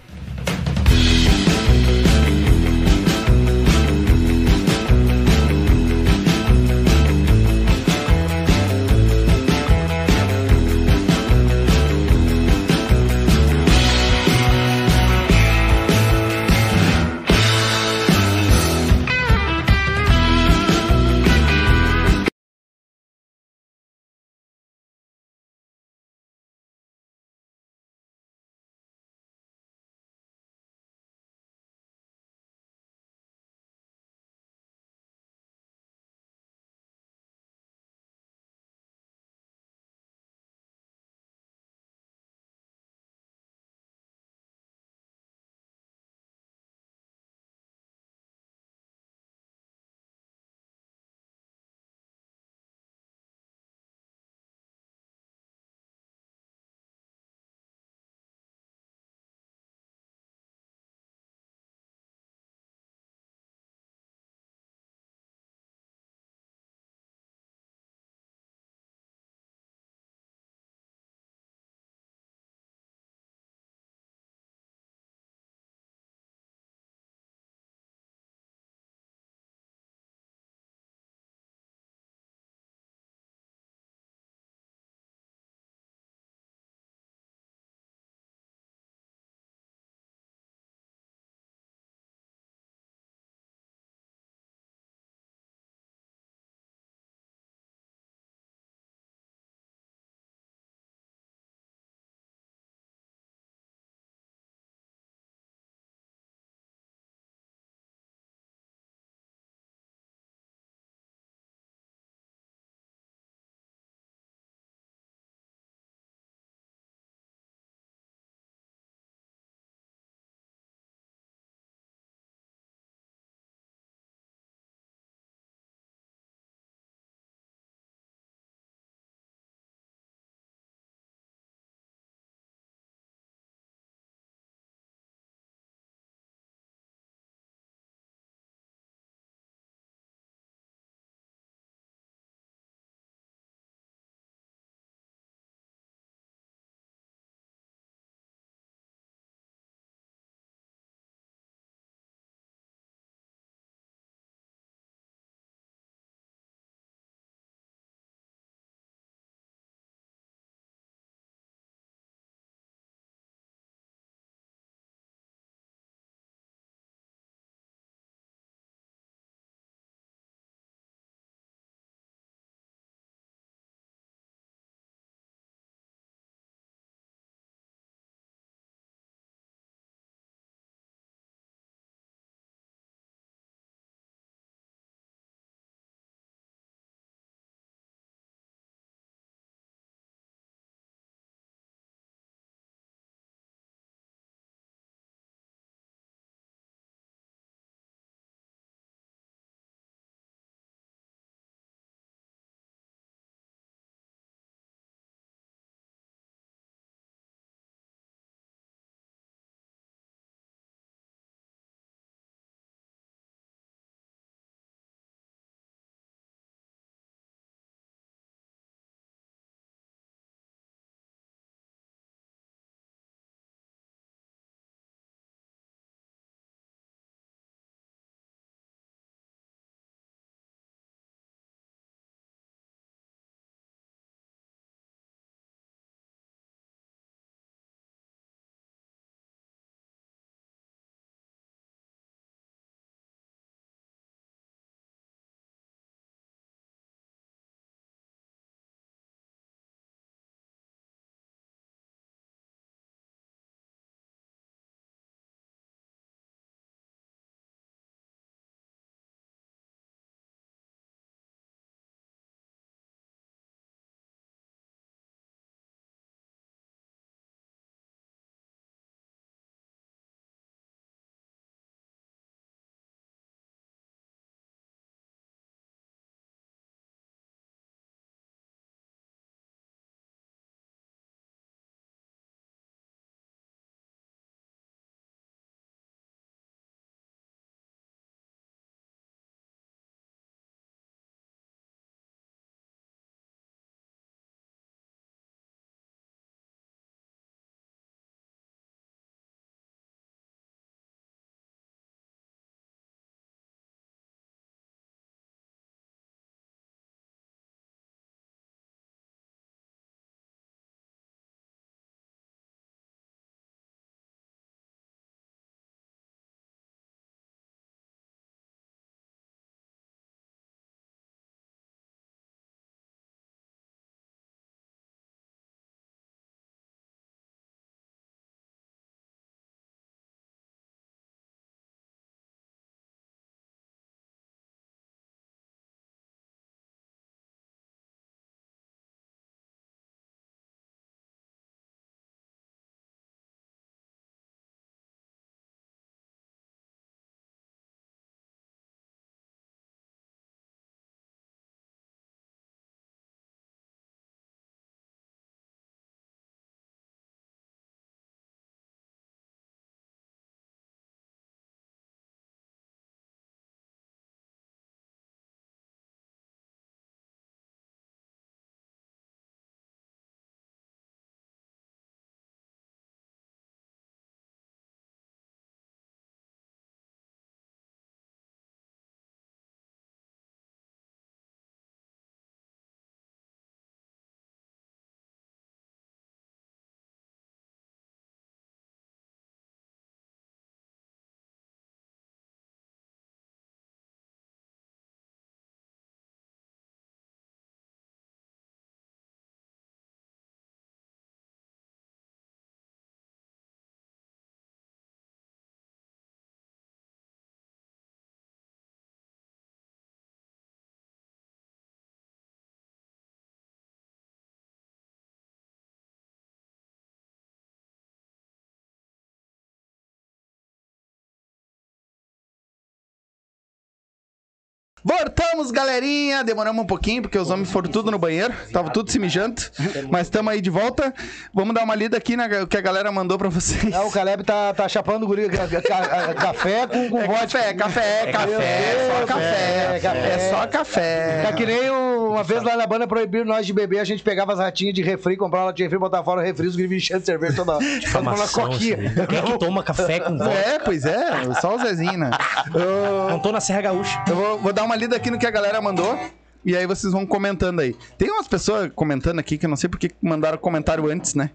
Voltamos, 424.84 425.52
galerinha. 425.52 426.24
Demoramos 426.24 426.64
um 426.64 426.68
pouquinho, 426.68 427.02
porque 427.04 427.18
os 427.18 427.30
homens 427.30 427.52
foram 427.52 427.70
tudo 427.70 427.92
no 427.92 428.00
banheiro. 428.00 428.34
Tava 428.52 428.70
tudo 428.72 428.92
se 428.92 428.98
mijando. 429.00 429.42
Mas 429.90 430.08
estamos 430.08 430.32
aí 430.34 430.42
de 430.42 430.50
volta. 430.50 430.94
Vamos 431.34 431.54
dar 431.54 431.64
uma 431.64 431.76
lida 431.76 431.98
aqui 431.98 432.16
na 432.18 432.26
o 432.42 432.48
que 432.48 432.58
a 432.58 432.62
galera 432.62 432.92
mandou 432.92 433.18
pra 433.18 433.30
vocês. 433.30 433.72
É, 433.74 433.80
o 433.82 433.92
Caleb 433.92 434.24
tá, 434.24 434.54
tá 434.54 434.68
chapando 434.68 435.04
o 435.04 435.08
guri 435.08 435.30
ca- 435.30 435.48
ca- 435.48 436.14
café 436.14 436.66
com, 436.68 436.90
com 436.90 437.00
É 437.02 437.08
vodka. 437.08 437.54
café, 437.54 437.54
café, 437.54 438.02
É 438.10 438.12
café, 438.12 438.12
café, 438.12 438.88
só 438.88 439.02
é 439.02 439.06
café, 439.06 439.80
café. 439.82 440.08
É 440.10 440.30
só 440.32 440.48
café. 440.48 441.22
Tá 441.24 441.34
que 441.34 441.46
nem 441.46 441.70
uma 441.70 442.24
vez 442.24 442.42
lá 442.44 442.56
na 442.58 442.66
banda 442.66 442.88
proibiram 442.88 443.26
nós 443.26 443.46
de 443.46 443.54
beber, 443.54 443.80
a 443.80 443.84
gente 443.84 444.02
pegava 444.04 444.34
as 444.34 444.40
ratinhas 444.40 444.74
de 444.74 444.82
refri, 444.82 445.16
comprava 445.16 445.46
lá 445.48 445.52
de 445.52 445.62
refri, 445.64 445.78
botava 445.78 446.04
fora 446.04 446.22
o 446.22 446.24
refri, 446.24 446.48
os 446.48 446.56
guris 446.56 446.72
enchendo 446.72 447.02
de 447.02 447.06
cerveja 447.06 447.36
toda 447.36 447.54
hora. 447.54 447.64
Uma 447.64 447.78
Informação, 447.78 448.48
coquinha. 448.50 448.78
Quem 449.08 449.18
é 449.20 449.22
que 449.22 449.38
toma 449.38 449.64
café 449.64 450.00
com 450.00 450.18
vodka? 450.18 450.34
É, 450.34 450.60
pois 450.60 450.86
é, 450.86 451.34
só 451.40 451.56
o 451.56 451.60
Zezinho, 451.60 451.98
né? 451.98 452.10
Eu- 452.54 453.10
Não 453.10 453.20
tô 453.20 453.32
na 453.32 453.40
Serra 453.40 453.62
Gaúcha. 453.62 454.02
Eu 454.08 454.16
vou, 454.16 454.40
vou 454.40 454.54
dar 454.54 454.64
uma 454.64 454.71
lida 454.76 454.96
aqui 454.96 455.12
no 455.12 455.20
que 455.20 455.26
a 455.26 455.32
galera 455.32 455.62
mandou. 455.62 455.98
E 456.44 456.58
aí 456.58 456.66
vocês 456.66 456.92
vão 456.92 457.06
comentando 457.06 457.60
aí. 457.60 457.76
Tem 457.98 458.10
umas 458.10 458.28
pessoas 458.28 458.72
comentando 458.74 459.20
aqui 459.20 459.38
que 459.38 459.46
eu 459.46 459.50
não 459.50 459.56
sei 459.56 459.70
porque 459.70 459.92
mandaram 460.02 460.38
comentário 460.40 460.90
antes, 460.90 461.14
né? 461.14 461.30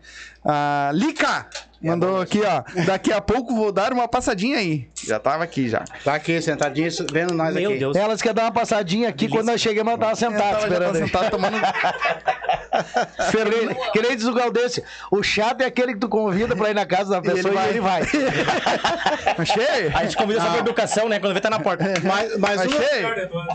A 0.44 0.90
Lica 0.92 1.48
mandou 1.82 2.20
aqui, 2.20 2.40
ó. 2.42 2.62
Daqui 2.84 3.12
a 3.12 3.20
pouco 3.20 3.54
vou 3.54 3.70
dar 3.72 3.92
uma 3.92 4.08
passadinha 4.08 4.58
aí. 4.58 4.88
Já 5.04 5.18
tava 5.18 5.44
aqui 5.44 5.68
já. 5.68 5.84
Tá 6.04 6.14
aqui, 6.14 6.40
sentadinho, 6.42 6.88
vendo 7.12 7.34
nós 7.34 7.54
Meu 7.54 7.70
aqui. 7.70 7.78
Deus. 7.78 7.96
Elas 7.96 8.20
querem 8.22 8.34
dar 8.34 8.42
uma 8.44 8.52
passadinha 8.52 9.08
aqui, 9.08 9.28
quando 9.28 9.46
nós 9.46 9.60
chegamos, 9.60 9.92
ela 9.92 9.98
tava 10.00 10.14
sentada 10.16 10.38
Eu 10.44 10.52
tava- 10.52 10.60
já 10.60 10.66
esperando. 10.68 10.92
tava 10.92 11.06
sentado 11.06 11.30
tomando. 11.30 11.56
Que 13.30 13.44
nem- 13.44 13.74
Que 13.92 14.02
nem 14.02 14.16
diz 14.16 14.26
o 14.26 14.34
Galdêncio, 14.34 14.82
o 15.10 15.22
chato 15.22 15.62
é 15.62 15.64
aquele 15.66 15.94
que 15.94 15.98
tu 16.00 16.08
convida 16.08 16.54
pra 16.54 16.70
ir 16.70 16.74
na 16.74 16.84
casa 16.84 17.10
da 17.10 17.22
pessoa 17.22 17.54
e 17.64 17.68
ele 17.70 17.80
vai. 17.80 18.02
Achei? 19.38 19.88
A 19.94 20.04
gente 20.04 20.16
convida 20.16 20.40
só 20.40 20.50
pra 20.50 20.58
educação, 20.58 21.08
né? 21.08 21.18
Quando 21.18 21.34
vê, 21.34 21.40
tá 21.40 21.50
na 21.50 21.58
porta. 21.60 21.84
Mas, 22.02 22.36
mas 22.38 22.60
uma, 22.66 22.76
Achei? 22.78 23.04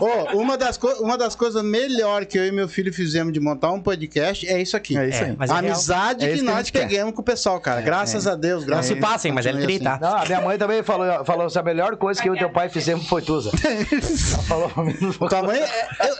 Ô, 0.00 0.38
uma, 0.40 0.56
das 0.56 0.76
co- 0.76 0.96
uma 1.00 1.16
das 1.16 1.34
coisas 1.36 1.62
melhores 1.62 2.26
que 2.28 2.38
eu 2.38 2.46
e 2.46 2.52
meu 2.52 2.68
filho 2.68 2.92
fizemos 2.92 3.32
de 3.32 3.40
montar 3.40 3.70
um 3.72 3.80
podcast 3.80 4.48
é 4.48 4.60
isso 4.60 4.76
aqui. 4.76 4.96
É 4.98 5.08
isso 5.08 5.22
É, 5.22 5.26
aí. 5.26 5.34
mas 5.38 5.50
é 5.50 5.54
real. 5.54 5.64
amizade 5.66 6.24
É 6.24 6.28
que 6.32 6.36
que 6.38 6.42
nós 6.42 6.70
pegamos 6.70 7.14
com 7.14 7.20
o 7.20 7.24
pessoal, 7.24 7.60
cara. 7.60 7.80
Graças 7.80 8.11
a 8.26 8.34
Deus. 8.34 8.60
Não 8.62 8.68
Graças 8.68 8.86
se 8.86 8.96
passem, 8.96 9.32
mas 9.32 9.46
é 9.46 9.52
Continue 9.52 9.78
tri, 9.78 9.84
tá? 9.84 9.98
Não, 10.00 10.16
a 10.16 10.24
minha 10.24 10.40
mãe 10.40 10.58
também 10.58 10.82
falou, 10.82 11.24
falou 11.24 11.46
assim, 11.46 11.58
a 11.58 11.62
melhor 11.62 11.96
coisa 11.96 12.20
que 12.22 12.28
eu 12.28 12.34
e 12.34 12.38
teu 12.38 12.50
pai 12.50 12.68
fizemos 12.68 13.06
foi 13.08 13.22
tu, 13.22 13.40
Zé. 13.40 13.50
Ela 13.52 14.42
falou 14.44 14.68
pra 14.68 14.84
mim. 14.84 14.94
Tua 15.28 15.42
mãe, 15.42 15.58
é, 15.60 15.88
eu- 16.08 16.16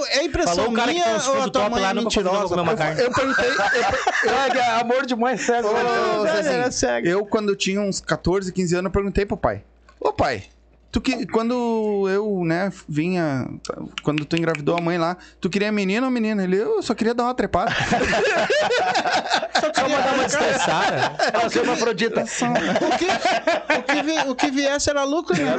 eu- 0.00 0.06
é 0.06 0.24
impressão 0.24 0.54
Falou 0.56 0.70
o 0.70 0.74
cara 0.74 0.88
que 0.88 0.94
minha 0.94 1.04
tem 1.04 1.14
uns 1.14 1.26
ou 1.28 1.42
a 1.42 1.48
tua 1.50 1.68
mãe 1.70 1.82
lá, 1.82 1.90
é 1.90 1.94
mentirosa? 1.94 2.54
carne. 2.76 3.02
Eu 3.02 3.10
perguntei. 3.12 3.48
eu- 3.48 4.34
É, 4.34 4.50
que 4.50 4.58
é 4.58 4.80
amor 4.80 5.06
de 5.06 5.14
mãe, 5.16 5.36
Ô, 5.68 6.26
Zezinho, 6.26 6.54
era 6.54 6.70
cego. 6.70 7.06
eu, 7.06 7.24
quando 7.26 7.48
eu 7.50 7.56
tinha 7.56 7.80
uns 7.80 8.00
14, 8.00 8.52
15 8.52 8.74
anos, 8.74 8.86
eu 8.86 8.90
perguntei 8.92 9.24
pro 9.26 9.36
pai. 9.36 9.62
Ô 10.00 10.12
pai, 10.12 10.44
tu 10.92 11.00
que, 11.00 11.26
quando 11.26 12.06
eu, 12.08 12.42
né, 12.44 12.72
vinha. 12.88 13.46
Quando 14.02 14.24
tu 14.24 14.36
engravidou 14.36 14.76
a 14.76 14.80
mãe 14.80 14.98
lá, 14.98 15.16
tu 15.40 15.48
queria 15.50 15.70
menino 15.72 16.06
ou 16.06 16.10
menina? 16.12 16.42
Ele, 16.44 16.56
eu 16.56 16.82
só 16.82 16.94
queria 16.94 17.14
dar 17.14 17.24
uma 17.24 17.34
trepada. 17.34 17.70
Só 19.76 19.88
mandar 19.88 20.14
uma 20.14 20.24
dispensada. 20.24 21.16
Ela 21.32 21.48
ser 21.50 21.60
uma 21.62 21.72
afrodita. 21.74 22.22
O 22.22 22.98
que, 22.98 23.06
o, 23.78 23.82
que 23.82 24.02
vi- 24.02 24.28
o 24.30 24.34
que 24.34 24.50
viesse 24.50 24.90
era 24.90 25.04
lucro, 25.04 25.34
né? 25.36 25.54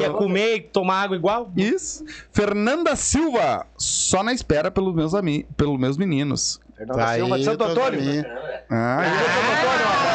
Ia 0.00 0.10
comer 0.10 0.56
e 0.56 0.60
tomar 0.60 1.02
água 1.02 1.16
igual. 1.16 1.50
Isso. 1.56 2.04
Fernanda 2.32 2.94
Silva, 2.96 3.66
só 3.76 4.22
na 4.22 4.32
espera 4.32 4.70
pelos 4.70 4.94
meus, 4.94 5.14
ami 5.14 5.46
pelos 5.56 5.78
meus 5.78 5.96
meninos. 5.96 6.60
Fernanda 6.76 7.14
Silva 7.14 7.38
de 7.38 7.44
Santo 7.44 7.58
teus 7.58 7.70
Antônio. 7.70 8.00
amigos. 8.00 8.24
Ah, 8.70 8.98
Ah, 8.98 9.02
peraí, 9.02 10.13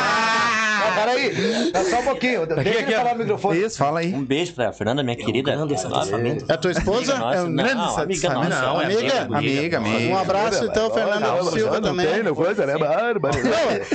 dá 1.71 1.83
só 1.83 1.99
um 1.99 2.03
pouquinho. 2.03 2.45
Deixa 2.45 2.69
ele 2.69 2.79
aqui, 2.79 2.93
ó. 2.93 2.97
falar 2.97 3.13
no 3.13 3.19
microfone. 3.19 3.61
isso, 3.61 3.77
fala 3.77 3.99
aí. 3.99 4.13
Um 4.13 4.23
beijo 4.23 4.53
pra 4.53 4.71
Fernanda, 4.71 5.03
minha 5.03 5.15
querida. 5.15 5.51
grande 5.51 5.73
Nossa, 5.73 5.89
satisfamento. 5.89 6.45
É 6.47 6.57
tua 6.57 6.71
esposa? 6.71 7.13
Amiga. 7.15 7.35
É 7.35 7.41
um 7.41 7.55
grande 7.55 7.75
não, 7.75 7.97
amiga 7.97 8.29
nossa. 8.33 8.49
Não, 8.49 8.81
é 8.81 8.85
Amiga? 8.85 9.27
Amiga, 9.37 9.77
amiga. 9.77 10.13
Um 10.13 10.17
abraço, 10.17 10.65
então, 10.65 10.91
Fernanda 10.91 11.43
Silva 11.51 11.81
também. 11.81 12.23
não 12.23 12.35
coisa, 12.35 12.65
né? 12.65 12.77
Bárbaro. 12.77 13.37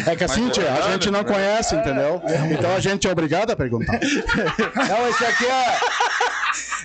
É 0.06 0.16
que 0.16 0.24
assim, 0.24 0.48
tia, 0.50 0.72
a 0.72 0.92
gente 0.92 1.10
não 1.10 1.24
conhece, 1.24 1.74
entendeu? 1.74 2.20
Então 2.50 2.74
a 2.74 2.80
gente 2.80 3.06
é 3.06 3.10
obrigado 3.10 3.50
a 3.50 3.56
perguntar. 3.56 3.98
Não, 4.88 5.08
esse 5.08 5.24
aqui 5.24 5.46
é. 5.46 5.78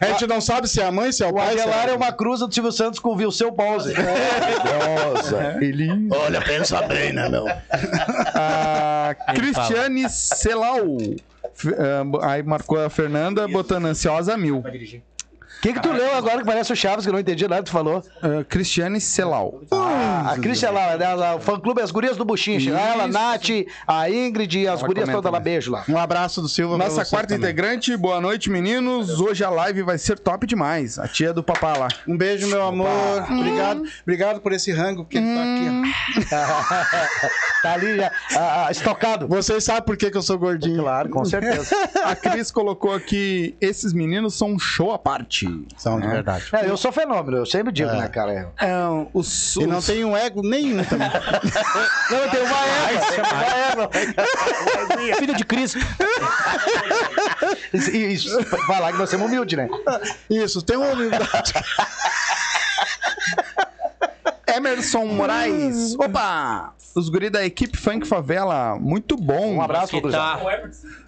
A 0.01 0.05
gente 0.11 0.27
não 0.27 0.39
sabe 0.39 0.67
se 0.67 0.79
é 0.79 0.85
a 0.85 0.91
mãe, 0.91 1.11
se 1.11 1.21
é 1.23 1.27
o 1.27 1.31
O 1.31 1.33
pai. 1.33 1.53
se 1.53 1.59
Aguilar 1.59 1.89
é 1.89 1.93
uma 1.93 2.11
cruza 2.13 2.47
do 2.47 2.53
Silvio 2.53 2.71
Santos 2.71 2.99
com 2.99 3.09
o 3.09 3.17
Vilseu 3.17 3.51
Pause. 3.51 3.93
Nossa, 3.93 5.57
ele. 5.61 5.89
Olha, 6.09 6.41
pensa 6.41 6.81
bem, 6.83 7.11
né, 7.11 7.27
meu? 7.27 7.45
A 8.33 9.13
Cristiane 9.35 10.07
Celau. 10.35 10.97
F- 11.55 11.75
ah, 11.77 12.31
Aí 12.31 12.43
marcou 12.43 12.79
a 12.79 12.89
Fernanda 12.89 13.47
botando 13.47 13.85
ansiosa 13.85 14.37
mil. 14.37 14.63
O 15.59 15.61
que, 15.61 15.73
que 15.73 15.81
tu 15.81 15.91
leu 15.91 16.15
agora 16.15 16.37
que 16.37 16.45
parece 16.45 16.71
o 16.71 16.75
Chaves, 16.75 17.03
que 17.03 17.09
eu 17.09 17.13
não 17.13 17.19
entendi 17.19 17.45
nada 17.45 17.61
que 17.61 17.69
tu 17.69 17.73
falou? 17.73 18.01
Ah, 18.21 18.45
Cristiane 18.47 19.01
Celau. 19.01 19.59
Ah, 19.69 20.31
a 20.33 20.39
Cristian 20.39 20.71
lá, 20.71 20.95
né, 20.95 21.13
lá, 21.13 21.35
o 21.35 21.41
fã 21.41 21.59
clube 21.59 21.81
As 21.81 21.91
Gurias 21.91 22.15
do 22.15 22.23
Buchinche. 22.23 22.69
Ela, 22.69 23.03
a 23.03 23.07
Nath, 23.07 23.49
a 23.85 24.09
Ingrid, 24.09 24.65
as 24.69 24.79
Ela 24.79 24.87
gurias 24.87 25.09
todas 25.09 25.29
lá, 25.29 25.37
né? 25.37 25.43
beijo 25.43 25.69
lá. 25.69 25.83
Um 25.89 25.97
abraço 25.97 26.41
do 26.41 26.47
Silva 26.47 26.77
Nossa 26.77 27.03
quarta 27.03 27.33
também. 27.35 27.49
integrante, 27.49 27.97
boa 27.97 28.21
noite, 28.21 28.49
meninos. 28.49 29.19
Hoje 29.19 29.43
a 29.43 29.49
live 29.49 29.81
vai 29.83 29.97
ser 29.97 30.17
top 30.17 30.47
demais. 30.47 30.97
A 30.97 31.09
tia 31.09 31.33
do 31.33 31.43
papá 31.43 31.75
lá. 31.75 31.89
Um 32.07 32.15
beijo, 32.15 32.47
meu 32.47 32.61
amor. 32.65 32.87
Obrigado, 33.29 33.83
obrigado 34.03 34.39
por 34.39 34.53
esse 34.53 34.71
rango, 34.71 35.03
porque 35.03 35.17
ele 35.17 35.27
tá 35.35 35.41
aqui. 35.43 36.35
ó. 36.35 37.29
Tá 37.61 37.73
ali 37.73 37.97
já, 37.97 38.09
ah, 38.37 38.67
ah, 38.67 38.71
estocado. 38.71 39.27
Vocês 39.27 39.65
sabem 39.65 39.83
por 39.83 39.97
que, 39.97 40.09
que 40.09 40.15
eu 40.15 40.21
sou 40.21 40.39
gordinho. 40.39 40.81
Claro, 40.81 41.09
com 41.09 41.25
certeza. 41.25 41.75
A 42.05 42.15
Cris 42.15 42.51
colocou 42.51 42.93
aqui: 42.93 43.53
esses 43.59 43.91
meninos 43.91 44.35
são 44.35 44.51
um 44.53 44.57
show 44.59 44.93
à 44.93 44.97
parte. 44.97 45.48
São 45.77 45.99
de 45.99 46.07
verdade. 46.07 46.45
É, 46.53 46.69
eu 46.69 46.77
sou 46.77 46.91
fenômeno, 46.91 47.37
eu 47.37 47.45
sempre 47.45 47.71
digo, 47.71 47.91
né, 47.91 48.07
cara? 48.07 48.51
É, 48.59 48.73
os, 49.13 49.55
E 49.55 49.65
não 49.65 49.81
tem 49.81 50.03
um 50.03 50.15
ego 50.15 50.41
nenhum 50.41 50.83
também. 50.83 51.09
Não, 52.09 52.17
eu 52.17 52.29
tenho 52.31 52.45
uma 52.45 52.65
égua. 52.65 53.89
Uma 53.89 53.89
égua. 53.89 55.15
Filho 55.17 55.35
de 55.35 55.45
Cristo. 55.45 55.79
Isso, 57.73 57.91
isso, 57.95 58.43
falar 58.65 58.91
que 58.91 58.97
nós 58.97 59.09
somos 59.09 59.27
humildes, 59.27 59.57
né? 59.57 59.69
Isso, 60.29 60.61
tem 60.61 60.77
um 60.77 60.91
humildade. 60.91 61.53
Emerson 64.55 65.05
Moraes. 65.05 65.95
Opa! 65.95 66.73
Os 66.95 67.07
guri 67.07 67.29
da 67.29 67.45
equipe 67.45 67.77
Funk 67.77 68.07
Favela. 68.07 68.77
Muito 68.79 69.15
bom. 69.15 69.55
Um 69.55 69.61
abraço, 69.61 70.01
tá. 70.09 70.39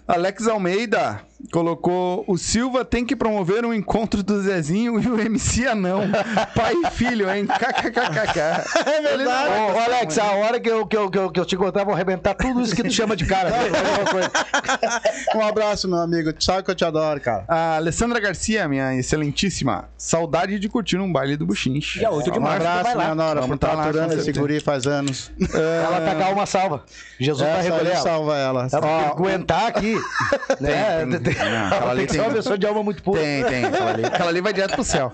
Alex 0.06 0.48
Almeida 0.48 1.20
colocou: 1.50 2.24
o 2.26 2.36
Silva 2.36 2.84
tem 2.84 3.04
que 3.04 3.14
promover 3.14 3.64
um 3.64 3.72
encontro 3.72 4.22
do 4.22 4.42
Zezinho 4.42 5.00
e 5.00 5.06
o 5.06 5.20
MC 5.20 5.66
Anão. 5.66 6.02
Pai 6.54 6.74
e 6.74 6.90
filho, 6.90 7.30
hein? 7.30 7.46
KKKKK. 7.46 8.40
É 8.86 9.00
verdade. 9.02 9.50
Ô, 9.50 9.74
ô, 9.74 9.78
Alex, 9.78 10.18
a 10.18 10.32
hora 10.32 10.58
que 10.60 10.68
eu, 10.68 10.86
que, 10.86 10.96
eu, 10.96 11.10
que, 11.10 11.18
eu, 11.18 11.30
que 11.30 11.40
eu 11.40 11.44
te 11.46 11.54
encontrar, 11.54 11.84
vou 11.84 11.94
arrebentar 11.94 12.34
tudo 12.34 12.60
isso 12.62 12.74
que 12.74 12.82
tu 12.82 12.90
chama 12.92 13.14
de 13.16 13.24
cara. 13.26 13.50
Um 15.34 15.40
abraço, 15.40 15.88
meu 15.88 15.98
amigo. 15.98 16.32
Tu 16.32 16.44
sabe 16.44 16.62
que 16.62 16.70
eu 16.70 16.74
te 16.74 16.84
adoro, 16.84 17.20
cara. 17.20 17.44
A 17.48 17.76
Alessandra 17.76 18.20
Garcia, 18.20 18.68
minha 18.68 18.94
excelentíssima. 18.94 19.88
Saudade 19.96 20.58
de 20.58 20.68
curtir 20.68 20.98
um 20.98 21.10
baile 21.10 21.36
do 21.36 21.46
Buchinche. 21.46 22.00
Dia 22.00 22.10
8 22.10 22.30
de 22.30 22.38
Um 22.38 22.42
março, 22.42 22.62
vai 22.62 22.78
abraço, 22.78 22.96
lá. 22.96 23.04
minha 23.04 23.14
nora, 23.14 23.40
Vamos 23.40 23.48
por 23.48 23.54
estar 23.54 23.76
tá 23.76 23.82
aturando 23.84 24.14
esse 24.14 24.32
guri 24.32 24.60
faz 24.60 24.86
anos. 24.86 25.30
Ela 25.54 26.00
tá 26.00 26.14
com 26.14 26.22
a 26.22 26.26
alma 26.26 26.46
salva. 26.46 26.84
Jesus 27.18 27.48
vai 27.48 27.60
Essa 27.60 27.62
recolher 27.70 27.90
aí 27.90 27.94
ela. 27.94 28.02
salva 28.02 28.36
ela. 28.36 28.68
Ela 28.72 28.80
tem 28.80 28.80
que 28.80 29.10
aguentar 29.10 29.66
aqui. 29.66 29.91
Né? 30.60 31.06
tem. 31.06 31.20
Tem, 31.20 31.34
Não, 31.34 31.44
ela 31.46 31.66
aquela 31.66 31.80
tem 31.80 31.90
ali 31.90 32.06
que 32.06 32.12
ser 32.12 32.18
tem- 32.18 32.26
uma 32.28 32.34
pessoa 32.34 32.58
de 32.58 32.66
alma 32.66 32.82
muito 32.82 33.02
pura. 33.02 33.20
Tem, 33.20 33.44
tem. 33.44 33.64
Aquela 33.64 33.90
ali, 33.90 34.04
aquela 34.04 34.28
ali 34.28 34.40
vai 34.40 34.52
direto 34.52 34.74
pro 34.74 34.84
céu. 34.84 35.12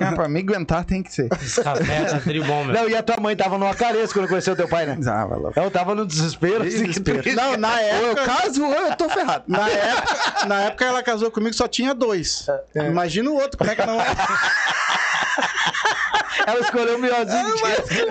Ah, 0.00 0.12
pra 0.14 0.28
me 0.28 0.40
aguentar 0.40 0.84
tem 0.84 1.02
que 1.02 1.12
ser. 1.12 1.28
Café 1.28 2.04
tá 2.04 2.20
meu. 2.26 2.44
Não, 2.72 2.88
e 2.88 2.94
a 2.96 3.02
tua 3.02 3.16
mãe 3.18 3.34
tava 3.36 3.58
numa 3.58 3.74
careça 3.74 4.12
quando 4.12 4.28
conheceu 4.28 4.54
teu 4.56 4.68
pai, 4.68 4.86
né? 4.86 4.98
Ah, 5.06 5.24
lá. 5.24 5.50
Ela 5.56 5.70
tava 5.70 5.94
no 5.94 6.06
desespero. 6.06 6.64
assim, 6.64 6.84
que 6.90 7.00
tu- 7.00 7.34
Não, 7.36 7.56
na 7.56 7.72
Ou 7.74 7.78
eu 7.80 8.10
época, 8.12 8.24
caso 8.24 8.64
ou 8.64 8.72
eu 8.72 8.96
tô 8.96 9.08
ferrado. 9.08 9.44
na 9.48 9.68
época, 9.68 10.46
na 10.46 10.60
época 10.62 10.84
ela 10.84 11.02
casou 11.02 11.30
comigo, 11.30 11.54
só 11.54 11.66
tinha 11.68 11.94
dois. 11.94 12.46
Imagina 12.74 13.30
o 13.30 13.34
outro, 13.34 13.58
como 13.58 13.70
é 13.70 13.74
que 13.74 13.84
não 13.86 14.00
é? 14.00 14.04
Ela 16.46 16.60
escolheu 16.60 16.96
o 16.96 16.98
melhorzinho. 16.98 17.54
que 17.54 17.62
tinha. 17.94 18.06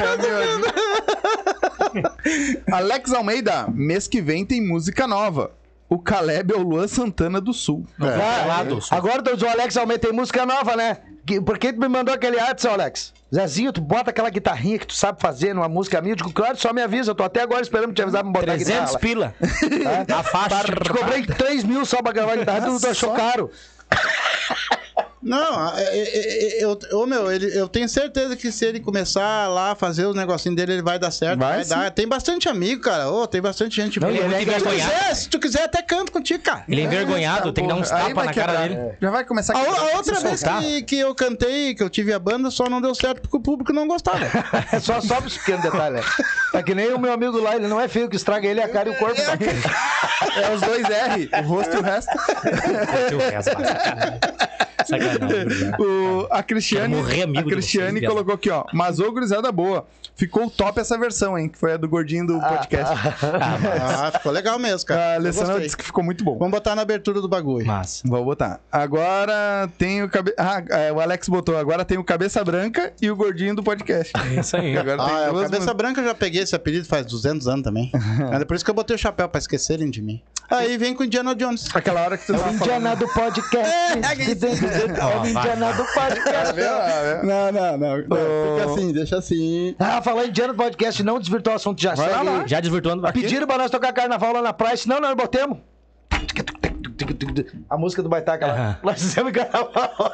Alex 2.77 3.11
Almeida, 3.13 3.67
mês 3.73 4.07
que 4.07 4.21
vem 4.21 4.45
tem 4.45 4.61
música 4.65 5.05
nova. 5.07 5.51
O 5.89 5.99
Caleb 5.99 6.53
é 6.53 6.57
o 6.57 6.63
Luan 6.63 6.87
Santana 6.87 7.39
do 7.39 7.53
Sul. 7.53 7.85
Lado, 7.99 8.81
só. 8.81 8.95
agora 8.95 9.21
o 9.21 9.47
Alex 9.49 9.77
Almeida 9.77 10.07
tem 10.07 10.11
música 10.11 10.45
nova, 10.45 10.75
né? 10.75 10.97
Por 11.45 11.57
que 11.57 11.71
tu 11.71 11.79
me 11.79 11.87
mandou 11.87 12.13
aquele 12.13 12.39
arte, 12.39 12.61
seu 12.61 12.71
Alex? 12.71 13.13
Zezinho, 13.33 13.71
tu 13.71 13.81
bota 13.81 14.09
aquela 14.11 14.29
guitarrinha 14.29 14.77
que 14.77 14.87
tu 14.87 14.93
sabe 14.93 15.21
fazer 15.21 15.53
numa 15.53 15.69
música 15.69 16.01
minha. 16.01 16.11
Eu 16.11 16.17
digo, 16.17 16.31
claro, 16.31 16.57
só 16.57 16.73
me 16.73 16.81
avisa. 16.81 17.11
Eu 17.11 17.15
tô 17.15 17.23
até 17.23 17.41
agora 17.41 17.61
esperando 17.61 17.93
te 17.93 18.01
avisar 18.01 18.21
pra 18.21 18.27
me 18.27 18.33
botar 18.33 18.51
a 18.51 18.55
300 18.55 18.79
guitarra. 18.79 18.99
pila. 18.99 19.35
lá. 20.09 20.19
A 20.19 20.23
faixa. 20.23 20.73
Te 20.73 20.89
cobrei 20.89 21.25
3 21.25 21.63
mil 21.63 21.85
só 21.85 22.01
pra 22.01 22.11
gravar 22.11 22.33
a 22.33 22.35
guitarra, 22.37 22.61
tu 22.61 22.79
tu 22.79 22.87
achou 22.87 23.13
caro. 23.13 23.49
Não, 25.23 25.77
é, 25.77 25.83
é, 25.83 26.59
é, 26.59 26.63
eu, 26.63 26.77
eu, 26.91 27.07
meu, 27.07 27.31
ele, 27.31 27.57
eu 27.57 27.67
tenho 27.67 27.87
certeza 27.87 28.35
que 28.35 28.51
se 28.51 28.65
ele 28.65 28.79
começar 28.79 29.47
lá 29.47 29.71
a 29.71 29.75
fazer 29.75 30.05
os 30.05 30.15
negocinhos 30.15 30.55
dele, 30.55 30.73
ele 30.73 30.81
vai 30.81 30.99
dar 30.99 31.11
certo. 31.11 31.39
Vai 31.39 31.63
Vai, 31.63 31.65
dar. 31.65 31.91
Tem 31.91 32.07
bastante 32.07 32.49
amigo, 32.49 32.81
cara. 32.81 33.09
Ô, 33.09 33.25
tem 33.25 33.41
bastante 33.41 33.75
gente 33.75 33.99
Não, 33.99 34.09
boa. 34.09 34.19
ele 34.19 34.33
é 34.35 34.39
se, 34.39 34.45
tu 34.45 34.49
envergonhado. 34.49 34.91
quiser, 34.91 35.15
se 35.15 35.29
tu 35.29 35.39
quiser, 35.39 35.63
até 35.63 35.81
canto 35.81 36.11
contigo, 36.11 36.43
cara. 36.43 36.63
Ele 36.67 36.81
é 36.81 36.83
envergonhado, 36.83 37.53
tem 37.53 37.63
que 37.63 37.69
dar 37.69 37.75
uns 37.75 37.89
tapas 37.89 38.25
na 38.25 38.33
cara 38.33 38.53
dele. 38.67 38.77
Já 39.01 39.11
vai 39.11 39.23
começar 39.25 39.53
A, 39.55 39.59
a 39.59 39.61
o- 39.63 39.75
a 39.93 39.97
outra 39.97 40.19
vez 40.19 40.43
que, 40.43 40.81
que 40.83 40.99
eu 40.99 41.15
cantei, 41.15 41.73
que 41.73 41.81
eu 41.83 41.89
tive 41.89 42.11
a 42.13 42.19
banda, 42.19 42.51
só 42.51 42.69
não 42.69 42.81
deu 42.81 42.93
certo 42.93 43.21
porque 43.21 43.37
o 43.37 43.39
público 43.39 43.71
não 43.71 43.87
gostava. 43.87 44.19
É 44.71 44.79
só, 44.81 44.99
só 44.99 45.19
um 45.19 45.21
pequeno 45.21 45.61
detalhe. 45.61 45.95
né? 45.95 46.03
É 46.53 46.61
que 46.61 46.75
nem 46.75 46.91
o 46.93 46.99
meu 46.99 47.13
amigo 47.13 47.39
lá, 47.39 47.55
ele 47.55 47.67
não 47.67 47.79
é 47.79 47.87
feio, 47.87 48.09
que 48.09 48.15
estraga 48.17 48.47
ele 48.47 48.61
a 48.61 48.67
cara 48.67 48.89
e 48.89 48.91
o 48.91 48.99
corpo. 48.99 49.15
tá? 49.21 49.37
É 50.41 50.53
os 50.53 50.61
dois 50.61 50.83
R, 50.89 51.29
o 51.39 51.47
rosto 51.47 51.75
e 51.75 51.79
o 51.79 51.81
resto. 51.81 52.11
Teu 53.09 53.17
resto, 53.19 53.51
sacanagem. 53.51 53.79
Sacanagem. 53.83 54.19
O, 55.79 56.27
a 56.31 56.43
Cristiane, 56.43 56.95
a 57.37 57.43
Cristiane 57.43 58.05
colocou 58.05 58.33
aqui, 58.33 58.49
ó. 58.49 58.63
Mas 58.73 58.99
ô, 58.99 59.11
gurizada 59.11 59.51
boa. 59.51 59.85
Ficou 60.15 60.47
top 60.49 60.79
essa 60.79 60.95
versão, 60.97 61.37
hein? 61.37 61.49
Que 61.49 61.57
foi 61.57 61.73
a 61.73 61.77
do 61.77 61.89
gordinho 61.89 62.27
do 62.27 62.39
podcast. 62.39 62.93
ah, 63.23 64.11
ficou 64.13 64.31
legal 64.31 64.59
mesmo, 64.59 64.85
cara. 64.87 65.13
a 65.13 65.15
Alessandra 65.15 65.59
disse 65.59 65.75
que 65.75 65.83
ficou 65.83 66.03
muito 66.03 66.23
bom. 66.23 66.37
Vamos 66.37 66.51
botar 66.51 66.75
na 66.75 66.83
abertura 66.83 67.19
do 67.19 67.27
bagulho. 67.27 67.65
Massa. 67.65 68.03
Vou 68.07 68.23
botar. 68.23 68.59
Agora 68.71 69.67
tem 69.77 70.03
o 70.03 70.09
cabe... 70.09 70.31
Ah, 70.37 70.61
é, 70.69 70.91
o 70.91 70.99
Alex 70.99 71.27
botou. 71.27 71.57
Agora 71.57 71.83
tem 71.83 71.97
o 71.97 72.03
Cabeça 72.03 72.43
Branca 72.43 72.93
e 73.01 73.09
o 73.09 73.15
gordinho 73.15 73.55
do 73.55 73.63
podcast. 73.63 74.13
É 74.15 74.39
isso 74.39 74.55
aí. 74.55 74.77
Agora 74.77 75.03
tem 75.03 75.15
Ah, 75.15 75.19
é, 75.21 75.29
o 75.29 75.33
duas 75.33 75.49
Cabeça 75.49 75.73
Branca 75.73 76.01
eu 76.01 76.05
já 76.05 76.13
peguei 76.13 76.43
esse 76.43 76.55
apelido 76.55 76.85
faz 76.87 77.05
200 77.07 77.47
anos 77.47 77.63
também. 77.63 77.91
É 78.31 78.45
por 78.45 78.55
isso 78.55 78.63
que 78.63 78.69
eu 78.69 78.75
botei 78.75 78.95
o 78.95 78.99
chapéu, 78.99 79.27
pra 79.27 79.39
esquecerem 79.39 79.89
de 79.89 80.01
mim. 80.01 80.21
Aí 80.49 80.77
vem 80.77 80.93
com 80.93 81.01
o 81.01 81.05
Indiana 81.05 81.33
Jones. 81.33 81.67
Aquela 81.73 82.01
hora 82.01 82.17
que 82.17 82.25
tu 82.27 82.33
tava 82.33 82.43
falando. 82.43 82.61
Indiana 82.61 82.95
do 82.95 83.07
podcast. 83.07 83.73
É 84.03 84.31
o 84.63 85.27
Indiana 85.27 85.73
do 85.73 85.85
podcast. 85.85 86.53
Não, 87.23 87.51
não, 87.51 87.77
não. 87.77 87.97
não 87.97 88.57
fica 88.57 88.71
assim, 88.71 88.91
deixa 88.93 89.17
assim. 89.17 89.75
Ah, 89.79 90.01
falar 90.01 90.25
Indiana 90.25 90.53
do 90.53 90.57
podcast, 90.57 91.03
não 91.03 91.19
desvirtuar 91.19 91.55
o 91.55 91.57
assunto, 91.57 91.81
já 91.81 91.95
Vai 91.95 92.23
lá. 92.23 92.43
Já 92.47 92.59
desvirtuando. 92.59 93.01
Pediram 93.11 93.47
pra 93.47 93.57
nós 93.57 93.71
tocar 93.71 93.93
carnaval 93.93 94.33
lá 94.33 94.41
na 94.41 94.53
praia, 94.53 94.77
senão 94.77 94.99
nós 94.99 95.13
botemos. 95.15 95.57
A 97.69 97.77
música 97.77 98.01
do 98.03 98.09
Baitaca 98.09 98.47
lá. 98.47 98.53
Aham. 98.53 98.77
Nós 98.83 98.99
fizemos 99.01 99.31
carnaval. 99.31 100.13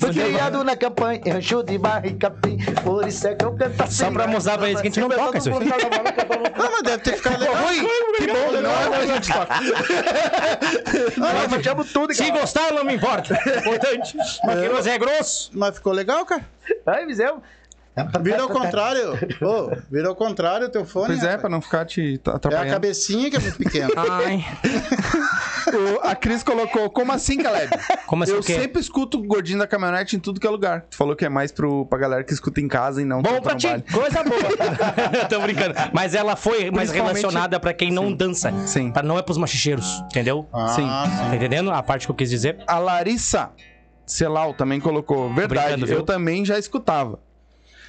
Fui 0.00 0.12
criado 0.12 0.64
na 0.64 0.76
campanha, 0.76 1.20
rancho 1.32 1.62
de 1.62 1.78
barra 1.78 2.06
e 2.06 2.14
capim. 2.14 2.58
Por 2.82 3.06
isso 3.06 3.26
é 3.28 3.34
que 3.34 3.44
eu 3.44 3.52
canto 3.56 3.82
assim. 3.82 3.92
Só 4.04 4.10
pra 4.10 4.26
mostrar 4.26 4.58
pra 4.58 4.68
eles 4.68 4.80
que 4.80 4.88
a 4.88 4.90
gente 4.90 5.00
não 5.00 5.08
toca 5.08 5.38
isso 5.38 5.50
aqui. 5.54 5.68
Não, 5.68 6.70
mas 6.70 6.82
deve 6.82 6.98
ter 7.02 7.16
ficado 7.16 7.38
legal. 7.40 7.56
Que 8.16 8.26
bom, 8.26 8.60
não 8.62 8.70
é 8.70 8.88
pra 8.88 9.06
gente 9.06 9.32
tocar. 9.32 9.60
Não, 11.16 11.32
nós 11.34 11.52
fechamos 11.52 11.92
tudo, 11.92 12.14
Se 12.14 12.30
gostar, 12.30 12.72
não 12.72 12.84
me 12.84 12.94
importa. 12.94 13.34
Importante. 13.58 14.16
Porque 14.42 14.68
nós 14.68 14.86
é 14.86 14.98
grosso. 14.98 15.50
Mas 15.54 15.74
ficou 15.76 15.92
legal, 15.92 16.24
cara. 16.26 16.44
Aí, 16.86 17.06
fizemos. 17.06 17.40
Vira 18.22 18.40
ao 18.42 18.48
contrário. 18.48 19.12
Ô, 19.42 19.70
vira 19.90 20.08
ao 20.08 20.14
contrário 20.16 20.66
o 20.66 20.70
teu 20.70 20.82
fone. 20.86 21.08
Pois 21.08 21.18
é, 21.22 21.26
rapaz. 21.26 21.40
pra 21.42 21.50
não 21.50 21.60
ficar 21.60 21.84
te 21.84 22.18
É 22.26 22.30
a 22.30 22.34
atrapalhando. 22.36 22.70
cabecinha 22.72 23.30
que 23.30 23.36
é 23.36 23.40
muito 23.40 23.58
pequena. 23.58 23.90
Ai. 23.96 24.42
O- 25.72 26.00
a 26.06 26.14
Cris 26.14 26.42
colocou, 26.42 26.88
como 26.90 27.12
assim, 27.12 27.38
Caleb? 27.38 27.70
Como 28.06 28.22
assim 28.24 28.32
Eu 28.32 28.40
o 28.40 28.42
quê? 28.42 28.54
sempre 28.54 28.80
escuto 28.80 29.18
o 29.18 29.22
gordinho 29.26 29.58
da 29.58 29.66
caminhonete 29.66 30.16
em 30.16 30.18
tudo 30.18 30.38
que 30.40 30.46
é 30.46 30.50
lugar. 30.50 30.82
Tu 30.90 30.96
falou 30.96 31.16
que 31.16 31.24
é 31.24 31.28
mais 31.28 31.50
pro, 31.52 31.86
pra 31.86 31.98
galera 31.98 32.24
que 32.24 32.32
escuta 32.32 32.60
em 32.60 32.68
casa 32.68 33.00
e 33.00 33.04
não 33.04 33.22
Bom 33.22 33.40
pra 33.40 33.54
ti, 33.56 33.66
coisa 33.92 34.22
boa. 34.22 34.42
Tô 35.28 35.40
brincando. 35.40 35.74
Mas 35.92 36.14
ela 36.14 36.36
foi 36.36 36.70
mais 36.70 36.90
relacionada 36.90 37.58
pra 37.58 37.72
quem 37.72 37.90
não 37.90 38.12
dança. 38.12 38.52
Sim. 38.66 38.90
Pra 38.92 39.02
não 39.02 39.18
é 39.18 39.22
pros 39.22 39.38
machicheiros, 39.38 40.02
entendeu? 40.10 40.46
Ah, 40.52 40.68
Sim. 40.68 40.86
Tá 40.86 41.34
entendendo 41.36 41.70
a 41.70 41.82
parte 41.82 42.06
que 42.06 42.10
eu 42.10 42.16
quis 42.16 42.28
dizer? 42.30 42.58
A 42.66 42.78
Larissa 42.78 43.50
Celau 44.06 44.52
também 44.54 44.80
colocou. 44.80 45.32
Verdade, 45.32 45.90
eu 45.90 46.02
também 46.02 46.44
já 46.44 46.58
escutava. 46.58 47.18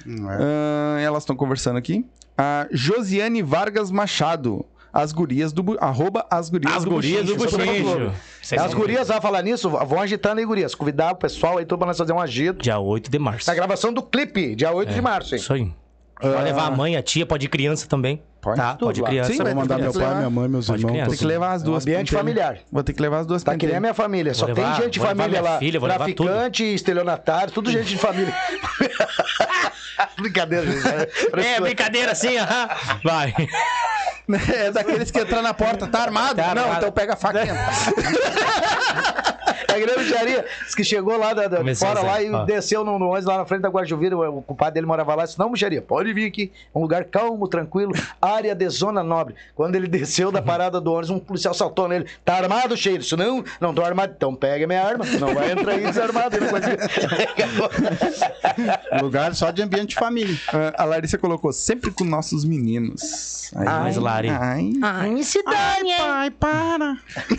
Não 0.06 0.30
é. 0.30 0.36
Ahn, 0.36 0.98
elas 1.00 1.22
estão 1.22 1.36
conversando 1.36 1.76
aqui. 1.78 2.04
A 2.36 2.66
Josiane 2.70 3.42
Vargas 3.42 3.90
Machado. 3.90 4.64
As 4.94 5.10
gurias 5.12 5.52
do... 5.52 5.76
Arroba 5.80 6.24
as 6.30 6.48
gurias 6.48 6.76
As 6.76 6.84
do 6.84 6.90
gurias 6.90 7.26
do. 7.26 7.34
Buchincho. 7.34 8.12
Vocês 8.40 8.62
As 8.62 8.72
gurias, 8.72 9.08
vai 9.08 9.20
falar 9.20 9.42
nisso, 9.42 9.68
vão 9.68 10.00
agitando 10.00 10.38
aí, 10.38 10.46
gurias. 10.46 10.72
Convidar 10.72 11.12
o 11.12 11.16
pessoal 11.16 11.58
aí, 11.58 11.64
tudo 11.64 11.78
pra 11.78 11.88
nós 11.88 11.98
fazer 11.98 12.12
um 12.12 12.20
agito. 12.20 12.62
Dia 12.62 12.78
8 12.78 13.10
de 13.10 13.18
março. 13.18 13.50
Na 13.50 13.54
gravação 13.56 13.92
do 13.92 14.02
clipe, 14.02 14.54
dia 14.54 14.72
8 14.72 14.94
de 14.94 15.00
março, 15.00 15.34
hein? 15.34 15.40
Isso 15.40 15.52
aí. 15.52 15.72
Pode 16.20 16.44
levar 16.44 16.66
a 16.66 16.70
mãe, 16.70 16.96
a 16.96 17.02
tia, 17.02 17.26
pode 17.26 17.46
ir 17.46 17.48
criança 17.48 17.88
também. 17.88 18.22
Pode 18.44 18.56
tá? 18.56 18.74
tudo 18.74 18.86
Pode 18.86 19.02
criança. 19.02 19.32
Sim, 19.32 19.38
Vou 19.42 19.54
mandar 19.54 19.74
que 19.76 19.82
meu 19.82 19.92
levar. 19.92 20.06
pai, 20.06 20.16
minha 20.18 20.30
mãe, 20.30 20.48
meus 20.48 20.66
Pode 20.66 20.82
irmãos. 20.84 21.08
Tem 21.08 21.16
que 21.18 21.24
levar 21.24 21.52
as 21.52 21.62
É 21.62 21.64
um 21.64 21.66
duas. 21.70 21.82
ambiente 21.82 21.98
pentelhas. 22.14 22.20
familiar. 22.20 22.58
Vou 22.70 22.82
ter 22.84 22.92
que 22.92 23.02
levar 23.02 23.18
as 23.20 23.26
duas 23.26 23.42
Tá 23.42 23.56
que 23.56 23.66
nem 23.66 23.76
a 23.76 23.80
minha 23.80 23.94
família, 23.94 24.34
só 24.34 24.46
Vou 24.46 24.54
tem 24.54 24.64
levar- 24.64 24.76
gente 24.82 24.90
de 24.92 25.00
levar 25.00 25.14
família 25.16 25.40
lá. 25.42 25.58
filha, 25.58 25.80
vou 25.80 25.88
levar 25.88 26.04
tudo. 26.06 26.24
Traficante, 26.28 26.62
estelionatário, 26.74 27.52
tudo 27.52 27.70
gente 27.70 27.86
de 27.88 27.98
família. 27.98 28.34
Brincadeira, 30.18 30.66
gente. 30.66 30.86
É, 31.46 31.60
brincadeira 31.60 32.12
assim, 32.12 32.36
aham. 32.36 32.68
Vai. 33.02 33.34
É 34.56 34.70
daqueles 34.70 35.10
que 35.10 35.20
entram 35.20 35.42
na 35.42 35.52
porta, 35.52 35.86
tá 35.86 36.00
armado? 36.00 36.36
Tá 36.36 36.54
não, 36.54 36.62
armado. 36.62 36.78
então 36.78 36.92
pega 36.92 37.12
a 37.12 37.16
faca 37.16 37.40
e 37.44 37.48
entra. 37.50 37.60
Grande 39.80 40.00
micharia, 40.04 40.44
diz 40.64 40.74
que 40.74 40.84
chegou 40.84 41.16
lá 41.18 41.32
da, 41.34 41.48
da- 41.48 41.74
fora 41.74 42.00
lá 42.02 42.22
e 42.22 42.30
ó. 42.30 42.44
desceu 42.44 42.84
no, 42.84 42.98
no 42.98 43.06
ônibus 43.08 43.24
lá 43.26 43.38
na 43.38 43.44
frente 43.46 43.62
da 43.62 43.68
Guarjuvira, 43.68 44.16
o, 44.16 44.38
o 44.38 44.42
compadre 44.42 44.74
dele 44.74 44.86
morava 44.86 45.14
lá, 45.14 45.24
disse, 45.24 45.38
não, 45.38 45.50
micharia, 45.50 45.80
pode 45.82 46.12
vir 46.12 46.26
aqui, 46.26 46.50
um 46.74 46.80
lugar 46.80 47.04
calmo, 47.04 47.46
tranquilo, 47.48 47.92
área 48.20 48.54
de 48.54 48.68
zona 48.68 49.02
nobre. 49.02 49.34
Quando 49.54 49.74
ele 49.76 49.86
desceu 49.88 50.30
da 50.32 50.40
parada 50.42 50.80
do 50.80 50.90
ônibus, 50.92 51.10
um 51.10 51.18
policial 51.18 51.54
saltou 51.54 51.88
nele, 51.88 52.06
tá 52.24 52.34
armado, 52.36 52.76
cheio? 52.76 52.98
Disse, 52.98 53.16
não, 53.16 53.44
não 53.60 53.74
tô 53.74 53.82
armado, 53.84 54.12
então 54.16 54.34
pega 54.34 54.66
minha 54.66 54.82
arma, 54.84 55.04
não 55.20 55.34
vai 55.34 55.52
entrar 55.52 55.72
aí 55.72 55.80
desarmado. 55.84 56.36
Ele 56.36 56.48
conseguiu. 56.48 56.78
Lugar 59.02 59.34
só 59.34 59.50
de 59.50 59.62
ambiente 59.62 59.90
de 59.90 59.94
família. 59.96 60.36
Ah, 60.52 60.82
a 60.82 60.84
Larissa 60.84 61.18
colocou, 61.18 61.52
sempre 61.52 61.90
com 61.90 62.04
nossos 62.04 62.44
meninos. 62.44 63.50
Ai, 63.54 63.64
Mas, 63.64 63.96
Lari. 63.96 64.28
Ai. 64.30 64.72
Pai, 65.98 66.30
para. 66.30 66.96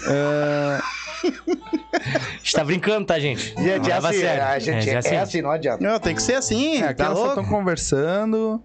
Ah, 0.07 0.79
A 1.95 2.37
gente 2.37 2.53
tá 2.53 2.63
brincando, 2.63 3.05
tá, 3.07 3.17
gente? 3.19 3.53
Gente, 3.57 3.89
é 3.89 3.93
assim, 3.95 4.19
sério. 4.19 4.43
a 4.43 4.59
gente 4.59 4.89
é, 4.89 4.97
assim. 4.97 5.15
assim, 5.15 5.41
não 5.41 5.51
adianta. 5.51 5.83
Não, 5.83 5.99
tem 5.99 6.13
que 6.13 6.21
ser 6.21 6.35
assim, 6.35 6.81
é, 6.83 6.93
tá 6.93 7.05
elas 7.05 7.17
só 7.17 7.25
louco? 7.25 7.39
estão 7.41 7.57
conversando. 7.57 8.61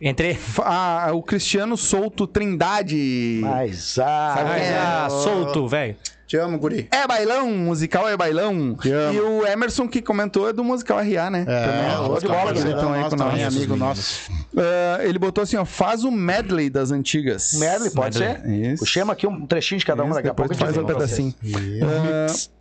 Entre. 0.00 0.34
Fa- 0.34 0.64
Ah, 1.06 1.12
o 1.12 1.22
Cristiano 1.22 1.76
Souto 1.76 2.26
Trindade. 2.26 3.38
Mas, 3.42 3.98
ah, 3.98 4.34
Sabe 4.36 4.54
quem 4.60 4.68
é? 4.68 4.76
Ah, 4.78 5.08
solto, 5.10 5.68
velho. 5.68 5.96
Te 6.26 6.36
amo, 6.36 6.58
guri. 6.58 6.88
É 6.90 7.06
bailão, 7.06 7.48
musical 7.52 8.08
é 8.08 8.16
bailão. 8.16 8.74
Te 8.74 8.90
amo. 8.90 9.14
E 9.14 9.20
o 9.20 9.46
Emerson 9.46 9.86
que 9.86 10.02
comentou 10.02 10.48
é 10.48 10.52
do 10.52 10.64
musical 10.64 10.98
RA, 10.98 11.30
né? 11.30 11.44
É, 11.46 11.98
outro 12.00 12.28
bola, 12.28 12.46
parceirão 12.46 12.70
então 12.78 12.92
aí 12.92 13.00
nosso 13.02 13.16
com 13.16 13.22
nós. 13.22 13.30
também, 13.32 13.44
amigo 13.44 13.76
nosso. 13.76 14.30
Ah, 14.56 14.98
ele 15.04 15.18
botou 15.20 15.42
assim, 15.42 15.56
ó, 15.56 15.64
faz 15.64 16.02
o 16.02 16.10
medley 16.10 16.68
das 16.68 16.90
antigas. 16.90 17.52
Medley, 17.54 17.90
pode 17.90 18.18
Medley. 18.18 18.42
ser? 18.42 18.72
Isso. 18.72 18.84
Puxemos 18.84 19.12
aqui 19.12 19.26
um 19.26 19.46
trechinho 19.46 19.78
de 19.78 19.86
cada 19.86 20.02
um, 20.02 20.06
Isso, 20.06 20.14
daqui 20.16 20.28
a 20.28 20.34
pouco 20.34 20.54
faz 20.56 20.76
um 20.76 20.84
pedacinho. 20.84 21.34
vocês. 21.42 22.50
Ah, 22.52 22.56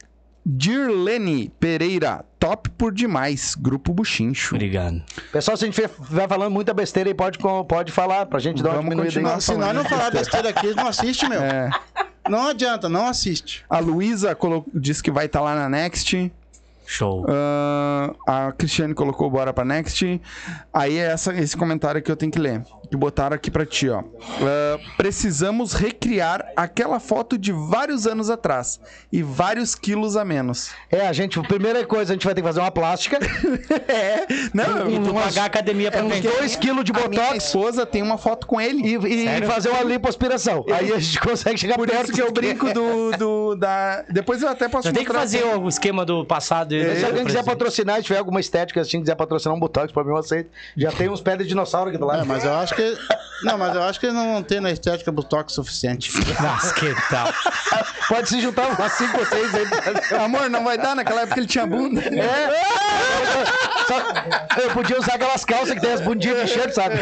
Dirlene 0.48 1.52
Pereira, 1.60 2.24
top 2.40 2.70
por 2.70 2.94
demais, 2.94 3.56
Grupo 3.56 3.92
Buchincho. 3.92 4.54
Obrigado. 4.54 5.02
Pessoal, 5.32 5.58
se 5.58 5.64
a 5.64 5.68
gente 5.68 5.82
vai 5.98 6.28
falando 6.28 6.54
muita 6.54 6.72
besteira 6.72 7.10
aí, 7.10 7.16
pode, 7.16 7.40
pode 7.68 7.92
falar 7.92 8.28
pra 8.28 8.38
gente 8.38 8.62
dar 8.62 8.70
uma 8.70 8.76
Vamos 8.76 8.92
diminuída 8.92 9.40
se 9.42 9.56
nós 9.56 9.76
não 9.76 9.84
falar 9.84 10.12
besteira 10.12 10.50
aqui, 10.50 10.68
eles 10.68 10.76
não 10.76 10.88
assistem, 10.88 11.30
meu. 11.30 11.42
É, 11.42 11.72
Não 12.30 12.48
adianta, 12.48 12.88
não 12.90 13.08
assiste. 13.08 13.64
a 13.70 13.80
Luísa 13.80 14.34
colo- 14.36 14.66
disse 14.74 15.02
que 15.04 15.12
vai 15.12 15.26
estar 15.28 15.42
lá 15.42 15.56
na 15.56 15.70
Next. 15.70 16.32
Show. 16.88 17.26
Ah, 17.28 18.14
a 18.48 18.52
Cristiane 18.52 18.94
colocou 18.94 19.30
bora 19.30 19.52
pra 19.52 19.66
Next. 19.66 20.22
Aí 20.72 20.98
é 20.98 21.12
essa, 21.12 21.34
esse 21.34 21.58
comentário 21.58 22.02
que 22.02 22.12
eu 22.12 22.16
tenho 22.16 22.32
que 22.32 22.38
ler. 22.40 22.62
Que 22.90 22.96
botaram 22.98 23.36
aqui 23.36 23.50
pra 23.50 23.66
ti, 23.66 23.90
ó. 23.90 24.04
Ah, 24.42 24.80
precisamos 24.98 25.74
recriar 25.74 26.46
aquela 26.56 27.00
foto 27.00 27.38
de 27.38 27.52
vários 27.52 28.06
anos 28.08 28.30
atrás. 28.30 28.80
E 29.12 29.24
vários 29.24 29.76
quilos 29.76 30.16
a 30.18 30.26
menos. 30.26 30.72
É, 30.92 31.08
a 31.08 31.14
gente, 31.14 31.40
a 31.40 31.44
primeira 31.44 31.86
coisa, 31.86 32.14
a 32.14 32.16
gente 32.16 32.26
vai 32.26 32.34
ter 32.36 32.42
que 32.42 32.48
fazer 32.48 32.60
uma 32.60 32.72
plástica. 32.72 33.18
É, 33.88 34.26
não, 34.54 34.90
E 34.90 35.00
tu 35.00 35.12
umas- 35.12 35.26
pagar 35.26 35.44
a 35.44 35.46
academia 35.46 35.92
pra 35.92 36.02
é 36.02 36.20
2 36.22 36.56
quilos 36.56 36.84
de 36.84 36.92
a 36.92 36.96
minha 36.96 37.08
botox 37.10 37.46
esposa 37.46 37.86
tem 37.86 38.02
uma 38.02 38.18
foto 38.18 38.46
com 38.48 38.60
ele. 38.60 38.82
e, 38.84 39.26
e 39.42 39.46
fazer 39.46 39.70
uma 39.70 39.84
lipoaspiração. 39.84 40.66
Aí 40.74 40.92
a 40.92 41.00
gente 41.00 41.20
consegue 41.20 41.58
chegar 41.58 41.76
Por 41.76 41.88
perto 41.88 42.06
isso 42.06 42.14
que 42.14 42.22
eu 42.22 42.28
do 42.28 42.34
brinco 42.34 42.74
do, 42.74 43.12
do- 43.18 43.56
da. 43.56 44.04
Depois 44.10 44.42
eu 44.42 44.50
até 44.50 44.68
posso 44.68 44.88
Você 44.90 44.94
tem 44.94 45.06
que 45.06 45.12
fazer 45.14 45.40
assim. 45.44 45.60
o 45.60 45.68
esquema 45.68 46.06
do 46.06 46.26
passado. 46.26 46.74
e 46.74 46.84
do 46.84 47.00
Se 47.00 47.06
alguém 47.06 47.26
quiser 47.26 47.44
patrocinar, 47.44 47.98
se 47.98 48.04
tiver 48.04 48.20
alguma 48.20 48.40
estética 48.40 48.82
assim, 48.82 49.00
quiser 49.00 49.16
patrocinar 49.16 49.56
um 49.56 49.60
botox, 49.60 49.92
pra 49.92 50.04
mim 50.04 50.10
eu 50.12 50.18
aceito. 50.18 50.50
Já 50.76 50.92
tem 50.92 51.10
uns 51.10 51.22
pés 51.22 51.38
de 51.40 51.46
dinossauro 51.48 51.90
aqui 51.90 51.98
do 51.98 52.06
lado. 52.06 52.22
É, 52.22 52.26
mas 52.26 52.44
eu 52.44 52.54
acho 52.54 52.75
que. 52.76 52.98
Não, 53.44 53.58
mas 53.58 53.76
eu 53.76 53.84
acho 53.84 54.00
que 54.00 54.06
eles 54.06 54.16
não 54.16 54.34
vão 54.34 54.42
ter 54.44 54.60
na 54.62 54.72
estética 54.72 55.12
botox 55.12 55.54
suficiente. 55.54 56.12
Nossa, 56.42 56.74
que 56.74 56.94
tal? 57.10 57.28
Pode 58.08 58.30
se 58.30 58.40
juntar 58.42 58.68
umas 58.68 58.92
5 58.94 59.18
ou 59.20 59.26
6 59.26 59.56
aí. 59.56 59.66
Amor, 60.24 60.50
não 60.50 60.64
vai 60.64 60.78
dar 60.78 60.96
naquela 60.96 61.22
época 61.22 61.40
ele 61.40 61.48
tinha 61.48 61.66
bunda. 61.66 62.02
É. 62.02 62.50
Só- 63.88 64.62
eu 64.62 64.72
podia 64.72 64.98
usar 65.00 65.16
aquelas 65.16 65.44
calças 65.46 65.74
que 65.76 65.82
tem 65.82 65.92
as 65.94 66.02
bundinhas 66.02 66.42
de 66.42 66.54
cheiro, 66.54 66.74
sabe? 66.74 66.96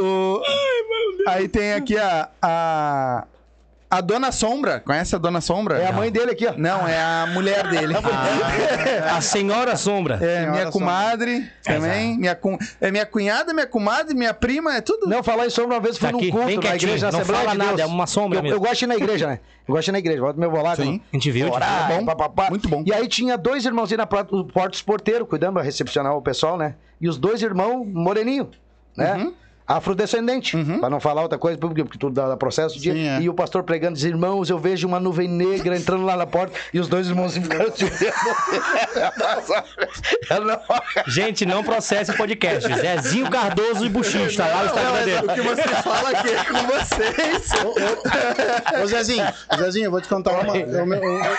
O- 0.00 0.42
Aí 1.26 1.48
tem 1.48 1.74
aqui 1.74 1.96
a, 1.98 2.28
a 2.42 3.24
A 3.90 4.02
Dona 4.02 4.30
Sombra, 4.30 4.80
conhece 4.80 5.14
a 5.16 5.18
Dona 5.18 5.40
Sombra? 5.40 5.78
É 5.78 5.86
a 5.86 5.92
mãe 5.92 6.10
dele 6.12 6.32
aqui, 6.32 6.46
ó. 6.46 6.52
Não, 6.58 6.86
é 6.86 7.00
a 7.00 7.26
mulher 7.32 7.66
dele. 7.68 7.94
A 9.10 9.20
Senhora 9.22 9.76
Sombra. 9.76 10.16
É, 10.16 10.18
Senhora 10.18 10.50
minha 10.50 10.62
Sombra. 10.64 10.70
comadre 10.72 11.50
também. 11.64 12.18
Minha, 12.18 12.34
cum... 12.34 12.58
É 12.82 12.90
minha 12.90 13.06
cunhada, 13.06 13.54
minha 13.54 13.66
comadre, 13.66 14.14
minha 14.14 14.34
prima, 14.34 14.74
é 14.76 14.82
tudo. 14.82 15.06
Não, 15.06 15.22
falar 15.22 15.46
em 15.46 15.50
sombra 15.50 15.76
uma 15.76 15.80
vez 15.80 15.96
fui 15.96 16.06
Tá 16.08 16.12
num 16.12 16.18
culto 16.30 16.46
bem 16.46 16.58
na 16.58 16.74
igreja, 16.76 17.06
na 17.06 17.12
não 17.12 17.20
Assembleia 17.20 17.44
fala 17.44 17.52
de 17.52 17.58
nada, 17.58 17.76
Deus. 17.76 17.80
é 17.90 17.92
uma 17.92 18.06
sombra 18.06 18.38
eu, 18.38 18.42
mesmo. 18.42 18.56
eu 18.56 18.60
gosto 18.60 18.76
de 18.78 18.84
ir 18.84 18.88
na 18.88 18.96
igreja, 18.96 19.26
né? 19.26 19.40
Eu 19.66 19.74
gosto 19.74 19.84
de 19.84 19.90
ir 19.90 19.92
na 19.92 19.98
igreja, 19.98 20.20
volta 20.20 20.38
meu 20.38 20.50
bolado. 20.50 20.82
Sim. 20.82 21.00
A 21.10 21.16
gente 21.16 21.30
viu, 21.30 21.48
a 21.48 21.56
Orar, 21.56 21.90
É 21.90 21.96
bom. 21.98 22.04
pá, 22.04 22.14
pá, 22.14 22.28
pá. 22.28 22.50
Muito 22.50 22.68
bom. 22.68 22.82
E 22.86 22.92
aí 22.92 23.08
tinha 23.08 23.38
dois 23.38 23.64
irmãozinhos 23.64 23.98
na 23.98 24.06
porta 24.06 24.36
do 24.36 24.44
porta 24.44 24.70
dos 24.70 24.82
porteiros, 24.82 25.26
cuidando 25.26 25.54
pra 25.54 25.62
recepcionar 25.62 26.14
o 26.14 26.20
pessoal, 26.20 26.58
né? 26.58 26.74
E 27.00 27.08
os 27.08 27.16
dois 27.16 27.40
irmãos 27.42 27.86
moreninho, 27.86 28.50
né? 28.94 29.14
Uhum. 29.14 29.34
Afrodescendente, 29.68 30.56
pra 30.80 30.88
não 30.88 30.98
falar 30.98 31.20
outra 31.22 31.36
coisa, 31.38 31.58
porque, 31.58 31.84
porque 31.84 31.98
tudo 31.98 32.14
dá 32.14 32.26
dá 32.28 32.36
processo. 32.38 32.78
dia. 32.80 32.94
Sim, 32.94 33.06
é. 33.06 33.20
E 33.20 33.28
o 33.28 33.34
pastor 33.34 33.62
pregando, 33.62 33.94
diz, 33.96 34.04
irmãos, 34.04 34.48
eu 34.48 34.58
vejo 34.58 34.88
uma 34.88 34.98
nuvem 34.98 35.28
negra 35.28 35.76
entrando 35.76 36.04
lá 36.06 36.16
na 36.16 36.26
porta, 36.26 36.58
e 36.72 36.80
os 36.80 36.88
dois 36.88 37.06
irmãos 37.08 37.36
ficaram 37.36 37.70
se 37.74 37.84
olhando. 37.84 37.98
Gente, 41.06 41.46
não 41.46 41.62
processe 41.62 42.10
o 42.10 42.16
podcast. 42.16 42.68
Zezinho 42.74 43.30
Cardoso 43.30 43.84
e 43.84 43.88
Buchicho, 43.88 44.36
tá 44.36 44.46
lá 44.46 44.60
no 44.62 44.66
Instagram 44.66 45.04
dele. 45.04 45.26
O 45.26 45.34
que 45.34 45.40
vocês 45.42 45.70
falam 45.82 46.06
aqui 46.06 46.28
é 46.30 46.44
com 46.44 46.66
vocês. 46.66 47.50
Ô, 48.82 48.86
Zezinho, 48.86 49.26
Zezinho, 49.58 49.84
eu 49.86 49.90
vou 49.90 50.00
te 50.00 50.08
contar 50.08 50.32
uma. 50.40 50.56
eu- 50.56 50.66
eu- 50.94 51.36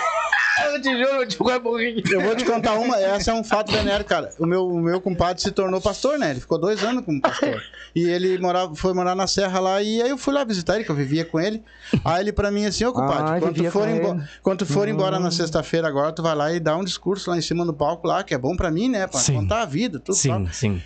Eu 0.72 0.82
te 0.82 0.90
juro, 0.90 1.22
eu 1.22 1.26
te 1.26 1.36
é. 1.36 2.14
Eu 2.14 2.20
vou 2.20 2.36
te 2.36 2.44
contar 2.44 2.74
uma, 2.74 2.98
essa 3.00 3.30
é 3.30 3.34
um 3.34 3.42
fato 3.42 3.72
venéreo, 3.72 4.04
cara. 4.04 4.28
O 4.38 4.44
meu, 4.44 4.68
o 4.68 4.78
meu 4.78 5.00
compadre 5.00 5.42
se 5.42 5.50
tornou 5.50 5.80
pastor, 5.80 6.18
né? 6.18 6.32
Ele 6.32 6.40
ficou 6.40 6.58
dois 6.58 6.84
anos 6.84 7.02
como 7.04 7.18
pastor. 7.20 7.62
E 7.94 8.06
ele 8.08 8.19
morava, 8.38 8.74
foi 8.74 8.92
morar 8.94 9.14
na 9.14 9.26
Serra 9.26 9.60
lá, 9.60 9.82
e 9.82 10.02
aí 10.02 10.10
eu 10.10 10.18
fui 10.18 10.32
lá 10.34 10.44
visitar 10.44 10.74
ele, 10.76 10.84
que 10.84 10.90
eu 10.90 10.94
vivia 10.96 11.24
com 11.24 11.38
ele. 11.40 11.62
Aí 12.04 12.22
ele 12.22 12.32
pra 12.32 12.50
mim 12.50 12.64
assim, 12.66 12.84
ô 12.84 12.92
compadre, 12.92 13.36
Ah, 13.36 13.40
quando, 13.40 13.64
for 13.70 13.88
embo- 13.88 14.08
ele. 14.14 14.28
quando 14.42 14.66
for 14.66 14.88
embora 14.88 15.18
na 15.18 15.30
sexta-feira 15.30 15.86
agora, 15.88 16.12
tu 16.12 16.22
vai 16.22 16.34
lá 16.34 16.52
e 16.52 16.60
dá 16.60 16.76
um 16.76 16.84
discurso 16.84 17.30
lá 17.30 17.36
em 17.38 17.42
cima 17.42 17.64
do 17.64 17.72
palco 17.74 18.06
lá, 18.06 18.22
que 18.24 18.34
é 18.34 18.38
bom 18.38 18.56
pra 18.56 18.70
mim, 18.70 18.88
né? 18.88 19.06
Pra 19.06 19.20
Sim. 19.20 19.34
contar 19.34 19.62
a 19.62 19.66
vida, 19.66 19.98
tudo 20.00 20.16
tal. 20.20 20.38
Sim, 20.46 20.48
sim. 20.52 20.82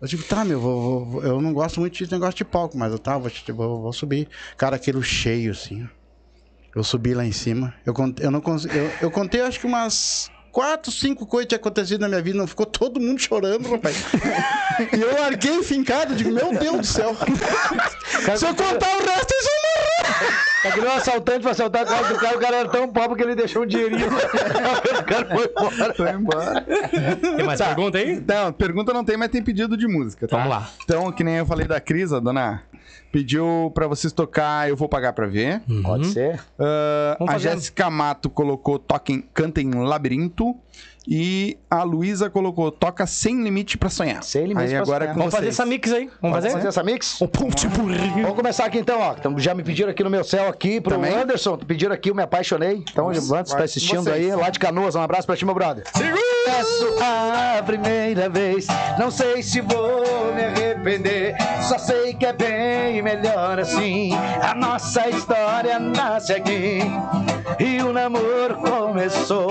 Eu 0.00 0.06
digo, 0.06 0.22
tá, 0.22 0.44
meu, 0.44 0.60
vou, 0.60 1.04
vou- 1.06 1.22
eu 1.24 1.40
não 1.40 1.52
gosto 1.52 1.80
muito 1.80 1.98
de 1.98 2.10
negócio 2.12 2.36
de 2.36 2.44
palco, 2.44 2.78
mas 2.78 2.92
eu 2.92 2.98
tá, 2.98 3.18
vou, 3.18 3.30
vou, 3.54 3.82
vou 3.82 3.92
subir. 3.92 4.28
Cara, 4.56 4.76
aquilo 4.76 5.02
cheio, 5.02 5.50
assim. 5.50 5.88
Eu 6.76 6.84
subi 6.84 7.14
lá 7.14 7.24
em 7.24 7.32
cima. 7.32 7.74
Eu, 7.84 7.92
contei, 7.92 8.24
eu 8.24 8.30
não. 8.30 8.40
Eu, 8.72 8.92
eu 9.00 9.10
contei 9.10 9.40
acho 9.40 9.58
que 9.58 9.66
umas 9.66 10.30
quatro, 10.52 10.90
cinco 10.90 11.26
coisas 11.26 11.46
que 11.46 11.48
tinha 11.50 11.60
acontecido 11.60 12.00
na 12.00 12.08
minha 12.08 12.22
vida. 12.22 12.38
Não 12.38 12.46
ficou 12.46 12.66
todo 12.66 13.00
mundo 13.00 13.20
chorando, 13.20 13.70
rapaz. 13.70 14.04
e 14.92 15.00
eu 15.00 15.20
larguei 15.20 15.62
fincado, 15.62 16.14
digo, 16.14 16.30
meu 16.30 16.52
Deus 16.58 16.78
do 16.78 16.86
céu. 16.86 17.16
Se 18.36 18.46
eu 18.46 18.54
contar 18.54 18.96
o 18.96 19.04
resto, 19.04 19.32
eles 19.32 19.44
vão 19.44 19.54
morrer. 19.64 20.48
É 20.64 20.70
que 20.72 20.80
nem 20.80 20.90
um 20.90 20.92
assaltante 20.92 21.42
foi 21.42 21.52
assaltar 21.52 21.82
a 21.82 21.86
casa 21.86 22.14
do 22.14 22.18
cara, 22.18 22.36
o 22.36 22.40
cara 22.40 22.56
era 22.56 22.68
tão 22.68 22.88
pobre 22.88 23.16
que 23.16 23.22
ele 23.22 23.34
deixou 23.36 23.62
um 23.62 23.66
dinheirinho. 23.66 24.08
o 24.10 25.04
cara 25.04 25.26
foi 25.26 25.44
embora. 25.46 25.94
Foi 25.94 26.10
embora. 26.10 26.66
Tem 27.36 27.46
mais 27.46 27.60
pergunta 27.60 27.98
aí? 27.98 28.22
Não, 28.26 28.52
pergunta 28.52 28.92
não 28.92 29.04
tem, 29.04 29.16
mas 29.16 29.28
tem 29.28 29.42
pedido 29.42 29.76
de 29.76 29.86
música, 29.86 30.26
tá? 30.26 30.36
Vamos 30.36 30.50
lá. 30.50 30.70
Então, 30.82 31.12
que 31.12 31.22
nem 31.22 31.36
eu 31.36 31.46
falei 31.46 31.66
da 31.66 31.80
Cris, 31.80 32.12
a 32.12 32.18
dona 32.18 32.62
pediu 33.10 33.70
pra 33.74 33.86
vocês 33.86 34.12
tocar 34.12 34.68
Eu 34.68 34.76
Vou 34.76 34.88
Pagar 34.88 35.12
Pra 35.12 35.26
Ver. 35.26 35.62
Pode 35.82 36.06
ser. 36.08 36.40
Vamos 37.18 37.34
a. 37.34 37.38
Jéssica 37.38 37.90
Mato 37.90 38.28
colocou 38.30 38.78
Toquem, 38.78 39.22
Cantem 39.34 39.70
Labirinto. 39.74 40.54
E 41.10 41.56
a 41.70 41.82
Luísa 41.84 42.28
colocou 42.28 42.70
Toca 42.70 43.06
Sem 43.06 43.42
Limite 43.42 43.78
Pra 43.78 43.88
Sonhar. 43.88 44.22
Sem 44.22 44.42
Limite 44.42 44.60
Aí 44.66 44.70
pra 44.72 44.80
agora 44.80 45.04
é 45.04 45.06
Sonhar. 45.06 45.14
com 45.14 45.18
Vamos 45.20 45.34
fazer 45.34 45.44
vocês. 45.46 45.54
essa 45.54 45.64
mix 45.66 45.90
aí. 45.92 46.00
Vamos 46.04 46.18
Vamos 46.20 46.36
fazer? 46.36 46.50
fazer 46.50 46.68
essa 46.68 46.82
mix? 46.84 47.22
Um 47.22 47.26
ponte 47.26 47.66
burrinho. 47.66 48.22
Vamos 48.22 48.34
começar 48.36 48.66
aqui 48.66 48.78
então, 48.78 49.00
ó. 49.00 49.14
Então, 49.18 49.38
já 49.38 49.54
me 49.54 49.62
pediram 49.62 49.90
aqui 49.90 50.04
no 50.04 50.10
meu 50.10 50.22
céu 50.22 50.48
aqui 50.48 50.82
pro 50.82 50.96
Também? 50.96 51.14
Anderson. 51.14 51.56
Pediram 51.56 51.94
aqui, 51.94 52.10
eu 52.10 52.14
me 52.14 52.22
apaixonei. 52.22 52.84
Então, 52.90 53.08
antes 53.08 53.26
vai 53.26 53.42
tá 53.42 53.64
assistindo 53.64 54.02
vocês. 54.02 54.16
aí, 54.16 54.34
lá 54.36 54.50
de 54.50 54.58
Canoas. 54.58 54.96
Um 54.96 55.00
abraço 55.00 55.26
pra 55.26 55.34
ti, 55.34 55.46
meu 55.46 55.54
brother. 55.54 55.84
Peço 56.44 56.94
a 57.00 57.62
primeira 57.62 58.28
vez, 58.28 58.66
não 58.98 59.10
sei 59.10 59.42
se 59.42 59.60
vou 59.62 60.32
me 60.34 60.44
arrepender. 60.44 61.34
Só 61.62 61.78
sei 61.78 62.12
que 62.14 62.26
é 62.26 62.32
bem 62.34 63.00
melhor 63.02 63.58
assim. 63.60 64.10
A 64.42 64.54
nossa 64.54 65.08
história 65.08 65.78
nasce 65.78 66.32
aqui 66.34 66.80
e 67.58 67.80
o 67.82 67.92
namoro 67.94 68.56
começou. 68.56 69.50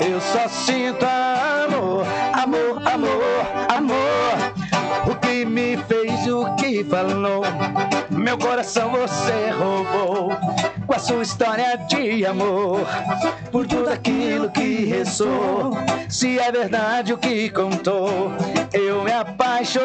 Eu 0.00 0.20
só 0.20 0.48
sinto 0.48 0.81
amor, 0.88 2.06
amor, 2.32 2.82
amor, 2.86 3.46
amor. 3.68 5.10
O 5.10 5.14
que 5.16 5.44
me 5.44 5.76
fez, 5.76 6.26
o 6.26 6.54
que 6.56 6.84
falou. 6.84 7.42
Meu 8.10 8.36
coração 8.38 8.90
você 8.90 9.50
roubou 9.50 10.30
com 10.86 10.94
a 10.94 10.98
sua 10.98 11.22
história 11.22 11.76
de 11.88 12.26
amor. 12.26 12.86
Por 13.50 13.66
tudo 13.66 13.90
aquilo 13.90 14.50
que 14.50 14.84
rezou, 14.84 15.76
se 16.08 16.38
é 16.38 16.50
verdade 16.50 17.12
o 17.12 17.18
que 17.18 17.50
contou, 17.50 18.32
eu 18.72 19.02
me 19.02 19.12
apaixonei. 19.12 19.82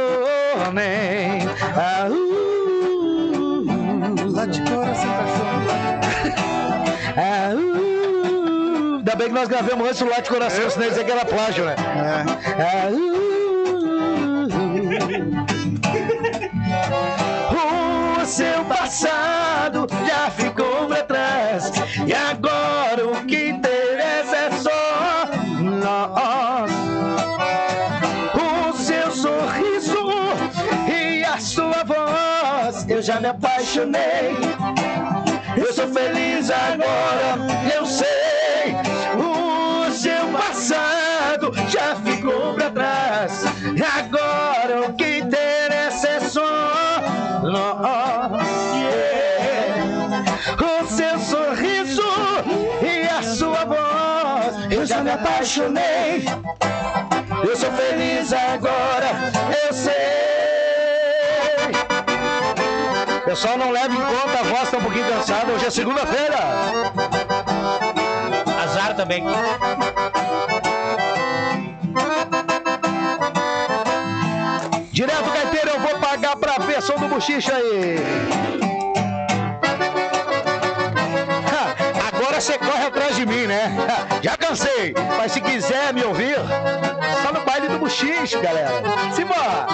Ah, 1.76 2.08
uh, 2.10 2.38
Lá 4.32 4.46
de 4.46 4.62
coração, 4.62 5.10
ah, 7.18 7.54
uh. 7.56 7.87
Ainda 9.08 9.20
bem 9.20 9.30
que 9.30 9.34
nós 9.36 9.48
gravamos 9.48 9.88
antes 9.88 10.02
o 10.02 10.10
Lá 10.10 10.20
de 10.20 10.30
Coração, 10.30 10.70
senão 10.70 10.90
dizer 10.90 11.06
que 11.06 11.12
era 11.14 11.24
plágio, 11.24 11.64
né? 11.64 11.76
Uh. 12.92 14.50
O 18.20 18.26
seu 18.26 18.66
passado 18.66 19.88
já 20.06 20.30
ficou 20.32 20.88
pra 20.88 21.04
trás. 21.04 21.72
E 22.06 22.14
agora 22.14 23.08
o 23.08 23.26
que 23.26 23.48
interessa 23.48 24.36
é 24.36 24.52
só 24.52 25.30
nós. 25.62 26.70
O 28.36 28.74
seu 28.74 29.10
sorriso 29.10 30.10
e 30.92 31.24
a 31.24 31.40
sua 31.40 31.86
voz. 31.86 32.86
Eu 32.90 33.02
já 33.02 33.22
me 33.22 33.28
apaixonei. 33.28 34.36
Eu 35.56 35.74
sou 35.74 35.88
feliz 35.88 36.52
agora, 36.52 37.38
apaixonei 55.48 56.26
Eu 57.48 57.56
sou 57.56 57.72
feliz 57.72 58.34
agora, 58.34 59.08
eu 59.66 59.74
sei 59.74 59.94
Pessoal, 63.24 63.58
não 63.58 63.72
leve 63.72 63.94
em 63.94 63.98
conta, 63.98 64.40
a 64.40 64.44
voz 64.44 64.70
tá 64.72 64.78
um 64.78 64.82
pouquinho 64.82 65.06
cansada, 65.10 65.52
hoje 65.52 65.66
é 65.66 65.70
segunda-feira. 65.70 66.38
Azar 68.64 68.96
também. 68.96 69.24
Direto, 74.92 75.30
Gaiteiro, 75.30 75.70
eu 75.72 75.80
vou 75.82 76.00
pagar 76.00 76.38
pra 76.38 76.58
ver 76.60 76.82
som 76.82 76.96
do 76.96 77.10
bochicha 77.10 77.54
aí. 77.54 78.77
Agora 82.38 82.42
você 82.42 82.58
corre 82.60 82.86
atrás 82.86 83.16
de 83.16 83.26
mim, 83.26 83.48
né? 83.48 83.76
Já 84.22 84.38
cansei, 84.38 84.94
mas 85.18 85.32
se 85.32 85.42
quiser 85.42 85.92
me 85.92 86.04
ouvir, 86.04 86.36
só 87.24 87.34
no 87.34 87.44
baile 87.44 87.68
do 87.68 87.80
bochicho, 87.80 88.40
galera. 88.40 88.70
Simbora! 89.12 89.66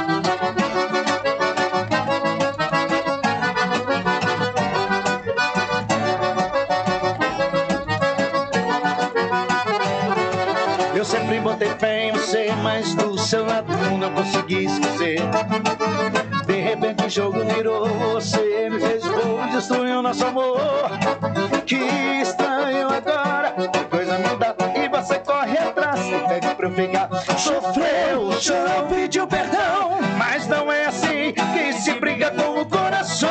Eu 10.96 11.04
sempre 11.04 11.42
botei 11.42 11.70
fé 11.78 12.08
em 12.08 12.12
você, 12.14 12.54
mas 12.64 12.96
do 12.96 13.20
seu 13.20 13.46
lado 13.46 13.74
não 13.98 14.14
consegui 14.14 14.68
esquecer. 14.68 15.20
Jogo 17.14 17.46
virou, 17.46 17.88
você 18.14 18.72
me 18.72 18.80
fez 18.80 19.04
gol 19.04 19.46
destruiu 19.52 20.02
nosso 20.02 20.26
amor. 20.26 20.60
Que 21.64 21.76
estranho 21.76 22.88
agora, 22.88 23.52
que 23.72 23.84
coisa 23.86 24.18
muda 24.18 24.56
e 24.76 24.90
você 24.90 25.20
corre 25.20 25.56
atrás 25.60 26.00
e 26.08 26.28
pede 26.28 26.56
pra 26.56 26.68
eu 26.68 26.74
ficar. 26.74 27.10
Sofreu, 27.38 28.32
chorou, 28.42 28.88
pediu 28.90 29.28
perdão, 29.28 30.00
mas 30.18 30.48
não 30.48 30.72
é 30.72 30.88
assim 30.88 31.36
que 31.54 31.74
se 31.74 31.94
briga 32.00 32.32
com 32.32 32.62
o 32.62 32.66
coração. 32.66 33.30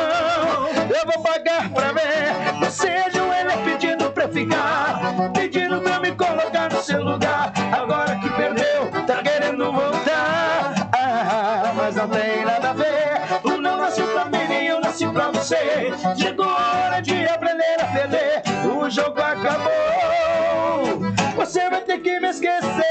Eu 0.69 1.05
vou 1.05 1.21
pagar 1.21 1.69
pra 1.73 1.91
ver 1.91 2.53
você 2.61 2.87
ajoelha 2.87 3.57
pedindo 3.65 4.09
pra 4.11 4.23
eu 4.23 4.29
ficar, 4.29 5.13
Chegou 16.15 16.45
a 16.45 16.85
hora 16.85 17.01
de 17.01 17.25
aprender 17.27 17.73
jogo 18.89 19.19
acabou. 19.19 19.71
Você 21.35 21.69
vai 21.69 21.81
ter 21.81 21.99
que 21.99 22.19
me 22.19 22.29
esquecer. 22.29 22.83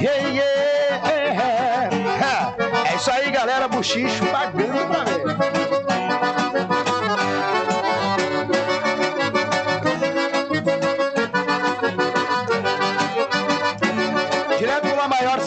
Yeah, 0.00 0.28
yeah. 0.28 1.90
É 2.90 2.96
isso 2.96 3.10
aí, 3.10 3.30
galera. 3.30 3.68
Buchicho 3.68 4.26
pagando 4.26 4.86
pra 4.86 5.04
ver. 5.04 5.18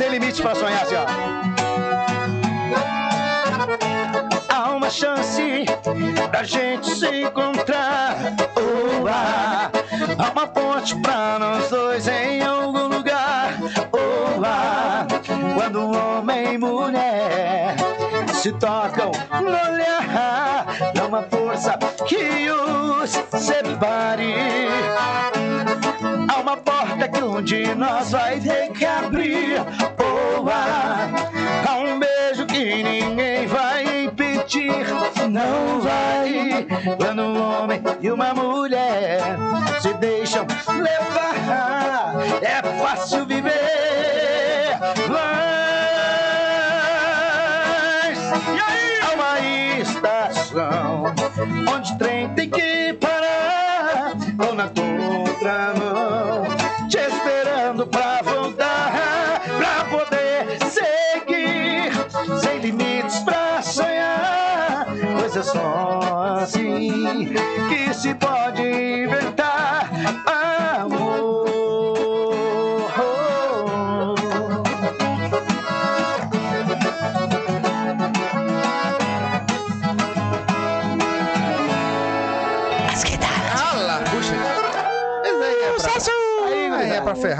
Limites 0.09 0.41
pra 0.41 0.55
sonhar, 0.55 0.81
assim, 0.81 0.95
ó. 0.95 1.05
Há 4.49 4.71
uma 4.71 4.89
chance 4.89 5.63
da 6.31 6.43
gente 6.43 6.95
se 6.95 7.23
encontrar. 7.23 8.15
Oh, 8.55 9.07
ah, 9.07 9.69
há 10.17 10.31
uma 10.31 10.47
ponte 10.47 10.95
pra 11.01 11.37
nós 11.37 11.69
dois 11.69 12.07
em 12.07 12.41
algum 12.41 12.87
lugar. 12.87 13.57
Oh, 13.91 14.41
ah, 14.43 15.05
quando 15.55 15.91
homem 15.91 16.53
e 16.53 16.57
mulher 16.57 17.75
se 18.33 18.51
tocam 18.53 19.11
no 19.41 19.49
olhar, 19.49 20.65
dá 20.93 21.05
uma 21.05 21.21
força 21.23 21.77
que 22.07 22.49
os 22.49 23.11
separe. 23.41 24.33
Há 26.27 26.39
uma 26.39 26.57
porta 26.57 27.07
que 27.07 27.23
um 27.23 27.41
de 27.41 27.75
nós 27.75 28.11
vai 28.11 28.39
ter 28.39 28.60
quando 36.97 37.21
um 37.21 37.61
homem 37.63 37.81
e 38.01 38.11
uma 38.11 38.33
mulher 38.33 39.19
se 39.81 39.93
deixam 39.95 40.45
levar. 40.67 42.15
É 42.41 42.61
fácil 42.81 43.25
viver. 43.25 44.77
Mas 45.09 45.21
e 48.47 48.59
aí? 48.59 48.99
há 49.01 49.11
uma 49.13 49.39
estação 49.79 51.03
onde 51.73 51.93
o 51.93 51.97
trem 51.97 52.29
tem 52.29 52.49
que 52.49 52.93
parar. 52.93 54.13
Ou 54.47 54.55
na 54.55 54.67
contramão, 54.69 56.43
te 56.89 56.97
esperando 56.97 57.85
pra 57.87 58.21
voltar, 58.23 59.41
pra 59.57 59.85
poder 59.85 60.57
seguir, 60.69 61.00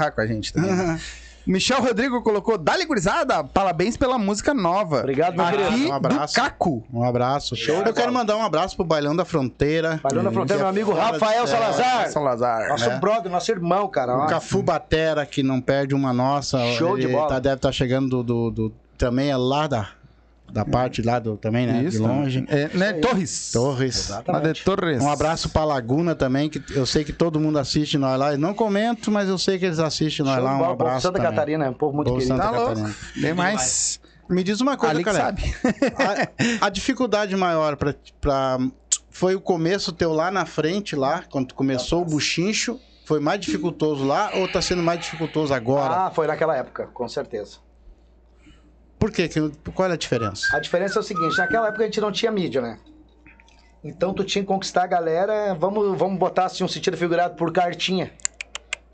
ferrar 0.02 0.12
com 0.14 0.20
a 0.20 0.26
gente 0.26 0.52
também. 0.52 0.98
Michel 1.44 1.82
Rodrigo 1.82 2.22
colocou, 2.22 2.56
Dali 2.56 2.84
gurizada, 2.84 3.42
parabéns 3.42 3.96
pela 3.96 4.16
música 4.16 4.54
nova. 4.54 5.00
Obrigado, 5.00 5.34
meu 5.36 5.44
querido. 5.46 5.68
Aqui 5.70 5.86
Um 5.86 5.92
abraço. 5.92 6.34
do 6.34 6.40
Caco. 6.40 6.84
Um 6.92 7.02
abraço. 7.02 7.54
Eu 7.68 7.92
quero 7.92 8.12
mandar 8.12 8.36
um 8.36 8.44
abraço 8.44 8.76
pro 8.76 8.84
Bailão 8.84 9.14
da 9.16 9.24
Fronteira. 9.24 9.98
Bailão 10.04 10.22
da 10.22 10.30
Fronteira, 10.30 10.60
meu 10.62 10.68
amigo 10.68 10.92
de 10.92 11.00
Rafael. 11.00 11.44
Salazar. 11.48 12.08
Salazar. 12.10 12.68
Nosso 12.68 12.88
né? 12.88 12.98
brother, 13.00 13.32
nosso 13.32 13.50
irmão, 13.50 13.88
cara. 13.88 14.16
O. 14.18 14.26
Cafu 14.28 14.62
Batera, 14.62 15.26
que 15.26 15.42
não 15.42 15.60
perde 15.60 15.96
uma 15.96 16.12
nossa. 16.12 16.58
Show 16.74 16.96
de 16.96 17.06
Ele 17.06 17.12
bola. 17.12 17.26
Tá, 17.28 17.38
deve 17.40 17.56
estar 17.56 17.72
chegando 17.72 18.08
do, 18.08 18.22
do- 18.22 18.50
do- 18.68 18.74
Também 18.96 19.28
é 19.30 19.36
lá 19.36 19.66
da, 19.66 19.88
da 20.52 20.64
parte 20.64 21.00
lá 21.02 21.18
do. 21.18 21.36
Também, 21.36 21.66
né? 21.66 21.82
Isso. 21.82 21.96
de 21.96 22.02
longe. 22.02 22.44
É, 22.48 22.68
né? 22.76 22.92
Torres. 22.94 23.50
Torres. 23.52 24.10
De 24.52 24.62
Torres. 24.62 25.02
Um 25.02 25.10
abraço 25.10 25.48
pra 25.48 25.64
Laguna 25.64 26.14
também, 26.14 26.48
que 26.50 26.62
eu 26.76 26.84
sei 26.84 27.02
que 27.04 27.12
todo 27.12 27.40
mundo 27.40 27.58
assiste 27.58 27.96
nós 27.96 28.18
lá. 28.18 28.32
Eu 28.32 28.38
não 28.38 28.52
comento, 28.52 29.10
mas 29.10 29.28
eu 29.28 29.38
sei 29.38 29.58
que 29.58 29.64
eles 29.64 29.78
assistem 29.78 30.24
nós 30.26 30.36
Show 30.36 30.44
lá. 30.44 30.54
Um 30.54 30.58
bola, 30.58 30.72
abraço. 30.72 31.00
Santa 31.02 31.18
também. 31.18 31.30
Catarina, 31.30 31.64
é 31.64 31.70
um 31.70 31.74
povo 31.74 31.94
muito 31.96 32.08
Povo 32.08 32.18
querido. 32.20 32.36
Santa 32.36 32.50
Tá 32.50 32.56
louco. 32.56 32.74
Catarina. 32.76 32.94
Bem 33.16 33.34
mais. 33.34 34.00
Me 34.28 34.42
diz 34.44 34.60
uma 34.60 34.76
coisa, 34.76 34.94
Ali 34.94 35.04
cara. 35.04 35.18
sabe. 35.18 35.42
A, 36.60 36.66
a 36.66 36.68
dificuldade 36.70 37.34
maior 37.36 37.76
pra, 37.76 37.94
pra- 38.20 38.58
foi 39.10 39.34
o 39.34 39.40
começo 39.40 39.92
teu 39.92 40.12
lá 40.12 40.30
na 40.30 40.46
frente, 40.46 40.94
lá, 40.96 41.22
quando 41.30 41.48
tu 41.48 41.54
começou 41.54 42.02
o 42.02 42.04
buchincho. 42.04 42.78
Foi 43.04 43.18
mais 43.18 43.40
dificultoso 43.40 44.04
lá 44.04 44.30
ou 44.34 44.46
tá 44.46 44.62
sendo 44.62 44.80
mais 44.82 45.00
dificultoso 45.00 45.52
agora? 45.52 46.06
Ah, 46.06 46.10
foi 46.10 46.26
naquela 46.28 46.56
época, 46.56 46.86
com 46.94 47.08
certeza. 47.08 47.56
Por 49.02 49.10
quê? 49.10 49.26
Que- 49.26 49.50
Qual 49.74 49.90
é 49.90 49.94
a 49.94 49.96
diferença? 49.96 50.56
A 50.56 50.60
diferença 50.60 50.96
é 50.96 51.00
o 51.00 51.02
seguinte, 51.02 51.36
naquela 51.36 51.66
época 51.66 51.82
a 51.82 51.86
gente 51.86 52.00
não 52.00 52.12
tinha 52.12 52.30
mídia, 52.30 52.62
né? 52.62 52.78
Então 53.82 54.14
tu 54.14 54.22
tinha 54.22 54.42
que 54.44 54.46
conquistar 54.46 54.84
a 54.84 54.86
galera, 54.86 55.54
vamos, 55.54 55.98
vamos 55.98 56.16
botar 56.20 56.44
assim 56.44 56.62
um 56.62 56.68
sentido 56.68 56.96
figurado 56.96 57.34
por 57.34 57.52
cartinha. 57.52 58.12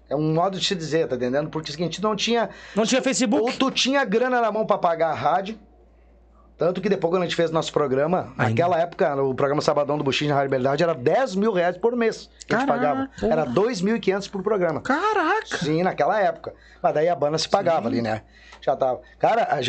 É 0.09 0.17
um 0.17 0.33
modo 0.33 0.59
de 0.59 0.65
se 0.65 0.75
dizer, 0.75 1.07
tá 1.09 1.17
entendendo? 1.17 1.51
Porque 1.51 1.69
o 1.69 1.73
seguinte, 1.73 2.03
não 2.03 2.17
tinha. 2.17 2.49
Não 2.75 2.87
tinha 2.87 3.01
Ou 3.01 3.05
Facebook? 3.05 3.59
tu 3.59 3.71
tinha 3.71 4.03
grana 4.07 4.41
na 4.41 4.51
mão 4.51 4.65
pra 4.65 4.79
pagar 4.79 5.11
a 5.11 5.15
rádio. 5.15 5.59
Tanto 6.59 6.81
que 6.81 6.89
depois, 6.89 7.13
quando 7.13 7.23
a 7.23 7.25
gente 7.27 7.37
fez 7.37 7.53
nosso 7.53 7.73
programa, 7.73 8.33
naquela 8.37 8.77
época, 8.81 9.15
o 9.23 9.33
programa 9.33 9.63
Sabadão 9.63 9.97
do 9.97 10.03
Buchinho 10.03 10.31
na 10.31 10.35
Rádio 10.35 10.51
Belidade 10.51 10.83
era 10.83 10.93
10 10.93 11.37
mil 11.37 11.53
reais 11.53 11.77
por 11.79 11.95
mês 11.95 12.29
que 12.49 12.53
a 12.53 12.59
gente 12.59 12.67
Caraca. 12.67 13.09
pagava. 13.21 13.33
Era 13.33 13.47
2.500 13.47 14.29
por 14.29 14.43
programa. 14.43 14.81
Caraca. 14.81 15.57
Sim, 15.59 15.85
naquela 15.85 16.21
época. 16.21 16.53
Mas 16.83 16.93
daí 16.95 17.09
a 17.09 17.15
banda 17.15 17.39
se 17.39 17.49
pagava 17.49 17.87
ali, 17.87 18.03
né? 18.03 18.23
Já 18.61 18.75
tava. 18.75 19.01
Cara, 19.21 19.61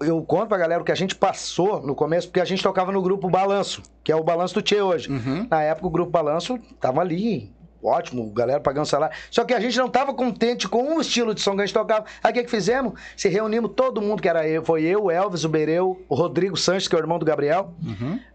eu 0.00 0.22
conto 0.22 0.48
pra 0.48 0.58
galera 0.58 0.82
o 0.82 0.84
que 0.84 0.92
a 0.92 0.94
gente 0.94 1.14
passou 1.14 1.80
no 1.80 1.94
começo, 1.94 2.28
porque 2.28 2.40
a 2.40 2.44
gente 2.44 2.62
tocava 2.62 2.92
no 2.92 3.00
grupo 3.00 3.30
Balanço, 3.30 3.80
que 4.02 4.12
é 4.12 4.16
o 4.16 4.22
Balanço 4.22 4.52
do 4.52 4.60
Tchê 4.60 4.82
hoje. 4.82 5.08
Na 5.50 5.62
época 5.62 5.86
o 5.86 5.90
grupo 5.90 6.10
Balanço 6.12 6.58
tava 6.78 7.00
ali. 7.00 7.53
Ótimo, 7.84 8.30
galera 8.30 8.60
pagando 8.60 8.86
salário. 8.86 9.14
Só 9.30 9.44
que 9.44 9.52
a 9.52 9.60
gente 9.60 9.76
não 9.76 9.88
tava 9.88 10.14
contente 10.14 10.66
com 10.66 10.96
o 10.96 11.00
estilo 11.00 11.34
de 11.34 11.40
som 11.42 11.54
que 11.54 11.62
a 11.62 11.66
gente 11.66 11.74
tocava. 11.74 12.06
Aí 12.22 12.30
o 12.30 12.34
que, 12.34 12.44
que 12.44 12.50
fizemos? 12.50 12.94
Se 13.16 13.28
reunimos 13.28 13.72
todo 13.76 14.00
mundo, 14.00 14.22
que 14.22 14.28
era 14.28 14.48
eu, 14.48 14.64
foi 14.64 14.84
eu, 14.84 15.04
o 15.04 15.10
Elvis, 15.10 15.44
o 15.44 15.48
Bereu, 15.48 16.02
o 16.08 16.14
Rodrigo 16.14 16.56
Sanches, 16.56 16.88
que 16.88 16.94
é 16.94 16.98
o 16.98 17.02
irmão 17.02 17.18
do 17.18 17.26
Gabriel, 17.26 17.74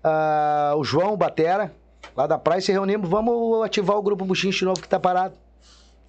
ah, 0.04 0.74
o 0.78 0.84
João, 0.84 1.14
o 1.14 1.18
Batera, 1.18 1.74
lá 2.16 2.28
da 2.28 2.38
praia, 2.38 2.62
se 2.62 2.72
reunimos, 2.72 3.10
vamos 3.10 3.66
ativar 3.66 3.98
o 3.98 4.02
grupo 4.04 4.24
Buchincho 4.24 4.60
de 4.60 4.66
novo 4.66 4.82
que 4.82 4.88
tá 4.88 5.00
parado 5.00 5.34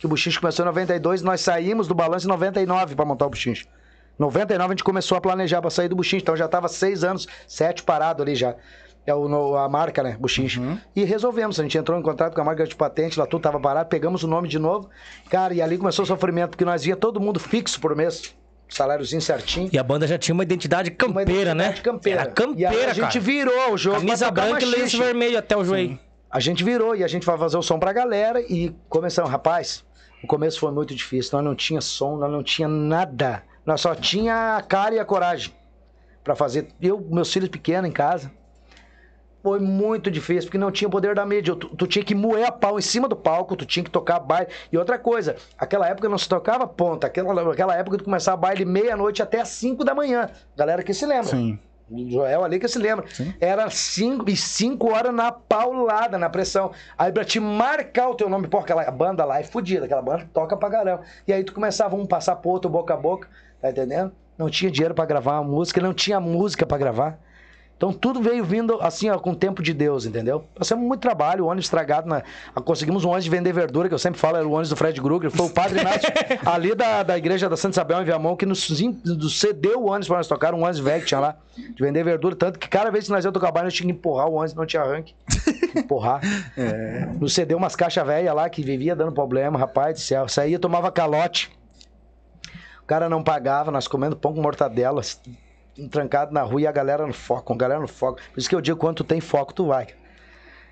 que 0.01 0.07
o 0.07 0.09
Buchincho 0.09 0.41
começou 0.41 0.65
em 0.65 0.69
92, 0.69 1.21
nós 1.21 1.43
saímos 1.43 1.87
do 1.87 1.95
balanço 1.95 2.27
em 2.27 2.31
99 2.31 2.95
para 2.95 3.05
montar 3.05 3.27
o 3.27 3.29
Buchincho. 3.29 3.67
99 4.19 4.65
a 4.65 4.73
gente 4.75 4.85
começou 4.85 5.19
a 5.19 5.21
planejar 5.21 5.61
para 5.61 5.69
sair 5.69 5.89
do 5.89 5.97
Buchincho, 5.97 6.23
então 6.23 6.37
já 6.37 6.49
tava 6.49 6.69
seis 6.69 7.05
anos, 7.05 7.29
sete 7.47 7.83
parado 7.83 8.23
ali 8.23 8.35
já. 8.35 8.55
É 9.11 9.15
o, 9.15 9.57
a 9.57 9.69
marca, 9.69 10.05
né? 10.05 10.17
Buchincho. 10.19 10.63
E 10.95 11.03
resolvemos, 11.03 11.59
a 11.59 11.63
gente 11.65 11.77
entrou 11.77 11.99
em 11.99 12.03
contato 12.03 12.33
com 12.33 12.41
a 12.41 12.45
marca 12.45 12.65
de 12.65 12.77
patente, 12.77 13.19
lá 13.19 13.27
tudo 13.27 13.43
tava 13.43 13.59
parado, 13.59 13.89
pegamos 13.89 14.23
o 14.23 14.29
nome 14.29 14.47
de 14.47 14.59
novo. 14.59 14.89
Cara, 15.29 15.53
e 15.53 15.61
ali 15.61 15.77
começou 15.77 16.05
o 16.05 16.07
sofrimento, 16.07 16.51
porque 16.51 16.65
nós 16.65 16.85
via 16.85 16.95
todo 16.95 17.21
mundo 17.21 17.41
fixo 17.41 17.81
por 17.81 17.97
mês, 17.97 18.33
saláriozinho 18.69 19.21
certinho. 19.21 19.69
E 19.73 19.79
a 19.79 19.83
banda 19.83 20.07
já 20.07 20.17
tinha 20.17 20.33
uma 20.33 20.45
identidade 20.45 20.91
Uma 20.91 20.97
campeira, 20.97 21.55
né? 21.57 21.65
identidade 21.65 21.83
Campeira. 21.83 22.21
Era 22.21 22.31
campeira, 22.31 22.73
e 22.73 22.77
aí 22.77 22.85
a 22.85 22.93
gente 22.93 23.19
virou 23.19 23.73
o 23.73 23.77
jogo. 23.77 23.97
Camisa 23.97 24.31
branca 24.31 24.63
e 24.63 24.67
lenço 24.67 24.97
vermelho 24.97 25.37
até 25.37 25.57
o 25.57 25.65
joelho. 25.65 25.99
A 26.31 26.39
gente 26.39 26.63
virou 26.63 26.95
e 26.95 27.03
a 27.03 27.09
gente 27.09 27.27
vai 27.27 27.37
fazer 27.37 27.57
o 27.57 27.63
som 27.63 27.81
pra 27.81 27.93
galera 27.93 28.41
e 28.41 28.73
começamos, 28.89 29.29
rapaz. 29.29 29.85
O 30.23 30.27
começo 30.29 30.61
foi 30.61 30.71
muito 30.71 30.95
difícil. 30.95 31.33
Nós 31.33 31.45
não 31.45 31.57
tinha 31.57 31.81
som, 31.81 32.17
nós 32.17 32.31
não 32.31 32.45
tinha 32.45 32.69
nada. 32.69 33.43
Nós 33.67 33.81
só 33.81 33.93
tinha 33.93 34.57
a 34.57 34.63
cara 34.63 34.95
e 34.95 35.01
a 35.01 35.05
coragem 35.05 35.53
pra 36.23 36.37
fazer. 36.37 36.69
Eu, 36.81 37.05
meus 37.11 37.33
filhos 37.33 37.49
pequenos 37.49 37.91
em 37.91 37.93
casa. 37.93 38.31
Foi 39.43 39.59
muito 39.59 40.11
difícil, 40.11 40.45
porque 40.45 40.59
não 40.59 40.71
tinha 40.71 40.89
poder 40.89 41.15
da 41.15 41.25
mídia. 41.25 41.55
Tu, 41.57 41.69
tu 41.69 41.87
tinha 41.87 42.05
que 42.05 42.15
moer 42.15 42.47
a 42.47 42.53
pau 42.53 42.79
em 42.79 42.83
cima 42.83 43.09
do 43.09 43.17
palco, 43.17 43.57
tu 43.57 43.65
tinha 43.65 43.83
que 43.83 43.91
tocar 43.91 44.21
baile. 44.21 44.49
E 44.71 44.77
outra 44.77 44.99
coisa, 44.99 45.37
aquela 45.59 45.89
época 45.89 46.09
não 46.09 46.19
se 46.19 46.29
tocava 46.29 46.67
ponta. 46.67 47.07
Aquela, 47.07 47.53
aquela 47.53 47.75
época 47.75 47.99
tu 47.99 48.05
começava 48.05 48.37
baile 48.37 48.65
meia-noite 48.65 49.23
até 49.23 49.41
as 49.41 49.49
5 49.49 49.85
da 49.85 49.95
manhã. 49.95 50.29
Galera 50.57 50.83
que 50.83 50.93
se 50.93 51.07
lembra. 51.07 51.31
Sim. 51.31 51.59
Joel 52.09 52.45
ali 52.45 52.59
que 52.61 52.69
se 52.69 52.79
lembra. 52.79 53.05
Era 53.41 53.69
cinco, 53.69 54.31
e 54.31 54.37
cinco 54.37 54.93
horas 54.93 55.13
na 55.13 55.33
paulada, 55.33 56.17
na 56.17 56.31
pressão. 56.31 56.71
Aí 56.97 57.11
pra 57.11 57.25
te 57.25 57.41
marcar 57.41 58.11
o 58.11 58.15
teu 58.15 58.29
nome, 58.29 58.47
pô, 58.47 58.59
aquela 58.59 58.89
banda 58.91 59.25
lá 59.25 59.41
é 59.41 59.43
fodida, 59.43 59.87
aquela 59.87 60.03
banda 60.03 60.29
toca 60.33 60.57
pra 60.57 60.71
caramba. 60.71 61.03
E 61.27 61.33
aí 61.33 61.43
tu 61.43 61.53
começava 61.53 61.97
um 61.97 62.07
passar 62.07 62.37
pro 62.37 62.51
outro, 62.51 62.71
boca 62.71 62.95
a 62.95 62.97
boca, 62.97 63.29
tá 63.61 63.71
entendendo? 63.71 64.13
Não 64.39 64.49
tinha 64.49 64.71
dinheiro 64.71 64.95
pra 64.95 65.05
gravar 65.05 65.41
uma 65.41 65.51
música, 65.51 65.81
não 65.81 65.93
tinha 65.93 66.21
música 66.21 66.65
pra 66.65 66.79
gravar. 66.79 67.19
Então 67.81 67.95
tudo 67.95 68.21
veio 68.21 68.45
vindo 68.45 68.79
assim, 68.83 69.09
ó, 69.09 69.19
com 69.19 69.31
o 69.31 69.35
tempo 69.35 69.63
de 69.63 69.73
Deus, 69.73 70.05
entendeu? 70.05 70.45
Passamos 70.55 70.87
muito 70.87 71.01
trabalho, 71.01 71.47
o 71.47 71.49
ônibus 71.49 71.65
estragado. 71.65 72.07
Na... 72.07 72.23
Conseguimos 72.63 73.07
um 73.07 73.09
ônibus 73.09 73.25
de 73.25 73.31
vender 73.31 73.55
verdura, 73.55 73.89
que 73.89 73.95
eu 73.95 73.99
sempre 73.99 74.21
falo, 74.21 74.37
era 74.37 74.47
o 74.47 74.51
ônibus 74.51 74.69
do 74.69 74.77
Fred 74.77 75.01
Krueger. 75.01 75.31
Foi 75.31 75.47
o 75.47 75.49
Padre 75.49 75.81
Inácio, 75.81 76.13
ali 76.45 76.75
da, 76.75 77.03
da 77.03 77.17
igreja 77.17 77.49
da 77.49 77.57
Santa 77.57 77.77
Isabel 77.77 78.03
em 78.03 78.05
Viamão, 78.05 78.37
que 78.37 78.45
nos, 78.45 78.69
nos 79.03 79.41
cedeu 79.41 79.81
o 79.81 79.87
ônibus 79.87 80.09
para 80.09 80.19
nós 80.19 80.29
tocar, 80.29 80.53
um 80.53 80.59
ônibus 80.61 80.79
velho 80.79 81.01
que 81.01 81.07
tinha 81.07 81.21
lá, 81.21 81.37
de 81.57 81.83
vender 81.83 82.05
verdura. 82.05 82.37
Tanto 82.37 82.59
que 82.59 82.69
cada 82.69 82.91
vez 82.91 83.07
que 83.07 83.13
nós 83.13 83.25
íamos 83.25 83.33
tocar 83.33 83.51
baile, 83.51 83.69
nós 83.69 83.73
tínhamos 83.73 83.95
que 83.95 83.99
empurrar 83.99 84.29
o 84.29 84.35
ônibus, 84.35 84.55
não 84.55 84.67
tinha 84.67 84.83
arranque. 84.83 85.15
Empurrar. 85.75 86.21
Nos 87.19 87.33
cedeu 87.33 87.57
umas 87.57 87.75
caixas 87.75 88.07
velhas 88.07 88.35
lá 88.35 88.51
que 88.51 88.63
vivia 88.63 88.95
dando 88.95 89.13
problema, 89.13 89.59
rapaz 89.59 89.95
do 89.95 90.01
céu. 90.01 90.29
Saía, 90.29 90.59
tomava 90.59 90.93
calote. 90.93 91.51
O 92.83 92.87
cara 92.87 93.09
não 93.09 93.23
pagava, 93.23 93.71
nós 93.71 93.89
comendo 93.89 94.17
pão 94.17 94.35
com 94.35 94.43
mortadela, 94.43 95.01
trancado 95.91 96.33
na 96.33 96.43
rua 96.43 96.63
e 96.63 96.67
a 96.67 96.73
galera 96.73 97.07
no 97.07 97.13
foco, 97.13 97.53
a 97.53 97.57
galera 97.57 97.81
no 97.81 97.89
foco. 97.89 98.21
Por 98.33 98.39
isso 98.39 98.49
que 98.49 98.55
eu 98.55 98.61
digo, 98.61 98.79
quando 98.79 98.97
tu 98.97 99.05
tem 99.05 99.21
foco, 99.21 99.53
tu 99.55 99.67
vai. 99.67 99.89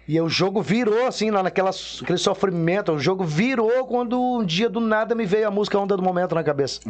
E 0.08 0.18
o 0.18 0.28
jogo 0.28 0.62
virou, 0.62 1.06
assim, 1.06 1.30
lá 1.30 1.42
naquela, 1.42 1.68
aquele 1.68 2.16
sofrimento. 2.16 2.92
O 2.92 2.98
jogo 2.98 3.24
virou 3.24 3.86
quando 3.86 4.18
um 4.18 4.42
dia 4.42 4.66
do 4.70 4.80
nada 4.80 5.14
me 5.14 5.26
veio 5.26 5.46
a 5.46 5.50
música 5.50 5.78
Onda 5.78 5.94
do 5.94 6.02
Momento 6.02 6.34
na 6.34 6.42
cabeça. 6.42 6.80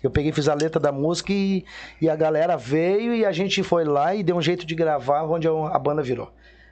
Eu 0.00 0.10
peguei, 0.10 0.30
fiz 0.30 0.48
a 0.48 0.54
letra 0.54 0.78
da 0.78 0.92
música 0.92 1.32
e, 1.32 1.64
e 2.00 2.08
a 2.08 2.14
galera 2.14 2.56
veio 2.56 3.12
e 3.12 3.24
a 3.24 3.32
gente 3.32 3.64
foi 3.64 3.84
lá 3.84 4.14
e 4.14 4.22
deu 4.22 4.36
um 4.36 4.40
jeito 4.40 4.64
de 4.64 4.76
gravar 4.76 5.24
onde 5.24 5.48
a 5.48 5.50
a 5.50 5.78
banda 5.78 6.02
virou. 6.02 6.30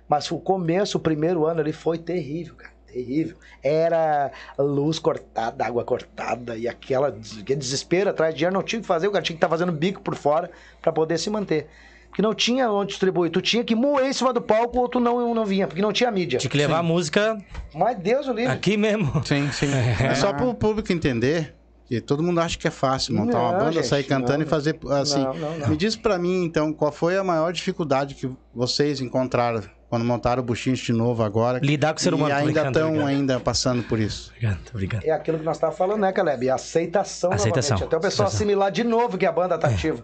Mas 0.08 0.30
o 0.30 0.38
começo, 0.38 0.96
o 0.96 1.00
primeiro 1.00 1.44
ano 1.44 1.60
ali 1.60 1.72
foi 1.72 1.98
terrível, 1.98 2.54
cara. 2.54 2.75
Terrível. 2.96 3.36
Era 3.62 4.30
luz 4.58 4.98
cortada, 4.98 5.66
água 5.66 5.84
cortada 5.84 6.56
e 6.56 6.66
aquela, 6.66 7.08
aquele 7.08 7.58
desespero 7.58 8.08
atrás 8.08 8.32
de 8.32 8.38
dinheiro. 8.38 8.54
Não 8.54 8.62
tinha 8.62 8.78
o 8.78 8.82
que 8.82 8.88
fazer, 8.88 9.06
o 9.06 9.12
cara 9.12 9.22
tinha 9.22 9.34
que 9.34 9.38
estar 9.38 9.50
fazendo 9.50 9.70
bico 9.70 10.00
por 10.00 10.14
fora 10.14 10.50
para 10.80 10.90
poder 10.92 11.18
se 11.18 11.28
manter. 11.28 11.66
Porque 12.08 12.22
não 12.22 12.34
tinha 12.34 12.70
onde 12.70 12.88
distribuir. 12.92 13.30
Tu 13.30 13.42
tinha 13.42 13.62
que 13.62 13.74
moer 13.74 14.06
em 14.06 14.12
cima 14.14 14.32
do 14.32 14.40
palco 14.40 14.78
ou 14.78 14.88
tu 14.88 14.98
não, 14.98 15.34
não 15.34 15.44
vinha, 15.44 15.66
porque 15.66 15.82
não 15.82 15.92
tinha 15.92 16.10
mídia. 16.10 16.38
Tinha 16.38 16.48
que 16.48 16.56
levar 16.56 16.78
a 16.78 16.82
música 16.82 17.36
Mas 17.74 17.98
Deus 17.98 18.26
o 18.28 18.32
livre. 18.32 18.50
aqui 18.50 18.78
mesmo. 18.78 19.22
Sim, 19.26 19.52
sim. 19.52 19.66
É 20.02 20.14
só 20.14 20.32
para 20.32 20.46
o 20.46 20.54
público 20.54 20.90
entender 20.90 21.54
que 21.86 22.00
todo 22.00 22.22
mundo 22.22 22.40
acha 22.40 22.56
que 22.56 22.66
é 22.66 22.70
fácil 22.70 23.14
montar 23.14 23.38
uma 23.38 23.52
Não, 23.52 23.58
banda, 23.58 23.72
gente, 23.72 23.86
sair 23.86 24.04
cantando 24.04 24.38
não, 24.38 24.46
e 24.46 24.48
fazer 24.48 24.78
assim. 24.92 25.22
não, 25.22 25.34
não, 25.34 25.58
não. 25.58 25.68
Me 25.68 25.76
diz 25.76 25.94
para 25.94 26.18
mim 26.18 26.44
então, 26.44 26.72
qual 26.72 26.90
foi 26.90 27.18
a 27.18 27.22
maior 27.22 27.52
dificuldade 27.52 28.14
que 28.14 28.30
vocês 28.54 29.02
encontraram 29.02 29.62
quando 29.88 30.04
montaram 30.04 30.42
o 30.42 30.44
Buchinhos 30.44 30.78
de 30.80 30.92
novo 30.92 31.22
agora? 31.22 31.58
Lidar 31.62 31.92
com 31.94 31.98
o 31.98 32.02
ser 32.02 32.12
humano. 32.14 32.30
E 32.30 32.32
ainda 32.38 32.66
estão 32.68 33.06
ainda 33.06 33.40
passando 33.40 33.82
por 33.84 33.98
isso. 34.00 34.30
Obrigado, 34.30 34.58
obrigado. 34.70 35.04
É 35.04 35.10
aquilo 35.10 35.38
que 35.38 35.44
nós 35.44 35.56
estávamos 35.56 35.78
falando, 35.78 36.00
né, 36.00 36.12
Caleb? 36.12 36.48
É 36.48 36.50
aceitação, 36.50 37.32
Aceitação. 37.32 37.74
novamente. 37.76 37.88
Até 37.88 37.96
o 37.96 38.00
pessoal 38.00 38.26
Aceitação. 38.26 38.46
assimilar 38.46 38.70
de 38.70 38.84
novo 38.84 39.16
que 39.16 39.26
a 39.26 39.32
banda 39.32 39.56
tá 39.58 39.68
ativa. 39.68 40.02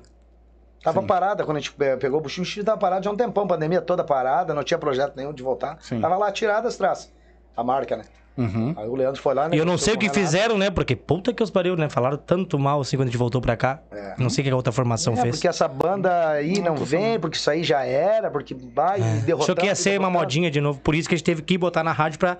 Tava 0.82 1.00
parada 1.02 1.44
quando 1.44 1.58
a 1.58 1.60
gente 1.60 1.72
pe- 1.72 1.96
pegou 1.96 2.18
o 2.18 2.22
buchinho, 2.22 2.42
o 2.42 2.46
buchinho 2.46 2.64
tava 2.66 2.76
parado 2.78 3.04
já 3.04 3.10
há 3.10 3.12
um 3.12 3.16
tempão, 3.16 3.46
pandemia 3.46 3.80
toda 3.80 4.02
parada, 4.02 4.52
não 4.52 4.64
tinha 4.64 4.78
projeto 4.78 5.14
nenhum 5.16 5.32
de 5.32 5.42
voltar. 5.42 5.78
Sim. 5.80 6.00
Tava 6.00 6.16
lá 6.16 6.32
tirada 6.32 6.66
as 6.66 6.76
traças. 6.76 7.12
A 7.56 7.62
marca, 7.62 7.96
né? 7.96 8.04
Uhum. 8.36 8.74
Aí 8.76 8.88
o 8.88 8.94
Leandro 8.94 9.20
foi 9.20 9.34
lá, 9.34 9.48
né? 9.48 9.56
E 9.56 9.58
eu 9.58 9.64
não 9.66 9.76
sei 9.76 9.94
o 9.94 9.98
que 9.98 10.08
fizeram, 10.08 10.56
né? 10.56 10.70
Porque 10.70 10.96
puta 10.96 11.32
que 11.34 11.42
os 11.42 11.50
pariu, 11.50 11.76
né? 11.76 11.88
Falaram 11.90 12.16
tanto 12.16 12.58
mal 12.58 12.80
assim 12.80 12.96
quando 12.96 13.08
a 13.08 13.10
gente 13.10 13.18
voltou 13.18 13.40
pra 13.40 13.56
cá. 13.56 13.80
Não 14.16 14.30
sei 14.30 14.42
o 14.42 14.44
que 14.46 14.50
a 14.50 14.56
outra 14.56 14.72
formação 14.72 15.12
É, 15.14 15.16
fez. 15.16 15.36
porque 15.36 15.48
essa 15.48 15.68
banda 15.68 16.30
aí 16.30 16.60
não 16.60 16.76
vem, 16.76 17.18
porque 17.20 17.36
isso 17.36 17.50
aí 17.50 17.62
já 17.62 17.84
era, 17.84 18.30
porque 18.30 18.54
vai 18.54 19.00
e 19.00 19.02
derrotando. 19.20 19.42
Achou 19.42 19.56
que 19.56 19.66
ia 19.66 19.74
ser 19.74 19.90
uma 19.90 20.08
derrotando. 20.08 20.18
modinha 20.18 20.50
de 20.50 20.60
novo. 20.60 20.80
Por 20.80 20.94
isso 20.94 21.08
que 21.08 21.14
a 21.14 21.18
gente 21.18 21.24
teve 21.26 21.42
que 21.42 21.58
botar 21.58 21.84
na 21.84 21.92
rádio 21.92 22.18
pra 22.18 22.38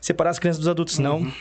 separar 0.00 0.30
as 0.30 0.38
crianças 0.38 0.58
dos 0.60 0.68
adultos. 0.68 0.94
Senão 0.94 1.18
Uhum. 1.18 1.32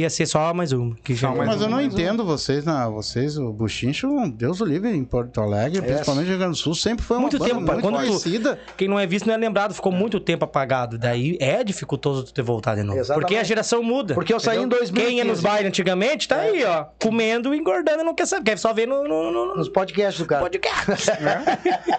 Ia 0.00 0.10
ser 0.10 0.26
só 0.26 0.52
mais 0.54 0.72
uma. 0.72 0.94
Que 1.02 1.14
já... 1.14 1.30
Mas 1.30 1.60
eu 1.60 1.68
não 1.68 1.80
entendo 1.80 2.24
vocês, 2.24 2.64
na, 2.64 2.88
vocês, 2.88 3.36
o 3.38 3.52
Buchincho, 3.52 4.08
Deus 4.30 4.60
o 4.60 4.64
livre, 4.64 4.90
em 4.90 5.04
Porto 5.04 5.40
Alegre, 5.40 5.80
principalmente 5.82 6.24
no 6.24 6.30
Rio 6.30 6.38
Grande 6.38 6.52
do 6.52 6.58
Sul, 6.58 6.74
sempre 6.74 7.04
foi 7.04 7.16
uma 7.16 7.22
Muito 7.22 7.38
tempo, 7.38 7.60
muito 7.60 7.80
Quando 7.80 7.94
tu- 7.98 8.06
conhecida. 8.06 8.58
Quem 8.76 8.88
não 8.88 8.98
é 8.98 9.06
visto 9.06 9.26
não 9.26 9.34
é 9.34 9.36
lembrado. 9.36 9.74
Ficou 9.74 9.92
muito 9.92 10.18
tempo 10.20 10.44
apagado. 10.44 10.98
Daí 10.98 11.36
é 11.40 11.62
dificultoso 11.64 12.24
tu 12.24 12.32
ter 12.32 12.42
voltado 12.42 12.80
de 12.80 12.86
novo. 12.86 12.98
Exatamente. 12.98 13.22
Porque 13.26 13.36
a 13.36 13.44
geração 13.44 13.82
muda. 13.82 14.14
Porque 14.14 14.32
eu 14.32 14.40
saí 14.40 14.56
em 14.58 14.60
entendeu? 14.60 14.78
2015. 14.78 15.06
Quem 15.08 15.18
ia 15.18 15.24
nos 15.24 15.40
bailes 15.40 15.68
antigamente, 15.68 16.28
tá 16.28 16.36
aí, 16.36 16.64
ó. 16.64 16.84
Comendo 17.00 17.54
e 17.54 17.58
engordando 17.58 18.04
não 18.04 18.14
quer 18.14 18.26
saber. 18.26 18.44
Quer 18.50 18.58
só 18.58 18.72
ver 18.72 18.86
no, 18.86 19.02
no, 19.04 19.30
no- 19.32 19.46
no 19.46 19.56
Nos 19.56 19.68
podcasts 19.68 20.18
do 20.22 20.26
cara. 20.26 20.42
podcast. 20.42 21.10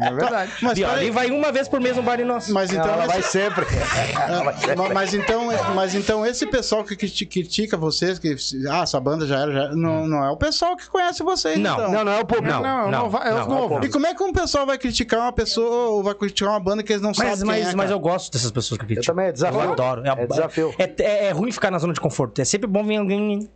É 0.00 0.12
verdade. 0.12 0.52
Mas, 0.60 0.76
E 0.78 0.84
ó, 0.84 0.90
ali 0.90 1.10
vai 1.10 1.30
uma 1.30 1.52
vez 1.52 1.68
por 1.68 1.80
mês 1.80 1.96
no 1.96 2.02
baile 2.02 2.24
nosso. 2.24 2.52
mas 2.52 2.70
Não, 2.70 2.80
então, 2.80 2.92
ela 2.94 3.06
vai 3.06 3.22
sempre. 3.22 3.64
Ma- 4.76 4.88
mas 4.92 5.14
então, 5.14 5.46
mas 5.74 5.94
então 5.94 6.26
esse 6.26 6.46
pessoal 6.46 6.82
que 6.84 6.96
criti- 6.96 7.26
critica 7.34 7.76
vocês, 7.76 8.18
que 8.18 8.36
ah, 8.70 8.82
essa 8.82 9.00
banda 9.00 9.26
já 9.26 9.40
era, 9.40 9.52
já 9.52 9.62
era", 9.64 9.74
não, 9.76 10.06
não 10.06 10.24
é 10.24 10.30
o 10.30 10.36
pessoal 10.36 10.76
que 10.76 10.88
conhece 10.88 11.22
vocês, 11.22 11.58
Não. 11.58 11.74
então. 11.74 11.90
Não, 11.92 12.04
não 12.04 12.12
é 12.12 12.20
o 12.20 12.24
público. 12.24 12.48
Não, 12.48 12.62
Não, 12.62 12.90
não, 12.90 13.02
não 13.02 13.10
vai- 13.10 13.28
é 13.28 13.34
os 13.34 13.46
não, 13.46 13.68
novos. 13.68 13.86
E 13.86 13.90
como 13.90 14.06
é 14.06 14.14
que 14.14 14.22
um 14.22 14.32
pessoal 14.32 14.64
vai 14.66 14.78
criticar 14.78 15.20
uma 15.20 15.32
pessoa 15.32 15.88
ou 15.90 16.02
vai 16.02 16.14
criticar 16.14 16.50
uma 16.50 16.60
banda 16.60 16.82
que 16.82 16.92
eles 16.92 17.02
não 17.02 17.10
Mas, 17.10 17.16
sabem 17.18 17.44
mas, 17.44 17.62
quem 17.64 17.72
é, 17.72 17.76
mas 17.76 17.90
eu 17.90 17.98
gosto 17.98 18.32
dessas 18.32 18.50
pessoas 18.50 18.78
que 18.78 18.86
criticam. 18.86 19.14
também, 19.14 19.28
é 19.28 19.32
desafio. 19.32 19.60
Eu 19.60 19.72
adoro. 19.72 20.02
É 20.06 20.26
desafio. 20.26 20.74
É, 20.78 20.84
é- 21.02 21.24
é 21.26 21.30
ruim 21.32 21.50
ficar 21.52 21.70
na 21.70 21.78
zona 21.78 21.92
de 21.92 22.00
conforto. 22.00 22.40
É 22.40 22.44
sempre 22.44 22.66
bom 22.66 22.84
vir 22.84 22.96
alguém. 22.96 23.48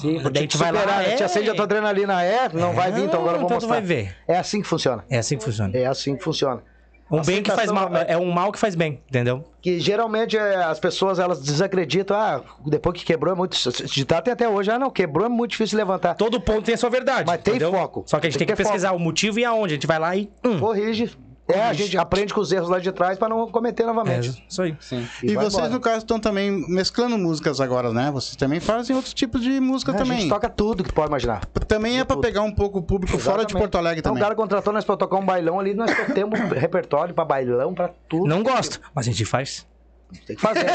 Sim, 0.00 0.20
Daí 0.22 0.32
a 0.36 0.40
gente 0.40 0.56
vai 0.56 0.72
lá. 0.72 0.80
superar, 0.80 1.06
é... 1.08 1.16
Te 1.16 1.22
acende 1.24 1.50
a 1.50 1.54
tua 1.54 1.64
adrenalina. 1.64 2.22
É, 2.24 2.48
não 2.52 2.72
vai 2.72 2.90
vir, 2.90 3.04
então 3.04 3.20
agora 3.20 3.36
eu 3.36 3.40
vou 3.40 3.46
então 3.46 3.56
mostrar. 3.56 3.68
vai 3.74 3.82
ver. 3.82 4.16
É 4.26 4.38
assim 4.38 4.62
que 4.62 4.66
funciona. 4.66 5.04
É 5.10 5.18
assim 5.18 5.36
que 5.36 5.44
funciona. 5.44 5.76
É 5.76 5.86
assim 5.86 6.16
que 6.16 6.24
funciona. 6.24 6.62
Um 7.10 7.22
bem 7.22 7.42
que 7.42 7.50
faz 7.50 7.70
mal. 7.70 7.86
também. 7.88 8.04
É 8.06 8.16
um 8.16 8.30
mal 8.30 8.52
que 8.52 8.58
faz 8.58 8.74
bem, 8.74 9.00
entendeu? 9.08 9.44
Que 9.60 9.80
geralmente 9.80 10.36
é, 10.36 10.56
as 10.56 10.78
pessoas 10.78 11.18
elas 11.18 11.42
desacreditam. 11.42 12.16
Ah, 12.16 12.42
depois 12.64 12.96
que 12.96 13.04
quebrou 13.04 13.34
é 13.34 13.36
muito. 13.36 13.56
Ditado 13.86 14.24
tem 14.24 14.32
até 14.32 14.48
hoje. 14.48 14.70
Ah, 14.70 14.78
não, 14.78 14.90
quebrou 14.90 15.26
é 15.26 15.28
muito 15.28 15.50
difícil 15.52 15.76
levantar. 15.76 16.14
Todo 16.14 16.40
ponto 16.40 16.62
tem 16.62 16.74
a 16.74 16.78
sua 16.78 16.90
verdade. 16.90 17.24
Mas 17.26 17.42
tem 17.42 17.56
entendeu? 17.56 17.72
foco. 17.72 18.04
Só 18.06 18.20
que 18.20 18.26
a 18.26 18.30
gente 18.30 18.38
tem, 18.38 18.46
Tem 18.46 18.54
que 18.54 18.62
que 18.62 18.68
pesquisar 18.68 18.92
o 18.92 18.98
motivo 18.98 19.40
e 19.40 19.44
aonde. 19.44 19.74
A 19.74 19.76
gente 19.76 19.86
vai 19.86 19.98
lá 19.98 20.14
e. 20.16 20.30
Hum, 20.44 20.60
Corrige. 20.60 21.10
É, 21.52 21.62
a 21.62 21.72
gente 21.72 21.96
aprende 21.98 22.32
com 22.34 22.40
os 22.40 22.50
erros 22.52 22.68
lá 22.68 22.78
de 22.78 22.90
trás 22.92 23.18
pra 23.18 23.28
não 23.28 23.46
cometer 23.50 23.82
é, 23.82 23.86
novamente. 23.86 24.44
isso 24.48 24.62
aí. 24.62 24.76
E, 25.22 25.34
vai 25.34 25.44
vocês, 25.44 25.54
embora. 25.54 25.68
no 25.70 25.80
caso, 25.80 25.98
estão 25.98 26.18
também 26.20 26.50
mesclando 26.68 27.16
músicas 27.18 27.60
agora, 27.60 27.92
né? 27.92 28.10
Vocês 28.10 28.36
também 28.36 28.60
fazem 28.60 28.94
outros 28.94 29.14
tipos 29.14 29.40
de 29.42 29.58
música 29.60 29.92
É, 29.92 29.94
A 29.94 29.98
também. 29.98 30.20
gente 30.20 30.28
toca 30.28 30.48
tudo 30.48 30.82
que 30.84 30.92
pode 30.92 31.08
imaginar. 31.08 31.44
Também 31.68 32.00
é 32.00 32.04
pra 32.04 32.16
pegar 32.16 32.42
um 32.42 32.52
pouco 32.52 32.78
o 32.78 32.82
público 32.82 33.16
fora 33.18 33.38
de 33.38 33.52
Exatamente. 33.52 33.58
Porto 33.60 33.78
Alegre 33.78 34.00
Então, 34.00 34.10
também. 34.12 34.22
o 34.22 34.24
cara 34.24 34.34
contratou 34.34 34.72
nós 34.72 34.84
pra 34.84 34.96
tocar 34.96 35.16
um 35.16 35.24
bailão 35.24 35.58
ali, 35.60 35.74
nós 35.74 35.90
temos 36.14 36.38
repertório 36.50 37.14
pra 37.14 37.24
bailão, 37.24 37.72
pra 37.74 37.90
tudo. 38.08 38.26
Não 38.26 38.42
gosto, 38.42 38.80
mas 38.94 39.06
a 39.06 39.10
gente 39.10 39.24
faz. 39.24 39.66
Tem 40.26 40.36
que 40.36 40.42
fazer. 40.42 40.64
né? 40.64 40.70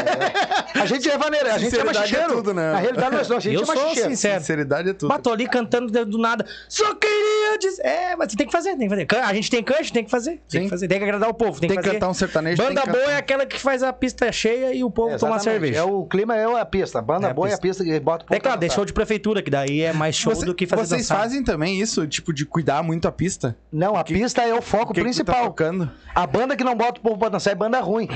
A 0.76 0.86
gente 0.86 1.10
é 1.10 1.18
vaneira, 1.18 1.53
a 1.56 1.57
gente 1.57 1.78
é 1.80 1.84
machicheiro. 1.84 2.24
é 2.26 2.28
tudo, 2.36 2.53
né? 2.53 2.72
Na 2.74 2.80
realidade, 2.80 3.16
nós, 3.16 3.32
a 3.32 3.40
gente 3.40 3.56
Eu 3.56 3.62
é 3.62 3.66
sou 3.66 3.76
machicheiro. 3.76 4.10
sincero. 4.10 4.40
Sinceridade 4.41 4.90
é 4.90 4.94
tudo. 4.94 5.10
Bato 5.10 5.30
ali 5.32 5.48
cantando 5.48 5.91
do 5.91 6.06
do 6.06 6.18
nada. 6.18 6.45
Só 6.68 6.94
queria 6.95 7.57
dizer. 7.57 7.82
É, 7.86 8.16
mas 8.16 8.34
tem 8.36 8.45
que 8.45 8.52
fazer, 8.52 8.76
tem 8.78 8.88
que 8.90 9.06
fazer. 9.06 9.24
A 9.24 9.34
gente 9.34 9.49
tem 9.49 9.64
canjo, 9.64 9.91
tem 9.94 10.03
que 10.03 10.12
fazer. 10.12 10.41
Tem 10.49 10.64
que 10.66 10.70
fazer. 10.70 10.88
Tem 10.88 10.98
que 10.99 11.03
agradar 11.06 11.30
o 11.30 11.34
povo. 11.34 11.60
Tem, 11.60 11.70
Tem 11.70 11.78
que 11.78 11.84
que 11.84 11.91
cantar 11.91 12.10
um 12.10 12.14
sertanejo. 12.14 12.62
Banda 12.62 12.82
tem 12.82 12.84
que 12.84 12.90
boa 12.90 13.02
cantar- 13.03 13.14
é 13.14 13.18
aquela 13.18 13.45
que 13.45 13.60
faz 13.60 13.82
a 13.84 13.91
pista 13.94 14.32
cheia 14.32 14.74
e 14.74 14.84
o 14.84 14.91
povo 14.91 15.18
toma 15.18 15.36
Exatamente. 15.38 15.44
cerveja. 15.44 15.80
É 15.80 15.84
o 15.84 16.06
clima 16.06 16.36
é 16.36 16.44
a 16.60 16.66
pista. 16.66 17.02
Banda 17.02 17.28
É 17.28 17.32
a 17.32 17.34
boa 17.34 17.49
é 17.49 17.53
a 17.53 17.57
pista 17.57 17.84
que 17.84 17.99
bota 17.99 18.26
o 18.26 18.28
povo 18.28 18.36
É 18.38 18.40
claro, 18.40 18.60
deixou 18.60 18.84
de 18.86 18.94
prefeitura, 18.94 19.41
que 19.41 19.49
daí 19.49 19.82
é 19.82 19.94
mais 19.94 20.16
show 20.16 20.36
Você- 20.36 20.45
do 20.45 20.53
que 20.53 20.68
fazer 20.68 20.86
vocês 20.86 21.02
dançar. 21.07 21.18
fazem 21.20 21.44
também 21.44 21.80
isso, 21.80 22.06
tipo, 22.07 22.34
de 22.34 22.45
cuidar 22.45 22.84
muito 22.84 23.07
a 23.07 23.12
pista? 23.12 23.56
Não, 23.72 23.95
a 23.95 24.03
pista 24.03 24.41
é 24.44 24.53
o 24.53 24.62
foco 24.62 24.94
que 24.94 25.02
que 25.03 25.10
tu 25.12 25.24
tá 25.24 25.34
principal. 25.34 25.56
a 26.14 26.28
banda 26.28 26.56
que 26.56 26.64
não 26.64 26.76
bota 26.76 26.99
o 26.99 27.03
povo 27.03 27.18
pra 27.18 27.30
dançar 27.30 27.53
é 27.53 27.56
banda 27.56 27.80
ruim. 27.80 28.07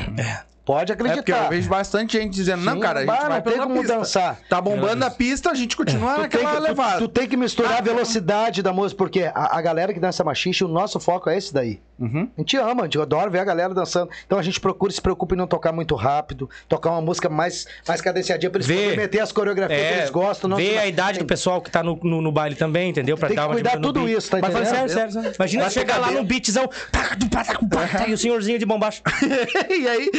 Pode 0.70 0.92
É 0.92 0.96
porque 0.96 1.10
acreditar. 1.12 1.46
eu 1.46 1.50
vejo 1.50 1.68
bastante 1.68 2.20
gente 2.20 2.32
dizendo, 2.32 2.64
não, 2.64 2.74
Sim, 2.74 2.80
cara, 2.80 3.00
a 3.00 3.02
gente 3.02 3.10
vai 3.10 3.24
não 3.30 3.42
tem 3.42 3.54
pela 3.54 3.64
como 3.66 3.80
pista. 3.80 3.98
dançar. 3.98 4.40
Tá 4.48 4.62
bombando 4.62 5.04
a 5.04 5.10
pista, 5.10 5.50
a 5.50 5.56
gente 5.56 5.76
continua 5.76 6.12
Tu 6.12 6.16
tem, 6.16 6.22
naquela 6.22 6.52
que, 6.52 6.58
tu- 6.58 6.64
levada. 6.64 6.98
tu 7.00 7.08
tem 7.08 7.28
que 7.28 7.36
misturar 7.36 7.80
a 7.80 7.82
velocidade 7.82 8.62
da 8.62 8.72
música, 8.72 8.96
porque 8.96 9.24
a, 9.34 9.58
a 9.58 9.62
galera 9.64 9.92
que 9.92 10.00
dança 10.00 10.24
machixe, 10.24 10.64
o 10.64 10.68
nosso 10.68 11.00
foco 11.00 11.28
é 11.28 11.36
esse 11.36 11.52
daí. 11.52 11.80
Uhum. 11.98 12.30
A 12.38 12.42
gente 12.42 12.56
ama, 12.56 12.82
a 12.82 12.86
gente 12.86 12.98
adora 13.02 13.30
ver 13.32 13.40
a 13.40 13.44
galera 13.44 13.74
dançando. 13.74 14.10
Então 14.28 14.38
a 14.38 14.44
gente 14.44 14.60
procura 14.60 14.92
se 14.94 15.02
preocupa 15.02 15.34
em 15.34 15.38
não 15.40 15.48
tocar 15.48 15.72
muito 15.74 15.96
rápido, 15.96 16.48
tocar 16.68 16.92
uma 16.92 17.02
música 17.02 17.28
mais, 17.30 17.66
mais 17.88 18.00
cadenciadinha 18.00 18.50
pra 18.52 18.60
eles 18.60 18.68
poderem 18.68 18.96
meter 18.96 19.20
as 19.22 19.32
coreografias 19.32 19.82
que 19.88 19.94
eles 19.98 20.10
gostam. 20.12 20.50
Não 20.52 20.56
ver 20.58 20.78
a 20.78 20.86
idade 20.86 21.18
do 21.18 21.26
pessoal 21.26 21.60
que 21.62 21.72
tá 21.72 21.82
no, 21.82 22.00
no, 22.04 22.22
no 22.22 22.32
baile 22.32 22.56
também, 22.56 22.92
entendeu? 22.92 23.18
Pra 23.18 23.28
Tem 23.28 23.36
que 23.36 23.42
dar 23.42 23.48
uma 23.48 23.56
cuidar 23.56 23.80
tudo 23.80 24.02
beat. 24.06 24.18
isso, 24.20 24.30
tá 24.30 24.38
Mas 24.40 24.52
entendendo? 24.52 24.70
sério, 24.76 24.90
sério, 24.94 25.12
sério. 25.12 25.32
Imagina 25.38 25.70
chegar 25.72 25.98
lá 25.98 26.12
num 26.12 26.24
beatzão 26.24 26.70
tac, 26.92 27.18
pá, 27.30 27.44
tac, 27.44 28.10
e 28.10 28.14
o 28.14 28.18
senhorzinho 28.18 28.60
de 28.60 28.66
bombacho. 28.68 29.02
e 29.70 29.88
aí? 29.88 30.12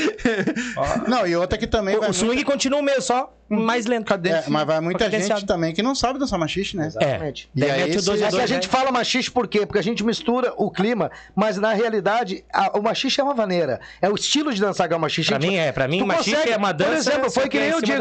Não, 1.08 1.26
e 1.26 1.36
outra 1.36 1.58
que 1.58 1.66
também 1.66 1.98
vai 1.98 2.10
O 2.10 2.12
swing 2.12 2.44
continua 2.44 2.80
o 2.80 2.82
mesmo, 2.82 3.02
só 3.02 3.32
mais 3.48 3.84
lento. 3.86 4.08
muito- 4.12 4.28
é, 4.28 4.44
mas 4.48 4.66
vai 4.66 4.80
muita 4.80 5.10
gente 5.10 5.44
também 5.44 5.74
que 5.74 5.82
não 5.82 5.94
sabe 5.94 6.18
dançar 6.18 6.38
machixe, 6.38 6.76
né? 6.76 6.86
Exatamente. 6.86 7.50
E 7.54 7.60
Daí 7.60 7.70
aí 7.70 7.78
mete 7.82 7.96
o 7.96 7.98
esse- 7.98 8.06
dois 8.06 8.20
e 8.20 8.24
É 8.24 8.28
que 8.30 8.40
a 8.40 8.46
gente 8.46 8.68
né? 8.68 8.72
fala 8.72 8.92
machixe 8.92 9.30
por 9.30 9.48
quê? 9.48 9.66
Porque 9.66 9.78
a 9.78 9.82
gente 9.82 10.04
mistura 10.04 10.52
o 10.56 10.70
clima, 10.70 11.10
mas 11.34 11.56
na 11.56 11.72
realidade 11.72 12.44
a- 12.52 12.78
o 12.78 12.82
machixe 12.82 13.20
é 13.20 13.24
uma 13.24 13.34
vaneira. 13.34 13.80
É 14.00 14.08
o 14.08 14.14
estilo 14.14 14.52
de 14.54 14.60
dançar 14.60 14.86
que 14.88 14.94
é 14.94 14.96
o 14.96 15.00
machixe. 15.00 15.30
Pra 15.30 15.38
mim 15.38 15.56
é, 15.56 15.72
pra 15.72 15.88
mim, 15.88 16.06
consegue- 16.06 16.50
é 16.52 16.56
uma 16.56 16.72
dança. 16.72 16.90
Por 16.90 16.96
exemplo, 16.98 17.30
foi 17.30 17.48
que 17.48 17.58
nem 17.58 17.66
é 17.68 17.70
em 17.70 17.72
eu 17.74 17.80
digo. 17.82 17.98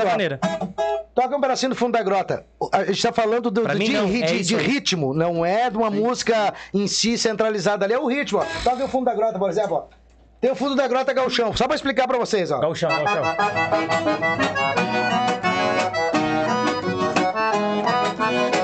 Toca 1.15 1.35
um 1.35 1.41
pedacinho 1.41 1.71
do 1.71 1.75
fundo 1.75 1.93
da 1.93 2.03
grota. 2.03 2.45
A 2.71 2.85
gente 2.85 3.01
tá 3.01 3.11
falando 3.11 3.49
do, 3.51 3.63
do- 3.63 3.75
mim, 3.77 3.85
de, 3.85 3.93
não, 3.93 4.07
ri- 4.07 4.23
é 4.23 4.25
de- 4.27 4.41
de 4.43 4.55
ritmo, 4.55 5.13
não 5.13 5.45
é 5.45 5.69
de 5.69 5.75
uma 5.75 5.89
música 5.89 6.53
em 6.73 6.87
si 6.87 7.17
centralizada 7.17 7.83
ali. 7.85 7.93
É 7.93 7.99
o 7.99 8.07
ritmo, 8.07 8.39
ó. 8.39 8.45
Toca 8.63 8.85
o 8.85 8.87
fundo 8.87 9.05
da 9.05 9.13
grota, 9.13 9.37
por 9.37 9.49
exemplo, 9.49 9.75
ó. 9.75 9.98
Tem 10.41 10.51
o 10.51 10.55
fundo 10.55 10.75
da 10.75 10.87
grota 10.87 11.11
Galchão. 11.11 11.55
Só 11.55 11.67
pra 11.67 11.75
explicar 11.75 12.07
pra 12.07 12.17
vocês, 12.17 12.49
ó. 12.49 12.59
Galchão, 12.59 12.89
Galchão. 12.89 13.23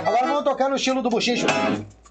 Agora 0.05 0.27
vamos 0.27 0.43
tocar 0.43 0.69
no 0.69 0.77
estilo 0.77 1.01
do 1.01 1.09
bochicho. 1.09 1.45
É 1.47 2.05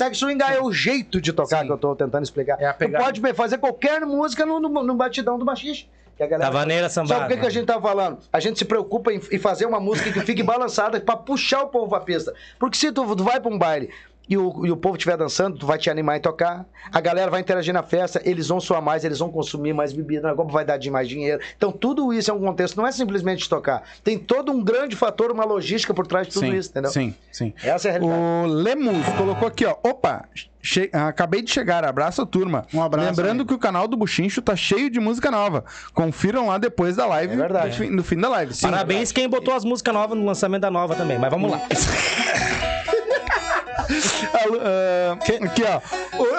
consegue 0.00 0.16
swingar. 0.16 0.52
É 0.52 0.60
o 0.60 0.72
jeito 0.72 1.20
de 1.20 1.32
tocar 1.32 1.60
Sim. 1.60 1.66
que 1.66 1.72
eu 1.72 1.78
tô 1.78 1.94
tentando 1.94 2.24
explicar. 2.24 2.60
É 2.60 2.66
a. 2.66 2.72
Tu 2.72 2.90
pode 2.90 3.20
fazer 3.34 3.58
qualquer 3.58 4.00
música 4.00 4.46
no, 4.46 4.58
no, 4.60 4.68
no 4.82 4.94
batidão 4.94 5.38
do 5.38 5.44
baixista 5.44 5.88
que 6.20 6.24
a 6.24 6.38
galera- 6.38 6.50
Da 6.50 6.58
vaneira 6.58 6.88
Sabe 6.88 7.08
sambada. 7.08 7.26
por 7.26 7.34
que, 7.34 7.40
que 7.40 7.46
a 7.46 7.50
gente 7.50 7.66
tá 7.66 7.80
falando? 7.80 8.18
A 8.32 8.38
gente 8.40 8.58
se 8.58 8.64
preocupa 8.64 9.12
em, 9.12 9.20
em 9.32 9.38
fazer 9.38 9.64
uma 9.66 9.80
música 9.80 10.12
que 10.12 10.20
fique 10.20 10.42
balançada 10.44 11.00
pra 11.00 11.16
puxar 11.16 11.62
o 11.62 11.68
povo 11.68 11.88
pra 11.88 12.00
pista. 12.00 12.34
Porque 12.58 12.76
se 12.76 12.92
tu, 12.92 13.16
tu 13.16 13.24
vai 13.24 13.40
pra 13.40 13.50
um 13.50 13.58
baile 13.58 13.90
e 14.30 14.38
o, 14.38 14.64
e 14.64 14.70
o 14.70 14.76
povo 14.76 14.96
estiver 14.96 15.16
dançando, 15.16 15.58
tu 15.58 15.66
vai 15.66 15.76
te 15.76 15.90
animar 15.90 16.16
em 16.16 16.20
tocar, 16.20 16.64
a 16.92 17.00
galera 17.00 17.28
vai 17.30 17.40
interagir 17.40 17.74
na 17.74 17.82
festa, 17.82 18.22
eles 18.24 18.46
vão 18.46 18.60
suar 18.60 18.80
mais, 18.80 19.04
eles 19.04 19.18
vão 19.18 19.28
consumir 19.28 19.72
mais 19.74 19.92
bebida, 19.92 20.30
a 20.30 20.34
Globo 20.34 20.52
vai 20.52 20.64
dar 20.64 20.76
de 20.76 20.88
mais 20.88 21.08
dinheiro. 21.08 21.42
Então 21.56 21.72
tudo 21.72 22.12
isso 22.14 22.30
é 22.30 22.34
um 22.34 22.38
contexto, 22.38 22.76
não 22.76 22.86
é 22.86 22.92
simplesmente 22.92 23.48
tocar. 23.48 23.82
Tem 24.04 24.16
todo 24.16 24.52
um 24.52 24.62
grande 24.62 24.94
fator, 24.94 25.32
uma 25.32 25.44
logística 25.44 25.92
por 25.92 26.06
trás 26.06 26.28
de 26.28 26.32
tudo 26.34 26.46
sim, 26.46 26.54
isso, 26.54 26.70
entendeu? 26.70 26.90
sim, 26.92 27.12
sim. 27.32 27.52
Essa 27.62 27.88
é 27.88 27.90
a 27.90 27.98
realidade. 27.98 28.20
O 28.22 28.46
Lemus 28.46 29.06
colocou 29.18 29.48
aqui, 29.48 29.66
ó. 29.66 29.74
Opa, 29.82 30.24
che- 30.62 30.90
acabei 30.92 31.42
de 31.42 31.50
chegar. 31.50 31.84
Abraço, 31.84 32.24
turma. 32.24 32.64
Um 32.72 32.80
abraço, 32.82 33.08
Lembrando 33.08 33.30
amigo. 33.40 33.48
que 33.48 33.54
o 33.54 33.58
canal 33.58 33.88
do 33.88 33.96
Buchincho 33.96 34.40
tá 34.40 34.54
cheio 34.54 34.88
de 34.88 35.00
música 35.00 35.28
nova. 35.30 35.64
Confiram 35.92 36.46
lá 36.46 36.56
depois 36.56 36.94
da 36.94 37.04
live. 37.06 37.32
É 37.32 37.36
verdade. 37.36 37.68
No 37.70 37.74
fim, 37.84 37.90
no 37.96 38.04
fim 38.04 38.16
da 38.16 38.28
live. 38.28 38.54
Sim. 38.54 38.62
Parabéns 38.70 39.10
quem 39.10 39.28
botou 39.28 39.54
as 39.54 39.64
músicas 39.64 39.92
novas 39.92 40.16
no 40.16 40.24
lançamento 40.24 40.60
da 40.62 40.70
nova 40.70 40.94
também. 40.94 41.18
Mas 41.18 41.30
vamos 41.30 41.50
lá. 41.50 41.60
Ah, 44.62 45.16
aqui, 45.44 45.62
ó. 45.64 45.80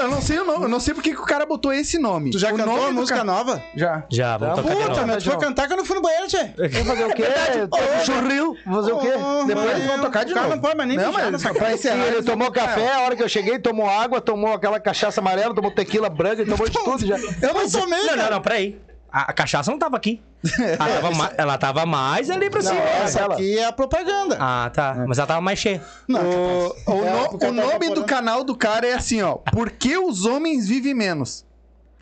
Eu 0.02 0.10
não 0.10 0.22
sei 0.22 0.40
o 0.40 0.46
nome. 0.46 0.64
Eu 0.64 0.70
não 0.70 0.80
sei 0.80 0.94
porque 0.94 1.12
que 1.14 1.20
o 1.20 1.26
cara 1.26 1.46
botou 1.46 1.74
esse 1.74 1.98
nome. 1.98 2.32
Tu 2.32 2.40
já 2.40 2.52
o 2.54 2.58
cantou 2.58 2.86
a 2.88 2.92
música 2.92 3.20
ca- 3.20 3.24
nova? 3.24 3.62
Já. 3.76 4.04
Já, 4.10 4.38
vamos 4.38 4.56
tocar 4.58 4.70
de 4.70 4.76
Puta, 4.76 4.90
novo. 4.90 5.06
meu, 5.08 5.18
tu 5.18 5.24
foi 5.24 5.38
cantar 5.38 5.68
quando 5.68 5.80
eu 5.80 5.86
fui 5.86 5.96
no 5.96 6.02
banheiro, 6.02 6.28
tchê. 6.28 6.44
Vou 6.58 6.86
fazer 6.86 7.06
o 7.06 7.14
quê? 7.14 7.24
Teve 7.24 8.06
churril, 8.06 8.58
vou 8.66 8.76
fazer 8.82 8.92
o 8.94 9.00
quê? 9.00 9.14
Oh, 9.16 9.44
Depois 9.46 9.66
mas 9.66 9.76
eles 9.76 9.88
vão 9.88 10.00
tocar 10.00 10.26
de 10.26 10.32
o 10.32 10.36
cara 10.36 10.48
novo. 10.48 10.56
não 10.56 10.62
pode 10.62 10.78
mais 10.78 10.90
nem 10.90 10.98
Não, 10.98 11.12
mas 11.12 11.44
pra 11.44 11.74
encerrar, 11.74 12.08
ele 12.08 12.24
tomou 12.24 12.52
café, 12.52 12.94
a 12.94 13.02
hora 13.02 13.16
que 13.16 13.24
eu 13.24 13.30
cheguei, 13.30 13.60
tomou 13.60 13.90
água, 13.90 14.22
tomou 14.22 14.54
aquela 14.54 14.80
cachaça 14.80 15.20
amarela, 15.22 15.54
tomou 15.54 15.72
tequila 15.72 16.10
branca, 16.10 16.46
tomou 16.46 16.68
de 16.68 16.78
tudo 16.78 17.06
já. 17.06 17.18
Eu 17.18 17.54
não 17.54 17.70
tomei, 17.70 18.00
Não, 18.00 18.08
não, 18.08 18.16
cara. 18.18 18.36
não, 18.36 18.42
peraí. 18.42 18.80
A, 19.12 19.24
a 19.32 19.34
cachaça 19.34 19.70
não 19.70 19.78
tava 19.78 19.98
aqui. 19.98 20.22
Ela 20.58 20.78
tava, 20.88 21.12
ma- 21.12 21.32
ela 21.38 21.58
tava 21.58 21.86
mais 21.86 22.30
ali 22.30 22.50
pra 22.50 22.62
cima. 22.62 22.80
Essa 22.80 23.20
aquela. 23.20 23.34
aqui 23.36 23.60
é 23.60 23.66
a 23.66 23.72
propaganda. 23.72 24.38
Ah, 24.40 24.72
tá. 24.74 25.06
Mas 25.08 25.18
ela 25.20 25.28
tava 25.28 25.42
mais 25.42 25.60
cheia. 25.60 25.84
Não, 26.08 26.20
O, 26.22 26.68
o 26.88 27.06
É, 27.06 27.12
no- 27.22 27.30
porque 27.30 27.46
o 27.46 27.52
nome 27.52 27.90
do 27.94 28.04
canal 28.06 28.44
do 28.44 28.56
cara 28.56 28.88
é 28.88 28.94
assim, 28.94 29.22
ó. 29.22 29.36
Por 29.36 29.70
que 29.70 29.98
os 29.98 30.26
homens 30.26 30.68
vivem 30.68 30.94
menos? 30.96 31.46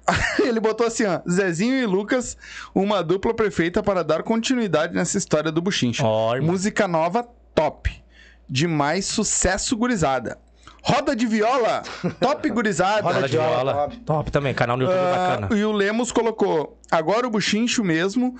Ele 0.40 0.60
botou 0.60 0.88
assim, 0.88 1.04
ó. 1.06 1.20
Zezinho 1.30 1.76
e 1.76 1.86
Lucas, 1.86 2.38
uma 2.74 3.04
dupla 3.04 3.34
perfeita 3.34 3.84
para 3.84 4.04
dar 4.04 4.24
continuidade 4.24 4.94
nessa 4.94 5.18
história 5.18 5.52
do 5.52 5.62
Buchincho. 5.62 6.04
Ó, 6.06 6.36
irmão. 6.36 6.52
Música 6.52 6.88
nova, 6.88 7.28
top. 7.54 7.92
Demais 8.48 9.06
sucesso, 9.06 9.76
gurizada. 9.76 10.38
Roda 10.90 11.16
de 11.16 11.26
viola, 11.28 11.84
top 12.20 12.50
gurizada. 12.52 13.02
Roda 13.02 13.22
de 13.28 13.38
viola. 13.38 13.90
Top 14.06 14.32
também, 14.32 14.54
canal 14.54 14.76
no 14.78 14.84
YouTube 14.84 14.98
Ah, 15.00 15.38
bacana. 15.40 15.60
e 15.60 15.64
o 15.64 15.72
Lemos 15.72 16.12
colocou: 16.12 16.78
agora 16.90 17.28
o 17.28 17.30
Buchincho 17.30 17.84
mesmo, 17.84 18.36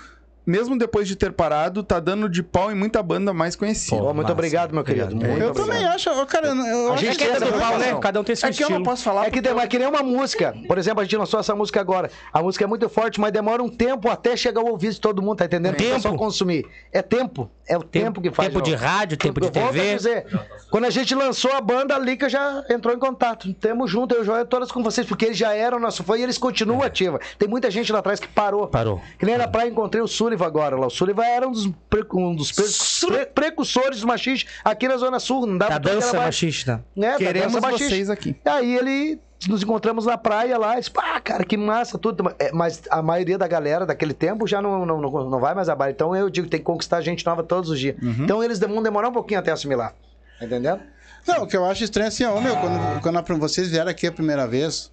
mesmo 0.50 0.78
depois 0.78 1.08
de 1.08 1.16
ter 1.16 1.32
parado, 1.32 1.84
tá 1.84 2.00
dando 2.00 2.28
de 2.28 2.42
pau 2.42 2.72
em 2.72 2.76
muita 2.76 3.02
banda 3.04 3.32
mais 3.34 3.56
conhecida. 3.56 3.98
Pô, 3.98 4.06
muito 4.06 4.18
massa. 4.24 4.34
obrigado, 4.34 4.74
meu 4.74 4.84
querido. 4.84 5.14
Obrigado. 5.14 5.30
Muito 5.30 5.44
eu 5.44 5.50
obrigado. 5.52 5.68
também 5.70 5.86
acho, 5.86 6.26
cara, 6.26 6.48
eu, 6.48 6.90
A 6.92 6.94
acho 6.94 7.06
gente 7.06 7.18
que 7.18 7.24
tem 7.26 7.34
essa 7.36 7.46
é 7.46 7.52
pau, 7.52 7.78
né? 7.78 8.00
Cada 8.02 8.20
um 8.20 8.24
tem 8.24 8.36
seu 8.36 8.50
É 8.50 8.52
que 8.52 8.64
eu 8.64 8.70
não 8.70 8.78
estilo. 8.78 8.84
posso 8.90 9.04
falar. 9.04 9.28
É 9.28 9.30
que, 9.30 9.42
tem, 9.42 9.58
é 9.58 9.68
que 9.68 9.78
nem 9.78 9.88
uma 9.88 10.02
música. 10.02 10.56
Por 10.68 10.78
exemplo, 10.78 11.02
a 11.02 11.04
gente 11.04 11.16
lançou 11.18 11.40
essa 11.40 11.56
música 11.56 11.80
agora. 11.80 12.10
A 12.34 12.42
música 12.42 12.64
é 12.64 12.68
muito 12.68 12.90
forte, 12.90 13.20
mas 13.20 13.32
demora 13.32 13.62
um 13.62 13.70
tempo 13.70 14.10
até 14.10 14.36
chegar 14.36 14.62
ao 14.62 14.68
ouvido 14.68 14.94
de 14.94 15.02
todo 15.02 15.22
mundo, 15.22 15.38
tá 15.38 15.46
entendendo? 15.46 15.76
Tempo. 15.76 15.96
É 15.96 16.00
só 16.00 16.14
consumir. 16.16 16.66
É 16.92 17.02
tempo. 17.02 17.50
É 17.68 17.78
o 17.78 17.84
tempo, 17.84 18.20
que 18.20 18.32
faz. 18.32 18.50
tempo 18.50 18.64
de 18.64 18.74
rádio, 18.74 19.16
tempo 19.16 19.40
de 19.40 19.46
Eu 19.48 19.54
volto 19.54 19.68
a 19.68 19.72
TV. 19.72 19.96
dizer, 19.96 20.26
quando 20.72 20.86
a 20.86 20.90
gente 20.90 21.14
lançou 21.14 21.52
a 21.54 21.62
banda, 21.62 21.96
a 21.96 22.00
Lica 22.00 22.28
já 22.28 22.64
entrou 22.68 22.96
em 22.96 22.98
contato. 22.98 23.54
Temos 23.54 23.92
junto, 23.92 24.16
eu 24.16 24.22
o 24.22 24.24
Joel, 24.24 24.46
todas 24.46 24.72
com 24.72 24.82
vocês, 24.82 25.06
porque 25.06 25.26
eles 25.26 25.38
já 25.38 25.54
eram 25.54 25.80
nosso 25.80 26.04
fã 26.04 26.18
e 26.18 26.24
eles 26.24 26.38
continuam 26.40 26.82
ativa. 26.82 27.20
Tem 27.38 27.48
muita 27.48 27.70
gente 27.70 27.92
lá 27.92 28.00
atrás 28.00 28.20
que 28.20 28.28
parou. 28.28 28.68
Parou. 28.68 29.00
Que 29.20 29.26
nem 29.26 29.38
na 29.38 29.48
praia 29.48 29.70
encontrei 29.70 30.02
o 30.02 30.08
Sullivan 30.40 30.46
agora 30.48 30.76
lá. 30.78 30.88
O 30.88 30.90
Sullivan 30.90 31.26
era 31.26 31.48
um 31.48 31.52
dos, 31.52 31.68
pre- 31.90 32.06
um 32.14 32.36
dos 32.36 32.52
pre- 32.52 33.08
pre- 33.08 33.26
precursores 33.28 34.02
do 34.02 34.08
machiste 34.08 34.48
aqui 34.64 34.88
na 34.88 34.98
Zona 34.98 35.20
Sul. 35.20 35.46
Não 35.46 35.58
dava 35.58 35.74
Da 35.74 35.80
pra 35.80 35.94
dança 35.94 36.14
mais. 36.14 36.26
machista. 36.28 36.84
Né, 36.96 37.12
da 37.12 37.18
Queremos 37.18 37.54
dança 37.54 37.62
machista. 37.68 37.90
vocês 37.90 38.10
aqui. 38.10 38.36
Aí 38.46 38.76
ele 38.76 39.20
nos 39.48 39.64
encontramos 39.64 40.06
na 40.06 40.18
praia 40.18 40.58
lá, 40.58 40.76
e 40.76 40.80
disse, 40.80 40.92
pá, 40.92 41.18
cara, 41.22 41.46
que 41.46 41.56
massa, 41.56 41.98
tudo. 41.98 42.34
É, 42.40 42.52
Mas 42.52 42.82
a 42.90 43.02
maioria 43.02 43.38
da 43.38 43.48
galera 43.48 43.86
daquele 43.86 44.14
tempo 44.14 44.46
já 44.46 44.62
não, 44.62 44.86
não, 44.86 45.00
não, 45.00 45.30
não 45.30 45.40
vai 45.40 45.54
mais 45.56 45.70
a 45.70 45.76
bar. 45.76 45.90
Então 45.90 46.16
eu 46.16 46.30
digo, 46.30 46.48
tem 46.50 46.60
que 46.60 46.66
conquistar 46.66 47.00
gente 47.02 47.26
nova 47.26 47.42
todos 47.44 47.70
os 47.70 47.80
dias. 47.80 47.96
Então 48.02 48.44
eles 48.44 48.60
vão 48.60 48.82
demorar 48.84 49.10
um 49.10 49.14
pouquinho 49.14 49.40
até 49.40 49.52
assimilar. 49.52 49.94
Entendendo? 50.42 50.82
Não, 51.28 51.44
o 51.44 51.48
que 51.48 51.56
eu 51.56 51.66
acho 51.66 51.84
estranho 51.84 52.06
é 52.06 52.08
assim, 52.08 52.24
ó, 52.24 52.40
meu, 52.40 52.56
quando, 53.02 53.24
quando 53.26 53.40
vocês 53.40 53.70
vieram 53.70 53.92
aqui 53.92 54.08
a 54.08 54.12
primeira 54.12 54.48
vez, 54.48 54.90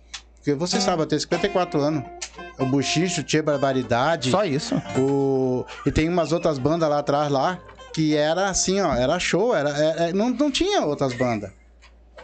porque 0.47 0.55
vocês 0.55 0.85
sabem, 0.85 1.01
eu 1.01 1.06
tenho 1.09 1.20
54 1.20 1.81
anos. 1.81 2.05
O 2.56 2.66
Buchicho, 2.66 3.24
Tia 3.24 3.43
Barbaridade. 3.43 4.31
Só 4.31 4.44
isso. 4.44 4.81
O... 4.97 5.66
E 5.85 5.90
tem 5.90 6.09
umas 6.09 6.31
outras 6.31 6.56
bandas 6.56 6.89
lá 6.89 7.01
atrás 7.01 7.32
lá, 7.32 7.59
que 7.93 8.14
era 8.14 8.48
assim, 8.48 8.81
ó, 8.81 8.94
era 8.94 9.18
show, 9.18 9.52
era, 9.56 9.70
é- 9.70 10.09
é- 10.09 10.12
não, 10.12 10.31
não 10.31 10.48
tinha 10.48 10.82
outras 10.82 11.12
bandas. 11.14 11.51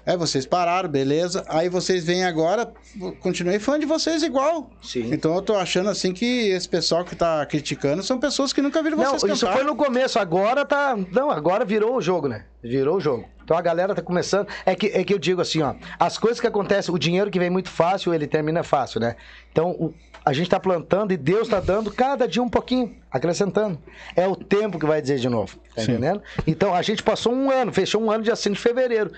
Aí 0.05 0.16
vocês 0.16 0.45
pararam, 0.45 0.89
beleza. 0.89 1.45
Aí 1.49 1.69
vocês 1.69 2.05
vêm 2.05 2.24
agora, 2.24 2.73
continuei 3.20 3.59
fã 3.59 3.79
de 3.79 3.87
vocês 3.87 4.23
igual. 4.23 4.70
Sim. 4.83 5.12
Então 5.12 5.35
eu 5.35 5.43
tô 5.43 5.55
achando 5.55 5.89
assim 5.91 6.12
que 6.12 6.49
esse 6.49 6.69
pessoal 6.69 7.05
que 7.05 7.15
tá 7.15 7.45
criticando 7.47 8.03
são 8.03 8.19
pessoas 8.19 8.53
que 8.53 8.61
nunca 8.61 8.83
viram 8.83 8.97
Não, 8.97 9.05
vocês 9.19 9.33
isso 9.33 9.47
cantar. 9.47 9.59
foi 9.59 9.65
no 9.65 9.77
começo, 9.77 10.19
agora 10.19 10.65
tá. 10.65 10.97
Não, 11.12 11.31
agora 11.31 11.65
virou 11.65 11.97
o 11.97 12.01
jogo, 12.03 12.27
né? 12.29 12.45
Virou 12.62 12.97
o 12.97 13.01
jogo. 13.01 13.29
Então 13.45 13.57
a 13.57 13.62
galera 13.62 13.95
tá 13.95 14.03
começando. 14.03 14.47
É 14.66 14.74
que, 14.74 14.87
é 14.87 15.05
que 15.05 15.15
eu 15.15 15.19
digo 15.19 15.41
assim, 15.41 15.62
ó. 15.62 15.74
As 15.99 16.19
coisas 16.19 16.41
que 16.41 16.47
acontecem, 16.47 16.95
o 16.95 16.99
dinheiro 16.99 17.31
que 17.31 17.39
vem 17.39 17.51
muito 17.51 17.69
fácil, 17.70 18.12
ele 18.12 18.27
termina 18.27 18.62
fácil, 18.62 19.01
né? 19.01 19.15
Então 19.53 19.70
o- 19.70 19.95
a 20.24 20.33
gente 20.33 20.49
tá 20.49 20.61
plantando 20.61 21.12
e 21.12 21.16
Deus 21.16 21.49
tá 21.49 21.59
dando 21.59 21.91
cada 21.93 22.29
dia 22.29 22.41
um 22.43 22.49
pouquinho, 22.49 22.95
acrescentando. 23.11 23.77
É 24.15 24.27
o 24.29 24.37
tempo 24.37 24.79
que 24.79 24.87
vai 24.87 25.03
dizer 25.03 25.19
de 25.19 25.29
novo, 25.29 25.57
tá 25.74 25.83
entendendo? 25.83 26.23
Então 26.47 26.73
a 26.73 26.81
gente 26.83 27.03
passou 27.03 27.33
um 27.33 27.51
ano, 27.51 27.73
fechou 27.73 28.01
um 28.01 28.09
ano 28.11 28.23
dia 28.23 28.37
5 28.37 28.55
de 28.55 28.61
fevereiro. 28.61 29.11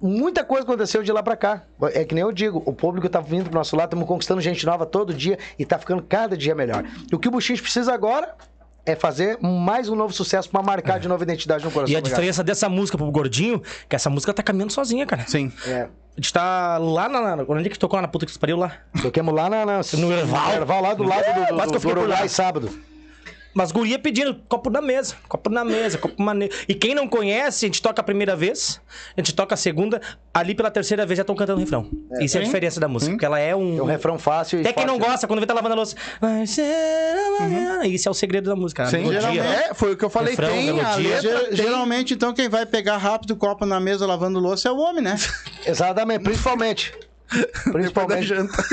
Muita 0.00 0.44
coisa 0.44 0.64
aconteceu 0.64 1.02
de 1.02 1.10
lá 1.10 1.22
pra 1.22 1.36
cá. 1.36 1.62
É 1.94 2.04
que 2.04 2.14
nem 2.14 2.22
eu 2.22 2.30
digo, 2.30 2.62
o 2.66 2.72
público 2.72 3.08
tá 3.08 3.20
vindo 3.20 3.44
pro 3.44 3.54
nosso 3.54 3.74
lado, 3.76 3.88
estamos 3.88 4.06
conquistando 4.06 4.40
gente 4.40 4.64
nova 4.66 4.84
todo 4.84 5.14
dia 5.14 5.38
e 5.58 5.64
tá 5.64 5.78
ficando 5.78 6.02
cada 6.02 6.36
dia 6.36 6.54
melhor. 6.54 6.84
E 7.10 7.14
o 7.14 7.18
que 7.18 7.28
o 7.28 7.30
Buchinho 7.30 7.60
precisa 7.60 7.94
agora 7.94 8.34
é 8.84 8.94
fazer 8.94 9.38
mais 9.40 9.88
um 9.88 9.96
novo 9.96 10.12
sucesso 10.12 10.48
pra 10.48 10.62
marcar 10.62 11.00
de 11.00 11.08
novo 11.08 11.22
a 11.22 11.24
identidade 11.24 11.64
no 11.64 11.70
coração. 11.70 11.92
E 11.92 11.96
a 11.96 12.00
diferença 12.00 12.44
dessa 12.44 12.68
música 12.68 12.96
pro 12.96 13.10
Gordinho, 13.10 13.60
que 13.88 13.96
essa 13.96 14.08
música 14.08 14.32
tá 14.32 14.42
caminhando 14.42 14.72
sozinha, 14.72 15.04
cara. 15.04 15.24
Sim. 15.26 15.50
É. 15.66 15.88
A 16.16 16.20
gente 16.20 16.32
tá 16.32 16.78
lá 16.78 17.08
na. 17.08 17.44
Onde 17.48 17.66
é 17.66 17.70
que 17.70 17.78
tocou 17.78 17.96
lá 17.96 18.02
na 18.02 18.08
puta 18.08 18.24
que 18.24 18.32
se 18.32 18.38
pariu 18.38 18.56
lá? 18.56 18.72
Toquemos 19.02 19.34
lá 19.34 19.50
na, 19.50 19.66
na, 19.66 19.80
no 19.98 20.12
Erval. 20.12 20.52
Erval, 20.52 20.82
lá 20.82 20.94
do 20.94 21.02
lado 21.02 21.24
do, 21.24 21.46
do, 21.46 21.54
quase 21.54 21.54
que 21.56 21.60
eu 21.60 21.66
do, 21.66 21.70
do 21.72 21.80
fiquei 21.80 21.94
por 21.94 21.98
Uruguai 21.98 22.28
sábado. 22.28 22.70
Mas 23.56 23.72
guria 23.72 23.98
pedindo 23.98 24.34
copo 24.50 24.68
na 24.68 24.82
mesa, 24.82 25.14
copo 25.28 25.48
na 25.48 25.64
mesa, 25.64 25.96
copo 25.96 26.22
maneiro. 26.22 26.54
E 26.68 26.74
quem 26.74 26.94
não 26.94 27.08
conhece, 27.08 27.64
a 27.64 27.68
gente 27.68 27.80
toca 27.80 28.02
a 28.02 28.04
primeira 28.04 28.36
vez, 28.36 28.78
a 29.16 29.20
gente 29.20 29.34
toca 29.34 29.54
a 29.54 29.56
segunda, 29.56 29.98
ali 30.34 30.54
pela 30.54 30.70
terceira 30.70 31.06
vez 31.06 31.16
já 31.16 31.22
estão 31.22 31.34
cantando 31.34 31.58
o 31.58 31.64
refrão. 31.64 31.88
Isso 32.20 32.36
é 32.36 32.42
a 32.42 32.44
diferença 32.44 32.78
da 32.78 32.86
música, 32.86 33.12
porque 33.12 33.24
ela 33.24 33.38
é 33.40 33.56
um. 33.56 33.78
É 33.78 33.82
um 33.82 33.86
refrão 33.86 34.18
fácil 34.18 34.58
e 34.58 34.60
Até 34.60 34.74
quem 34.74 34.84
não 34.84 34.98
né? 34.98 35.06
gosta, 35.06 35.26
quando 35.26 35.40
vê 35.40 35.46
tá 35.46 35.54
lavando 35.54 35.72
a 35.72 35.76
louça. 35.76 35.96
Amanhã. 36.20 37.84
Isso 37.86 38.06
é 38.08 38.10
o 38.10 38.14
segredo 38.14 38.50
da 38.50 38.56
música. 38.56 38.84
Sim, 38.86 38.98
melodia. 38.98 39.20
geralmente. 39.22 39.70
É, 39.70 39.74
foi 39.74 39.92
o 39.92 39.96
que 39.96 40.04
eu 40.04 40.10
falei. 40.10 40.30
Refrão, 40.34 40.48
tem 40.50 40.68
a 40.68 40.74
melodia. 40.74 41.20
tem- 41.22 41.56
Geralmente, 41.56 42.12
então, 42.14 42.34
quem 42.34 42.50
vai 42.50 42.66
pegar 42.66 42.98
rápido 42.98 43.30
o 43.30 43.36
copo 43.36 43.64
na 43.64 43.80
mesa 43.80 44.06
lavando 44.06 44.38
louça 44.38 44.68
é 44.68 44.72
o 44.72 44.76
homem, 44.76 45.02
né? 45.02 45.16
Exatamente, 45.66 46.22
principalmente. 46.22 46.92
Depois 47.32 47.54
da 47.64 47.72
Principalmente. 47.72 48.26
janta. 48.26 48.64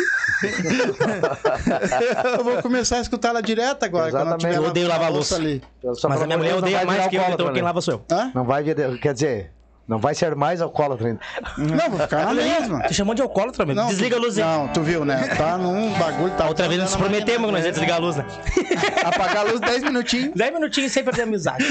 eu 2.38 2.44
vou 2.44 2.62
começar 2.62 2.98
a 2.98 3.02
escutar 3.02 3.30
ela 3.30 3.42
direto 3.42 3.84
agora. 3.84 4.12
quando 4.12 4.22
Exatamente. 4.22 4.42
tiver 4.42 4.56
Eu 4.58 4.64
odeio 4.70 4.88
lavando 4.88 5.04
lavar 5.06 5.16
louça. 5.16 5.36
ali. 5.36 5.62
Só 5.94 6.10
Mas 6.10 6.22
a 6.22 6.26
minha 6.26 6.38
mulher 6.38 6.56
odeia 6.56 6.86
mais 6.86 6.98
virar 6.98 7.10
que 7.10 7.16
eu, 7.16 7.24
então 7.34 7.54
quem 7.54 7.62
lava 7.62 7.82
sou 7.82 7.96
eu. 7.96 8.06
Hã? 8.12 8.32
Não 8.34 8.44
vai 8.44 8.64
vir, 8.64 8.76
quer 9.00 9.14
dizer, 9.14 9.52
não 9.88 10.00
vai 10.00 10.16
ser 10.16 10.34
mais 10.36 10.62
alcoólatra 10.62 11.08
ainda. 11.10 11.20
Não, 11.58 11.90
vou 11.90 12.00
ficar 12.00 12.26
na 12.26 12.34
mesma. 12.34 12.82
Você 12.88 12.94
chamou 12.94 13.14
de 13.14 13.22
alcoólatra, 13.22 13.66
meu? 13.66 13.76
Não, 13.76 13.88
Desliga 13.88 14.16
a 14.16 14.20
tu- 14.20 14.26
luz 14.26 14.38
aí. 14.38 14.44
Não, 14.46 14.68
tu 14.70 14.82
viu, 14.82 15.04
né? 15.04 15.28
Tá 15.38 15.58
num 15.58 15.92
bagulho. 16.00 16.32
Tá 16.36 16.48
Outra 16.48 16.68
vez 16.70 16.80
nós 16.80 16.96
prometemos 16.96 17.46
que 17.48 17.52
nós 17.52 17.66
ia 17.66 17.72
desligar 17.72 17.98
a 17.98 18.00
luz, 18.00 18.16
né? 18.16 18.26
Apagar 19.04 19.38
a 19.40 19.44
luz 19.44 19.60
10 19.60 19.84
minutinhos. 19.84 20.32
10 20.36 20.54
minutinhos 20.54 20.92
sem 20.92 21.04
perder 21.04 21.22
a 21.22 21.24
amizade. 21.26 21.66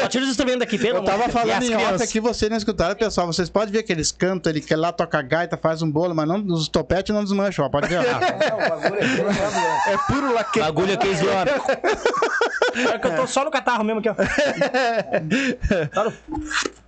Só 0.00 0.08
tira 0.08 0.24
os 0.24 0.30
instrumentos 0.30 0.60
daqui, 0.60 0.76
pelo 0.78 0.98
Eu 0.98 1.04
tava 1.04 1.24
amor 1.24 1.28
de 1.28 1.32
Deus. 1.32 1.44
falando 1.46 1.62
em 1.70 1.76
off 1.94 2.02
aqui, 2.02 2.18
vocês 2.20 2.50
não 2.50 2.56
escutaram, 2.58 2.96
pessoal. 2.96 3.26
Vocês 3.28 3.48
podem 3.48 3.72
ver 3.72 3.82
que 3.84 3.92
eles 3.92 4.10
cantam, 4.10 4.50
ele 4.50 4.60
quer 4.60 4.76
lá 4.76 4.90
tocar 4.92 5.22
gaita, 5.22 5.56
faz 5.56 5.80
um 5.82 5.90
bolo, 5.90 6.14
mas 6.14 6.26
não, 6.26 6.44
os 6.46 6.68
topetes 6.68 7.14
não 7.14 7.22
desmancham, 7.22 7.64
ó. 7.64 7.68
Pode 7.68 7.86
ver. 7.88 7.98
ó. 7.98 9.90
É 9.90 9.96
puro 10.12 10.32
laque. 10.34 10.58
Bagulho 10.60 10.94
aqui, 10.94 11.08
Isidoro. 11.08 11.50
É 12.74 12.98
que 12.98 13.06
eu 13.06 13.14
tô 13.14 13.24
só 13.28 13.44
no 13.44 13.52
catarro 13.52 13.84
mesmo 13.84 14.00
aqui, 14.00 14.08
ó. 14.08 14.14
Tá 15.94 16.02
no- 16.04 16.12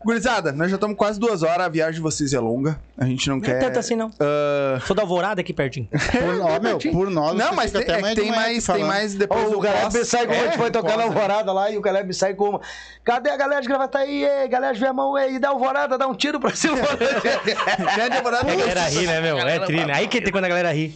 Gurizada, 0.07 0.53
nós 0.53 0.70
já 0.70 0.77
estamos 0.77 0.97
quase 0.97 1.19
duas 1.19 1.43
horas, 1.43 1.66
a 1.66 1.69
viagem 1.69 1.95
de 1.97 2.01
vocês 2.01 2.33
é 2.33 2.39
longa. 2.41 2.78
A 2.97 3.05
gente 3.05 3.28
não 3.28 3.37
Não 3.37 3.43
quer. 3.43 3.57
é 3.57 3.59
tanto 3.59 3.78
assim, 3.78 3.97
não. 3.97 4.11
Ah, 4.20 4.78
Sou 4.87 4.95
da 4.95 5.03
Alvorada 5.03 5.41
aqui 5.41 5.53
pertinho. 5.53 5.89
Por, 5.91 6.41
ó, 6.41 6.61
meu, 6.61 6.78
por 6.78 7.11
nós. 7.11 7.37
não, 7.37 7.53
mas 7.55 7.73
tem, 7.73 7.83
até 7.83 7.93
é 7.99 8.03
que 8.03 8.09
de 8.11 8.15
tem 8.23 8.31
mais, 8.31 8.65
tem 8.65 8.85
mais 8.85 9.15
depois 9.15 9.51
do 9.51 9.59
o 9.59 9.61
Caleb 9.61 9.93
pós. 9.93 10.09
sai 10.09 10.27
com 10.27 10.33
É, 10.33 10.41
a 10.41 10.45
gente 10.45 10.57
foi 10.57 10.70
tocar 10.70 10.97
na 10.97 11.03
é. 11.03 11.07
alvorada 11.07 11.53
lá 11.53 11.70
e 11.70 11.77
o 11.77 11.83
Caleb 11.83 12.15
sai 12.15 12.35
com 12.35 12.51
uma. 12.51 12.61
Cadê 13.05 13.31
a 13.31 13.37
galera 13.37 13.61
de 13.61 13.69
Gravataí? 13.69 14.24
Ei, 14.24 14.49
galera 14.49 14.73
de 14.73 14.81
Viamão, 14.81 15.19
ei, 15.19 15.39
dá 15.39 15.49
alvorada, 15.51 15.99
dá 15.99 16.07
um 16.07 16.15
tiro 16.15 16.39
pra 16.41 16.55
cima. 16.55 16.77
Grande 17.97 18.16
Alvorada. 18.16 18.51
A 18.51 18.55
galera 18.57 18.83
ri, 18.89 19.07
né, 19.07 19.20
meu? 19.20 19.39
É 19.39 19.59
tri, 19.61 19.85
né? 19.85 19.93
Aí 19.95 20.09
que 20.09 20.20
tem 20.20 20.33
quando 20.33 20.45
a 20.45 20.49
galera 20.49 20.73
ri. 20.73 20.95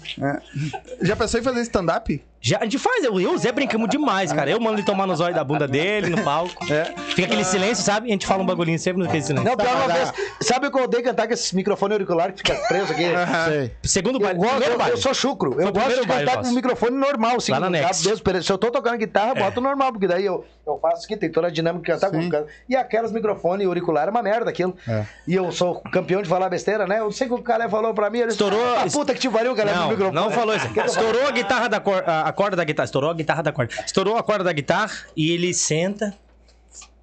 Já 1.02 1.16
pensou 1.16 1.40
em 1.40 1.42
fazer 1.42 1.60
stand-up? 1.62 2.22
Já, 2.42 2.58
a 2.58 2.62
gente 2.64 2.78
faz, 2.78 3.04
eu, 3.04 3.12
eu 3.20 3.20
e 3.20 3.26
o 3.26 3.38
Zé 3.38 3.52
brincamos 3.52 3.88
demais, 3.90 4.32
cara. 4.32 4.50
Eu 4.50 4.58
mando 4.58 4.76
ele 4.78 4.82
tomar 4.86 5.06
nos 5.06 5.20
olhos 5.20 5.34
da 5.36 5.44
bunda 5.44 5.68
dele, 5.68 6.08
no 6.08 6.22
palco. 6.22 6.72
É. 6.72 6.84
Fica 7.10 7.26
aquele 7.26 7.44
silêncio, 7.44 7.84
sabe? 7.84 8.08
E 8.08 8.10
a 8.10 8.14
gente 8.14 8.26
fala 8.26 8.42
um 8.42 8.46
bagulhinho 8.46 8.78
sempre 8.78 8.99
naquele 9.04 9.22
silêncio. 9.22 9.48
Não, 9.48 9.56
pior 9.56 9.74
uma 9.76 9.88
Mas, 9.88 10.10
vez. 10.10 10.32
Sabe 10.42 10.66
o 10.66 10.70
que 10.70 10.78
eu 10.78 10.84
odeio 10.84 11.02
cantar 11.04 11.26
com 11.26 11.32
esse 11.34 11.54
microfone 11.56 11.92
auricular 11.92 12.32
que 12.32 12.38
fica 12.38 12.54
preso 12.68 12.92
aqui? 12.92 13.04
Sei. 13.48 13.72
Segundo 13.82 14.16
Eu, 14.16 14.20
baile, 14.20 14.38
gosto, 14.38 14.50
primeiro 14.50 14.74
eu, 14.74 14.78
baile. 14.78 14.92
eu 14.94 14.96
sou 14.98 15.14
chucro. 15.14 15.60
Eu 15.60 15.68
o 15.68 15.72
gosto 15.72 16.00
de 16.00 16.06
baile 16.06 16.24
cantar 16.24 16.32
com 16.32 16.38
nosso. 16.38 16.50
um 16.52 16.54
microfone 16.54 16.96
normal, 16.96 17.36
assim. 17.36 17.52
Lá 17.52 17.60
na 17.60 17.66
sabe? 17.66 17.80
Next. 18.08 18.44
Se 18.44 18.52
eu 18.52 18.58
tô 18.58 18.70
tocando 18.70 18.96
guitarra, 18.98 19.34
boto 19.34 19.60
normal, 19.60 19.92
porque 19.92 20.06
daí 20.06 20.24
eu, 20.24 20.44
eu 20.66 20.78
faço 20.80 21.04
aqui, 21.04 21.16
tem 21.16 21.30
toda 21.30 21.46
a 21.48 21.50
dinâmica 21.50 21.84
que 21.84 21.92
cantar 21.92 22.10
com 22.10 22.20
Sim. 22.22 22.28
canto. 22.28 22.48
E 22.68 22.76
aquelas 22.76 23.12
microfone 23.12 23.64
auricular 23.64 24.08
é 24.08 24.10
uma 24.10 24.22
merda 24.22 24.50
aquilo. 24.50 24.76
É. 24.88 25.04
E 25.26 25.34
eu 25.34 25.50
sou 25.52 25.80
campeão 25.92 26.22
de 26.22 26.28
falar 26.28 26.48
besteira, 26.48 26.86
né? 26.86 26.98
Eu 26.98 27.04
não 27.04 27.12
sei 27.12 27.26
o 27.26 27.34
que 27.34 27.40
o 27.40 27.42
cara 27.42 27.68
falou 27.68 27.92
pra 27.94 28.10
mim. 28.10 28.18
Ele 28.18 28.28
disse, 28.28 28.42
Estourou- 28.42 28.74
"Ah, 28.76 28.84
puta 28.92 29.12
que 29.14 29.20
te 29.20 29.28
cara, 29.30 29.72
no 29.72 29.80
Não, 29.80 29.88
microfone. 29.90 30.14
não 30.16 30.30
falou 30.30 30.54
isso. 30.54 30.66
Eu? 30.76 30.84
Estourou 30.84 31.26
a 31.26 31.30
guitarra 31.30 31.68
da 31.68 31.80
cor, 31.80 32.02
a, 32.06 32.28
a 32.28 32.32
corda 32.32 32.56
da 32.56 32.64
guitarra. 32.64 32.84
Estourou 32.84 33.10
a 33.10 33.14
guitarra 33.14 33.42
da 33.42 33.52
corda. 33.52 33.72
Estourou 33.84 34.16
a 34.16 34.22
corda 34.22 34.44
da 34.44 34.52
guitarra 34.52 34.92
e 35.16 35.30
ele 35.32 35.52
senta. 35.54 36.14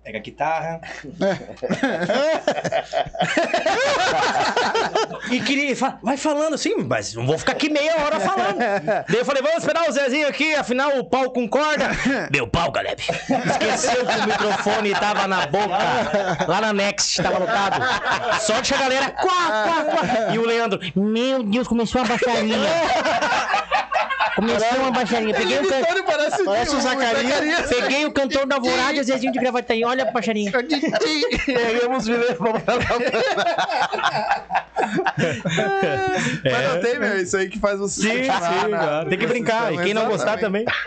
Pega 0.08 0.20
a 0.20 0.22
guitarra. 0.22 0.80
e 5.30 5.42
queria. 5.42 5.76
Vai 6.02 6.16
falando 6.16 6.54
assim, 6.54 6.78
mas 6.78 7.14
não 7.14 7.28
vou 7.28 7.38
ficar 7.38 7.52
aqui 7.52 7.70
meia 7.70 7.98
hora 7.98 8.18
falando. 8.18 8.58
Daí 8.58 9.18
eu 9.18 9.26
falei, 9.26 9.42
vamos 9.42 9.58
esperar 9.58 9.90
o 9.90 9.92
Zezinho 9.92 10.30
aqui, 10.30 10.56
afinal 10.56 10.98
o 10.98 11.04
pau 11.04 11.30
concorda. 11.32 11.90
Meu 12.32 12.48
pau, 12.48 12.72
Galeb. 12.72 13.02
Esqueceu 13.02 14.06
que 14.06 14.18
o 14.18 14.28
microfone 14.28 14.94
tava 14.94 15.28
na 15.28 15.46
boca. 15.46 15.78
Lá 16.48 16.62
na 16.62 16.72
Next, 16.72 17.22
tava 17.22 17.40
lotado. 17.40 17.82
Que 18.64 18.74
a 18.74 18.78
galera. 18.78 19.12
Quá, 19.12 19.66
quá, 19.66 19.84
quá. 19.84 20.34
E 20.34 20.40
o 20.40 20.46
Leandro, 20.46 20.80
meu 20.96 21.44
Deus, 21.44 21.68
começou 21.68 22.00
a 22.00 22.06
baixaria. 22.06 22.56
Começou 24.38 24.78
uma 24.78 24.92
baixaria. 24.92 25.34
Peguei 25.34 25.58
o, 25.60 25.64
can... 25.68 26.04
parece, 26.06 26.44
Parece 26.44 26.76
o 26.76 26.80
Zacarias. 26.80 27.68
Peguei 27.68 28.06
o 28.06 28.12
cantor 28.12 28.46
da 28.46 28.58
e 28.94 29.04
Zezinho 29.04 29.34
de 29.34 29.40
Gravataí. 29.40 29.84
Olha 29.84 30.04
a 30.04 30.12
baixaria. 30.12 30.52
Pegamos 30.52 32.06
viver, 32.06 32.36
vamos 32.36 32.62
Mas 36.44 36.74
não 36.74 36.82
tem, 36.82 37.00
meu, 37.00 37.20
isso 37.20 37.36
aí 37.36 37.50
que 37.50 37.58
faz 37.60 37.80
você 37.80 38.02
Sim, 38.02 38.24
sim, 38.24 38.28
cara. 38.70 39.06
Tem 39.06 39.18
que 39.18 39.26
brincar. 39.26 39.74
E 39.74 39.78
quem 39.80 39.94
não 39.96 40.06
gostar 40.06 40.38
também. 40.38 40.66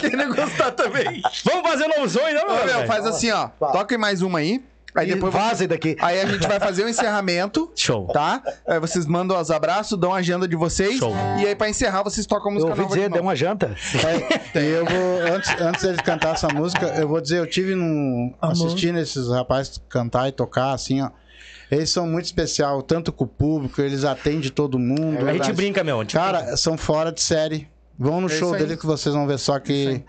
Quem 0.00 0.10
não 0.10 0.34
gostar 0.34 0.72
também. 0.72 1.22
Vamos 1.44 1.70
fazer 1.70 1.84
um 1.84 1.88
novo 1.88 2.08
sonho, 2.08 2.34
não, 2.34 2.48
Ô, 2.48 2.64
meu, 2.64 2.84
faz 2.86 3.06
assim, 3.06 3.30
ó. 3.30 3.46
Toca 3.46 3.96
mais 3.96 4.20
uma 4.20 4.40
aí. 4.40 4.60
Aí 4.96 5.08
depois 5.08 5.32
Vaza 5.32 5.66
daqui. 5.66 5.96
Aí 6.00 6.20
a 6.20 6.26
gente 6.26 6.46
vai 6.46 6.58
fazer 6.58 6.84
o 6.84 6.88
encerramento. 6.88 7.70
Show. 7.76 8.06
Tá? 8.08 8.42
Aí 8.66 8.80
vocês 8.80 9.06
mandam 9.06 9.38
os 9.38 9.50
abraços, 9.50 9.98
dão 9.98 10.14
a 10.14 10.18
agenda 10.18 10.48
de 10.48 10.56
vocês. 10.56 10.98
Show. 10.98 11.12
E 11.38 11.46
aí, 11.46 11.54
pra 11.54 11.68
encerrar, 11.68 12.02
vocês 12.02 12.26
tocam 12.26 12.50
a 12.50 12.50
Eu 12.50 12.54
música 12.54 12.70
ouvi 12.70 12.82
nova 12.82 12.94
dizer, 12.94 13.08
de 13.08 13.14
deu 13.14 13.22
uma 13.22 13.36
janta. 13.36 13.76
É, 14.54 14.58
e 14.60 14.66
eu 14.66 14.84
vou, 14.84 15.34
antes, 15.34 15.60
antes 15.60 15.82
deles 15.82 16.00
cantar 16.00 16.34
essa 16.34 16.48
música, 16.48 16.86
eu 16.98 17.08
vou 17.08 17.20
dizer, 17.20 17.38
eu 17.38 17.46
tive 17.46 17.74
num, 17.74 18.34
assistindo 18.40 18.98
esses 18.98 19.28
rapazes 19.28 19.80
cantar 19.88 20.28
e 20.28 20.32
tocar, 20.32 20.72
assim, 20.72 21.02
ó. 21.02 21.10
Eles 21.70 21.90
são 21.90 22.06
muito 22.06 22.26
especial, 22.26 22.80
tanto 22.80 23.12
com 23.12 23.24
o 23.24 23.26
público, 23.26 23.80
eles 23.82 24.04
atendem 24.04 24.50
todo 24.50 24.78
mundo. 24.78 25.28
A 25.28 25.32
gente 25.32 25.52
brinca, 25.52 25.82
meu. 25.82 26.04
Cara, 26.06 26.56
são 26.56 26.78
fora 26.78 27.10
de 27.10 27.20
série. 27.20 27.68
Vão 27.98 28.20
no 28.20 28.28
É 28.28 28.30
show 28.30 28.52
deles 28.52 28.78
que 28.78 28.86
vocês 28.86 29.14
vão 29.14 29.26
ver 29.26 29.38
só 29.38 29.58
que. 29.58 30.04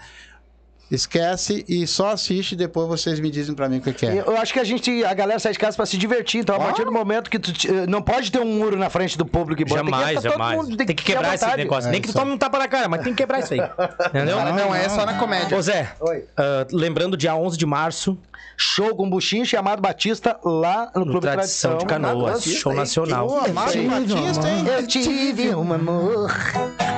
Esquece 0.90 1.66
e 1.68 1.86
só 1.86 2.12
assiste 2.12 2.54
e 2.54 2.56
depois 2.56 2.88
vocês 2.88 3.20
me 3.20 3.30
dizem 3.30 3.54
pra 3.54 3.68
mim 3.68 3.78
o 3.80 3.82
que, 3.82 3.92
que 3.92 4.06
é. 4.06 4.24
Eu 4.26 4.38
acho 4.38 4.54
que 4.54 4.60
a 4.60 4.64
gente, 4.64 5.04
a 5.04 5.14
galera 5.14 5.38
sai 5.40 5.52
de 5.52 5.60
casa 5.60 5.76
pra 5.76 5.86
se 5.86 5.98
divertir. 5.98 6.40
Então, 6.42 6.56
a 6.56 6.60
partir 6.60 6.86
do 6.86 6.92
momento 6.94 7.30
que 7.30 7.38
tu 7.38 7.52
te- 7.52 7.68
eh, 7.70 7.86
não 7.88 8.02
pode 8.02 8.32
ter 8.32 8.40
um 8.40 8.46
muro 8.46 8.78
na 8.78 8.90
frente 8.90 9.18
do 9.18 9.26
público 9.26 9.62
e 9.62 9.66
bota, 9.66 9.84
Jamais, 9.84 10.08
tem 10.08 10.16
que 10.22 10.30
jamais. 10.38 10.58
mundo- 10.58 10.78
Tem 10.78 10.88
que 10.88 10.94
ter 10.96 11.04
quebrar 11.04 11.36
esse 11.36 11.58
negócio. 11.58 11.90
É, 11.90 11.92
Nem 11.92 12.02
que 12.02 12.08
tu 12.08 12.12
aí. 12.18 12.24
tome 12.24 12.32
um 12.32 12.38
tapa 12.38 12.58
na 12.58 12.68
cara, 12.70 12.88
mas 12.88 13.02
tem 13.04 13.14
que 13.14 13.18
quebrar 13.18 13.40
isso 13.40 13.54
aí. 13.54 13.60
Entendeu? 14.08 14.38
Não, 14.38 14.56
não, 14.56 14.76
é 14.76 14.88
só 14.88 15.06
na 15.06 15.16
comédia. 15.16 15.58
Ô, 15.58 15.62
Zé, 15.62 15.90
Oi. 16.00 16.24
ah, 16.38 16.66
lembrando, 16.72 17.18
dia 17.18 17.36
11 17.36 17.58
de 17.58 17.66
março, 17.66 18.18
Show 18.56 18.96
com 18.96 19.10
buchinho 19.10 19.46
chamado 19.46 19.82
Batista 19.82 20.40
lá 20.44 20.92
no, 20.96 21.06
no 21.06 21.12
Clube 21.12 21.22
Tradição 21.22 21.78
de 21.78 21.86
Canoas, 21.86 22.44
show 22.44 22.74
nacional. 22.74 23.28
Ô, 23.28 23.40
Amado 23.40 23.84
Batista, 23.88 24.50
hein? 24.50 24.66
Eu 24.68 24.88
tive 24.88 25.56
um 25.56 25.74
amor, 25.74 26.32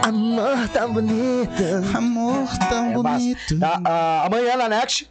amor 0.04 0.70
tão 0.72 0.94
bonito. 0.94 1.64
Amor 1.96 2.48
tão 2.70 2.92
É 2.92 2.94
bonito. 2.94 3.60
Tá, 3.60 3.82
ah, 3.84 4.26
amanhã 4.26 4.56
na 4.56 4.70
Next, 4.70 5.10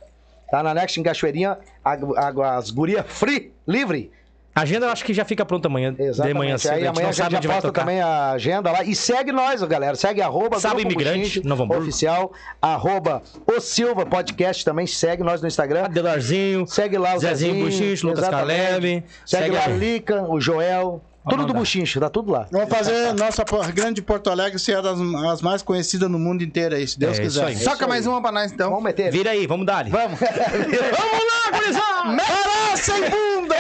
tá 0.51 0.63
na 0.63 0.75
Next 0.75 0.99
em 0.99 1.03
Cachoeirinha, 1.03 1.59
as 1.85 2.71
guria 2.71 3.03
free, 3.05 3.53
livre. 3.67 4.11
A 4.59 4.63
agenda 4.63 4.87
eu 4.87 4.91
acho 4.91 5.05
que 5.05 5.15
já 5.15 5.25
fica 5.25 5.47
pronta 5.47 5.69
amanhã. 5.69 5.95
De 5.95 6.35
manhã 6.35 6.59
cedo. 6.59 6.73
Aí 6.73 6.83
a 6.83 6.87
gente 6.87 6.89
amanhã 6.89 7.09
a 7.09 7.13
gente 7.13 7.23
sabe 7.23 7.47
já 7.47 7.55
posta 7.55 7.71
também 7.71 8.01
a 8.01 8.33
agenda 8.33 8.73
lá. 8.73 8.83
E 8.83 8.93
segue 8.93 9.31
nós, 9.31 9.63
galera. 9.63 9.95
Segue 9.95 10.21
arroba 10.21 10.59
Grupo 10.59 10.81
Imigrante, 10.81 11.47
Novo 11.47 11.63
Hamburgo. 11.63 11.85
Oficial, 11.85 12.33
arroba 12.61 13.23
o 13.47 13.61
Silva 13.61 14.05
Podcast 14.05 14.65
também. 14.65 14.85
Segue 14.85 15.23
nós 15.23 15.41
no 15.41 15.47
Instagram. 15.47 15.85
Adelarzinho, 15.85 16.67
Segue 16.67 16.99
lá 16.99 17.15
o 17.15 17.21
Zezinho 17.21 17.71
Zezinho, 17.71 17.97
Lucas 18.03 18.25
exatamente. 18.25 18.59
Caleb. 18.59 19.05
Segue, 19.25 19.45
Segue 19.45 19.55
lá 19.55 19.65
a 19.65 19.69
Lica, 19.69 20.23
o 20.25 20.41
Joel. 20.41 21.05
Tudo 21.25 21.37
do 21.43 21.49
mandar. 21.49 21.59
Buchinche, 21.59 22.01
tá 22.01 22.09
tudo 22.09 22.33
lá. 22.33 22.47
Vamos 22.51 22.69
fazer 22.71 23.13
nossa 23.15 23.45
grande 23.73 24.01
Porto 24.01 24.31
Alegre 24.31 24.59
ser 24.59 24.81
das 24.81 24.99
as 24.99 25.43
mais 25.43 25.61
conhecidas 25.63 26.09
no 26.11 26.19
mundo 26.19 26.43
inteiro 26.43 26.75
aí, 26.75 26.87
se 26.87 26.99
Deus 26.99 27.19
É, 27.19 27.23
isso 27.25 27.41
quiser. 27.41 27.47
aí. 27.47 27.65
Toca 27.65 27.87
mais 27.87 28.07
uma 28.07 28.21
pra 28.23 28.33
nós, 28.33 28.51
então. 28.53 28.71
Vamos 28.71 28.85
meter. 28.85 29.11
Vira 29.13 29.31
aí, 29.31 29.47
vamos 29.47 29.67
dar 29.67 29.79
Vamos. 29.91 30.19
Vamos 30.21 30.31
lá, 30.31 31.59
gurizada! 31.59 32.17
Pará, 32.17 32.77
sem 32.77 33.01
bunda! 33.11 33.57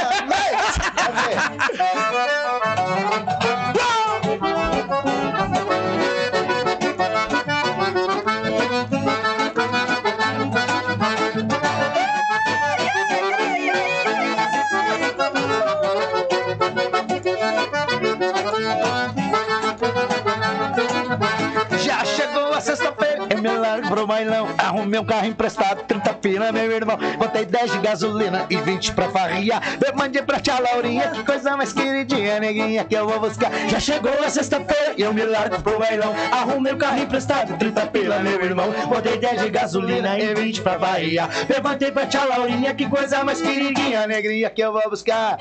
Já 1.76 3.47
um 24.96 25.04
carro 25.04 25.26
emprestado, 25.26 25.82
30 25.82 26.14
pila, 26.14 26.52
meu 26.52 26.70
irmão. 26.70 26.96
Botei 27.18 27.44
10 27.44 27.72
de 27.72 27.78
gasolina 27.80 28.46
e 28.48 28.56
20 28.56 28.92
pra 28.92 29.10
farriar. 29.10 29.60
Eu 29.84 29.94
mandei 29.96 30.22
pra 30.22 30.40
tia 30.40 30.58
Laurinha, 30.58 31.10
que 31.10 31.22
coisa 31.24 31.56
mais 31.56 31.72
queridinha, 31.72 32.40
neguinha, 32.40 32.84
que 32.84 32.94
eu 32.94 33.06
vou 33.06 33.20
buscar. 33.20 33.50
Já 33.68 33.80
chegou 33.80 34.12
a 34.24 34.30
sexta-feira, 34.30 34.94
eu 34.96 35.12
me 35.12 35.24
largo 35.24 35.60
pro 35.60 35.78
bailão. 35.78 36.14
Arrumei 36.32 36.72
um 36.72 36.78
carro 36.78 37.00
emprestado, 37.00 37.58
30 37.58 37.86
pila, 37.88 38.18
meu 38.20 38.42
irmão. 38.42 38.72
Botei 38.88 39.18
10 39.18 39.42
de 39.42 39.50
gasolina 39.50 40.18
e 40.18 40.34
20 40.34 40.62
pra 40.62 40.78
farriar. 40.78 41.28
Levantei 41.48 41.90
pra 41.90 42.06
tia 42.06 42.24
Laurinha, 42.24 42.74
que 42.74 42.88
coisa 42.88 43.24
mais 43.24 43.40
queridinha, 43.40 44.06
neguinha, 44.06 44.48
que 44.48 44.62
eu 44.62 44.72
vou 44.72 44.88
buscar. 44.88 45.36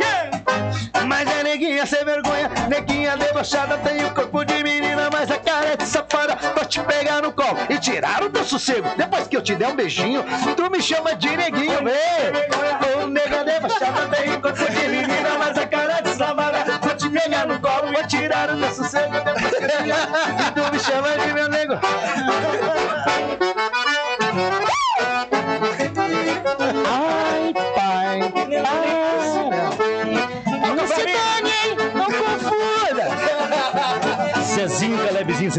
Mas 1.06 1.30
é 1.30 1.44
neguinha 1.44 1.86
sem 1.86 2.04
vergonha, 2.04 2.50
neguinha 2.70 3.18
debochada, 3.18 3.78
tem 3.78 4.04
o 4.06 4.14
corpo 4.14 4.44
de 4.44 4.64
menina, 4.64 5.10
mas 5.12 5.32
a 5.32 5.38
cara 5.38 5.68
é 5.68 5.78
de 5.78 5.86
safada. 5.86 6.36
Pra 6.36 6.66
te 6.66 6.82
pegar 6.82 7.22
no 7.22 7.32
colo 7.32 7.58
e 7.70 7.78
tirar 7.78 8.24
o 8.24 8.30
teu 8.30 8.44
sossego. 8.44 8.90
Depois 8.98 9.28
que 9.28 9.38
eu 9.38 9.42
te 9.42 9.56
der 9.56 9.70
um 9.70 9.76
beijinho, 9.76 10.24
tu 10.56 10.70
me 10.70 10.82
chama 10.82 11.16
de 11.16 11.36
neguinho, 11.36 11.84
vê. 11.84 13.02
Ô 13.02 13.08
nega 13.08 13.44
debochada, 13.44 14.08
tem 14.16 14.34
o 14.34 14.42
corpo 14.42 14.66
de 14.72 14.88
menina, 14.88 15.38
mas 15.40 15.58
a 15.58 15.66
cara 15.66 15.94
é 16.00 16.02
de 16.02 16.10
safada. 16.10 16.80
Pra 16.80 16.96
te 16.96 17.10
pegar 17.10 17.48
no 17.48 17.60
colo 17.60 17.94
e 17.98 18.08
tirar 18.08 18.50
o 18.50 18.60
teu 18.60 18.72
sossego. 18.72 19.14
Depois 19.14 19.38
que 19.38 19.46
eu 19.46 19.52
te 19.52 19.68
der, 19.68 20.54
tu 20.54 20.72
me 20.72 20.80
chama 20.80 21.18
de 21.18 21.34
meu 21.34 21.50
nego. 21.50 21.74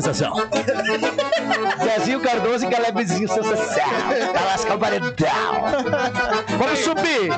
Sensação. 0.01 0.33
Zezinho 1.83 2.21
Cardoso 2.21 2.67
e 2.67 2.71
Calebzinho 2.71 3.29
sensação. 3.29 4.33
Tá 4.33 4.45
lascar 4.45 4.77
o 4.77 4.79
paredão. 4.79 5.15
Vamos 6.59 6.79
subir. 6.81 7.31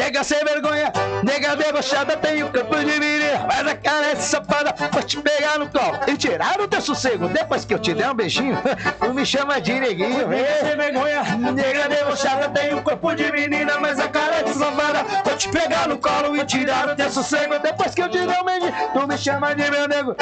Nega 0.10 0.24
sem 0.24 0.42
vergonha, 0.42 0.90
nega 1.22 1.54
debochada, 1.54 2.16
tem 2.16 2.42
o 2.42 2.48
campo 2.48 2.74
de 2.78 2.98
menina, 2.98 3.46
mas 3.46 3.66
a 3.66 3.76
cara 3.76 4.06
é 4.06 4.16
safada, 4.16 4.74
vou 4.90 5.02
te 5.02 5.20
pegar 5.20 5.58
no 5.58 5.68
colo 5.68 5.98
e 6.06 6.16
tirar 6.16 6.58
o 6.58 6.66
teu 6.66 6.80
sossego. 6.80 7.28
Depois 7.28 7.66
que 7.66 7.74
eu 7.74 7.78
te 7.78 7.92
der 7.92 8.10
um 8.10 8.14
beijinho, 8.14 8.56
tu 8.98 9.12
me 9.12 9.26
chama 9.26 9.60
de 9.60 9.78
neguinho. 9.78 10.26
Nega 10.26 10.58
sem 10.60 10.76
vergonha, 10.76 11.22
nega 11.52 11.86
debochada, 11.86 12.48
tem 12.48 12.72
o 12.72 12.82
corpo 12.82 13.14
de 13.14 13.30
menina, 13.30 13.78
mas 13.78 14.00
a 14.00 14.08
cara 14.08 14.36
é 14.36 14.46
safada, 14.46 15.04
vou 15.22 15.36
te 15.36 15.50
pegar 15.50 15.86
no 15.86 15.98
colo 15.98 16.34
e 16.34 16.46
tirar 16.46 16.88
o 16.88 16.96
teu 16.96 17.10
sossego. 17.10 17.58
Depois 17.58 17.94
que 17.94 18.00
eu 18.00 18.08
te 18.08 18.26
der 18.26 18.40
um 18.40 18.44
beijinho, 18.44 18.74
tu 18.94 19.06
me 19.06 19.18
chama 19.18 19.54
de 19.54 19.70
meu 19.70 19.86
nego. 19.86 20.16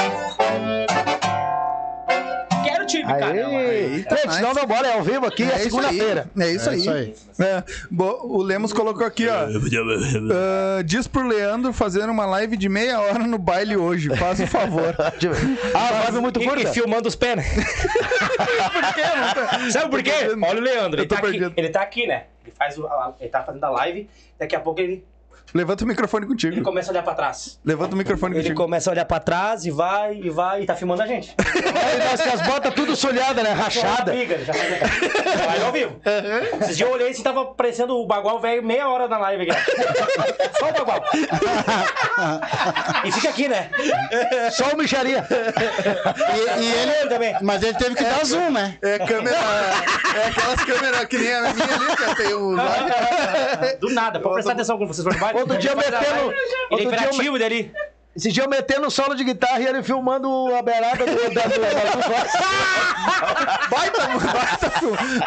Time, 2.88 3.04
cara. 3.04 3.26
Aê! 3.26 3.94
Eita, 3.96 4.16
Gente, 4.16 4.26
nós. 4.26 4.36
senão 4.36 4.54
não 4.54 4.66
bora, 4.66 4.88
é 4.88 4.92
ao 4.94 5.02
vivo 5.02 5.26
aqui, 5.26 5.44
é, 5.44 5.54
aí. 5.54 5.60
segunda-feira. 5.62 6.28
É 6.38 6.50
isso 6.50 6.68
É 6.68 6.72
aí. 6.72 6.78
isso 6.80 6.90
aí. 6.90 7.14
É, 7.40 7.62
bo- 7.90 8.20
o 8.24 8.42
Lemos 8.42 8.72
colocou 8.72 9.06
aqui, 9.06 9.28
ó. 9.28 9.46
ah, 10.32 10.82
diz 10.84 11.06
pro 11.06 11.26
Leandro 11.26 11.72
fazer 11.72 12.08
uma 12.08 12.26
live 12.26 12.56
de 12.56 12.68
meia 12.68 13.00
hora 13.00 13.26
no 13.26 13.38
baile 13.38 13.76
hoje. 13.76 14.14
Faz 14.16 14.40
o 14.40 14.46
favor. 14.46 14.94
Eu 15.22 15.32
ver. 15.32 15.58
Ah, 15.74 16.02
live 16.04 16.20
muito 16.20 16.40
E, 16.40 16.44
e 16.44 16.48
curta. 16.48 16.72
filmando 16.72 17.08
os 17.08 17.14
pés, 17.14 17.36
né? 17.36 17.44
Sabe 19.70 19.90
por 19.90 20.02
quê? 20.02 20.12
Olha 20.42 20.58
o 20.60 20.62
Leandro, 20.62 21.00
ele 21.00 21.08
tá, 21.08 21.18
aqui, 21.18 21.52
ele 21.56 21.68
tá 21.68 21.80
aqui, 21.82 22.06
né? 22.06 22.24
Ele, 22.44 22.54
faz 22.56 22.78
o, 22.78 22.88
ele 23.20 23.28
tá 23.30 23.42
fazendo 23.42 23.64
a 23.64 23.70
live, 23.70 24.08
daqui 24.38 24.56
a 24.56 24.60
pouco 24.60 24.80
ele, 24.80 25.04
Levanta 25.54 25.84
o 25.84 25.86
microfone 25.88 26.24
ele 26.24 26.30
contigo. 26.32 26.62
começa 26.62 26.90
a 26.90 26.92
olhar 26.92 27.02
pra 27.02 27.14
trás. 27.14 27.58
Levanta 27.64 27.94
o 27.94 27.98
microfone 27.98 28.34
Ele 28.34 28.42
contigo. 28.44 28.62
começa 28.62 28.90
a 28.90 28.92
olhar 28.92 29.04
pra 29.06 29.18
trás 29.18 29.64
e 29.64 29.70
vai, 29.70 30.14
e 30.14 30.28
vai, 30.30 30.62
e 30.62 30.66
tá 30.66 30.74
filmando 30.74 31.02
a 31.02 31.06
gente. 31.06 31.34
Aí 31.38 31.98
nós 32.10 32.20
com 32.20 32.30
as 32.30 32.42
botas 32.42 32.74
tudo 32.74 32.94
solhadas, 32.94 33.42
né? 33.42 33.52
Rachada. 33.52 34.12
Briga, 34.12 34.34
ele 34.34 34.44
já 34.44 34.52
faz 34.52 34.68
Vai 35.46 35.62
ao 35.62 35.72
vivo. 35.72 36.00
Esses 36.60 36.76
dias 36.76 36.88
eu 36.88 36.94
olhei 36.94 37.10
e 37.10 37.22
tava 37.22 37.46
parecendo 37.46 37.96
o 37.96 38.06
bagual 38.06 38.38
velho 38.40 38.62
meia 38.62 38.88
hora 38.88 39.08
na 39.08 39.16
live 39.18 39.50
aqui. 39.50 39.60
Só 40.58 40.68
o 40.68 40.72
bagual. 40.72 41.02
E 43.04 43.12
fica 43.12 43.28
aqui, 43.30 43.48
né? 43.48 43.70
Só 44.50 44.70
o 44.72 44.76
micharia. 44.76 45.26
E, 46.58 46.60
e 46.62 46.72
ele, 46.74 47.08
também. 47.08 47.34
mas 47.42 47.62
ele 47.62 47.74
teve 47.78 47.94
que 47.94 48.04
dar 48.04 48.24
zoom, 48.24 48.50
né? 48.50 48.76
É 48.82 48.98
câmera. 48.98 49.36
É 50.14 50.28
aquelas 50.28 50.64
câmeras 50.64 51.04
que 51.06 51.18
nem 51.18 51.32
a 51.34 51.40
minha 51.54 51.64
ali, 51.64 51.96
que 51.96 52.14
tem 52.16 52.34
o. 52.34 52.56
Do 53.80 53.90
nada, 53.94 54.20
pode 54.20 54.34
prestar 54.34 54.52
atenção 54.52 54.76
quando 54.76 54.92
vocês 54.92 55.04
forem. 55.04 55.37
Outro 55.40 55.58
dia 55.58 55.74
metendo- 55.74 56.32
Ele 56.70 56.80
é 56.80 56.84
imperativo 56.84 57.38
dele. 57.38 57.72
Esse 58.16 58.32
dia 58.32 58.42
eu 58.42 58.48
metendo 58.48 58.90
solo 58.90 59.14
de 59.14 59.22
guitarra 59.22 59.60
e 59.60 59.66
ele 59.66 59.80
filmando 59.80 60.28
a 60.52 60.60
beirada 60.60 61.06
do... 61.06 61.30
da- 61.32 61.42
Baita, 63.70 64.08
baita, 64.08 64.72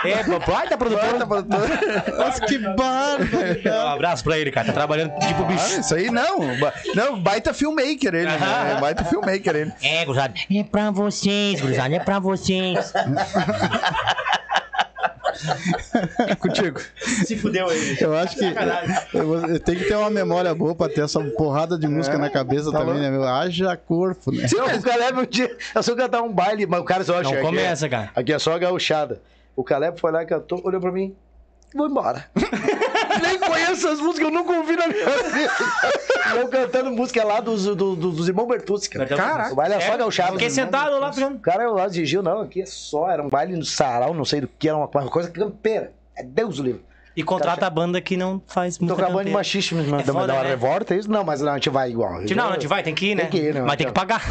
É, 0.08 0.24
baita 0.46 0.78
produtor. 0.78 1.02
baita 1.04 1.26
produtor. 1.26 1.70
Nossa, 2.18 2.42
que 2.46 2.58
bárbaro. 2.58 3.30
Um 3.66 3.88
abraço 3.88 4.24
pra 4.26 4.38
ele, 4.38 4.52
cara. 4.52 4.68
Tá 4.68 4.74
trabalhando 4.74 5.18
tipo 5.20 5.44
Ah, 5.44 5.46
bicho. 5.46 5.80
isso 5.80 5.96
aí 5.96 6.12
não. 6.12 6.40
Não, 6.94 7.18
baita 7.20 7.54
filmmaker 7.54 8.14
ele. 8.14 8.26
né? 8.26 8.78
Baita 8.82 9.06
filmmaker 9.06 9.56
ele. 9.56 9.72
É, 9.82 10.04
gurizada. 10.04 10.34
É 10.54 10.64
pra 10.64 10.92
vocês, 10.92 11.62
gurizada. 11.62 11.96
É 11.96 12.00
pra 12.00 12.20
vocês. 12.20 12.92
Contigo. 16.40 16.80
Se 17.26 17.36
fudeu 17.38 17.70
aí. 17.70 17.98
Eu 18.00 18.16
acho 18.16 18.36
que 18.38 18.46
eu, 19.14 19.60
tenho 19.60 19.80
que 19.80 19.86
ter 19.86 19.96
uma 19.96 20.10
memória 20.10 20.54
boa 20.54 20.76
pra 20.76 20.90
ter 20.90 21.02
essa 21.04 21.20
porrada 21.20 21.78
de 21.78 21.88
música 21.88 22.18
na 22.18 22.30
cabeça 22.30 22.72
também, 22.72 22.96
né, 22.96 23.10
meu? 23.10 23.28
Haja 23.28 23.76
corpo, 23.76 24.32
né? 24.32 24.46
Não, 24.52 24.78
o 24.78 24.82
Caleb 24.82 25.20
um 25.20 25.26
dia... 25.26 25.56
Eu 25.74 25.84
sou 25.84 25.96
cantar 25.96 26.22
um 26.22 26.32
baile, 26.32 26.66
mas 26.66 26.80
o 26.80 26.84
cara 26.84 27.04
só... 27.04 27.14
Não 27.14 27.32
aqui 27.32 27.36
é- 27.36 27.42
começa, 27.42 27.90
cara. 27.90 28.12
Aqui 28.16 28.34
é 28.34 28.40
só 28.40 28.54
a 28.54 28.60
gauchada. 28.60 29.22
O 29.56 29.64
Caleb 29.64 30.00
foi 30.00 30.12
lá, 30.12 30.26
cantou, 30.26 30.62
olhou 30.64 30.80
pra 30.82 30.92
mim... 30.92 31.16
Vou 31.74 31.88
embora. 31.88 32.26
Nem 33.22 33.40
conheço 33.40 33.72
essas 33.88 34.00
músicas, 34.00 34.28
eu 34.28 34.34
nunca 34.34 34.54
ouvi 34.54 34.76
na 34.76 34.88
minha 34.88 35.06
vida. 35.06 35.52
Eu 36.38 36.48
cantando 36.48 36.92
música 36.92 37.24
lá 37.24 37.40
dos, 37.40 37.66
do- 37.66 37.76
do- 37.96 38.12
dos 38.12 38.28
irmãos 38.28 38.48
Bertucci, 38.48 38.90
cara. 38.90 39.06
Caraca. 39.06 39.52
O 39.54 39.56
baile 39.56 39.76
é 39.76 39.80
só 39.80 39.94
É, 39.94 39.98
gauchada. 39.98 40.32
Fiquei 40.34 40.50
sentado 40.50 40.98
lá, 41.00 41.10
O 41.12 41.40
cara 41.40 41.70
lá 41.72 41.86
exigiu, 41.88 42.22
não, 42.24 42.42
aqui 42.42 42.62
é 42.62 42.66
só, 42.66 43.10
era 43.10 43.22
um 43.24 43.30
baile 43.30 43.56
no 43.56 43.66
sarau, 43.66 44.14
não 44.14 44.26
sei 44.26 44.42
do 44.42 44.48
que, 44.48 44.68
era 44.68 44.78
uma, 44.78 44.88
coisa 44.88 45.30
campeira. 45.30 45.94
É 46.16 46.24
Deus 46.24 46.60
o 46.60 46.64
livre. 46.64 46.84
E 47.16 47.24
contrata 47.24 47.68
a 47.68 47.70
banda 47.70 48.00
que 48.00 48.16
não 48.16 48.42
faz 48.48 48.78
Tô 48.78 48.86
música 48.86 49.02
gravando 49.02 49.26
de 49.26 49.32
machismo, 49.32 49.84
mas 49.84 50.02
É 50.02 50.06
da, 50.06 50.14
foda, 50.14 50.28
da 50.28 50.44
né? 50.44 50.50
revolta, 50.50 50.94
é 50.94 50.98
isso? 50.98 51.12
Não, 51.12 51.26
mas 51.26 51.42
não, 51.42 51.52
a 51.52 51.56
gente 51.56 51.70
vai 51.70 51.90
igual. 51.90 52.22
Não, 52.22 52.36
não, 52.36 52.50
a 52.50 52.54
gente 52.54 52.68
vai, 52.68 52.82
tem 52.84 52.96
que 52.96 53.08
ir, 53.08 53.16
né? 53.16 53.24
Tem 53.24 53.32
que 53.32 53.48
ir, 53.48 53.54
né? 53.54 53.62
Mas 53.62 53.76
tem 53.76 53.88
que 53.88 53.92
pagar. 53.94 54.22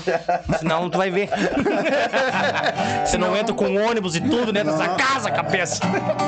Senão 0.58 0.88
tu 0.88 0.96
vai 0.96 1.10
ver. 1.10 1.28
Você 3.04 3.18
não 3.18 3.36
entra 3.36 3.52
com 3.54 3.76
ônibus 3.76 4.16
e 4.16 4.20
tudo 4.20 4.50
dentro 4.50 4.72
dessa 4.72 4.94
casa, 4.94 5.30
cabeça. 5.30 5.80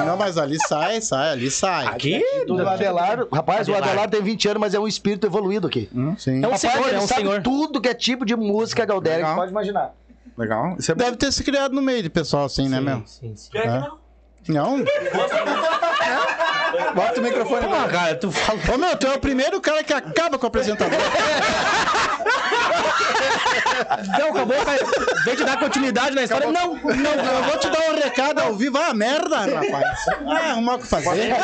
Não, 0.06 0.16
mas 0.16 0.36
ali 0.36 0.59
sai, 0.66 1.01
sai, 1.01 1.32
ali 1.32 1.51
sai. 1.51 1.86
Aqui? 1.86 2.22
Tudo 2.47 2.62
o 2.62 2.68
Adelar, 2.68 3.26
rapaz, 3.32 3.66
o 3.68 3.72
Adelar. 3.72 3.89
Adelar 3.90 4.10
tem 4.10 4.22
20 4.22 4.48
anos, 4.48 4.60
mas 4.60 4.74
é 4.74 4.78
um 4.78 4.86
espírito 4.86 5.26
evoluído 5.26 5.66
aqui. 5.66 5.89
Hum, 5.94 6.14
sim. 6.18 6.36
É 6.36 6.39
um 6.47 6.51
Rapaz, 6.51 6.60
senhor, 6.60 6.86
ele 6.89 6.97
é 6.97 7.01
um 7.01 7.06
sabe 7.06 7.22
senhor. 7.22 7.43
tudo 7.43 7.81
que 7.81 7.89
é 7.89 7.94
tipo 7.94 8.26
de 8.26 8.36
música 8.36 8.85
Galdéria 8.85 9.24
que 9.24 9.31
você 9.31 9.36
pode 9.36 9.51
imaginar. 9.51 9.94
Legal. 10.36 10.76
Isso 10.78 10.93
é 10.93 10.94
Deve 10.94 11.16
ter 11.16 11.32
se 11.32 11.43
criado 11.43 11.72
no 11.74 11.81
meio 11.81 12.02
de 12.02 12.10
pessoal 12.10 12.44
assim, 12.44 12.68
né, 12.68 12.81
meu? 12.81 13.02
Sim, 13.06 13.35
sim. 13.36 13.51
Não? 14.48 14.85
Bota 16.94 17.20
o 17.20 17.22
microfone 17.22 17.66
Pô, 17.66 17.89
cara, 17.89 18.14
tu 18.16 18.31
fala. 18.32 18.59
Ô, 18.74 18.78
meu, 18.78 18.97
tu 18.97 19.06
é 19.06 19.14
o 19.14 19.18
primeiro 19.18 19.60
cara 19.60 19.82
que 19.85 19.93
acaba 19.93 20.39
com 20.39 20.47
o 20.47 20.48
apresentador. 20.48 20.98
Não, 24.18 24.28
acabou, 24.31 24.64
cara. 24.64 24.78
Vem 25.24 25.36
te 25.36 25.44
dar 25.44 25.59
continuidade 25.59 26.14
na 26.14 26.22
história. 26.22 26.51
Não, 26.51 26.74
Não, 26.74 27.12
eu 27.12 27.43
vou 27.44 27.59
te 27.59 27.68
dar 27.68 27.90
um 27.90 27.94
recado 27.97 28.40
ao 28.40 28.55
vivo. 28.55 28.78
Ah, 28.78 28.94
merda, 28.94 29.39
rapaz. 29.39 29.98
Ah, 30.26 30.51
arrumar 30.51 30.74
o 30.74 30.78
que 30.78 30.86
fazer. 30.86 31.35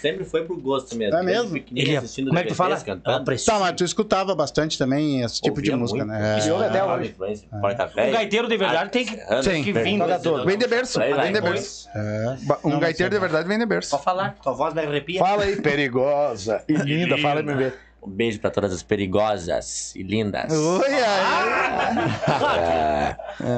Sempre 0.00 0.24
foi 0.24 0.44
pro 0.44 0.56
gosto 0.60 0.96
mesmo. 0.96 1.16
É 1.16 1.22
mesmo? 1.22 1.56
Ele, 1.74 1.96
assistindo 1.96 2.28
como 2.28 2.38
é 2.38 2.42
que 2.42 2.48
tu 2.48 2.54
fala? 2.54 2.76
Cantando. 2.80 3.24
Tá, 3.44 3.58
mas 3.58 3.72
tu 3.76 3.84
escutava 3.84 4.34
bastante 4.34 4.76
também 4.78 5.22
esse 5.22 5.40
tipo 5.40 5.60
de 5.62 5.74
música, 5.74 6.04
muito. 6.04 6.18
né? 6.18 6.38
E 6.44 6.50
ouve 6.50 6.64
até 6.64 6.80
Ah, 6.80 6.94
hoje. 6.94 7.14
Porta 7.60 7.84
Um 7.86 7.94
Velha, 7.94 8.12
gaiteiro 8.12 8.48
de 8.48 8.56
verdade 8.56 8.90
tem 8.90 9.04
que, 9.06 9.16
Sim. 9.42 9.62
que 9.64 9.72
vir. 9.72 9.82
Vem 9.84 10.58
de 10.58 10.66
berço. 10.66 10.98
Vem 11.00 11.32
de 11.32 11.40
berço. 11.40 11.88
É. 11.94 12.36
Um 12.64 12.78
gaiteiro 12.78 13.10
de 13.10 13.16
é 13.16 13.20
verdade 13.20 13.48
vem 13.48 13.58
de 13.58 13.66
berço. 13.66 13.90
Pode 13.90 14.04
falar, 14.04 14.36
tua 14.42 14.52
voz 14.52 14.74
me 14.74 14.80
arrepia. 14.82 15.20
Fala 15.20 15.44
aí, 15.44 15.56
perigosa 15.56 16.62
e 16.68 16.74
linda, 16.74 17.16
fala 17.18 17.40
aí, 17.40 17.46
me 17.46 17.54
ver. 17.54 17.85
Um 18.06 18.10
beijo 18.10 18.38
pra 18.38 18.50
todas 18.50 18.72
as 18.72 18.82
perigosas 18.84 19.92
e 19.96 20.02
lindas. 20.02 20.52
Oi, 20.52 20.94
aí. 20.94 21.96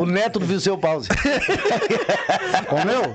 O 0.01 0.07
neto 0.07 0.39
do 0.39 0.47
Viseu 0.47 0.79
Pause. 0.79 1.09
Ô, 2.73 2.85
meu, 2.85 3.15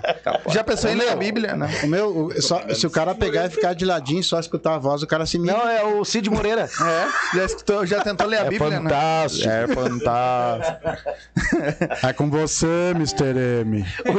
Já 0.54 0.64
pensou 0.64 0.92
em 0.92 0.96
ler 0.96 1.10
a 1.10 1.16
Bíblia, 1.16 1.56
né? 1.56 1.68
o 1.84 1.88
meu, 1.88 2.26
o- 2.28 2.42
só- 2.42 2.62
se 2.74 2.86
o 2.86 2.90
cara 2.92 3.16
pegar 3.16 3.48
e 3.48 3.50
ficar 3.50 3.74
de 3.74 3.84
ladinho 3.84 4.20
e 4.20 4.24
só 4.24 4.40
escutar 4.40 4.76
a 4.76 4.78
voz, 4.78 5.02
o 5.02 5.08
cara 5.08 5.26
se 5.26 5.40
mira. 5.40 5.54
Não, 5.58 5.68
é 5.68 5.84
o 5.84 6.06
Cid 6.06 6.30
Moreira. 6.30 6.70
É, 6.84 7.08
já, 7.38 7.46
escutou, 7.46 7.86
já 7.86 8.02
tentou 8.04 8.28
ler 8.28 8.38
a 8.42 8.44
Bíblia, 8.46 8.80
né? 8.80 8.90
fantástico. 8.90 9.50
É 9.50 9.68
fantástico. 9.68 10.80
É 12.08 12.14
com 12.14 12.30
você, 12.30 12.92
Mr. 12.96 13.62
M. 13.62 13.86
O 14.06 14.14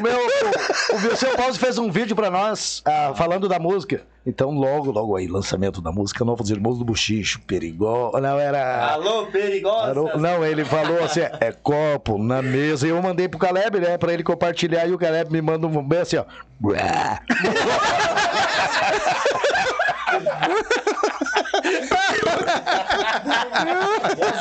meu, 0.00 0.18
o, 0.18 1.32
o 1.32 1.36
Pause 1.36 1.58
fez 1.58 1.78
um 1.78 1.90
vídeo 1.90 2.14
pra 2.16 2.30
nós 2.30 2.82
ah, 2.84 3.12
falando 3.14 3.48
da 3.48 3.58
música. 3.58 4.02
Então, 4.28 4.50
logo, 4.50 4.90
logo 4.90 5.14
aí, 5.16 5.28
lançamento 5.28 5.80
da 5.80 5.92
música 5.92 6.24
Novos 6.24 6.50
Irmãos 6.50 6.78
do 6.78 6.84
Buchicho, 6.84 7.40
perigoso. 7.46 8.18
Não, 8.20 8.38
era. 8.40 8.86
Alô, 8.94 9.26
perigosa! 9.26 10.00
O- 10.00 10.18
Não, 10.18 10.44
ele 10.44 10.64
falou 10.64 11.04
assim, 11.04 11.20
é 11.20 11.52
copo 11.52 12.18
na 12.18 12.42
mesa. 12.42 12.86
E 12.86 12.90
eu 12.90 13.00
mandei 13.00 13.28
pro 13.28 13.38
Caleb, 13.38 13.78
né, 13.78 13.96
pra 13.96 14.12
ele 14.12 14.24
compartilhar. 14.24 14.84
E 14.86 14.92
o 14.92 14.98
Caleb 14.98 15.30
me 15.30 15.40
manda 15.40 15.66
um 15.68 15.82
bem 15.86 16.00
assim, 16.00 16.16
ó. 16.16 16.24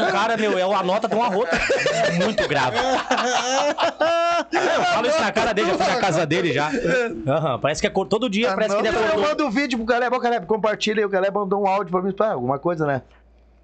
O 0.08 0.12
cara, 0.12 0.38
meu, 0.38 0.58
é 0.58 0.62
a 0.62 0.84
nota 0.84 1.08
de 1.08 1.16
uma 1.16 1.28
rota. 1.28 1.60
Muito 2.24 2.48
grave. 2.48 2.78
Eu 4.52 4.84
falo 4.84 5.08
isso 5.08 5.20
na 5.20 5.32
cara 5.32 5.54
dele, 5.54 5.70
já 5.72 5.78
fui 5.78 5.94
na 5.94 6.00
casa 6.00 6.26
dele 6.26 6.54
já. 6.54 6.70
Aham, 7.28 7.60
parece 7.60 7.82
que 7.82 7.88
é 7.88 7.90
todo 7.90 8.30
dia, 8.30 8.54
parece 8.54 8.76
que 8.76 8.82
ele 8.82 8.90
Então 8.90 9.02
eu 9.02 9.08
acordou. 9.08 9.30
mando 9.30 9.48
o 9.48 9.52
vídeo 9.52 9.78
pro 9.78 9.88
Caleb, 9.88 10.16
ó, 10.16 10.20
Caleb, 10.20 10.46
compartilha. 10.46 11.02
E 11.02 11.06
o 11.06 11.10
Caleb 11.10 11.34
mandou 11.34 11.64
um 11.64 11.68
áudio 11.68 11.92
pra 11.92 12.02
mim, 12.02 12.14
alguma 12.32 12.60
coisa, 12.60 12.86
né? 12.86 13.02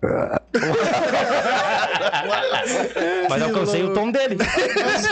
Mas 3.30 3.42
alcancei 3.42 3.84
o 3.84 3.94
tom 3.94 4.12
dele. 4.12 4.38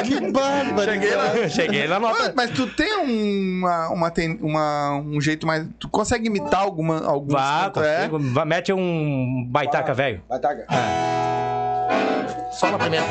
Que 0.05 0.31
bárbaro. 0.31 0.91
Cheguei 0.91 1.15
lá. 1.15 1.49
Cheguei 1.49 1.87
na 1.87 1.99
nota. 1.99 2.33
mas 2.35 2.49
tu 2.51 2.67
tem 2.67 2.97
uma, 2.97 3.89
uma, 3.89 4.11
tem 4.11 4.37
uma, 4.41 4.95
um 4.95 5.21
jeito 5.21 5.45
mais. 5.45 5.65
Tu 5.79 5.87
consegue 5.89 6.27
imitar 6.27 6.61
alguma, 6.61 7.05
alguns 7.05 7.33
Vá, 7.33 7.65
cantos, 7.65 7.83
é? 7.83 8.07
consigo. 8.09 8.33
Vá, 8.33 8.45
mete 8.45 8.73
um 8.73 9.45
baitaca, 9.47 9.93
velho. 9.93 10.23
Vai, 10.27 10.39
tá. 10.39 10.55
Só 12.51 12.71
na 12.71 12.79
primeira. 12.79 13.05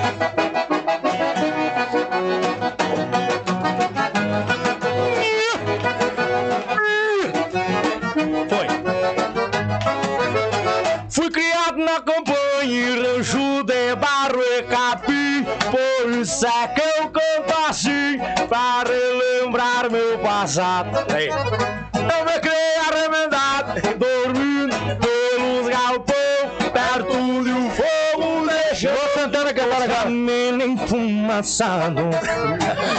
Meu 20.48 20.58
passado. 20.58 21.12
Aí. 21.14 21.28
Eu 21.28 22.24
me 22.24 22.40
criei 22.40 22.57
enfumaçado. 31.38 32.02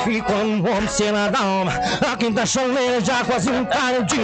E 0.09 0.21
quando 0.21 0.65
o 0.65 0.71
homem 0.71 0.87
se 0.87 1.11
na 1.11 1.25
alma, 1.25 1.71
a 2.11 2.15
quinta 2.15 2.45
choleira 2.45 3.01
já 3.01 3.23
quase 3.23 3.49
um 3.49 3.65
tarde. 3.65 4.19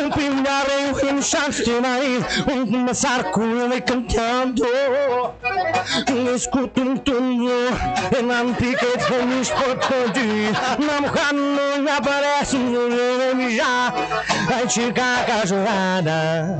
Um 0.00 0.10
pingarei 0.10 0.90
o 0.90 0.94
rio 0.94 1.22
chato 1.22 1.64
de 1.64 1.80
nariz, 1.80 2.24
um 2.50 2.66
começar 2.66 3.24
com 3.24 3.42
ele 3.42 3.80
cantando. 3.80 4.64
Escuto 6.34 6.80
um 6.80 6.96
túmulo, 6.96 7.50
e 8.16 8.22
não 8.22 8.54
piquete 8.54 9.04
com 9.06 9.26
me 9.26 9.40
escutando. 9.40 10.20
Na 10.78 11.00
boca 11.00 11.32
não 11.32 11.82
me 11.82 11.90
aparece, 11.90 12.56
não 12.56 13.50
já, 13.50 13.92
vai 14.46 14.68
ficar 14.68 15.26
cachorrada. 15.26 16.58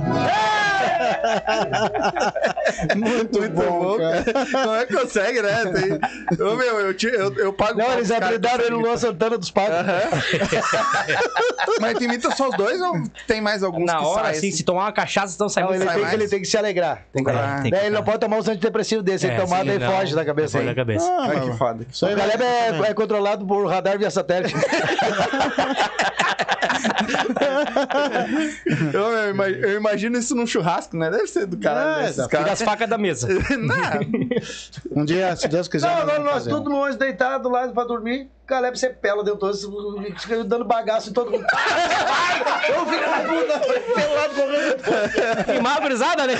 Muito, 2.96 3.48
bom, 3.50 3.96
cara. 3.98 4.24
Como 4.50 4.74
é 4.74 4.86
que 4.86 4.94
consegue, 4.94 5.42
né? 5.42 5.64
Tem... 5.66 6.46
Ô, 6.46 6.56
meu, 6.56 6.87
eu, 6.88 6.94
te- 6.94 7.06
eu, 7.06 7.34
eu 7.36 7.52
pago. 7.52 7.78
Não, 7.78 7.92
eles 7.92 8.08
que 8.08 8.14
ele 8.14 8.70
no 8.70 8.78
Luan 8.80 8.96
Santana 8.96 9.38
dos 9.38 9.50
Pagos. 9.50 9.76
Mas 11.80 11.94
tu 11.98 12.04
imita 12.04 12.30
só 12.34 12.48
os 12.48 12.56
dois 12.56 12.80
ou 12.80 13.02
tem 13.26 13.40
mais 13.40 13.62
alguns 13.62 13.86
Na 13.86 13.98
que 13.98 14.04
hora, 14.04 14.22
saem 14.24 14.38
assim, 14.38 14.50
se 14.50 14.62
tomar 14.64 14.84
uma 14.84 14.92
cachaça, 14.92 15.32
estão 15.32 15.48
saindo 15.48 15.68
Não, 15.68 15.74
ele 15.76 15.84
sai 15.84 15.94
tem, 15.94 16.02
mais? 16.02 16.14
ele 16.14 16.28
tem 16.28 16.40
que 16.40 16.46
se 16.46 16.56
alegrar. 16.56 17.02
Tem 17.12 17.22
que, 17.24 17.30
Ah. 17.30 17.60
tem 17.62 17.70
que- 17.70 17.76
Daí 17.76 17.86
ele 17.86 17.94
não 17.94 18.02
pode 18.02 18.18
tomar 18.18 18.36
uns 18.38 18.48
antidepressivos 18.48 19.04
desse. 19.04 19.26
Se 19.26 19.32
ele 19.32 19.40
tomar, 19.40 19.64
daí 19.64 19.78
foge 19.80 20.14
da 20.14 20.24
cabeça. 20.24 20.58
Foge 20.58 20.66
da 20.66 20.74
cabeça. 20.74 21.06
Ah, 21.20 21.40
que 21.40 21.52
foda. 21.56 21.86
O 22.02 22.16
Caleb 22.16 22.42
é, 22.42 22.90
é 22.90 22.94
controlado 22.94 23.46
por 23.46 23.66
radar 23.68 23.98
via 23.98 24.10
satélite. 24.10 24.54
Eu, 28.92 29.00
eu 29.00 29.30
ima- 29.30 29.48
eu 29.48 29.76
imagino 29.76 30.18
isso 30.18 30.34
num 30.34 30.46
churrasco, 30.46 30.96
né? 30.96 31.10
Deve 31.10 31.26
ser 31.26 31.46
do 31.46 31.56
cara. 31.58 32.02
É, 32.02 32.12
tá. 32.12 32.24
Fica 32.24 32.28
caras. 32.38 32.52
as 32.52 32.62
facas 32.62 32.88
da 32.88 32.98
mesa. 32.98 33.28
Não, 33.58 35.02
Um 35.02 35.04
dia, 35.04 35.34
se 35.36 35.48
Deus 35.48 35.68
quiser. 35.68 35.86
Não, 35.86 35.94
nós 35.94 36.02
agora 36.02 36.16
vamos 36.18 36.32
nós 36.32 36.44
fazer. 36.44 36.50
tudo 36.50 36.70
no 36.70 36.84
anjo 36.84 36.98
deitado 36.98 37.48
lá 37.48 37.68
pra 37.68 37.84
dormir. 37.84 38.28
Caleb 38.48 38.78
você 38.78 38.88
pela 38.88 39.22
dentro 39.22 39.40
todo, 39.40 40.02
fica 40.18 40.42
dando 40.42 40.64
bagaço 40.64 41.10
em 41.10 41.12
todo 41.12 41.30
mundo. 41.30 41.44
Ô 42.80 42.86
filho 42.86 43.00
da 43.00 43.18
puta, 43.20 43.60
pelado 43.94 44.34
correndo. 44.34 45.62
Mal 45.62 45.80
gurizada, 45.82 46.26
né? 46.26 46.34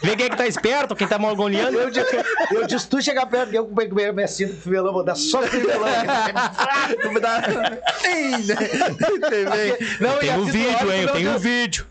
Vê 0.00 0.14
quem 0.14 0.26
é 0.26 0.30
que 0.30 0.36
tá 0.36 0.46
esperto, 0.46 0.94
quem 0.94 1.08
tá 1.08 1.18
morgoneando. 1.18 1.76
Eu 1.76 1.90
disse, 1.90 2.16
eu 2.52 2.66
disse, 2.68 2.86
tu 2.88 3.02
chegar 3.02 3.26
perto, 3.26 3.52
eu 3.52 3.66
com 3.66 3.72
o 3.72 3.74
minha 4.14 4.28
cinta 4.28 4.54
pro 4.54 4.70
violão, 4.70 4.92
vou 4.92 5.02
dar 5.04 5.16
só 5.16 5.42
aquele 5.44 5.66
violão. 5.66 5.90
tu 7.02 7.10
me 7.12 7.18
dá. 7.20 7.40
Né? 7.40 7.78
Não, 10.00 10.18
Tem 10.18 10.30
o 10.38 10.38
tu 10.38 10.44
vídeo, 10.52 10.92
hein? 10.92 11.02
Eu 11.02 11.12
o 11.26 11.32
diz- 11.32 11.42
vídeo. 11.42 11.86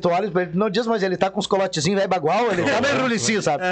Tu 0.00 0.08
olha, 0.08 0.30
não 0.54 0.70
diz, 0.70 0.86
mas 0.86 1.02
ele 1.02 1.18
tá 1.18 1.28
com 1.30 1.38
os 1.38 1.46
colotezinhos 1.46 1.98
velho 1.98 2.08
bagual, 2.08 2.50
ele 2.50 2.62
tá 2.64 2.80
meio 2.80 3.02
rulicinho, 3.02 3.42
sabe? 3.42 3.62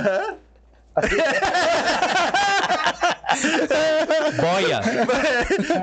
Boia. 4.37 4.81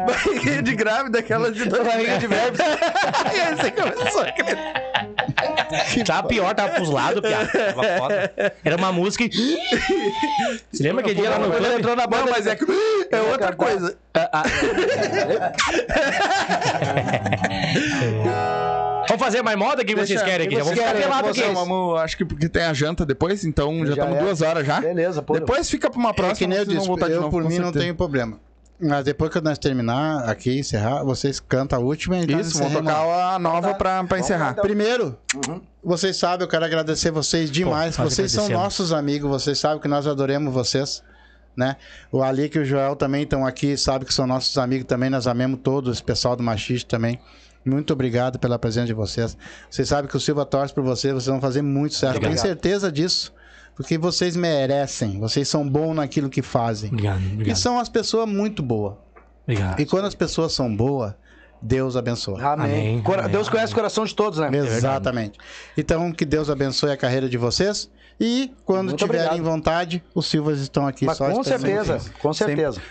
Barriguinha 0.05 0.61
de 0.61 0.75
grávida, 0.75 1.19
aquela 1.19 1.51
de 1.51 1.65
dois 1.65 1.85
Barriga 1.85 2.17
de 2.17 2.27
velho. 2.27 2.53
E 3.33 3.39
aí 3.39 3.55
você 3.55 3.71
começou 3.71 4.21
a 4.21 4.31
crer. 4.31 4.57
Tava 6.05 6.27
pior, 6.27 6.53
tava 6.55 6.73
pros 6.73 6.89
lados, 6.89 7.21
piada. 7.21 7.47
Tava 7.47 7.83
foda. 7.97 8.33
Era 8.63 8.75
uma 8.75 8.91
música 8.91 9.23
e... 9.23 9.29
Você 10.71 10.83
lembra 10.83 11.01
aquele 11.01 11.21
dia 11.21 11.29
lá 11.29 11.39
no 11.39 11.51
clube? 11.51 11.75
entrou 11.75 11.95
na 11.95 12.07
banda, 12.07 12.31
mas 12.31 12.47
é 12.47 12.55
que 12.55 12.65
é 13.11 13.21
outra 13.21 13.55
coisa. 13.55 13.95
Vamos 19.09 19.23
fazer 19.23 19.41
mais 19.41 19.57
moda? 19.57 19.81
O 19.81 19.85
que 19.85 19.95
vocês 19.95 20.21
querem 20.21 20.45
aqui? 20.45 20.55
Já 20.55 20.63
vamos 20.63 20.79
ficar 20.79 20.93
pelado 20.93 21.29
aqui. 21.29 21.41
Vamos, 21.41 21.99
acho 21.99 22.15
que 22.15 22.23
porque 22.23 22.47
tem 22.47 22.63
a 22.63 22.73
janta 22.73 23.05
depois, 23.05 23.43
então 23.43 23.85
já 23.85 23.93
estamos 23.93 24.17
é. 24.17 24.19
duas 24.19 24.41
horas 24.41 24.65
já. 24.65 24.79
Beleza, 24.79 25.21
pô. 25.21 25.33
Depois 25.33 25.69
fica 25.69 25.89
pra 25.89 25.99
uma 25.99 26.09
É 26.09 26.13
que 26.13 26.21
próxima. 26.21 26.47
nem 26.47 26.57
eu 26.59 26.65
disse, 26.65 26.87
eu 26.87 27.21
novo, 27.21 27.29
por 27.29 27.43
mim 27.43 27.57
não 27.57 27.71
tenho 27.71 27.95
problema. 27.95 28.39
Mas 28.81 29.03
depois 29.03 29.29
que 29.29 29.41
nós 29.41 29.57
terminar 29.57 30.29
aqui, 30.29 30.57
encerrar, 30.59 31.03
vocês 31.03 31.39
cantam 31.39 31.79
a 31.79 31.81
última 31.81 32.17
e 32.17 32.25
Isso, 32.39 32.59
vamos 32.59 32.73
tocar 32.73 33.33
a 33.35 33.39
nova 33.39 33.73
pra, 33.73 34.03
pra 34.05 34.19
encerrar. 34.19 34.53
Primeiro, 34.53 35.17
vocês 35.83 36.15
sabem, 36.15 36.45
eu 36.45 36.47
quero 36.47 36.63
agradecer 36.63 37.11
vocês 37.11 37.51
demais. 37.51 37.97
Pô, 37.97 38.03
vocês 38.03 38.31
são 38.31 38.47
nossos 38.47 38.93
amigos, 38.93 39.29
vocês 39.29 39.59
sabem 39.59 39.79
que 39.79 39.87
nós 39.87 40.07
adoramos 40.07 40.53
vocês. 40.53 41.03
Né? 41.57 41.75
O 42.09 42.23
Ali 42.23 42.49
e 42.53 42.59
o 42.59 42.63
Joel 42.63 42.95
também 42.95 43.23
estão 43.23 43.45
aqui, 43.45 43.75
sabe 43.75 44.05
que 44.05 44.13
são 44.13 44.25
nossos 44.25 44.57
amigos 44.57 44.85
também, 44.85 45.09
nós 45.09 45.27
amemos 45.27 45.59
todos, 45.61 45.97
esse 45.97 46.03
pessoal 46.03 46.33
do 46.37 46.43
Machiste 46.43 46.85
também. 46.85 47.19
Muito 47.69 47.93
obrigado 47.93 48.39
pela 48.39 48.57
presença 48.57 48.87
de 48.87 48.93
vocês. 48.93 49.37
Vocês 49.69 49.87
sabem 49.87 50.09
que 50.09 50.17
o 50.17 50.19
Silva 50.19 50.45
torce 50.45 50.73
por 50.73 50.83
vocês, 50.83 51.13
vocês 51.13 51.27
vão 51.27 51.39
fazer 51.41 51.61
muito 51.61 51.95
certo. 51.95 52.15
Eu 52.15 52.21
tenho 52.21 52.31
Obrigado. 52.33 52.47
certeza 52.47 52.91
disso. 52.91 53.33
Porque 53.75 53.97
vocês 53.97 54.35
merecem, 54.35 55.19
vocês 55.19 55.47
são 55.47 55.67
bons 55.67 55.93
naquilo 55.95 56.29
que 56.29 56.41
fazem. 56.41 56.89
Obrigado, 56.91 57.21
E 57.21 57.33
obrigado. 57.33 57.55
são 57.57 57.79
as 57.79 57.87
pessoas 57.87 58.27
muito 58.27 58.61
boas. 58.61 58.95
Obrigado. 59.43 59.79
E 59.79 59.85
quando 59.85 60.03
as 60.05 60.13
pessoas 60.13 60.51
são 60.51 60.75
boas, 60.75 61.13
Deus 61.61 61.95
abençoa. 61.95 62.41
Amém. 62.43 63.01
Amém, 63.05 63.31
Deus 63.31 63.47
conhece 63.47 63.67
amém. 63.67 63.73
o 63.73 63.75
coração 63.75 64.03
de 64.03 64.13
todos, 64.13 64.37
né? 64.39 64.49
Exatamente. 64.53 65.39
Então, 65.77 66.11
que 66.11 66.25
Deus 66.25 66.49
abençoe 66.49 66.91
a 66.91 66.97
carreira 66.97 67.29
de 67.29 67.37
vocês. 67.37 67.89
E 68.19 68.53
quando 68.65 68.87
Muito 68.89 68.97
tiverem 69.05 69.27
obrigado. 69.27 69.45
vontade, 69.49 70.03
os 70.13 70.27
Silvas 70.27 70.59
estão 70.59 70.85
aqui 70.85 71.05
Mas 71.05 71.17
só 71.17 71.29
com 71.31 71.41
certeza, 71.41 72.01
com 72.21 72.33
certeza. 72.33 72.81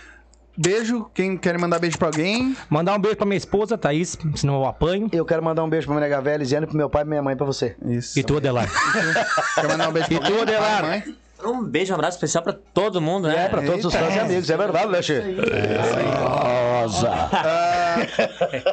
Beijo. 0.61 1.09
Quem 1.13 1.37
quer 1.37 1.57
mandar 1.57 1.79
beijo 1.79 1.97
pra 1.97 2.09
alguém? 2.09 2.53
Mandar 2.69 2.93
um 2.93 2.99
beijo 2.99 3.15
pra 3.15 3.25
minha 3.25 3.37
esposa, 3.37 3.77
Thaís, 3.77 4.17
senão 4.35 4.55
eu 4.55 4.65
apanho. 4.65 5.07
Eu 5.09 5.23
quero 5.23 5.41
mandar 5.41 5.63
um 5.63 5.69
beijo 5.69 5.87
pra 5.87 5.95
minha 5.95 6.07
nega 6.09 6.21
velha, 6.21 6.39
Lisiane, 6.39 6.67
pro 6.67 6.75
meu 6.75 6.89
pai 6.89 7.03
e 7.03 7.05
minha 7.05 7.21
mãe, 7.21 7.33
pra 7.33 7.45
você. 7.45 7.77
Isso. 7.85 8.19
E 8.19 8.23
tu, 8.23 8.35
Adelar. 8.35 8.67
Quer 9.55 9.67
mandar 9.69 9.87
um 9.87 9.93
beijo 9.93 10.09
pra 10.09 10.17
alguém? 10.17 10.41
Adelar? 10.41 10.83
Mãe? 10.83 11.03
Um 11.45 11.63
beijo, 11.63 11.93
um 11.93 11.95
abraço 11.95 12.17
especial 12.17 12.43
pra 12.43 12.51
todo 12.51 12.99
mundo, 12.99 13.29
né? 13.29 13.45
É, 13.45 13.47
pra 13.47 13.61
todos 13.61 13.85
os 13.85 13.95
fãs 13.95 14.13
e 14.13 14.19
amigos, 14.19 14.49
é 14.49 14.57
verdade, 14.57 14.91
né, 14.91 15.01
Che? 15.01 15.13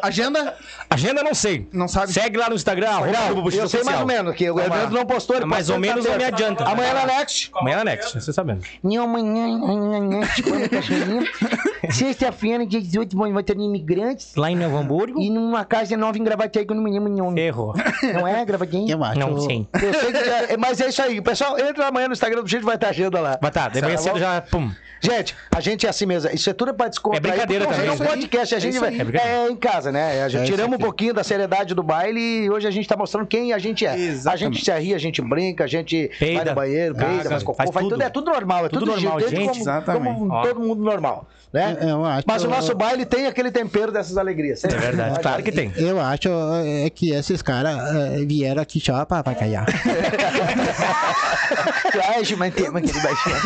Agenda? 0.02 0.54
Agenda 0.88 1.22
não 1.22 1.34
sei. 1.34 1.68
Não 1.72 1.88
sabe? 1.88 2.12
Segue 2.12 2.36
lá 2.38 2.48
no 2.48 2.54
Instagram, 2.54 2.88
arroba 2.88 3.12
Não, 3.12 3.50
eu 3.50 3.68
sei 3.68 3.82
mais 3.82 4.00
ou 4.00 4.06
menos, 4.06 4.34
que 4.34 4.50
o 4.50 4.60
Evandro 4.60 4.94
não 4.94 5.06
postou, 5.06 5.36
ele 5.36 5.44
Mais 5.46 5.68
ou 5.70 5.78
menos 5.78 6.04
eu 6.04 6.16
me 6.16 6.24
adianta. 6.24 6.64
Amanhã 6.64 6.94
na 6.94 7.06
Next. 7.06 7.50
Amanhã 7.54 7.80
é 7.80 7.84
Next, 7.84 8.20
você 8.20 8.32
sabendo. 8.32 8.62
Não, 8.82 9.04
amanhã, 9.04 10.26
tipo, 10.34 10.50
cachorrinho. 10.68 11.26
Sexta-feira, 11.90 12.66
dia 12.66 12.80
18, 12.80 13.16
vou 13.16 13.42
ter 13.42 13.56
imigrantes. 13.56 14.34
Lá 14.36 14.50
em 14.50 14.56
Novo 14.56 14.76
Hamburgo, 14.76 15.20
E 15.20 15.30
numa 15.30 15.64
casa 15.64 15.96
nova 15.96 16.18
em 16.18 16.24
Gravataí, 16.24 16.64
que 16.64 16.72
eu 16.72 16.76
não 16.76 16.82
me 16.82 16.90
lembro 16.92 17.10
nome. 17.10 17.40
errou. 17.40 17.74
Não 18.14 18.26
é, 18.26 18.44
Gravataí? 18.44 18.90
Eu 18.90 19.02
acho. 19.02 19.18
Não, 19.18 19.40
sim. 19.40 19.66
Eu 19.74 19.94
sei 19.94 20.12
que 20.12 20.18
é, 20.18 20.56
mas 20.56 20.80
é 20.80 20.88
isso 20.88 21.02
aí. 21.02 21.20
Pessoal, 21.20 21.58
entra 21.58 21.86
amanhã 21.86 22.08
no 22.08 22.12
Instagram 22.14 22.42
do 22.42 22.48
Chico, 22.48 22.64
vai 22.64 22.74
estar 22.76 22.88
agenda 22.88 23.20
lá. 23.20 23.38
Mas 23.40 23.50
tá, 23.50 23.68
de 23.68 23.80
manhã 23.80 23.96
Tá 23.96 24.02
cedo 24.02 24.18
já, 24.18 24.40
pum. 24.42 24.70
Gente, 25.00 25.34
a 25.54 25.60
gente 25.60 25.86
é 25.86 25.90
assim 25.90 26.06
mesmo. 26.06 26.30
Isso 26.32 26.48
é 26.48 26.52
tudo 26.52 26.72
pra 26.74 26.88
descontrair. 26.88 27.24
É 27.26 27.46
brincadeira 27.46 27.66
também, 27.66 27.86
É 27.86 27.90
um 27.90 27.94
isso 27.94 28.02
aí. 28.02 28.08
podcast, 28.08 28.54
a 28.54 28.58
gente 28.58 28.72
isso 28.72 28.80
vai. 28.80 28.94
É. 28.94 29.44
É 29.46 29.50
em 29.50 29.56
casa, 29.56 29.92
né? 29.92 30.22
A 30.22 30.28
gente 30.28 30.42
É 30.42 30.44
tiramos 30.46 30.76
um 30.76 30.80
pouquinho 30.80 31.12
da 31.14 31.22
seriedade 31.22 31.74
do 31.74 31.82
baile 31.82 32.20
e 32.44 32.50
hoje 32.50 32.66
a 32.66 32.70
gente 32.70 32.88
tá 32.88 32.96
mostrando 32.96 33.26
quem 33.26 33.52
a 33.52 33.58
gente 33.58 33.84
é. 33.86 33.90
A 33.90 33.98
Exatamente. 33.98 34.56
gente 34.58 34.64
se 34.64 34.78
ri, 34.78 34.94
a 34.94 34.98
gente 34.98 35.20
brinca, 35.22 35.64
a 35.64 35.66
gente 35.66 36.08
vai 36.08 36.18
Peida, 36.18 36.44
no 36.46 36.54
banheiro, 36.54 36.94
peida, 36.94 37.16
caga, 37.18 37.28
faz 37.30 37.42
cocô, 37.42 37.56
faz 37.56 37.70
tudo. 37.70 37.88
tudo. 37.90 38.02
É 38.02 38.08
tudo 38.10 38.30
normal, 38.30 38.66
é 38.66 38.68
tudo, 38.68 38.80
Tudo 38.86 38.92
normal, 38.92 39.20
gente, 39.20 39.34
como, 39.34 39.50
exatamente. 39.60 40.14
como 40.18 40.42
todo 40.42 40.60
mundo 40.60 40.82
normal, 40.82 41.28
né? 41.52 41.76
Eu 41.80 42.04
acho. 42.04 42.24
Mas 42.26 42.44
o 42.44 42.48
nosso 42.48 42.74
baile 42.74 43.04
tem 43.04 43.26
aquele 43.26 43.50
tempero 43.50 43.92
dessas 43.92 44.16
alegrias. 44.16 44.64
É 44.64 44.68
verdade, 44.68 45.20
claro 45.20 45.42
que 45.42 45.52
tem. 45.52 45.72
Eu 45.76 46.00
acho 46.00 46.28
é, 46.64 46.90
que 46.90 47.10
esses 47.12 47.42
caras 47.42 47.78
é, 47.94 48.24
vieram 48.24 48.62
aqui 48.62 48.80
só 48.80 49.04
pra, 49.04 49.22
pra 49.22 49.34
calhar. 49.34 49.66
Quase 51.92 52.36
mantemos 52.36 52.76
aquele 52.76 53.00
baixinho. 53.00 53.36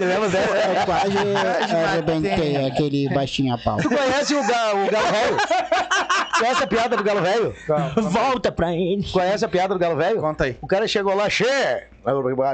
Lembra 0.00 0.28
dessa? 0.28 0.84
Quase 1.00 1.74
arrebentei 1.76 2.66
aquele 2.66 3.08
baixinho 3.08 3.54
a 3.54 3.58
pau. 3.58 3.76
Tu 3.78 3.88
conhece 3.88 4.34
o, 4.34 4.46
ga, 4.46 4.74
o 4.74 4.90
Galo 4.90 5.12
Velho? 5.12 5.36
Conhece 6.38 6.62
a 6.64 6.66
piada 6.66 6.96
do 6.96 7.02
Galo 7.04 7.20
Velho? 7.22 7.54
Volta 8.10 8.52
pra 8.52 8.72
ele. 8.72 9.04
Conhece 9.10 9.44
a 9.44 9.48
piada 9.48 9.74
do 9.74 9.80
Galo 9.80 9.96
Velho? 9.96 10.20
Conta 10.20 10.44
aí. 10.44 10.56
O 10.60 10.66
cara 10.66 10.86
chegou 10.86 11.14
lá, 11.14 11.28
che, 11.28 11.44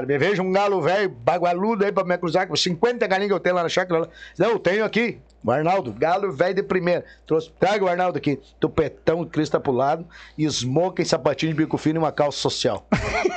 me 0.07 0.17
veja 0.17 0.41
um 0.41 0.51
galo 0.51 0.81
velho, 0.81 1.09
bagualudo 1.09 1.83
aí 1.83 1.91
pra 1.91 2.03
me 2.05 2.17
cruzar 2.17 2.47
com 2.47 2.55
50 2.55 3.05
galinhas 3.05 3.29
que 3.29 3.33
eu 3.33 3.39
tenho 3.39 3.55
lá 3.55 3.63
na 3.63 3.69
chácara. 3.69 4.07
Não, 4.37 4.49
eu 4.51 4.59
tenho 4.59 4.85
aqui. 4.85 5.19
O 5.43 5.51
Arnaldo, 5.51 5.91
galo 5.91 6.31
velho 6.31 6.53
de 6.55 6.63
primeira. 6.63 7.03
Trouxe, 7.25 7.51
traga 7.59 7.83
o 7.83 7.87
Arnaldo 7.87 8.17
aqui. 8.17 8.39
Tupetão, 8.59 9.25
crista 9.25 9.59
pro 9.59 9.71
lado, 9.71 10.05
smoke 10.39 11.01
e 11.01 11.05
sapatinho 11.05 11.51
de 11.51 11.57
bico 11.57 11.77
fino 11.77 11.97
e 11.97 11.99
uma 11.99 12.11
calça 12.11 12.37
social. 12.37 12.85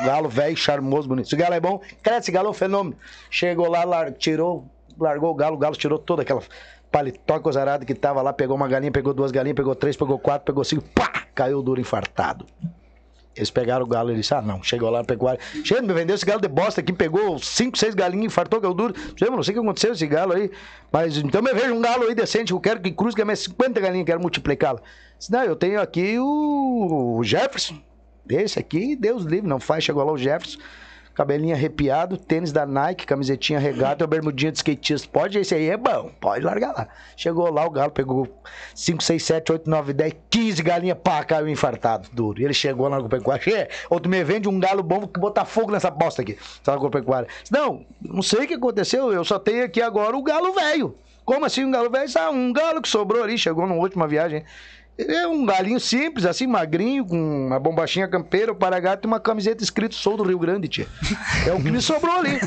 galo 0.05 0.29
velho, 0.29 0.57
charmoso, 0.57 1.09
bonito. 1.09 1.27
Esse 1.27 1.37
galo 1.37 1.55
é 1.55 1.61
bom. 1.61 1.81
Cara, 2.03 2.19
esse 2.19 2.31
galo 2.31 2.49
é 2.49 2.51
um 2.51 2.55
fenômeno. 2.55 2.97
Chegou 3.31 3.69
lá, 3.69 3.85
lar- 3.85 4.13
tirou, 4.13 4.69
largou 4.99 5.31
o 5.31 5.35
galo, 5.35 5.57
o 5.57 5.59
galo 5.59 5.77
tirou 5.77 5.99
toda 5.99 6.23
aquela 6.23 6.43
paletó 6.91 7.41
cozarada 7.41 7.85
que 7.85 7.95
tava 7.95 8.23
lá, 8.23 8.33
pegou 8.33 8.57
uma 8.57 8.69
galinha, 8.69 8.93
pegou 8.93 9.13
duas 9.13 9.33
galinhas, 9.33 9.57
pegou 9.57 9.75
três, 9.75 9.97
pegou 9.97 10.19
quatro, 10.19 10.45
pegou 10.45 10.63
cinco, 10.65 10.85
pá! 10.95 11.25
Caiu 11.35 11.61
duro 11.63 11.81
infartado. 11.81 12.47
Eles 13.37 13.51
pegaram 13.51 13.85
o 13.85 13.89
galo 13.89 14.13
e 14.13 14.15
disse: 14.15 14.33
Ah, 14.33 14.41
não, 14.41 14.63
chegou 14.63 14.89
lá 14.91 14.99
na 14.99 15.05
pecuária. 15.05 15.41
Chega, 15.65 15.83
me 15.83 15.93
vendeu 15.93 16.15
esse 16.15 16.25
galo 16.25 16.41
de 16.41 16.49
bosta 16.49 16.81
aqui, 16.81 16.93
pegou 16.93 17.39
cinco, 17.39 17.77
seis 17.77 17.95
galinhas, 17.95 18.27
infartou 18.27 18.61
eu 18.63 18.73
duro. 18.73 18.95
Não 19.21 19.43
sei 19.43 19.53
o 19.53 19.55
que 19.57 19.61
aconteceu 19.61 19.93
esse 19.93 20.07
galo 20.07 20.33
aí. 20.33 20.51
Mas 20.93 21.17
então 21.17 21.43
me 21.43 21.53
veja 21.53 21.73
um 21.73 21.81
galo 21.81 22.05
aí 22.05 22.15
decente, 22.15 22.53
eu 22.53 22.61
quero 22.61 22.81
que 22.81 22.93
cruze, 22.93 23.17
que 23.17 23.25
mais 23.25 23.41
50 23.41 23.81
galinhas, 23.81 24.07
quero 24.07 24.21
multiplicá-la. 24.21 24.81
Não, 25.29 25.43
eu 25.43 25.57
tenho 25.57 25.81
aqui 25.81 26.17
o 26.19 27.21
Jefferson. 27.25 27.77
Esse 28.29 28.59
aqui, 28.59 28.95
Deus 28.95 29.25
livre, 29.25 29.49
não 29.49 29.59
faz. 29.59 29.83
Chegou 29.83 30.05
lá 30.05 30.13
o 30.13 30.19
Jefferson. 30.19 30.59
Cabelinho 31.15 31.55
arrepiado, 31.55 32.17
tênis 32.17 32.51
da 32.51 32.67
Nike, 32.67 33.07
camisetinha 33.07 33.59
regata 33.59 34.05
bermudinha 34.07 34.51
de 34.51 34.59
skatista. 34.59 35.09
Pode, 35.13 35.39
esse 35.39 35.55
aí 35.55 35.71
é 35.71 35.77
bom, 35.77 36.11
pode 36.21 36.45
largar 36.45 36.73
lá. 36.73 36.89
Chegou 37.17 37.49
lá, 37.53 37.65
o 37.65 37.71
galo 37.71 37.93
pegou 37.93 38.29
5, 38.75 39.03
6, 39.03 39.23
7, 39.25 39.53
8, 39.53 39.71
9, 39.71 39.93
10, 39.93 40.13
15 40.29 40.63
galinhas, 40.63 40.99
pá, 41.03 41.23
caiu 41.23 41.49
infartado, 41.49 42.09
duro. 42.13 42.41
E 42.41 42.45
ele 42.45 42.55
chegou 42.55 42.89
lá 42.89 42.97
no 42.99 43.05
agropecuário, 43.05 43.45
"Che, 43.45 43.69
outro 43.89 44.11
me 44.11 44.25
vende 44.25 44.49
um 44.49 44.59
galo 44.59 44.83
bom 44.83 45.07
que 45.07 45.21
botar 45.21 45.45
fogo 45.45 45.71
nessa 45.71 45.91
bosta 45.91 46.23
aqui. 46.23 46.37
Sabe 46.63 46.79
agropecuário? 46.79 47.29
Disse, 47.43 47.53
Não, 47.53 47.87
não 48.03 48.23
sei 48.23 48.45
o 48.45 48.49
que 48.49 48.55
aconteceu, 48.55 49.13
eu 49.13 49.25
só 49.25 49.39
tenho 49.39 49.65
aqui 49.65 49.81
agora 49.81 50.17
o 50.17 50.23
galo 50.23 50.53
velho. 50.53 50.97
Como 51.25 51.47
assim 51.47 51.65
um 51.65 51.71
galo 51.71 51.89
velho? 51.89 52.11
Ah, 52.19 52.31
um 52.31 52.53
galo 52.53 52.83
que 52.83 52.89
sobrou 52.89 53.23
ali, 53.23 53.39
chegou 53.39 53.67
numa 53.67 53.81
última 53.81 54.07
viagem. 54.07 54.45
É 54.97 55.27
um 55.27 55.45
galinho 55.45 55.81
simples, 55.81 56.25
assim, 56.25 56.47
magrinho, 56.47 57.05
com 57.05 57.47
uma 57.49 57.59
bombachinha 57.59 58.07
campeira, 58.07 58.53
o 58.53 58.55
paragato 58.55 59.07
e 59.07 59.09
uma 59.09 59.19
camiseta 59.19 59.65
escrito 59.65 59.97
Sou 59.97 60.17
do 60.17 60.23
Rio 60.23 60.39
Grande, 60.39 60.69
tia. 60.69 60.87
É 61.45 61.53
o 61.53 61.61
que 61.61 61.69
me 61.69 61.81
sobrou 61.83 62.17
ali. 62.17 62.39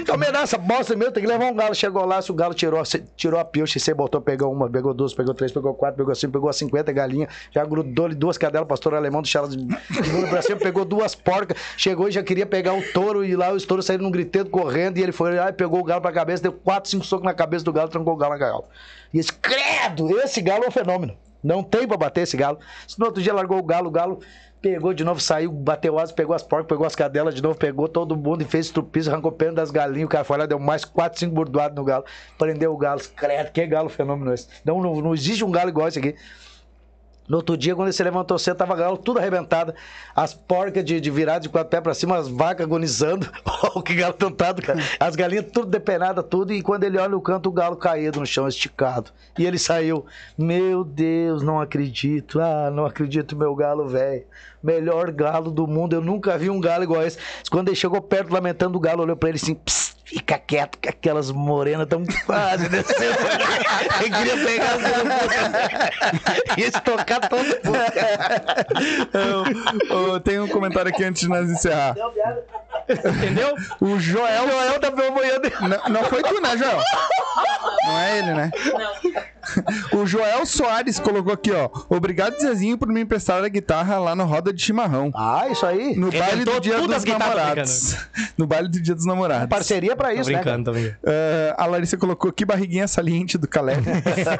Então 0.00 0.16
me 0.16 0.30
dá 0.30 0.40
essa 0.40 0.56
bosta 0.56 0.96
meu, 0.96 1.12
tem 1.12 1.22
que 1.22 1.28
levar 1.28 1.46
um 1.46 1.54
galo. 1.54 1.74
Chegou 1.74 2.04
lá, 2.04 2.20
se 2.22 2.30
o 2.30 2.34
galo 2.34 2.54
tirou, 2.54 2.82
tirou 3.16 3.38
a 3.38 3.44
pilcha, 3.44 3.78
você 3.78 3.92
botou, 3.92 4.20
pegou 4.20 4.52
uma, 4.52 4.68
pegou 4.68 4.94
duas, 4.94 5.12
pegou 5.12 5.34
três, 5.34 5.52
pegou 5.52 5.74
quatro, 5.74 5.98
pegou 5.98 6.14
cinco, 6.14 6.32
pegou 6.32 6.52
50 6.52 6.92
galinhas, 6.92 7.30
já 7.50 7.64
grudou 7.64 8.06
ali 8.06 8.14
duas 8.14 8.38
cadelas, 8.38 8.66
pastor 8.66 8.94
alemão, 8.94 9.22
deixou 9.22 9.40
elas 9.40 9.56
de 9.56 9.62
mundo 9.62 10.28
pra 10.28 10.42
cima, 10.42 10.58
pegou 10.58 10.84
duas 10.84 11.14
porcas, 11.14 11.58
chegou 11.76 12.08
e 12.08 12.12
já 12.12 12.22
queria 12.22 12.46
pegar 12.46 12.74
o 12.74 12.82
touro, 12.92 13.24
e 13.24 13.36
lá 13.36 13.52
os 13.52 13.64
touros 13.64 13.86
saíram 13.86 14.04
num 14.04 14.10
griteiro 14.10 14.48
correndo, 14.48 14.98
e 14.98 15.02
ele 15.02 15.12
foi 15.12 15.34
lá 15.34 15.50
e 15.50 15.52
pegou 15.52 15.80
o 15.80 15.84
galo 15.84 16.00
pra 16.00 16.12
cabeça, 16.12 16.42
deu 16.42 16.52
quatro, 16.52 16.90
cinco 16.90 17.04
socos 17.04 17.24
na 17.24 17.34
cabeça 17.34 17.64
do 17.64 17.72
galo, 17.72 17.88
trancou 17.88 18.14
o 18.14 18.16
galo 18.16 18.32
na 18.32 18.38
gaiola. 18.38 18.64
E 19.12 19.18
esse, 19.18 19.32
credo, 19.32 20.18
esse 20.20 20.40
galo 20.40 20.64
é 20.64 20.68
um 20.68 20.72
fenômeno. 20.72 21.16
Não 21.44 21.62
tem 21.62 21.86
pra 21.86 21.98
bater 21.98 22.22
esse 22.22 22.36
galo. 22.36 22.58
Se 22.88 22.98
no 22.98 23.04
outro 23.04 23.22
dia 23.22 23.34
largou 23.34 23.58
o 23.58 23.62
galo, 23.62 23.88
o 23.88 23.90
galo 23.90 24.20
pegou 24.62 24.94
de 24.94 25.04
novo, 25.04 25.20
saiu, 25.20 25.52
bateu 25.52 25.98
asas, 25.98 26.10
pegou 26.10 26.34
as 26.34 26.42
porcas, 26.42 26.66
pegou 26.66 26.86
as 26.86 26.96
cadelas 26.96 27.34
de 27.34 27.42
novo, 27.42 27.54
pegou 27.54 27.86
todo 27.86 28.16
mundo 28.16 28.40
e 28.40 28.46
fez 28.46 28.64
estrupiço, 28.66 29.10
arrancou 29.10 29.30
pena 29.30 29.52
das 29.52 29.70
galinhas. 29.70 30.06
O 30.06 30.08
cara 30.08 30.24
foi 30.24 30.38
lá, 30.38 30.46
deu 30.46 30.58
mais 30.58 30.86
4, 30.86 31.20
5 31.20 31.34
bordoados 31.34 31.76
no 31.76 31.84
galo, 31.84 32.04
prendeu 32.38 32.72
o 32.72 32.78
galo. 32.78 33.02
Credo, 33.14 33.52
que 33.52 33.66
galo 33.66 33.90
fenômeno 33.90 34.32
esse. 34.32 34.48
Não, 34.64 34.80
não, 34.80 35.02
não 35.02 35.14
existe 35.14 35.44
um 35.44 35.50
galo 35.50 35.68
igual 35.68 35.88
esse 35.88 35.98
aqui. 35.98 36.16
No 37.26 37.38
outro 37.38 37.56
dia, 37.56 37.74
quando 37.74 37.88
ele 37.88 37.94
se 37.94 38.02
levantou 38.02 38.38
cedo, 38.38 38.56
tava 38.56 38.76
galo 38.76 38.98
tudo 38.98 39.18
arrebentado. 39.18 39.74
As 40.14 40.34
porcas 40.34 40.84
de, 40.84 41.00
de 41.00 41.10
virada 41.10 41.40
de 41.40 41.48
quatro 41.48 41.70
pés 41.70 41.82
pra 41.82 41.94
cima, 41.94 42.18
as 42.18 42.28
vacas 42.28 42.66
agonizando. 42.66 43.30
Olha 43.74 43.82
que 43.82 43.94
galo 43.94 44.12
tentado, 44.12 44.60
cara. 44.60 44.78
As 45.00 45.16
galinhas 45.16 45.46
tudo 45.52 45.66
depenadas, 45.66 46.24
tudo. 46.28 46.52
E 46.52 46.62
quando 46.62 46.84
ele 46.84 46.98
olha 46.98 47.16
o 47.16 47.20
canto, 47.20 47.48
o 47.48 47.52
galo 47.52 47.76
caído 47.76 48.20
no 48.20 48.26
chão, 48.26 48.46
esticado. 48.46 49.10
E 49.38 49.46
ele 49.46 49.58
saiu. 49.58 50.04
Meu 50.36 50.84
Deus, 50.84 51.42
não 51.42 51.60
acredito. 51.60 52.40
Ah, 52.40 52.70
não 52.70 52.84
acredito, 52.84 53.36
meu 53.36 53.54
galo 53.54 53.88
velho. 53.88 54.24
Melhor 54.64 55.10
galo 55.12 55.50
do 55.50 55.66
mundo. 55.66 55.94
Eu 55.94 56.00
nunca 56.00 56.36
vi 56.38 56.48
um 56.50 56.58
galo 56.60 56.82
igual 56.82 57.02
esse. 57.02 57.18
Quando 57.50 57.68
ele 57.68 57.76
chegou 57.76 58.00
perto, 58.00 58.32
lamentando, 58.32 58.76
o 58.78 58.80
galo 58.80 59.02
olhou 59.02 59.14
pra 59.16 59.28
ele 59.28 59.36
assim. 59.36 59.54
"Psst, 59.54 59.94
Fica 60.06 60.38
quieto, 60.38 60.78
que 60.78 60.88
aquelas 60.88 61.30
morenas 61.30 61.86
tão 61.88 62.04
quase 62.26 62.68
descendo. 62.68 63.16
Ele 64.00 64.10
queria 64.10 64.36
pegar 64.44 64.74
as 64.74 66.58
Ia 66.58 66.66
estocar 66.68 67.26
todo 67.26 67.42
mundo. 67.42 67.78
Eu- 69.88 70.12
eu 70.12 70.20
tenho 70.20 70.44
um 70.44 70.48
comentário 70.48 70.90
aqui 70.90 71.02
antes 71.02 71.22
de 71.22 71.28
nós 71.28 71.48
encerrar. 71.50 71.96
Entendeu? 72.88 73.54
O 73.80 73.98
Joel. 73.98 74.48
Joel 74.48 74.80
tá 74.80 74.90
promovendo. 74.90 75.50
Não, 75.60 75.94
não 75.94 76.04
foi 76.04 76.22
tu, 76.22 76.40
né, 76.40 76.56
Joel? 76.56 76.78
Não 77.86 77.98
é 77.98 78.18
ele, 78.18 78.34
né? 78.34 78.50
O 79.92 80.06
Joel 80.06 80.46
Soares 80.46 80.98
colocou 80.98 81.32
aqui, 81.32 81.52
ó. 81.52 81.68
Obrigado, 81.88 82.38
Zezinho, 82.40 82.78
por 82.78 82.88
me 82.88 83.00
emprestar 83.02 83.44
a 83.44 83.48
guitarra 83.48 83.98
lá 83.98 84.14
no 84.14 84.24
Roda 84.24 84.52
de 84.52 84.62
Chimarrão. 84.62 85.10
Ah, 85.14 85.46
isso 85.50 85.64
aí. 85.66 85.94
No 85.96 86.10
baile 86.10 86.44
do 86.44 86.60
Dia 86.60 86.80
dos 86.80 87.04
guitarras, 87.04 87.36
Namorados. 87.36 87.96
No 88.36 88.46
baile 88.46 88.68
do 88.68 88.80
Dia 88.80 88.94
dos 88.94 89.04
Namorados. 89.06 89.48
Parceria 89.48 89.94
pra 89.94 90.08
Tô 90.08 90.20
isso, 90.20 90.30
né? 90.30 90.38
brincando, 90.38 90.64
tô 90.64 90.72
brincando. 90.72 90.96
Eh, 91.04 91.54
a 91.56 91.66
Larissa 91.66 91.96
colocou 91.96 92.32
que 92.32 92.44
barriguinha 92.44 92.88
saliente 92.88 93.38
do 93.38 93.46
Caleb. 93.46 93.82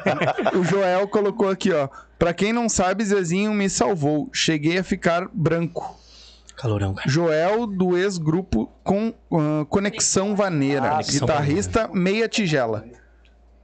o 0.57 0.63
Joel 0.63 1.07
colocou 1.07 1.49
aqui, 1.49 1.71
ó. 1.71 1.87
Pra 2.17 2.33
quem 2.33 2.51
não 2.51 2.67
sabe, 2.67 3.05
Zezinho 3.05 3.53
me 3.53 3.69
salvou. 3.69 4.29
Cheguei 4.33 4.79
a 4.79 4.83
ficar 4.83 5.27
branco. 5.31 5.97
Calorão, 6.55 6.93
cara. 6.93 7.09
Joel 7.09 7.67
do 7.67 7.97
ex-grupo 7.97 8.71
com 8.83 9.13
ah, 9.31 9.65
Conexão 9.69 10.35
Vaneira. 10.35 10.97
Ah, 10.97 11.01
guitarrista 11.01 11.89
meia 11.93 12.27
tigela. 12.29 12.85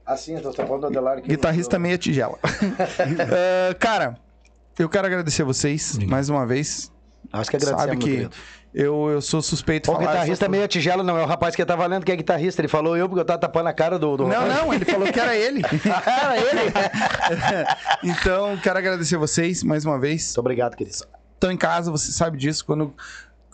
Assim, 0.04 0.34
eu 0.34 0.42
tô 0.42 0.52
falando 0.52 0.80
do 0.82 0.86
Adelar 0.88 1.22
que 1.22 1.28
Guitarrista 1.28 1.78
meia 1.78 1.96
tigela. 1.96 2.38
Ah, 3.70 3.74
cara, 3.78 4.16
eu 4.78 4.88
quero 4.88 5.06
agradecer 5.06 5.44
vocês 5.44 5.98
mais 5.98 6.28
uma 6.28 6.46
vez. 6.46 6.90
Acho 7.32 7.50
que 7.50 7.56
agradecemos, 7.56 7.82
Sabe 7.82 7.96
que 7.96 8.28
eu, 8.74 9.10
eu 9.10 9.20
sou 9.20 9.40
suspeito 9.42 9.90
O 9.90 9.94
falar. 9.94 10.06
guitarrista 10.12 10.48
meia 10.48 10.66
tigela 10.66 11.02
não 11.02 11.16
é 11.16 11.22
o 11.22 11.26
rapaz 11.26 11.54
que 11.54 11.64
tá 11.64 11.76
valendo 11.76 12.04
que 12.04 12.12
é 12.12 12.16
guitarrista. 12.16 12.60
Ele 12.60 12.68
falou 12.68 12.96
eu 12.96 13.08
porque 13.08 13.20
eu 13.20 13.24
tava 13.24 13.38
tapando 13.38 13.68
a 13.68 13.72
cara 13.72 13.98
do. 13.98 14.16
do 14.16 14.28
Não, 14.28 14.40
rapaz. 14.40 14.54
não, 14.56 14.74
ele 14.74 14.84
falou 14.84 15.10
que 15.12 15.20
era 15.20 15.36
ele. 15.36 15.62
Era 16.06 16.36
ele. 16.38 16.72
então, 18.12 18.56
quero 18.58 18.78
agradecer 18.78 19.16
vocês 19.16 19.62
mais 19.62 19.84
uma 19.84 19.98
vez. 19.98 20.26
Muito 20.28 20.40
obrigado, 20.40 20.76
querido. 20.76 20.96
Estão 21.42 21.50
em 21.50 21.56
casa, 21.56 21.90
você 21.90 22.12
sabe 22.12 22.38
disso. 22.38 22.64
Quando. 22.64 22.94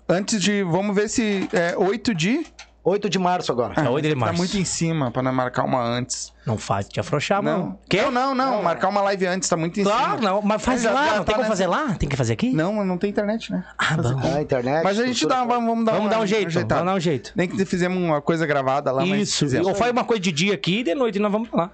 Antes 0.06 0.42
de. 0.42 0.62
Vamos 0.62 0.94
ver 0.94 1.08
se. 1.08 1.48
É 1.54 1.74
8 1.74 2.14
de. 2.14 2.44
8 2.84 3.08
de 3.08 3.18
março 3.18 3.50
agora. 3.50 3.74
É 3.82 3.88
8 3.88 4.04
de 4.08 4.14
Tá 4.14 4.20
março. 4.20 4.36
muito 4.36 4.56
em 4.58 4.64
cima 4.64 5.10
pra 5.10 5.22
não 5.22 5.32
marcar 5.32 5.64
uma 5.64 5.82
antes. 5.82 6.32
Não 6.46 6.56
faz 6.58 6.86
te 6.86 7.00
afrouxar, 7.00 7.42
Não. 7.42 7.58
mano. 7.58 7.78
Quê? 7.88 8.02
Não, 8.02 8.10
não, 8.10 8.34
não. 8.34 8.62
Marcar 8.62 8.88
uma 8.88 9.00
live 9.02 9.26
antes 9.26 9.48
tá 9.48 9.56
muito 9.56 9.80
em 9.80 9.84
Claro, 9.84 10.18
cima. 10.18 10.30
não. 10.30 10.42
Mas 10.42 10.62
faz 10.62 10.82
Já- 10.82 10.90
lá. 10.92 11.04
já 11.06 11.10
não 11.16 11.18
tá 11.18 11.24
tem 11.24 11.34
como 11.34 11.38
nessa- 11.38 11.48
fazer 11.50 11.66
lá? 11.66 11.94
Tem 11.94 12.08
que 12.08 12.16
fazer 12.16 12.32
aqui? 12.34 12.52
Não, 12.52 12.84
não 12.84 12.98
tem 12.98 13.08
internet, 13.10 13.50
né? 13.52 13.64
Ah, 13.78 13.96
bom. 13.96 14.36
A 14.36 14.40
internet. 14.42 14.84
Mas 14.84 14.98
a 15.00 15.06
gente 15.06 15.26
dá, 15.26 15.44
vamos, 15.44 15.66
vamos 15.66 15.84
dar 15.86 15.92
Vamos 15.92 16.06
uma 16.06 16.10
dar 16.14 16.20
um 16.20 16.26
jeito. 16.26 16.46
ajeitada. 16.46 16.74
Vamos 16.82 16.92
dar 16.92 16.96
um 16.96 17.00
jeito. 17.00 17.32
Nem 17.34 17.48
que 17.48 17.64
fizemos 17.64 17.96
uma 17.98 18.20
coisa 18.22 18.46
gravada 18.46 18.92
lá, 18.92 19.04
mas 19.04 19.28
Isso. 19.30 19.38
fizemos. 19.38 19.66
Ou 19.66 19.74
faz 19.74 19.92
uma 19.92 20.04
coisa 20.04 20.20
de 20.22 20.30
dia 20.32 20.52
aqui 20.54 20.80
e 20.80 20.84
de 20.84 20.94
noite 20.94 21.18
nós 21.18 21.32
vamos 21.32 21.48
pra 21.48 21.62
lá. 21.62 21.70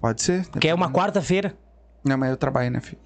Pode 0.00 0.22
ser. 0.22 0.46
Que 0.60 0.68
é 0.68 0.74
uma 0.74 0.90
quarta-feira. 0.90 1.56
Não, 2.04 2.16
mas 2.16 2.30
eu 2.30 2.36
trabalho, 2.36 2.70
né, 2.70 2.80
filho? 2.80 2.98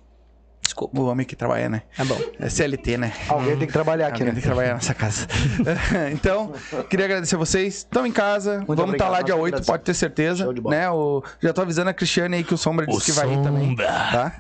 Desculpa. 0.70 1.00
O 1.00 1.06
homem 1.06 1.26
que 1.26 1.34
trabalha, 1.34 1.68
né? 1.68 1.82
É 1.98 2.04
bom. 2.04 2.16
É 2.38 2.48
CLT, 2.48 2.96
né? 2.96 3.12
Alguém 3.28 3.56
tem 3.56 3.66
que 3.66 3.72
trabalhar 3.72 4.06
aqui, 4.06 4.22
Alguém 4.22 4.26
né? 4.26 4.32
tem 4.34 4.40
que 4.40 4.46
trabalhar 4.46 4.74
nessa 4.74 4.94
casa. 4.94 5.26
então, 6.14 6.52
queria 6.88 7.06
agradecer 7.06 7.36
vocês. 7.36 7.78
Estão 7.78 8.06
em 8.06 8.12
casa. 8.12 8.62
Vamos 8.68 8.70
estar 8.70 8.84
obrigado, 8.84 9.10
lá 9.10 9.22
dia 9.22 9.34
nós 9.34 9.42
8, 9.42 9.54
agradecemos. 9.54 9.66
pode 9.66 9.82
ter 9.82 9.94
certeza. 9.94 10.44
Show 10.44 10.52
de 10.52 10.60
bola. 10.60 10.76
Né? 10.76 10.88
O... 10.88 11.24
Já 11.40 11.52
tô 11.52 11.62
avisando 11.62 11.90
a 11.90 11.92
Cristiane 11.92 12.36
aí 12.36 12.44
que 12.44 12.54
o 12.54 12.56
Sombra 12.56 12.86
disse 12.86 13.06
que 13.06 13.12
vai 13.12 13.32
ir 13.32 13.42
também. 13.42 13.74
Tá? 13.74 14.32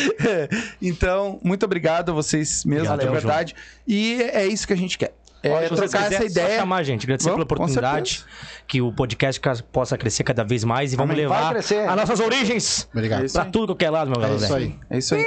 então, 0.80 1.38
muito 1.44 1.66
obrigado 1.66 2.12
a 2.12 2.14
vocês 2.14 2.64
mesmo, 2.64 2.96
de 2.96 3.06
verdade. 3.06 3.54
E 3.86 4.22
é 4.22 4.46
isso 4.46 4.66
que 4.66 4.72
a 4.72 4.76
gente 4.76 4.96
quer. 4.96 5.12
É 5.42 5.68
trocar 5.68 5.84
essa 5.84 5.98
quiserem, 5.98 6.18
só 6.18 6.24
ideia. 6.40 6.58
chamar 6.60 6.76
a 6.76 6.82
gente. 6.82 7.04
Agradecer 7.04 7.30
Vamos, 7.30 7.44
pela 7.46 7.56
oportunidade. 7.62 8.24
Que 8.66 8.80
o 8.82 8.92
podcast 8.92 9.40
ca- 9.40 9.56
possa 9.72 9.96
crescer 9.96 10.22
cada 10.24 10.44
vez 10.44 10.64
mais 10.64 10.92
e 10.92 10.96
vamos 10.96 11.12
Amém. 11.14 11.22
Levar 11.24 11.56
as 11.56 11.96
nossas 11.96 12.20
origens 12.20 12.88
Obrigado. 12.92 13.32
pra 13.32 13.44
tudo 13.46 13.68
qualquer 13.68 13.90
lado, 13.90 14.10
meu 14.10 14.18
É 14.20 14.28
galera. 14.28 14.44
isso 14.44 14.54
aí. 14.54 14.78
É 14.90 14.98
isso 14.98 15.14
aí. 15.14 15.24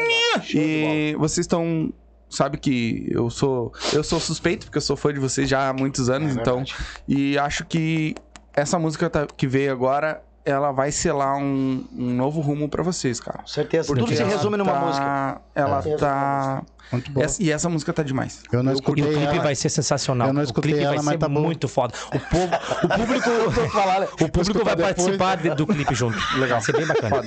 E 0.53 1.15
vocês 1.17 1.43
estão. 1.45 1.91
Sabe 2.29 2.57
que 2.57 3.07
eu 3.11 3.29
sou. 3.29 3.71
Eu 3.91 4.03
sou 4.03 4.19
suspeito, 4.19 4.65
porque 4.65 4.77
eu 4.77 4.81
sou 4.81 4.95
fã 4.95 5.13
de 5.13 5.19
vocês 5.19 5.47
já 5.47 5.69
há 5.69 5.73
muitos 5.73 6.09
anos, 6.09 6.35
então. 6.35 6.63
E 7.07 7.37
acho 7.37 7.63
que 7.65 8.15
essa 8.55 8.79
música 8.79 9.09
tá- 9.09 9.27
que 9.37 9.47
veio 9.47 9.71
agora, 9.71 10.21
ela 10.45 10.71
vai 10.71 10.91
selar 10.91 11.37
um, 11.37 11.85
um 11.93 12.13
novo 12.15 12.41
rumo 12.41 12.67
pra 12.69 12.83
vocês, 12.83 13.19
cara. 13.19 13.39
Com 13.39 13.47
certeza. 13.47 13.87
Porque 13.87 14.03
Tudo 14.03 14.15
se 14.15 14.23
resume 14.23 14.57
numa 14.57 14.73
tá- 14.73 14.79
música. 14.79 15.41
Ela 15.55 15.83
É. 15.85 15.95
tá. 15.95 16.63
Muito 16.91 17.11
bom. 17.11 17.21
Essa- 17.23 17.41
e 17.41 17.49
essa 17.51 17.69
música 17.69 17.91
tá 17.93 18.03
demais. 18.03 18.41
Eu 18.51 18.61
não 18.61 18.71
E 18.71 18.75
escutei 18.75 19.03
o 19.03 19.07
clipe 19.07 19.23
ela. 19.23 19.43
vai 19.43 19.55
ser 19.55 19.69
sensacional. 19.69 20.27
Eu 20.27 20.33
não 20.33 20.41
o 20.41 20.43
escutei 20.45 20.71
clipe 20.73 20.85
ela, 20.85 20.95
vai 21.01 21.13
ser 21.13 21.17
tá 21.17 21.27
bom. 21.29 21.41
muito 21.41 21.67
foda. 21.67 21.93
O, 22.13 22.19
povo, 22.19 22.53
o 22.83 22.87
público, 22.89 23.29
o 24.25 24.29
público 24.29 24.63
vai 24.65 24.75
depois. 24.75 24.95
participar 24.95 25.37
de- 25.37 25.49
do 25.55 25.65
clipe 25.65 25.95
junto. 25.95 26.17
Legal. 26.37 26.59
Vai 26.59 26.61
ser 26.61 26.73
bem 26.73 26.85
bacana. 26.85 27.23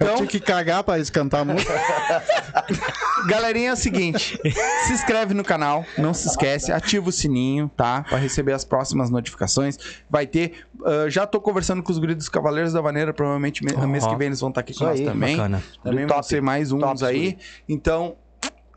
Eu 0.00 0.16
tinha 0.16 0.26
que 0.26 0.40
cagar 0.40 0.82
pra 0.82 0.96
eles 0.96 1.10
cantar 1.10 1.44
muito. 1.44 1.64
Galerinha, 3.28 3.70
é 3.70 3.72
o 3.72 3.76
seguinte: 3.76 4.38
se 4.86 4.92
inscreve 4.92 5.34
no 5.34 5.44
canal, 5.44 5.84
não 5.96 6.12
se 6.12 6.28
esquece, 6.28 6.72
ativa 6.72 7.08
o 7.08 7.12
sininho, 7.12 7.70
tá? 7.76 8.04
Pra 8.08 8.18
receber 8.18 8.52
as 8.52 8.64
próximas 8.64 9.10
notificações. 9.10 9.78
Vai 10.10 10.26
ter. 10.26 10.66
ah, 10.84 11.08
já 11.08 11.26
tô 11.26 11.40
conversando 11.40 11.82
com 11.82 11.90
os 11.92 11.98
guris 11.98 12.16
dos 12.16 12.28
Cavaleiros 12.28 12.72
da 12.72 12.80
Vaneira, 12.80 13.12
provavelmente 13.14 13.64
me- 13.64 13.72
Ó. 13.76 13.86
mês 13.86 14.06
que 14.06 14.16
vem 14.16 14.26
eles 14.26 14.40
vão 14.40 14.48
estar 14.50 14.60
aqui 14.60 14.74
com 14.74 14.84
nós 14.84 15.00
também. 15.00 15.36
bacana. 15.36 15.62
Também 15.82 16.06
vão 16.06 16.22
ser 16.22 16.42
mais 16.42 16.72
uns 16.72 16.80
top, 16.80 17.04
aí. 17.04 17.38
Então, 17.68 18.16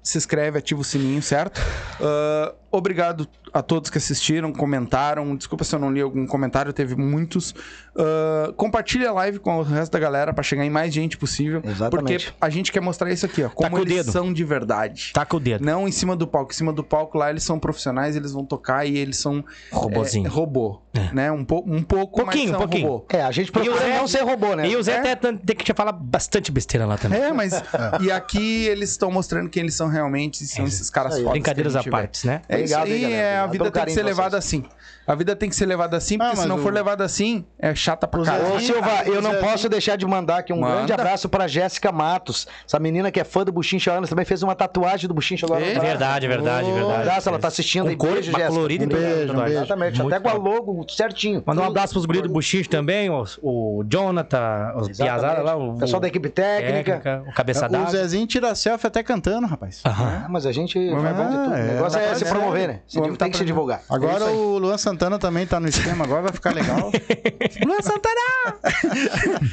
se 0.02 0.18
inscreve, 0.18 0.58
ativa 0.60 0.80
o 0.80 0.84
sininho, 0.84 1.22
certo? 1.22 1.60
Ah, 2.00 2.54
obrigado 2.78 3.28
a 3.54 3.62
todos 3.62 3.90
que 3.90 3.98
assistiram, 3.98 4.52
comentaram. 4.54 5.36
Desculpa 5.36 5.64
se 5.64 5.74
eu 5.76 5.80
não 5.80 5.92
li 5.92 6.02
algum 6.02 6.26
comentário, 6.28 6.72
teve 6.74 6.96
muitos. 6.96 7.54
Ah, 7.96 8.54
compartilha 8.56 9.10
a 9.10 9.14
live 9.14 9.40
com 9.40 9.58
o 9.58 9.64
resto 9.64 9.92
da 9.92 10.00
galera 10.00 10.32
pra 10.34 10.44
chegar 10.44 10.64
em 10.66 10.70
mais 10.70 10.94
gente 10.94 11.18
possível. 11.18 11.62
Exatamente. 11.64 12.26
Porque 12.28 12.38
a 12.40 12.50
gente 12.50 12.72
quer 12.72 12.80
mostrar 12.82 13.12
isso 13.12 13.26
aqui, 13.26 13.44
ó. 13.44 13.50
Como 13.50 13.70
com 13.72 13.78
o 13.78 13.80
eles 13.82 13.96
dedo. 14.06 14.12
são 14.12 14.32
de 14.32 14.44
verdade. 14.44 15.12
Taca 15.14 15.36
o 15.36 15.40
dedo. 15.40 15.66
Não 15.66 15.88
em 15.88 15.92
cima 15.92 16.16
do 16.16 16.28
palco. 16.28 16.52
Em 16.52 16.56
cima 16.56 16.72
do 16.72 16.84
palco 16.84 17.18
lá 17.18 17.30
eles 17.30 17.44
são 17.44 17.58
profissionais, 17.60 18.16
eles 18.16 18.32
vão 18.32 18.46
tocar 18.46 18.86
e 18.86 18.98
eles 18.98 19.18
são 19.18 19.44
Robozinho. 19.72 20.28
é, 20.28 20.30
robô, 20.30 20.80
né? 21.14 21.32
Um, 21.32 21.44
po 21.44 21.64
um 21.66 21.82
pouco, 21.82 22.22
Pouquinho, 22.22 22.52
mas 22.52 22.58
pouquinho. 22.60 22.88
robô. 22.88 23.06
É, 23.10 23.22
a 23.24 23.32
gente 23.32 23.52
procura 23.52 23.76
E 23.76 23.80
Zé- 23.80 23.98
não 23.98 24.08
ser 24.08 24.22
robô, 24.24 24.56
né? 24.56 24.68
E 24.70 24.76
o 24.76 24.84
Zé 24.84 24.94
É. 24.94 25.12
até 25.12 25.16
tem 25.16 25.56
que 25.56 25.64
te 25.66 25.74
falar 25.74 25.92
bastante 25.92 26.52
besteira 26.52 26.86
lá 26.86 26.98
também. 26.98 27.20
É, 27.20 27.32
mas 27.34 27.54
e 28.02 28.12
aqui 28.12 28.66
eles 28.68 28.92
estão 28.92 29.10
mostrando 29.12 29.50
quem 29.50 29.64
eles 29.64 29.74
são 29.76 29.88
realmente, 29.88 30.44
e 30.44 30.48
são 30.48 30.66
esses 30.66 30.90
caras 30.90 31.16
fodas. 31.16 31.32
Brincadeiras 31.32 31.76
à 31.76 31.84
parte, 31.84 32.26
né? 32.28 32.42
É 32.48 32.62
Obrigado, 32.76 32.88
hein, 32.88 32.94
aí, 32.94 33.02
galera. 33.02 33.22
é, 33.22 33.38
a 33.40 33.48
vida 33.48 33.72
tem 33.72 33.86
que 33.86 33.92
ser 33.92 34.04
levada 34.04 34.38
assim. 34.38 34.64
A 35.06 35.16
vida 35.16 35.36
tem 35.38 35.50
que 35.50 35.56
ser 35.56 35.66
levada 35.66 35.96
assim, 35.96 36.18
porque 36.18 36.34
Ah, 36.34 36.36
se 36.42 36.48
não 36.50 36.58
o- 36.58 36.60
for 36.60 36.74
levada 36.74 37.02
assim, 37.06 37.46
é 37.58 37.74
chata 37.74 38.06
pra 38.06 38.20
Ô, 38.22 38.26
caralho. 38.26 38.60
Silva, 38.60 39.04
eu 39.06 39.22
não 39.22 39.36
posso 39.36 39.70
deixar 39.70 39.96
de 39.96 40.06
mandar 40.06 40.40
aqui 40.40 40.52
um 40.52 40.60
Manda. 40.60 40.76
grande 40.76 40.92
abraço 40.92 41.30
pra 41.30 41.48
Jéssica 41.48 41.94
Matos. 41.94 42.46
Essa 42.68 42.78
menina 42.78 43.10
que 43.10 43.18
é 43.18 43.24
fã 43.24 43.46
do 43.46 43.52
Buchincha 43.54 43.90
Anos 43.94 44.10
também 44.10 44.26
fez 44.26 44.44
uma 44.44 44.54
tatuagem 44.54 45.08
do 45.08 45.14
Buchincha 45.14 45.46
agora. 45.46 45.62
É 45.64 45.70
É 45.70 45.74
braço. 45.76 45.88
verdade, 45.88 46.28
verdade, 46.28 46.68
Um 46.70 46.74
verdade. 46.74 47.02
abraço, 47.04 47.30
ela 47.30 47.40
tá 47.40 47.48
assistindo 47.48 47.86
Um 47.86 47.90
aí. 47.90 47.96
cor- 47.96 48.12
Beijo, 48.12 48.32
Jéssica. 48.32 48.48
colorida 48.50 48.84
Um 48.84 48.88
beijo, 48.90 49.34
tudo. 49.34 49.48
Exatamente, 49.48 50.02
Muito 50.02 50.14
até 50.16 50.24
com 50.24 50.30
a 50.30 50.34
logo 50.38 50.86
certinho. 50.90 51.42
Mandar 51.46 51.62
um 51.62 51.66
abraço 51.68 51.94
pros 51.94 52.06
guris 52.06 52.22
do 52.24 52.30
Buchincho 52.30 52.70
também, 52.70 53.10
o, 53.10 53.24
o 53.42 53.84
Jonathan, 53.88 54.74
os. 54.76 54.98
Piazada 54.98 55.42
lá, 55.42 55.56
o 55.56 55.78
Pessoal 55.78 56.02
da 56.02 56.08
equipe 56.10 56.28
técnica. 56.28 57.24
o 57.26 57.34
cabeça 57.34 57.68
O. 57.72 57.90
Zezinho 57.92 58.28
tira 58.28 58.54
selfie 58.56 58.88
até 58.88 59.02
cantando, 59.04 59.48
rapaz. 59.48 59.80
Ah, 59.86 60.26
mas 60.30 60.46
a 60.46 60.52
gente 60.52 60.78
Ah, 60.94 61.00
faz 61.02 61.16
bom 61.16 61.30
de 61.30 61.38
tudo. 61.46 61.56
é. 61.56 61.62
O 61.62 61.66
negócio 61.76 62.00
Tá 62.00 62.06
é 62.06 62.16
se 62.16 62.26
fazendo. 62.26 62.40
Promover, 62.48 62.68
né? 62.68 62.80
Se- 62.88 63.00
tá 63.00 63.04
tem 63.04 63.12
que 63.16 63.24
se 63.26 63.32
fazendo. 63.32 63.46
divulgar. 63.48 63.82
Agora 63.90 64.14
É 64.14 64.18
isso 64.18 64.26
aí. 64.28 64.36
o 64.36 64.58
Luan 64.58 64.78
Santana 64.78 65.20
também 65.20 65.46
tá 65.48 65.60
no 65.60 65.68
esquema, 65.68 66.04
agora 66.06 66.24
vai 66.24 66.32
ficar 66.32 66.54
legal. 66.54 66.92
Luan 67.66 67.82
Santana! 67.82 68.18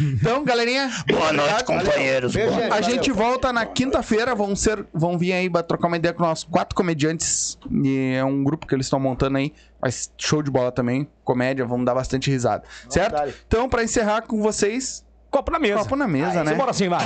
então, 0.00 0.44
galerinha. 0.44 0.90
Boa 1.08 1.32
noite, 1.32 1.64
companheiros. 1.64 2.32
Beijo, 2.34 2.50
Boa 2.50 2.62
gente. 2.62 2.72
A 2.72 2.80
Valeu. 2.80 2.90
gente 2.90 3.12
volta 3.12 3.52
na 3.52 3.66
quinta-feira, 3.66 4.34
vão 4.34 4.54
ser, 4.56 4.84
vão 4.92 5.18
vir 5.18 5.32
aí 5.32 5.48
pra 5.50 5.62
trocar 5.62 5.88
uma 5.88 5.96
ideia 5.96 6.12
com 6.14 6.22
nossos 6.22 6.44
quatro 6.44 6.74
comediantes. 6.74 7.58
E 7.70 8.14
é 8.16 8.24
um 8.24 8.42
grupo 8.44 8.66
que 8.66 8.74
eles 8.74 8.86
estão 8.86 8.98
montando 9.00 9.38
aí. 9.38 9.52
Mas 9.80 10.10
show 10.16 10.42
de 10.42 10.50
bola 10.50 10.72
também, 10.72 11.06
comédia, 11.22 11.64
vamos 11.66 11.84
dar 11.84 11.94
bastante 11.94 12.30
risada. 12.30 12.64
certo? 12.88 13.12
dar. 13.12 13.28
Então, 13.46 13.68
pra 13.68 13.82
encerrar 13.84 14.22
com 14.22 14.40
vocês, 14.40 15.04
Copo 15.30 15.50
na 15.52 15.58
mesa. 15.58 15.78
copo 15.80 15.96
na 15.96 16.06
mesa, 16.08 16.42
né? 16.44 16.54
Bora 16.54 16.70
assim, 16.70 16.88
vai. 16.88 17.04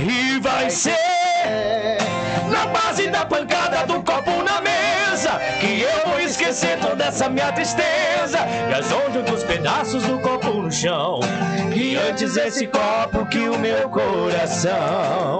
E 0.00 0.38
vai 0.40 0.70
ser 0.70 0.96
na 2.50 2.66
base 2.66 3.08
da 3.08 3.24
pancada 3.24 3.57
essa 7.08 7.28
minha 7.28 7.50
tristeza 7.52 8.38
as 8.76 8.92
ondas 8.92 9.24
dos 9.24 9.42
pedaços 9.42 10.02
do 10.04 10.18
copo 10.18 10.52
no 10.52 10.70
chão. 10.70 11.20
E 11.74 11.96
antes 11.96 12.36
esse 12.36 12.66
copo 12.66 13.24
que 13.26 13.48
o 13.48 13.58
meu 13.58 13.88
coração. 13.88 15.38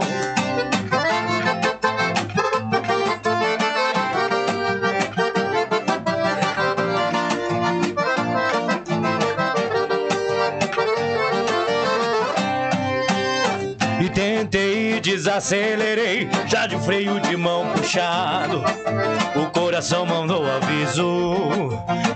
Desacelerei, 15.38 16.28
já 16.46 16.66
de 16.66 16.76
freio 16.80 17.20
de 17.20 17.36
mão 17.36 17.66
puxado. 17.72 18.62
O 19.36 19.46
coração 19.50 20.04
mandou 20.04 20.44
aviso 20.44 21.70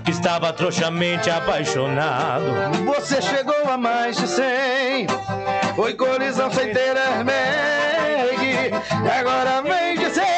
que 0.05 0.11
estava 0.11 0.53
trouxamente 0.53 1.31
apaixonado. 1.31 2.45
Você 2.85 3.23
chegou 3.23 3.71
a 3.71 3.77
mais 3.77 4.17
de 4.17 4.27
100 4.27 5.07
Foi 5.77 5.95
colisão 5.95 6.51
sem 6.51 6.73
ter 6.73 6.95
E 8.43 9.09
agora 9.09 9.63
vem 9.63 9.97
dizer 9.97 10.32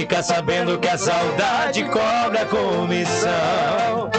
Ficar 0.00 0.22
sabendo 0.22 0.78
que 0.78 0.88
a 0.88 0.96
saudade 0.96 1.84
cobra 1.84 2.46
comissão. 2.46 4.10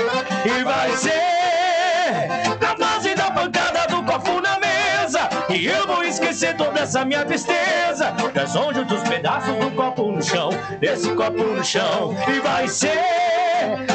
E 0.45 0.63
vai 0.63 0.95
ser 0.95 2.27
na 2.61 2.75
base 2.75 3.15
da 3.15 3.31
pancada 3.31 3.87
do 3.87 4.03
copo 4.03 4.39
na 4.41 4.59
mesa. 4.59 5.27
E 5.49 5.65
eu 5.65 5.87
vou 5.87 6.03
esquecer 6.03 6.55
toda 6.55 6.81
essa 6.81 7.03
minha 7.03 7.25
tristeza. 7.25 8.13
Das 8.31 8.55
onde 8.55 8.83
dos 8.83 9.01
pedaços 9.01 9.55
do 9.55 9.71
copo 9.71 10.11
no 10.11 10.21
chão. 10.21 10.51
Desse 10.79 11.09
copo 11.15 11.43
no 11.43 11.63
chão. 11.63 12.15
E 12.27 12.39
vai 12.41 12.67
ser 12.67 12.99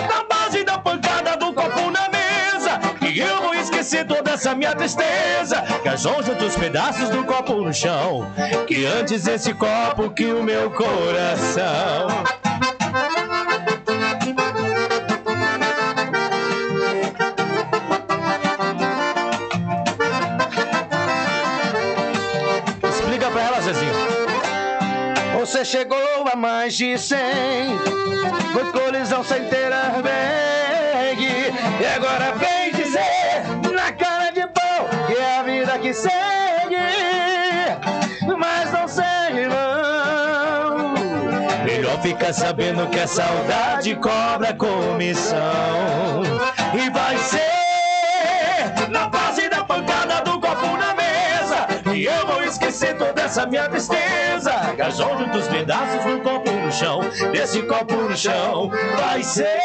na 0.08 0.24
base 0.24 0.64
da 0.64 0.78
pancada 0.78 1.36
do 1.36 1.52
copo 1.52 1.88
na 1.92 2.08
mesa. 2.08 2.15
E 3.16 3.18
eu 3.18 3.40
vou 3.40 3.54
esquecer 3.54 4.06
toda 4.06 4.32
essa 4.32 4.54
minha 4.54 4.74
tristeza. 4.74 5.64
As 5.90 6.04
ondas 6.04 6.36
dos 6.36 6.54
pedaços 6.54 7.08
do 7.08 7.24
copo 7.24 7.54
no 7.54 7.72
chão. 7.72 8.30
Que 8.66 8.84
antes 8.84 9.26
esse 9.26 9.54
copo 9.54 10.10
que 10.10 10.26
o 10.26 10.42
meu 10.42 10.70
coração. 10.72 12.08
Explica 22.86 23.30
pra 23.30 23.40
ela, 23.40 23.60
Zezinho. 23.62 23.94
Você 25.38 25.64
chegou 25.64 26.28
a 26.30 26.36
mais 26.36 26.76
de 26.76 26.98
100 26.98 27.18
Foi 28.52 28.72
colisão 28.72 29.24
sem 29.24 29.48
ter 29.48 29.72
airbag 29.72 31.22
E 31.80 31.86
agora 31.86 32.32
vem 32.32 32.55
que 35.78 35.92
segue 35.92 36.76
Mas 38.38 38.72
não 38.72 38.88
segue 38.88 39.46
não 39.46 39.66
Melhor 41.64 42.00
ficar 42.00 42.32
sabendo 42.32 42.86
que 42.88 43.00
a 43.00 43.06
saudade 43.08 43.96
cobra 43.96 44.54
comissão. 44.54 46.22
E 46.72 46.90
vai 46.90 47.18
ser 47.18 48.88
na 48.88 49.08
base 49.08 49.48
da 49.48 49.64
pancada 49.64 50.20
do 50.22 50.40
copo 50.40 50.76
na 50.76 50.94
mesa. 50.94 51.66
E 51.92 52.04
eu 52.04 52.26
vou 52.26 52.44
esquecer 52.44 52.96
toda 52.96 53.22
essa 53.22 53.46
minha 53.46 53.68
tristeza. 53.68 54.52
Gasojo 54.76 55.26
dos 55.26 55.48
pedaços 55.48 56.04
do 56.04 56.20
copo 56.20 56.50
no 56.52 56.70
chão. 56.70 57.00
Desse 57.32 57.60
copo 57.62 57.94
no 57.94 58.16
chão. 58.16 58.70
Vai 58.96 59.22
ser 59.24 59.58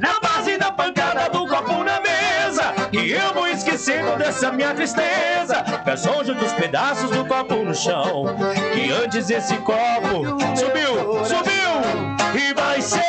na 0.00 0.20
base 0.20 0.49
da 0.70 0.84
pancada 0.84 1.28
do 1.30 1.46
copo 1.46 1.82
na 1.82 2.00
mesa. 2.00 2.74
E 2.92 3.10
eu 3.10 3.34
vou 3.34 3.48
esquecer 3.48 4.04
toda 4.04 4.24
essa 4.24 4.52
minha 4.52 4.72
tristeza. 4.72 5.62
Gasojo 5.84 6.34
dos 6.34 6.52
pedaços 6.52 7.10
do 7.10 7.24
copo 7.24 7.56
no 7.56 7.74
chão. 7.74 8.26
E 8.74 8.90
antes 8.92 9.30
esse 9.30 9.56
copo 9.58 10.24
subiu, 10.56 11.24
subiu. 11.24 11.70
E 12.34 12.54
vai 12.54 12.80
ser 12.80 13.00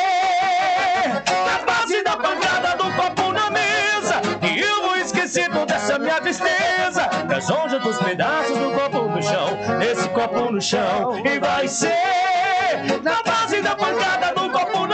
na 1.46 1.66
base 1.66 2.04
da 2.04 2.18
pancada 2.18 2.76
do 2.78 2.92
copo 2.94 3.32
na 3.32 3.50
mesa. 3.52 4.22
E 4.42 4.60
eu 4.60 4.82
vou 4.82 4.98
esquecer 4.98 5.50
toda 5.52 5.76
essa 5.76 6.00
minha 6.00 6.20
tristeza. 6.20 7.08
Das 7.28 7.50
ondas 7.50 7.82
dos 7.82 7.98
pedaços 8.00 8.58
do 8.58 8.72
copo 8.72 9.04
no 9.04 9.22
chão. 9.22 9.58
Esse 9.82 10.10
copo 10.10 10.52
no 10.52 10.62
chão. 10.62 11.22
E 11.24 11.40
vai 11.40 11.68
ser 11.68 11.96
na 13.04 13.22
base 13.24 13.62
da 13.62 13.76
pancada 13.76 14.34
do 14.34 14.50
copo 14.50 14.88
na 14.88 14.91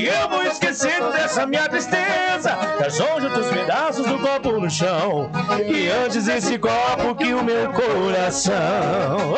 E 0.00 0.06
eu 0.06 0.30
vou 0.30 0.42
esquecendo 0.44 1.12
dessa 1.12 1.44
minha 1.44 1.68
tristeza. 1.68 2.56
Das 2.78 2.98
ondas 2.98 3.30
dos 3.34 3.48
pedaços 3.48 4.06
do 4.06 4.18
copo 4.18 4.58
no 4.58 4.70
chão. 4.70 5.30
E 5.62 5.90
antes 5.90 6.26
esse 6.26 6.58
copo 6.58 7.14
que 7.14 7.34
o 7.34 7.44
meu 7.44 7.70
coração. 7.70 9.34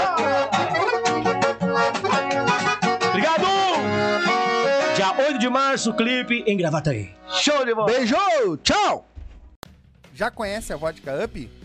Obrigado! 3.08 3.44
Dia 4.94 5.12
8 5.26 5.38
de 5.40 5.48
março, 5.48 5.92
clipe 5.94 6.44
em 6.46 6.56
Gravataí. 6.56 7.12
Show 7.40 7.64
de 7.66 7.74
bola 7.74 7.88
Beijo, 7.88 8.16
tchau! 8.62 9.04
Já 10.14 10.30
conhece 10.30 10.72
a 10.72 10.76
Vodka 10.76 11.24
Up? 11.24 11.61